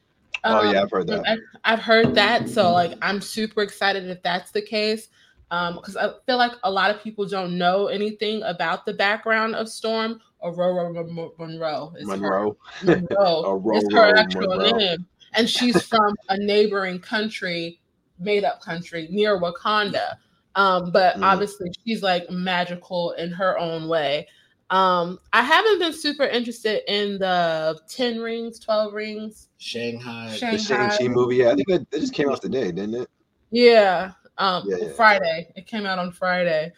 oh 0.45 0.59
Um, 0.69 0.75
yeah, 0.75 0.83
I've 0.83 0.91
heard 0.91 1.07
that. 1.07 1.27
I, 1.27 1.37
I've 1.73 1.81
heard 1.81 2.15
that, 2.15 2.49
so 2.49 2.73
like 2.73 2.93
I'm 3.03 3.21
super 3.21 3.63
excited 3.63 4.09
if 4.09 4.23
that's 4.23 4.51
the 4.53 4.63
case. 4.63 5.09
Um, 5.51 5.77
because 5.77 5.97
I 5.97 6.13
feel 6.27 6.37
like 6.37 6.53
a 6.63 6.71
lot 6.71 6.91
of 6.95 7.03
people 7.03 7.27
don't 7.27 7.59
know 7.59 7.89
anything 7.89 8.43
about 8.45 8.87
the 8.87 8.93
background 8.93 9.57
of 9.57 9.69
Storm. 9.69 10.21
Ororo 10.45 10.95
Mon- 11.11 11.31
Monroe 11.39 11.93
is 11.99 12.09
her 12.09 12.17
Monroe. 12.17 12.57
Monroe 12.85 13.73
is 13.75 13.93
her 13.93 14.17
actual 14.17 14.57
name, 14.57 15.07
and 15.35 15.49
she's 15.51 15.83
from 15.83 16.15
a 16.29 16.39
neighboring 16.39 17.01
country, 17.01 17.81
made 18.19 18.45
up 18.45 18.61
country 18.63 19.09
near 19.11 19.41
Wakanda. 19.41 20.17
Um, 20.57 20.91
but 20.91 21.17
Mhm. 21.17 21.25
obviously 21.25 21.71
she's 21.85 22.03
like 22.03 22.29
magical 22.31 23.13
in 23.13 23.31
her 23.31 23.59
own 23.59 23.89
way. 23.89 24.27
Um, 24.71 25.19
I 25.33 25.43
haven't 25.43 25.79
been 25.81 25.93
super 25.93 26.25
interested 26.25 26.83
in 26.93 27.19
the 27.19 27.79
10 27.89 28.21
rings, 28.21 28.59
12 28.61 28.93
rings. 28.95 29.49
Shanghai. 29.59 30.37
Shang- 30.37 30.53
The 30.53 30.59
Shang 30.59 30.91
Chi 30.91 31.09
movie. 31.09 31.37
Yeah, 31.37 31.51
I 31.51 31.55
think 31.55 31.69
that, 31.69 31.91
that 31.91 32.01
just 32.01 32.15
came 32.15 32.31
out 32.31 32.41
today, 32.41 32.71
didn't 32.71 32.95
it? 32.95 33.09
Yeah. 33.51 34.13
Um, 34.39 34.65
Yeah, 34.69 34.77
yeah. 34.81 34.93
Friday. 34.93 35.53
It 35.57 35.67
came 35.67 35.87
out 35.87 35.99
on 35.99 36.13
Friday. 36.13 36.73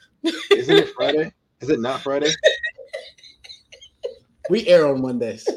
Isn't 0.51 0.79
it 0.79 0.89
Friday? 0.97 1.33
Is 1.61 1.69
it 1.71 1.81
not 1.81 2.01
Friday? 2.01 2.31
We 4.51 4.67
air 4.67 4.87
on 4.89 5.01
Mondays. 5.01 5.49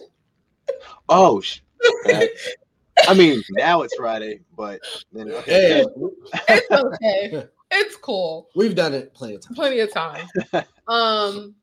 Oh, 1.09 1.41
sh- 1.41 1.61
I 3.07 3.13
mean 3.15 3.41
now 3.51 3.81
it's 3.81 3.95
Friday, 3.95 4.41
but 4.55 4.79
then 5.11 5.31
okay. 5.31 5.79
Yeah, 5.79 6.07
It's 6.49 6.71
okay. 6.71 7.47
It's 7.77 7.95
cool. 7.97 8.49
we've 8.55 8.75
done 8.75 8.93
it 8.93 9.13
plenty 9.13 9.35
of 9.35 9.41
times. 9.41 9.55
plenty 9.55 9.79
of 9.81 9.91
time. 9.91 10.25
um, 10.87 11.55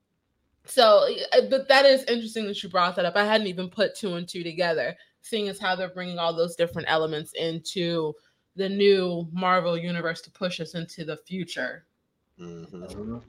so, 0.64 1.06
uh, 1.32 1.40
but 1.50 1.68
that 1.68 1.86
is 1.86 2.04
interesting 2.04 2.46
that 2.46 2.62
you 2.62 2.68
brought 2.68 2.96
that 2.96 3.04
up. 3.04 3.16
I 3.16 3.24
hadn't 3.24 3.46
even 3.46 3.68
put 3.68 3.94
two 3.96 4.14
and 4.14 4.28
two 4.28 4.42
together, 4.42 4.94
seeing 5.22 5.48
as 5.48 5.58
how 5.58 5.74
they're 5.74 5.88
bringing 5.88 6.18
all 6.18 6.34
those 6.34 6.54
different 6.54 6.88
elements 6.90 7.32
into 7.32 8.12
the 8.56 8.68
new 8.68 9.26
Marvel 9.32 9.78
universe 9.78 10.20
to 10.22 10.30
push 10.30 10.60
us 10.60 10.74
into 10.74 11.04
the 11.04 11.16
future. 11.16 11.86
Mhm. 12.38 13.22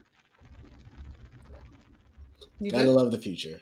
You 2.59 2.71
Gotta 2.71 2.85
good? 2.85 2.93
love 2.93 3.11
the 3.11 3.17
future. 3.17 3.61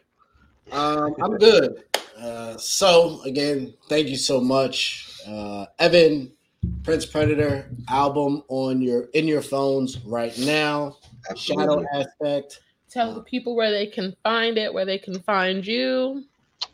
Um, 0.72 1.16
I'm 1.22 1.38
good. 1.38 1.84
Uh, 2.18 2.58
so 2.58 3.22
again, 3.24 3.74
thank 3.90 4.08
you 4.08 4.18
so 4.18 4.40
much, 4.42 5.20
uh, 5.28 5.66
Evin. 5.80 6.32
Prince 6.84 7.06
Predator 7.06 7.70
album 7.90 8.44
on 8.48 8.82
your 8.82 9.04
in 9.14 9.28
your 9.28 9.42
phones 9.42 10.00
right 10.00 10.36
now. 10.40 10.98
Shadow 11.36 11.86
aspect. 11.94 12.62
Tell 12.90 13.14
the 13.14 13.22
people 13.22 13.56
where 13.56 13.72
they 13.72 13.88
can 13.88 14.16
find 14.24 14.58
it, 14.58 14.74
where 14.74 14.86
they 14.86 14.98
can 14.98 15.20
find 15.22 15.66
you. 15.66 16.26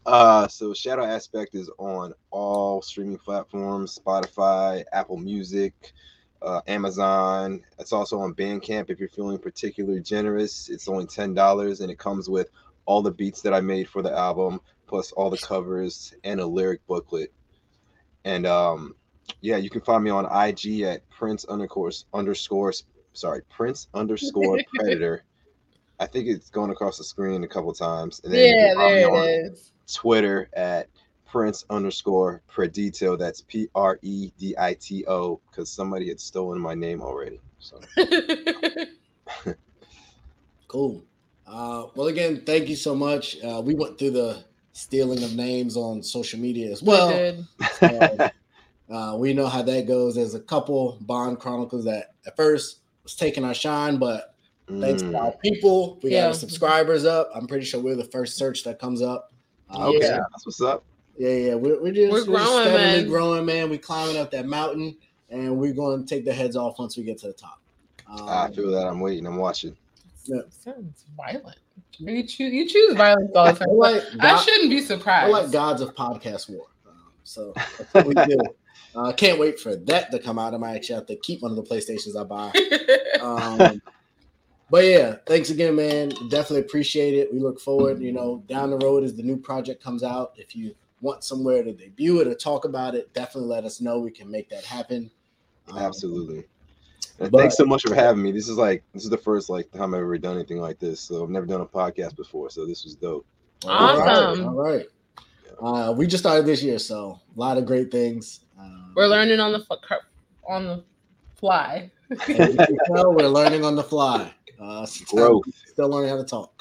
Uh, 0.05 0.47
so 0.47 0.73
Shadow 0.73 1.05
Aspect 1.05 1.53
is 1.53 1.69
on 1.77 2.13
all 2.31 2.81
streaming 2.81 3.17
platforms: 3.17 3.99
Spotify, 3.99 4.83
Apple 4.93 5.17
Music, 5.17 5.93
uh, 6.41 6.61
Amazon. 6.67 7.61
It's 7.77 7.91
also 7.91 8.19
on 8.19 8.33
Bandcamp 8.33 8.89
if 8.89 8.99
you're 8.99 9.09
feeling 9.09 9.37
particularly 9.37 10.01
generous. 10.01 10.69
It's 10.69 10.87
only 10.87 11.05
ten 11.05 11.33
dollars, 11.33 11.81
and 11.81 11.91
it 11.91 11.99
comes 11.99 12.29
with 12.29 12.49
all 12.85 13.01
the 13.01 13.11
beats 13.11 13.41
that 13.41 13.53
I 13.53 13.59
made 13.59 13.89
for 13.89 14.01
the 14.01 14.17
album, 14.17 14.61
plus 14.87 15.11
all 15.11 15.29
the 15.29 15.37
covers 15.37 16.13
and 16.23 16.39
a 16.39 16.45
lyric 16.45 16.85
booklet. 16.87 17.33
And 18.23 18.45
um, 18.45 18.95
yeah, 19.41 19.57
you 19.57 19.69
can 19.69 19.81
find 19.81 20.03
me 20.03 20.09
on 20.09 20.25
IG 20.25 20.81
at 20.81 21.07
Prince 21.09 21.45
underscore 21.45 21.91
underscore 22.13 22.73
sorry 23.13 23.41
Prince 23.49 23.87
underscore 23.93 24.59
Predator. 24.75 25.23
I 25.99 26.05
think 26.05 26.27
it's 26.27 26.49
going 26.49 26.69
across 26.71 26.97
the 26.97 27.03
screen 27.03 27.43
a 27.43 27.47
couple 27.47 27.73
times. 27.73 28.21
And 28.23 28.33
then 28.33 28.39
you 28.41 28.55
Yeah, 28.55 28.67
can 28.67 28.75
find 28.75 28.95
me 28.95 29.03
there 29.03 29.09
on 29.09 29.27
it 29.29 29.51
is. 29.51 29.71
Twitter 29.91 30.49
at 30.53 30.89
Prince 31.25 31.65
underscore 31.69 32.41
Predito. 32.49 33.17
That's 33.17 33.41
P 33.41 33.67
R 33.75 33.99
E 34.01 34.31
D 34.37 34.55
I 34.57 34.73
T 34.75 35.05
O 35.07 35.41
because 35.49 35.71
somebody 35.71 36.07
had 36.09 36.19
stolen 36.19 36.59
my 36.59 36.73
name 36.75 37.01
already. 37.01 37.39
So 37.59 37.79
Cool. 40.67 41.03
Uh, 41.45 41.87
well, 41.95 42.07
again, 42.07 42.43
thank 42.45 42.67
you 42.67 42.75
so 42.75 42.93
much. 42.93 43.41
Uh, 43.41 43.61
we 43.63 43.73
went 43.73 43.97
through 43.97 44.11
the 44.11 44.43
stealing 44.73 45.23
of 45.23 45.35
names 45.35 45.77
on 45.77 46.03
social 46.03 46.39
media 46.39 46.71
as 46.71 46.83
well. 46.83 47.09
Good. 47.09 48.29
So, 48.89 48.93
uh, 48.95 49.15
we 49.17 49.33
know 49.33 49.47
how 49.47 49.61
that 49.61 49.87
goes. 49.87 50.15
There's 50.15 50.35
a 50.35 50.39
couple 50.39 50.97
Bond 51.01 51.39
Chronicles 51.39 51.85
that 51.85 52.13
at 52.25 52.35
first 52.35 52.79
was 53.03 53.15
taking 53.15 53.43
our 53.43 53.53
shine, 53.53 53.97
but 53.97 54.33
thanks 54.69 55.01
to 55.01 55.09
mm, 55.09 55.19
our 55.19 55.31
people, 55.43 55.99
we 56.03 56.11
got 56.11 56.27
our 56.27 56.33
subscribers 56.33 57.05
up. 57.05 57.29
I'm 57.35 57.47
pretty 57.47 57.65
sure 57.65 57.79
we're 57.81 57.95
the 57.95 58.03
first 58.05 58.37
search 58.37 58.63
that 58.63 58.79
comes 58.79 59.01
up. 59.01 59.33
Uh, 59.69 59.87
okay, 59.89 59.99
Yeah. 60.07 60.19
that's 60.31 60.45
what's 60.45 60.61
up. 60.61 60.83
Yeah, 61.17 61.29
yeah. 61.29 61.55
We're, 61.55 61.81
we're 61.81 61.91
just 61.91 62.11
We're 62.11 62.19
we're 62.31 62.39
just 62.39 62.47
growing, 62.47 62.67
steadily 62.67 63.01
man. 63.01 63.07
growing, 63.07 63.45
man. 63.45 63.69
We're 63.69 63.79
climbing 63.79 64.17
up 64.17 64.31
that 64.31 64.45
mountain, 64.45 64.95
and 65.29 65.57
we're 65.57 65.73
going 65.73 66.03
to 66.03 66.07
take 66.07 66.25
the 66.25 66.33
heads 66.33 66.55
off 66.55 66.79
once 66.79 66.95
we 66.95 67.03
get 67.03 67.17
to 67.19 67.27
the 67.27 67.33
top. 67.33 67.59
Um, 68.09 68.27
I 68.29 68.49
feel 68.51 68.71
that. 68.71 68.87
I'm 68.87 68.99
waiting. 68.99 69.25
I'm 69.25 69.35
watching. 69.37 69.75
Yeah. 70.25 70.41
Sounds 70.49 71.05
violent. 71.17 71.57
You 71.97 72.21
choose 72.23 72.53
you 72.53 72.67
choose 72.69 72.95
violence 72.95 73.31
all 73.35 73.45
the 73.45 73.51
I 73.51 73.53
time. 73.53 73.67
like 73.71 74.03
I 74.19 74.37
shouldn't 74.43 74.69
be 74.69 74.81
we're 74.81 75.29
like 75.29 75.51
gods 75.51 75.81
of 75.81 75.95
podcast 75.95 76.49
war. 76.49 76.67
Um, 76.87 76.93
so 77.23 77.53
that's 77.55 77.93
what 77.93 78.05
we 78.05 78.13
do. 78.13 78.37
Uh, 78.97 79.11
can't 79.11 79.37
wait 79.37 79.59
for 79.59 79.75
that 79.75 80.09
to 80.09 80.17
come 80.17 80.39
out. 80.39 80.55
I 80.55 80.57
might 80.57 80.75
actually 80.75 80.95
have 80.95 81.05
to 81.05 81.15
keep 81.17 81.43
one 81.43 81.51
of 81.51 81.57
the 81.57 81.63
PlayStations 81.63 82.19
I 82.19 82.23
buy. 82.23 82.51
Um, 83.19 83.81
but 84.69 84.85
yeah, 84.85 85.15
thanks 85.25 85.49
again, 85.49 85.75
man. 85.75 86.09
Definitely 86.29 86.61
appreciate 86.61 87.15
it. 87.15 87.33
We 87.33 87.39
look 87.39 87.59
forward, 87.59 87.99
you 87.99 88.11
know, 88.11 88.43
down 88.47 88.69
the 88.69 88.77
road 88.77 89.03
as 89.03 89.15
the 89.15 89.23
new 89.23 89.37
project 89.37 89.83
comes 89.83 90.03
out. 90.03 90.33
If 90.37 90.55
you 90.55 90.75
want 91.01 91.23
somewhere 91.23 91.63
to 91.63 91.73
debut 91.73 92.21
it 92.21 92.27
or 92.27 92.35
talk 92.35 92.65
about 92.65 92.95
it, 92.95 93.11
definitely 93.13 93.49
let 93.49 93.65
us 93.65 93.81
know. 93.81 93.99
We 93.99 94.11
can 94.11 94.29
make 94.29 94.49
that 94.49 94.63
happen. 94.63 95.09
Um, 95.71 95.79
Absolutely. 95.79 96.45
But- 97.17 97.31
thanks 97.31 97.57
so 97.57 97.65
much 97.65 97.81
for 97.81 97.95
having 97.95 98.21
me. 98.21 98.31
This 98.31 98.47
is 98.47 98.57
like 98.57 98.83
this 98.93 99.03
is 99.03 99.09
the 99.09 99.17
first 99.17 99.49
like 99.49 99.71
time 99.71 99.93
I've 99.95 100.01
ever 100.01 100.17
done 100.17 100.35
anything 100.35 100.59
like 100.59 100.79
this. 100.79 101.01
So 101.01 101.23
I've 101.23 101.29
never 101.29 101.47
done 101.47 101.61
a 101.61 101.65
podcast 101.65 102.15
before. 102.15 102.49
So 102.49 102.65
this 102.65 102.83
was 102.83 102.95
dope. 102.95 103.25
All 103.65 103.99
right, 103.99 104.09
Awesome. 104.09 104.45
All 104.45 104.53
right. 104.53 104.85
Uh, 105.59 105.91
we 105.97 106.05
just 106.05 106.23
started 106.23 106.45
this 106.45 106.61
year, 106.61 106.77
so 106.77 107.19
a 107.35 107.39
lot 107.39 107.57
of 107.57 107.65
great 107.65 107.91
things. 107.91 108.41
Um, 108.59 108.93
We're 108.95 109.07
learning 109.07 109.39
on 109.39 109.53
the 109.53 109.59
fu- 109.59 109.75
cur- 109.87 110.01
on 110.47 110.65
the 110.65 110.83
fly. 111.35 111.91
as 112.09 112.27
you 112.37 112.55
can 112.57 113.15
we're 113.15 113.27
learning 113.27 113.63
on 113.65 113.75
the 113.75 113.83
fly. 113.83 114.33
Uh, 114.59 114.87
Growth. 115.07 115.43
Still 115.67 115.89
learning 115.89 116.09
how 116.09 116.17
to 116.17 116.23
talk. 116.23 116.59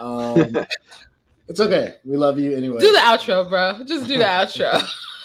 Um, 0.00 0.66
it's 1.48 1.60
okay. 1.60 1.94
We 2.04 2.16
love 2.16 2.38
you 2.38 2.56
anyway. 2.56 2.80
Do 2.80 2.90
the 2.92 2.98
outro, 2.98 3.48
bro. 3.48 3.84
Just 3.84 4.08
do 4.08 4.18
the 4.18 4.24
outro. 4.24 4.82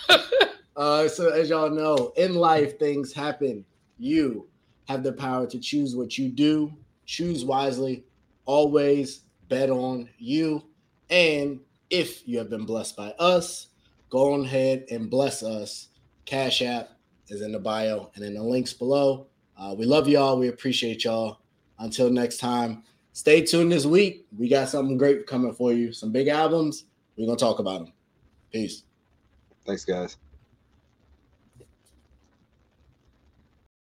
Uh, 0.75 1.07
so 1.07 1.29
as 1.29 1.49
y'all 1.49 1.69
know, 1.69 2.11
in 2.15 2.33
life 2.33 2.79
things 2.79 3.13
happen. 3.13 3.63
You 3.99 4.47
have 4.87 5.03
the 5.03 5.13
power 5.13 5.45
to 5.45 5.59
choose 5.59 5.95
what 5.95 6.17
you 6.17 6.29
do. 6.29 6.73
Choose 7.05 7.45
wisely. 7.45 8.05
Always 8.45 9.21
bet 9.47 9.69
on 9.69 10.09
you. 10.17 10.63
And 11.09 11.59
if 11.89 12.27
you 12.27 12.37
have 12.39 12.49
been 12.49 12.65
blessed 12.65 12.95
by 12.95 13.09
us, 13.19 13.67
go 14.09 14.33
on 14.33 14.45
ahead 14.45 14.85
and 14.89 15.09
bless 15.09 15.43
us. 15.43 15.89
Cash 16.25 16.61
App 16.61 16.89
is 17.29 17.41
in 17.41 17.51
the 17.51 17.59
bio 17.59 18.11
and 18.15 18.23
in 18.23 18.33
the 18.33 18.43
links 18.43 18.73
below. 18.73 19.27
Uh, 19.57 19.75
we 19.77 19.85
love 19.85 20.07
y'all. 20.07 20.37
We 20.37 20.47
appreciate 20.47 21.03
y'all. 21.03 21.39
Until 21.79 22.09
next 22.09 22.37
time, 22.37 22.83
stay 23.13 23.41
tuned 23.41 23.71
this 23.71 23.85
week. 23.85 24.25
We 24.37 24.47
got 24.47 24.69
something 24.69 24.97
great 24.97 25.27
coming 25.27 25.53
for 25.53 25.73
you. 25.73 25.93
Some 25.93 26.11
big 26.11 26.27
albums. 26.27 26.85
We're 27.17 27.25
gonna 27.25 27.37
talk 27.37 27.59
about 27.59 27.85
them. 27.85 27.93
Peace. 28.51 28.83
Thanks, 29.65 29.85
guys. 29.85 30.17